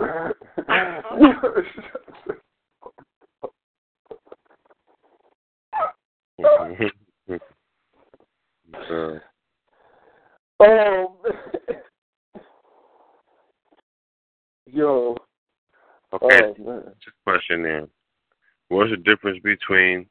uh, 0.00 0.32
oh. 10.60 11.16
Yo. 14.66 15.16
Okay, 16.12 16.40
Oh 16.66 16.82
just 17.02 17.16
a 17.16 17.30
question 17.30 17.62
then. 17.62 17.88
What's 18.68 18.90
the 18.90 18.96
difference 18.96 19.38
between 19.42 20.06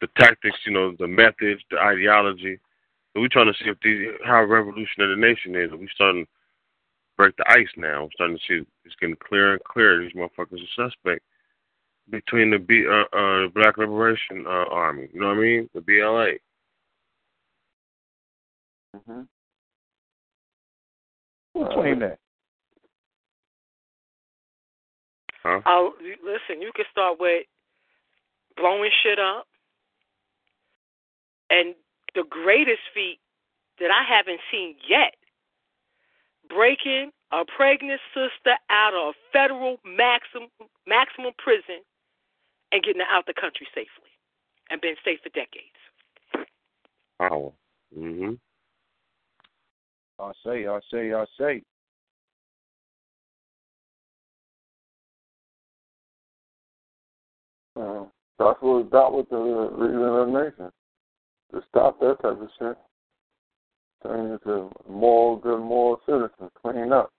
the 0.00 0.08
tactics, 0.18 0.58
you 0.66 0.72
know, 0.72 0.94
the 0.98 1.08
methods, 1.08 1.62
the 1.70 1.78
ideology? 1.78 2.58
We're 3.14 3.28
trying 3.28 3.52
to 3.52 3.58
see 3.58 3.70
if 3.70 3.78
these 3.82 4.08
how 4.24 4.42
revolutionary 4.44 5.14
the 5.14 5.20
nation 5.20 5.54
is. 5.54 5.70
We 5.70 5.88
starting 5.94 6.24
to 6.24 6.30
break 7.16 7.36
the 7.36 7.48
ice 7.48 7.68
now. 7.76 8.04
We're 8.04 8.10
starting 8.14 8.38
to 8.38 8.42
see 8.46 8.66
it's 8.84 8.94
getting 9.00 9.16
clearer 9.16 9.52
and 9.54 9.64
clearer. 9.64 10.02
These 10.02 10.14
motherfuckers 10.14 10.62
are 10.62 10.88
suspect 10.88 11.22
between 12.10 12.50
the 12.50 12.58
B 12.58 12.84
uh, 12.86 13.16
uh 13.16 13.48
Black 13.48 13.78
Liberation 13.78 14.44
uh, 14.46 14.66
Army. 14.70 15.08
You 15.12 15.20
know 15.20 15.28
what 15.28 15.38
I 15.38 15.40
mean? 15.40 15.70
The 15.74 15.80
BLA. 15.80 16.32
Mm-hmm. 18.96 19.20
Who 21.54 21.66
claimed 21.72 22.02
that? 22.02 22.18
Huh? 25.44 25.60
Oh, 25.66 25.94
you- 26.00 26.18
listen, 26.22 26.62
you 26.62 26.72
can 26.72 26.86
start 26.90 27.18
with 27.18 27.46
blowing 28.56 28.90
shit 29.02 29.18
up. 29.18 29.46
And 31.50 31.74
the 32.14 32.24
greatest 32.24 32.82
feat 32.94 33.20
that 33.78 33.90
I 33.90 34.02
haven't 34.04 34.40
seen 34.50 34.76
yet 34.88 35.16
breaking 36.48 37.12
a 37.32 37.44
pregnant 37.44 38.00
sister 38.14 38.56
out 38.70 38.94
of 38.94 39.14
federal 39.32 39.78
maximum 39.84 40.48
maximum 40.86 41.32
prison 41.38 41.82
and 42.72 42.82
getting 42.82 43.00
her 43.00 43.08
out 43.10 43.26
the 43.26 43.34
country 43.34 43.66
safely 43.74 44.10
and 44.70 44.80
been 44.80 44.96
safe 45.04 45.20
for 45.22 45.30
decades. 45.30 46.48
Power. 47.18 47.52
Mhm. 47.96 48.38
I 50.18 50.32
say, 50.44 50.66
I 50.66 50.80
say, 50.90 51.12
I 51.12 51.24
say. 51.38 51.62
That's 58.38 58.58
what 58.60 58.86
about 58.86 59.14
with 59.14 59.28
the 59.28 59.36
reason 59.36 60.02
of 60.02 60.28
nation. 60.28 60.72
To 61.52 61.60
stop 61.68 62.00
that 62.00 62.16
type 62.22 62.40
of 62.40 62.48
shit. 62.58 62.76
Turn 64.02 64.32
into 64.32 64.70
moral, 64.88 65.36
good 65.36 65.60
moral 65.60 66.00
citizens. 66.04 66.50
Clean 66.60 66.92
up. 66.92 67.10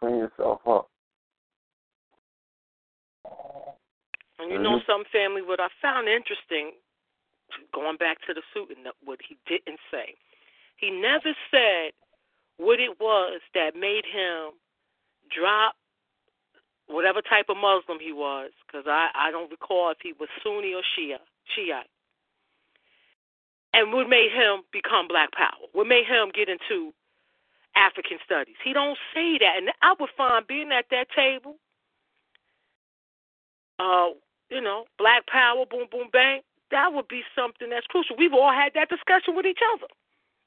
Clean 0.00 0.16
yourself 0.16 0.60
up. 0.66 0.88
And 4.38 4.50
you 4.50 4.58
know 4.58 4.80
some 4.86 5.04
family 5.12 5.42
what 5.42 5.60
I 5.60 5.68
found 5.80 6.08
interesting 6.08 6.72
going 7.72 7.96
back 7.96 8.18
to 8.26 8.34
the 8.34 8.42
suit 8.52 8.76
and 8.76 8.86
what 9.04 9.20
he 9.28 9.36
didn't 9.46 9.78
say. 9.90 10.14
He 10.76 10.90
never 10.90 11.36
said 11.50 11.92
what 12.56 12.80
it 12.80 12.98
was 12.98 13.40
that 13.54 13.76
made 13.76 14.04
him 14.04 14.58
drop 15.30 15.74
whatever 16.92 17.22
type 17.22 17.46
of 17.48 17.56
Muslim 17.56 17.98
he 18.00 18.12
was, 18.12 18.50
because 18.66 18.84
I, 18.86 19.08
I 19.14 19.30
don't 19.30 19.50
recall 19.50 19.90
if 19.90 19.98
he 20.02 20.12
was 20.18 20.28
Sunni 20.42 20.74
or 20.74 20.82
Shia, 20.82 21.18
Shiite. 21.54 21.88
And 23.74 23.92
what 23.92 24.08
made 24.08 24.30
him 24.32 24.62
become 24.72 25.08
Black 25.08 25.32
Power? 25.32 25.66
What 25.72 25.86
made 25.86 26.04
him 26.06 26.30
get 26.34 26.48
into 26.48 26.92
African 27.74 28.18
studies? 28.24 28.56
He 28.62 28.72
don't 28.72 28.98
say 29.14 29.38
that, 29.38 29.54
and 29.56 29.70
I 29.80 29.94
would 29.98 30.10
find 30.16 30.46
being 30.46 30.70
at 30.72 30.86
that 30.90 31.08
table, 31.16 31.56
uh, 33.78 34.08
you 34.50 34.60
know, 34.60 34.84
Black 34.98 35.26
Power, 35.26 35.64
boom, 35.64 35.86
boom, 35.90 36.08
bang. 36.12 36.40
That 36.70 36.92
would 36.92 37.08
be 37.08 37.22
something 37.34 37.70
that's 37.70 37.86
crucial. 37.86 38.16
We've 38.16 38.34
all 38.34 38.52
had 38.52 38.72
that 38.74 38.88
discussion 38.88 39.34
with 39.36 39.46
each 39.46 39.60
other. 39.74 39.86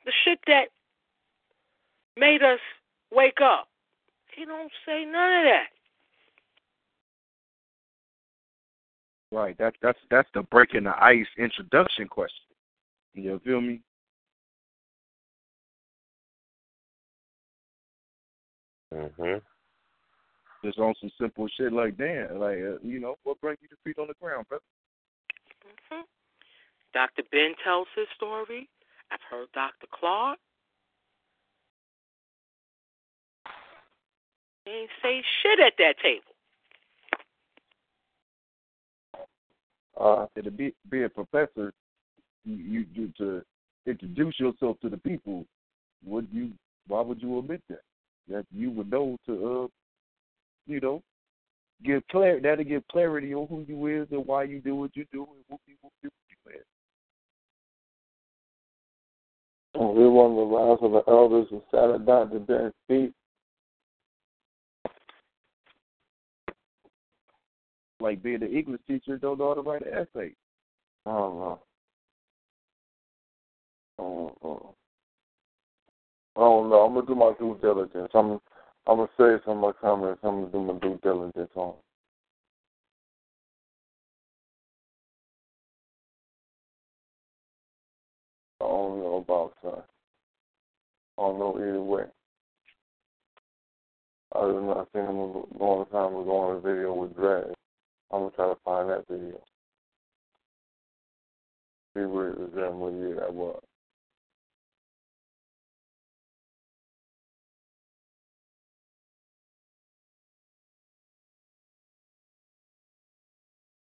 The 0.06 0.12
shit 0.24 0.40
that 0.48 0.70
made 2.18 2.44
us 2.44 2.60
wake 3.12 3.42
up. 3.42 3.68
He 4.36 4.46
don't 4.46 4.72
say 4.86 5.06
none 5.06 5.40
of 5.40 5.44
that. 5.46 5.68
Right. 9.36 9.54
That's 9.60 9.76
that's 9.82 10.00
that's 10.10 10.30
the 10.34 10.44
breaking 10.44 10.86
the 10.86 10.96
ice 11.04 11.28
introduction 11.38 12.08
question. 12.08 12.46
You 13.16 13.42
feel 13.44 13.60
me? 13.60 13.82
Mhm. 18.94 19.42
just 20.64 20.80
on 20.80 20.96
some 21.02 21.12
simple 21.20 21.50
shit 21.50 21.74
like 21.74 21.98
that, 21.98 22.30
like 22.38 22.60
uh, 22.60 22.80
you 22.82 23.02
know, 23.02 23.16
what 23.24 23.42
brings 23.42 23.60
you 23.62 23.68
to 23.68 23.76
feet 23.84 24.00
on 24.00 24.08
the 24.08 24.14
ground, 24.22 24.48
brother? 24.48 24.64
hmm 25.92 26.02
Dr. 26.94 27.24
Ben 27.30 27.56
tells 27.62 27.88
his 27.94 28.08
story. 28.16 28.70
I've 29.12 29.20
heard 29.30 29.48
Dr. 29.54 29.88
Clarke. 29.92 30.40
They 34.66 34.72
ain't 34.72 34.90
say 35.04 35.22
shit 35.44 35.60
at 35.60 35.74
that 35.78 35.96
table. 36.02 36.35
Uh, 40.00 40.26
to 40.42 40.52
be 40.52 40.74
be 40.90 41.04
a 41.04 41.10
professor, 41.10 41.72
you, 42.44 42.56
you, 42.56 42.86
you 42.94 43.14
to 43.18 43.42
introduce 43.86 44.40
yourself 44.40 44.78
to 44.82 44.90
the 44.90 44.98
people. 44.98 45.46
Would 46.06 46.28
you? 46.32 46.52
Why 46.88 47.02
would 47.02 47.22
you 47.22 47.38
omit 47.38 47.62
that? 47.70 47.82
That 48.28 48.46
you 48.52 48.72
would 48.72 48.92
know 48.92 49.18
to, 49.26 49.34
uh, 49.34 49.68
you 50.68 50.80
know, 50.80 51.02
give 51.84 52.06
clarity. 52.10 52.42
That'll 52.42 52.66
give 52.66 52.88
clarity 52.92 53.34
on 53.34 53.48
who 53.48 53.66
you 53.68 54.02
is 54.02 54.08
and 54.12 54.26
why 54.26 54.44
you 54.44 54.60
do 54.60 54.76
what 54.76 54.96
you 54.96 55.06
do 55.12 55.28
and 55.50 55.60
people 55.66 55.92
do 56.04 56.10
what 56.10 56.54
you 56.54 56.60
is. 56.60 56.66
And 59.76 59.96
we're 59.96 60.10
one 60.10 60.32
of 60.32 60.38
the 60.38 60.56
last 60.56 60.84
of 60.84 60.92
the 60.92 61.12
elders 61.12 61.48
who 61.50 61.62
sat 61.72 61.90
at 61.90 62.06
Dr. 62.06 62.40
Ben's 62.40 62.74
feet. 62.88 63.14
Like 68.00 68.22
being 68.22 68.44
an 68.44 68.54
English 68.54 68.82
teacher, 68.88 69.18
don't 69.18 69.40
know 69.40 69.50
how 69.50 69.54
to 69.56 69.62
write 69.62 69.86
an 69.86 69.94
essay. 69.94 70.34
Uh-huh. 71.06 71.54
Uh-huh. 71.54 71.56
I 73.98 74.02
don't 74.02 74.26
know. 74.26 74.38
I 74.38 74.38
don't 74.38 74.44
know. 74.44 74.76
I 76.36 76.40
don't 76.42 76.70
know. 76.70 76.82
I'm 76.82 76.94
gonna 76.94 77.08
do 77.08 77.16
my 77.16 77.34
due 77.40 77.58
diligence. 77.62 78.12
I'm 78.14 78.40
I'm 78.88 78.98
gonna 78.98 79.08
say 79.18 79.44
some 79.46 79.58
of 79.58 79.62
my 79.64 79.72
comments. 79.80 80.20
I'm 80.24 80.42
gonna 80.42 80.52
do 80.52 80.74
my 80.74 80.80
due 80.80 81.00
diligence 81.02 81.52
on. 81.56 81.76
I 88.62 88.66
don't 88.66 89.00
know 89.00 89.16
about 89.26 89.54
that. 89.64 89.86
I 91.18 91.22
don't 91.22 91.40
know 91.40 91.58
either 91.58 91.82
way. 91.82 92.04
Other 94.34 94.54
than 94.54 94.70
I 94.70 94.84
seen 94.94 95.04
him 95.04 95.18
a 95.18 95.64
long 95.64 95.86
time 95.92 96.16
ago 96.16 96.38
on 96.38 96.58
a 96.58 96.60
video 96.60 96.94
with 96.94 97.16
Drag. 97.16 97.56
I'm 98.16 98.22
gonna 98.22 98.32
try 98.32 98.48
to 98.48 98.56
find 98.64 98.90
that 98.90 99.08
video. 99.10 99.42
See 101.94 102.06
where 102.06 102.30
it 102.30 102.40
was 102.40 102.50
and 102.56 102.80
what 102.80 102.94
year 102.94 103.16
that 103.16 103.34
was. 103.34 103.62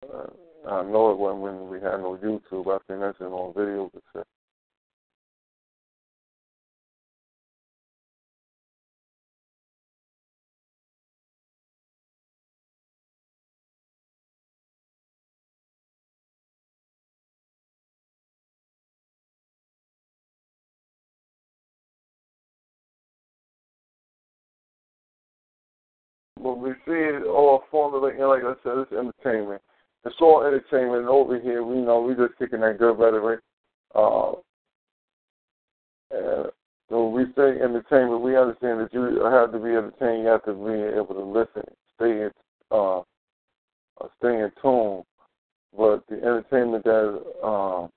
Uh, 0.03 0.27
I 0.69 0.83
know 0.83 1.11
it 1.11 1.17
wasn't 1.17 1.41
when 1.41 1.69
we 1.69 1.79
had 1.79 1.97
no 2.01 2.15
YouTube. 2.21 2.67
I 2.67 2.77
think 2.87 2.99
that's 2.99 3.19
in 3.19 3.27
on 3.27 3.53
video 3.55 3.89
cassette. 3.89 4.27
Entertainment. 30.49 31.07
Over 31.07 31.39
here, 31.39 31.63
we 31.63 31.77
know 31.77 32.01
we're 32.01 32.27
just 32.27 32.37
kicking 32.39 32.61
that 32.61 32.79
good 32.79 32.97
rhetoric. 32.97 33.41
Uh, 33.95 34.33
and 36.11 36.51
when 36.89 37.11
we 37.11 37.25
say 37.35 37.61
entertainment, 37.61 38.21
we 38.21 38.35
understand 38.35 38.79
that 38.81 38.93
you 38.93 39.23
have 39.23 39.51
to 39.51 39.59
be 39.59 39.69
entertained. 39.69 40.23
You 40.23 40.29
have 40.29 40.45
to 40.45 40.53
be 40.53 40.97
able 40.97 41.13
to 41.15 41.23
listen, 41.23 41.63
stay 41.95 42.23
in, 42.23 42.31
uh, 42.71 42.99
uh, 42.99 43.03
stay 44.17 44.41
in 44.41 44.51
tune. 44.61 45.03
But 45.77 46.03
the 46.09 46.15
entertainment 46.15 46.83
that 46.83 47.23
um, 47.43 47.89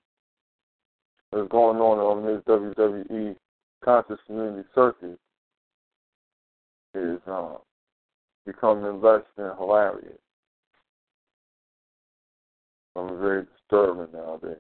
is 1.33 1.49
going 1.49 1.79
on 1.79 1.99
on 1.99 2.27
this 2.27 2.43
WWE 2.45 3.35
conscious 3.83 4.19
community 4.27 4.69
circuit 4.75 5.19
is 6.95 7.19
um, 7.27 7.57
becoming 8.45 9.01
less 9.01 9.23
than 9.37 9.51
hilarious. 9.57 10.19
I'm 12.95 13.19
very 13.19 13.45
disturbing 13.45 14.13
nowadays. 14.13 14.57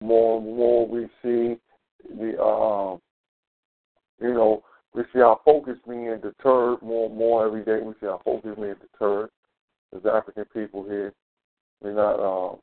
More 0.00 0.38
and 0.38 0.46
more 0.56 0.88
we 0.88 1.06
see 1.22 1.58
the 2.08 2.40
um 2.42 3.00
you 4.20 4.32
know, 4.34 4.62
we 4.94 5.02
see 5.12 5.20
our 5.20 5.38
focus 5.44 5.76
being 5.86 6.18
deterred 6.22 6.82
more 6.82 7.08
and 7.08 7.16
more 7.16 7.46
every 7.46 7.64
day. 7.64 7.80
We 7.82 7.92
see 8.00 8.06
our 8.06 8.20
focus 8.24 8.54
being 8.56 8.74
deterred 8.80 9.30
as 9.94 10.06
African 10.06 10.44
people 10.46 10.84
here. 10.84 11.12
We're 11.82 11.94
not 11.94 12.18
um 12.20 12.58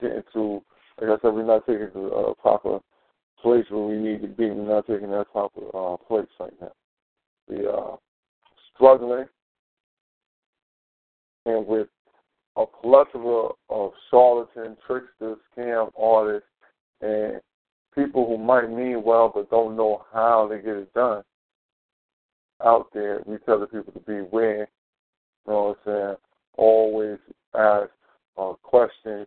getting 0.00 0.22
to 0.32 0.62
like 1.00 1.10
I 1.10 1.20
said, 1.20 1.34
we're 1.34 1.44
not 1.44 1.66
taking 1.66 1.90
to 1.92 2.00
a 2.08 2.34
proper 2.36 2.80
place 3.42 3.64
where 3.68 3.84
we 3.84 3.96
need 3.96 4.22
to 4.22 4.28
be. 4.28 4.50
We're 4.50 4.74
not 4.74 4.86
taking 4.86 5.10
that 5.10 5.32
proper 5.32 5.60
uh, 5.74 5.96
place 5.96 6.28
right 6.38 6.52
now. 6.60 6.72
We 7.48 7.66
are 7.66 7.98
struggling, 8.74 9.26
and 11.46 11.66
with 11.66 11.88
a 12.56 12.64
plethora 12.66 13.48
of 13.68 13.92
charlatan, 14.10 14.76
tricksters, 14.86 15.38
scam 15.56 15.90
artists, 15.98 16.48
and 17.00 17.40
people 17.94 18.26
who 18.26 18.38
might 18.38 18.70
mean 18.70 19.02
well 19.04 19.30
but 19.34 19.50
don't 19.50 19.76
know 19.76 20.04
how 20.12 20.48
to 20.48 20.56
get 20.56 20.76
it 20.76 20.94
done 20.94 21.22
out 22.64 22.88
there. 22.94 23.20
We 23.26 23.38
tell 23.38 23.58
the 23.60 23.66
people 23.66 23.92
to 23.92 24.00
beware. 24.00 24.68
You 25.46 25.52
know 25.52 25.76
what 25.84 25.92
I'm 25.92 26.06
saying? 26.06 26.16
Always 26.56 27.18
ask 27.54 27.90
uh, 28.38 28.52
questions. 28.62 29.26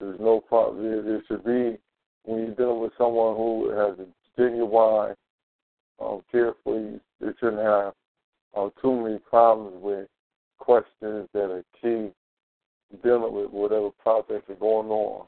There's 0.00 0.18
no 0.18 0.40
problem. 0.40 0.82
There 0.82 1.22
should 1.28 1.44
be 1.44 1.78
when 2.24 2.38
you're 2.40 2.54
dealing 2.54 2.80
with 2.80 2.92
someone 2.98 3.36
who 3.36 3.70
has 3.70 3.98
a 3.98 4.06
genuine, 4.40 5.14
um, 6.00 6.22
carefully, 6.30 7.00
they 7.20 7.28
shouldn't 7.38 7.62
have 7.62 7.92
uh, 8.56 8.68
too 8.80 9.02
many 9.02 9.18
problems 9.18 9.76
with 9.82 10.08
questions 10.58 11.28
that 11.32 11.50
are 11.50 11.64
key 11.80 12.10
dealing 13.02 13.32
with 13.32 13.50
whatever 13.50 13.90
projects 14.02 14.48
are 14.50 14.54
going 14.56 14.88
on. 14.88 15.26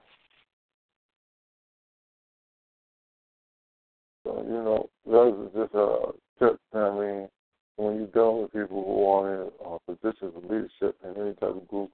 So, 4.24 4.42
you 4.46 4.50
know, 4.50 4.90
those 5.06 5.50
are 5.54 5.64
just 5.64 5.74
a 5.74 6.12
tip. 6.38 6.60
I 6.74 6.90
mean, 6.90 7.28
when 7.76 7.96
you're 7.96 8.06
dealing 8.08 8.42
with 8.42 8.52
people 8.52 8.84
who 8.84 9.06
are 9.08 9.42
in 9.42 9.50
uh, 9.64 9.78
positions 9.86 10.32
of 10.36 10.44
leadership 10.44 10.96
in 11.04 11.20
any 11.20 11.34
type 11.34 11.56
of 11.56 11.68
group, 11.68 11.90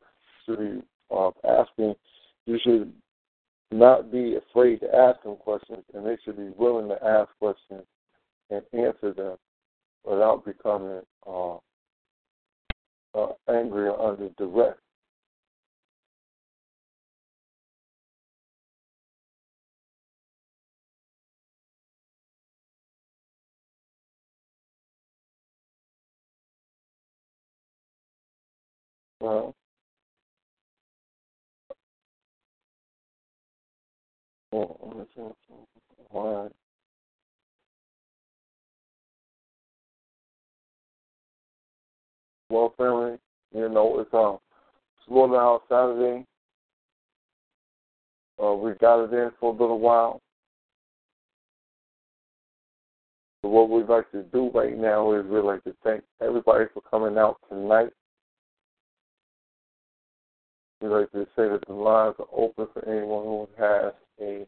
you 0.46 0.54
should 0.54 0.58
be 0.58 0.86
uh, 1.14 1.30
asking, 1.48 1.94
you 2.46 2.58
should 2.62 2.92
not 3.70 4.10
be 4.10 4.36
afraid 4.36 4.80
to 4.80 4.94
ask 4.94 5.22
them 5.22 5.36
questions, 5.36 5.84
and 5.94 6.06
they 6.06 6.16
should 6.24 6.36
be 6.36 6.50
willing 6.56 6.88
to 6.88 7.05
ask 7.05 7.28
questions 7.38 7.84
and 8.50 8.62
answer 8.72 9.12
them 9.12 9.36
without 10.05 10.44
becoming 10.44 11.02
uh, 11.26 11.56
uh, 13.14 13.32
angry 13.48 13.88
or 13.88 14.12
under 14.12 14.30
duress. 14.30 14.77
Well, 42.58 42.74
family, 42.76 43.18
you 43.54 43.68
know, 43.68 44.00
it's 44.00 44.12
um, 44.12 44.38
Slaughterhouse 45.06 45.62
Saturday. 45.68 46.26
Uh, 48.42 48.54
we 48.54 48.72
got 48.80 49.04
it 49.04 49.12
in 49.12 49.30
for 49.38 49.54
a 49.54 49.56
little 49.56 49.78
while. 49.78 50.20
So 53.42 53.48
what 53.48 53.70
we'd 53.70 53.86
like 53.86 54.10
to 54.10 54.24
do 54.24 54.50
right 54.52 54.76
now 54.76 55.12
is 55.12 55.24
we'd 55.26 55.42
like 55.42 55.62
to 55.64 55.76
thank 55.84 56.02
everybody 56.20 56.64
for 56.74 56.80
coming 56.80 57.16
out 57.16 57.36
tonight. 57.48 57.90
We'd 60.80 60.88
like 60.88 61.12
to 61.12 61.28
say 61.36 61.48
that 61.48 61.60
the 61.68 61.74
lines 61.74 62.16
are 62.18 62.26
open 62.36 62.66
for 62.72 62.84
anyone 62.88 63.22
who 63.24 63.48
has 63.56 63.92
a 64.20 64.46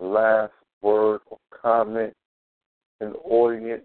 last 0.00 0.52
word 0.80 1.22
or 1.26 1.38
comment 1.60 2.14
in 3.00 3.10
the 3.10 3.18
audience. 3.18 3.82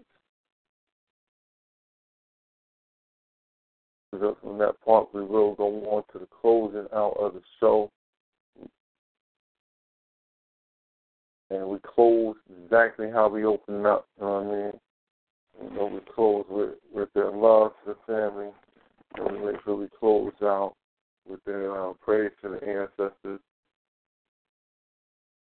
Because 4.14 4.36
from 4.40 4.58
that 4.58 4.80
point, 4.80 5.08
we 5.12 5.24
will 5.24 5.54
go 5.56 5.66
on 5.90 6.04
to 6.12 6.20
the 6.20 6.28
closing 6.40 6.86
out 6.94 7.16
of 7.18 7.34
the 7.34 7.40
show. 7.58 7.90
And 11.50 11.68
we 11.68 11.78
close 11.80 12.36
exactly 12.64 13.10
how 13.10 13.28
we 13.28 13.44
opened 13.44 13.86
up. 13.86 14.06
You 14.18 14.24
know 14.24 14.32
what 14.32 14.46
I 14.46 14.56
mean? 14.56 14.72
You 15.62 15.76
know, 15.76 15.86
we 15.86 16.00
close 16.14 16.44
with, 16.48 16.74
with 16.92 17.12
their 17.14 17.32
love 17.32 17.72
to 17.84 17.94
the 17.94 17.96
family. 18.06 18.50
And 19.16 19.32
we 19.32 19.52
make 19.52 19.60
sure 19.64 19.74
we 19.74 19.88
close 19.98 20.32
out 20.42 20.74
with 21.28 21.42
their 21.44 21.88
uh, 21.88 21.92
praise 21.94 22.30
to 22.42 22.50
the 22.50 22.64
ancestors. 22.66 23.40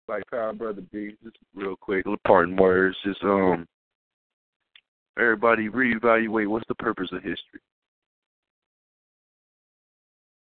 Like 0.08 0.24
Power 0.30 0.54
Brother 0.54 0.84
B, 0.92 1.16
just 1.24 1.38
real 1.56 1.76
quick, 1.76 2.06
parting 2.28 2.58
words. 2.58 2.96
Just 3.04 3.24
um, 3.24 3.68
everybody 5.18 5.68
reevaluate 5.68 6.48
what's 6.48 6.68
the 6.68 6.76
purpose 6.76 7.10
of 7.12 7.24
history. 7.24 7.60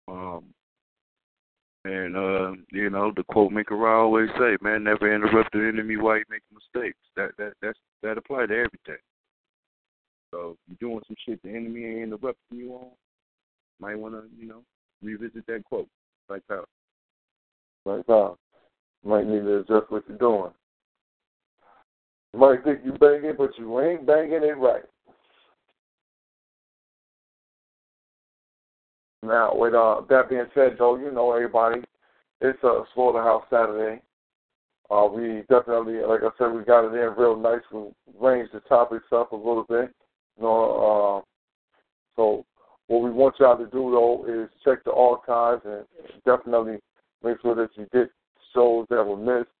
Um, 0.09 0.43
and 1.85 2.17
uh, 2.17 2.51
you 2.71 2.89
know, 2.89 3.13
the 3.15 3.23
quote 3.23 3.51
Maker 3.51 3.87
I 3.87 4.01
always 4.01 4.29
say, 4.37 4.57
"Man, 4.61 4.83
never 4.83 5.13
interrupt 5.13 5.53
the 5.53 5.59
enemy 5.59 5.97
while 5.97 6.17
you 6.17 6.25
make 6.29 6.41
mistakes." 6.53 6.97
That 7.15 7.31
that 7.37 7.53
that's 7.61 7.79
that 8.03 8.17
apply 8.17 8.47
to 8.47 8.53
everything. 8.53 9.01
So 10.31 10.57
you're 10.67 10.77
doing 10.89 11.01
some 11.07 11.15
shit 11.25 11.41
the 11.41 11.49
enemy 11.49 11.85
ain't 11.85 12.13
interrupting 12.13 12.57
you 12.57 12.73
on, 12.73 12.89
might 13.79 13.97
want 13.97 14.13
to 14.15 14.23
you 14.37 14.47
know 14.47 14.63
revisit 15.01 15.45
that 15.47 15.63
quote. 15.65 15.87
Like 16.29 16.43
that. 16.49 16.65
Like 17.85 18.05
that. 18.07 18.35
Might 19.03 19.25
need 19.25 19.41
to 19.41 19.59
adjust 19.59 19.89
what 19.89 20.03
you're 20.07 20.17
doing. 20.17 20.51
You 22.33 22.39
might 22.39 22.63
think 22.63 22.79
you 22.83 22.91
banging, 22.91 23.35
but 23.37 23.57
you 23.57 23.79
ain't 23.79 24.05
banging 24.05 24.43
it 24.43 24.57
right. 24.57 24.83
Now, 29.23 29.51
with 29.53 29.73
uh, 29.73 30.01
that 30.09 30.29
being 30.29 30.45
said, 30.53 30.75
though, 30.77 30.95
you 30.97 31.11
know 31.11 31.33
everybody, 31.33 31.81
it's 32.41 32.63
a 32.63 32.83
slaughterhouse 32.93 33.43
Saturday. 33.49 34.01
Uh, 34.89 35.07
we 35.13 35.43
definitely, 35.49 36.01
like 36.01 36.21
I 36.23 36.29
said, 36.37 36.53
we 36.53 36.63
got 36.63 36.85
it 36.85 36.97
in 36.97 37.13
real 37.15 37.35
nice. 37.35 37.61
We 37.71 37.89
ranged 38.19 38.53
the 38.53 38.61
topics 38.61 39.05
up 39.11 39.33
a 39.33 39.35
little 39.35 39.65
bit. 39.67 39.93
You 40.37 40.43
know, 40.43 41.19
uh, 41.19 41.29
so 42.15 42.45
what 42.87 43.03
we 43.03 43.11
want 43.11 43.35
y'all 43.39 43.57
to 43.57 43.65
do 43.65 43.91
though 43.91 44.25
is 44.27 44.49
check 44.63 44.83
the 44.83 44.93
archives 44.93 45.61
and 45.65 45.85
definitely 46.25 46.79
make 47.23 47.39
sure 47.41 47.55
that 47.55 47.69
you 47.75 47.87
get 47.93 48.09
shows 48.53 48.87
that 48.89 49.03
were 49.03 49.17
missed, 49.17 49.51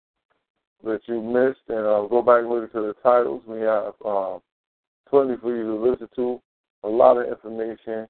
that 0.83 1.01
you 1.05 1.21
missed, 1.21 1.59
and 1.67 1.85
uh, 1.85 2.07
go 2.07 2.23
back 2.23 2.41
and 2.41 2.49
listen 2.49 2.69
to 2.69 2.87
the 2.87 2.95
titles. 3.03 3.43
We 3.45 3.59
have 3.59 3.93
uh, 4.03 4.39
plenty 5.07 5.35
for 5.37 5.55
you 5.55 5.63
to 5.63 5.75
listen 5.75 6.09
to, 6.15 6.41
a 6.83 6.89
lot 6.89 7.17
of 7.17 7.27
information 7.27 8.07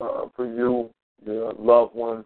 uh, 0.00 0.26
for 0.34 0.46
you, 0.46 0.90
your 1.24 1.52
loved 1.58 1.94
ones. 1.94 2.24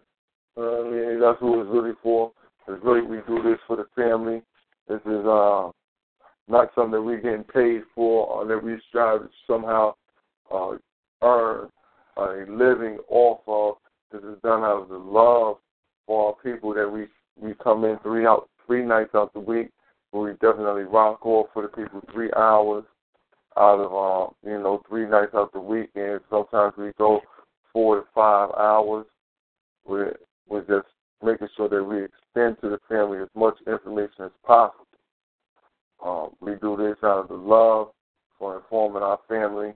Uh, 0.57 0.81
I 0.81 0.89
mean, 0.89 1.19
that's 1.21 1.39
who 1.39 1.61
it's 1.61 1.69
really 1.71 1.93
for. 2.03 2.31
It's 2.67 2.83
really 2.83 3.01
we 3.01 3.17
do 3.27 3.41
this 3.43 3.59
for 3.67 3.77
the 3.77 3.85
family. 3.95 4.41
This 4.87 5.01
is 5.05 5.25
uh, 5.25 5.71
not 6.47 6.69
something 6.75 6.91
that 6.91 7.01
we're 7.01 7.21
getting 7.21 7.43
paid 7.43 7.83
for 7.95 8.27
or 8.27 8.47
that 8.47 8.61
we 8.61 8.77
strive 8.89 9.21
to 9.21 9.29
somehow 9.47 9.93
uh, 10.53 10.71
earn 11.23 11.69
a 12.17 12.45
living 12.49 12.97
off 13.09 13.39
of. 13.47 13.75
This 14.11 14.21
is 14.29 14.41
done 14.43 14.63
out 14.63 14.83
of 14.83 14.89
the 14.89 14.97
love 14.97 15.57
for 16.05 16.27
our 16.27 16.35
people 16.43 16.73
that 16.73 16.89
we 16.89 17.07
we 17.41 17.55
come 17.63 17.85
in 17.85 17.97
three 17.99 18.25
out 18.25 18.49
three 18.67 18.83
nights 18.83 19.11
out 19.15 19.33
the 19.33 19.39
week. 19.39 19.69
We 20.11 20.31
definitely 20.33 20.83
rock 20.83 21.25
off 21.25 21.47
for 21.53 21.61
the 21.61 21.69
people 21.69 22.01
three 22.11 22.29
hours 22.35 22.83
out 23.57 23.79
of 23.79 23.93
um, 23.93 24.35
you 24.43 24.59
know 24.61 24.81
three 24.89 25.07
nights 25.07 25.31
out 25.33 25.53
the 25.53 25.61
week, 25.61 25.89
and 25.95 26.19
sometimes 26.29 26.73
we 26.77 26.91
go 26.97 27.21
four 27.73 28.01
to 28.01 28.05
five 28.13 28.49
hours. 28.57 29.05
We're, 29.85 30.15
we're 30.47 30.61
just 30.61 30.87
making 31.23 31.47
sure 31.55 31.69
that 31.69 31.83
we 31.83 32.03
extend 32.03 32.57
to 32.61 32.69
the 32.69 32.79
family 32.89 33.19
as 33.19 33.29
much 33.35 33.55
information 33.67 34.25
as 34.25 34.31
possible. 34.45 34.85
Um, 36.03 36.29
we 36.39 36.53
do 36.55 36.75
this 36.77 36.97
out 37.03 37.19
of 37.19 37.27
the 37.27 37.35
love 37.35 37.89
for 38.39 38.57
informing 38.57 39.03
our 39.03 39.19
family. 39.27 39.73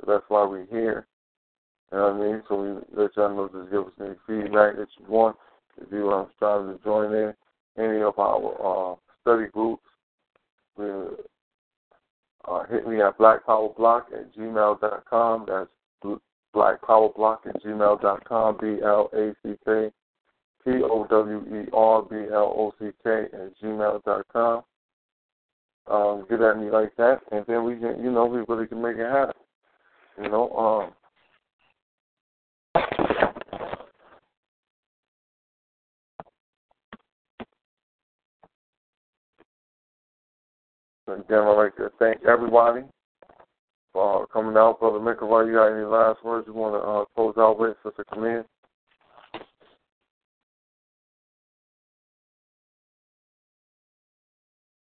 So 0.00 0.12
that's 0.12 0.24
why 0.28 0.44
we're 0.46 0.66
here. 0.66 1.06
You 1.90 1.98
know 1.98 2.12
what 2.12 2.22
I 2.22 2.32
mean? 2.32 2.42
So 2.48 2.62
we 2.62 3.02
let 3.02 3.16
y'all 3.16 3.34
know, 3.34 3.50
just 3.52 3.70
give 3.70 3.86
us 3.86 3.92
any 4.00 4.14
feedback 4.26 4.76
that 4.76 4.88
you 4.98 5.06
want. 5.08 5.36
If 5.80 5.90
you 5.90 6.08
are 6.08 6.28
striving 6.36 6.76
to 6.76 6.84
join 6.84 7.12
in 7.14 7.34
any 7.78 8.02
of 8.02 8.18
our 8.18 8.92
uh, 8.92 8.96
study 9.22 9.48
groups, 9.52 9.82
we, 10.76 10.86
uh, 12.48 12.64
hit 12.70 12.86
me 12.88 13.00
at 13.00 13.18
blackpowerblock 13.18 14.12
at 14.12 14.34
gmail.com. 14.34 15.44
That's 15.48 15.70
blackpowerblock 16.54 17.46
at 17.46 17.62
gmail.com, 17.62 18.58
B-L-A-C-K, 18.60 19.90
P-O-W-E-R-B-L-O-C-K 20.64 21.30
at 23.10 23.60
gmail.com. 23.62 24.62
Um, 25.90 26.24
get 26.30 26.40
at 26.40 26.58
me 26.58 26.70
like 26.70 26.94
that, 26.96 27.20
and 27.32 27.44
then 27.48 27.64
we 27.64 27.74
can, 27.74 28.02
you 28.02 28.12
know, 28.12 28.26
we 28.26 28.44
really 28.46 28.68
can 28.68 28.80
make 28.80 28.96
it 28.96 29.10
happen. 29.10 29.34
You 30.22 30.28
know, 30.28 30.50
um, 30.52 30.92
Again, 41.08 41.38
I'd 41.40 41.56
like 41.56 41.76
to 41.76 41.90
thank 41.98 42.24
everybody 42.24 42.82
for 43.92 44.26
coming 44.28 44.56
out. 44.56 44.80
Brother 44.80 44.98
Minkara, 44.98 45.46
you 45.46 45.54
got 45.54 45.74
any 45.74 45.84
last 45.84 46.24
words 46.24 46.46
you 46.46 46.54
want 46.54 46.74
to 46.74 46.88
uh, 46.88 47.04
close 47.14 47.34
out 47.38 47.58
with, 47.58 47.76
Sister 47.84 48.04
Camille? 48.12 48.44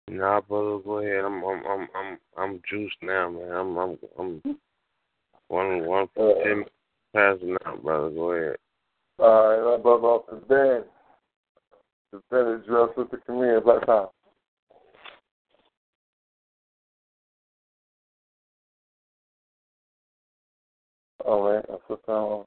Nah, 0.09 0.41
brother, 0.41 0.79
go 0.85 0.99
ahead. 0.99 1.25
I'm 1.25 1.43
I'm 1.43 1.67
I'm 1.67 1.89
I'm 1.95 2.19
I'm 2.39 2.63
juiced 2.71 2.97
now, 3.03 3.29
man. 3.29 3.51
I'm 3.51 3.77
I'm 3.77 3.99
I'm 4.19 4.43
one 5.49 5.85
one 5.85 6.09
Uh, 6.17 6.45
ten 6.45 6.65
passing 7.13 7.57
out, 7.67 7.83
brother. 7.83 8.11
Go 8.11 8.31
ahead. 8.31 8.57
All 9.19 9.71
right, 9.73 9.83
brother 9.83 10.07
off 10.07 10.27
the 10.31 10.37
bench. 10.37 10.87
The 12.13 12.23
bench 12.31 12.65
address 12.65 12.91
Sister 12.97 13.21
Camille, 13.27 13.61
Black 13.61 13.85
Time. 13.85 14.07
All 21.27 21.43
right, 21.43 21.65
I 21.69 21.73
that's 21.73 21.83
what 21.89 22.01
um, 22.09 22.45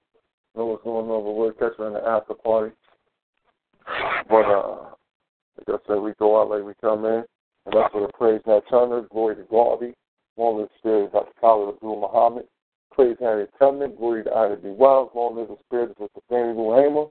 know 0.56 0.66
what's 0.66 0.84
going 0.84 1.10
on, 1.10 1.24
but 1.24 1.32
we'll 1.34 1.52
catch 1.52 1.78
her 1.78 1.88
in 1.88 1.94
the 1.94 2.08
after 2.08 2.34
party. 2.34 2.74
But 4.30 4.46
uh, 4.46 4.90
like 5.58 5.68
I 5.68 5.88
said, 5.88 6.00
we 6.00 6.14
go 6.18 6.42
out 6.42 6.50
like 6.50 6.64
we 6.64 6.74
come 6.80 7.04
in, 7.04 7.24
and 7.66 7.74
that's 7.74 7.92
for 7.92 8.08
the 8.08 8.14
praise 8.18 8.42
Nat 8.48 8.62
Turner, 8.70 9.06
glory 9.12 9.36
to 9.36 9.44
Garvey, 9.44 9.94
long 10.38 10.60
live 10.60 10.70
the 10.70 10.80
spirit 10.80 11.06
of 11.08 11.12
Dr. 11.12 11.32
Khalid 11.42 11.76
Abdul 11.76 12.00
Muhammad, 12.00 12.46
praise 12.94 13.18
Harriet 13.20 13.52
Tubman, 13.60 13.96
glory 13.98 14.24
to 14.24 14.34
Ida 14.34 14.56
B. 14.56 14.70
Wells, 14.70 15.12
long 15.14 15.36
live 15.36 15.50
the 15.50 15.58
spirit 15.66 15.92
of 15.92 15.98
Mr. 15.98 16.22
Fannie 16.30 16.58
Lou 16.58 16.74
Hamer, 16.76 17.06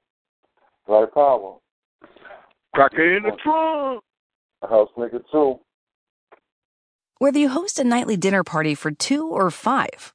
Larry 0.88 1.08
Power, 1.08 1.58
Cracker 2.74 3.16
in 3.16 3.24
the 3.24 3.32
trunk. 3.42 4.02
A 4.62 4.68
house 4.68 4.88
Nigga 4.96 5.20
too. 5.30 5.60
Whether 7.18 7.38
you 7.38 7.48
host 7.48 7.78
a 7.78 7.84
nightly 7.84 8.16
dinner 8.16 8.44
party 8.44 8.74
for 8.74 8.90
two 8.90 9.26
or 9.26 9.50
five, 9.50 10.14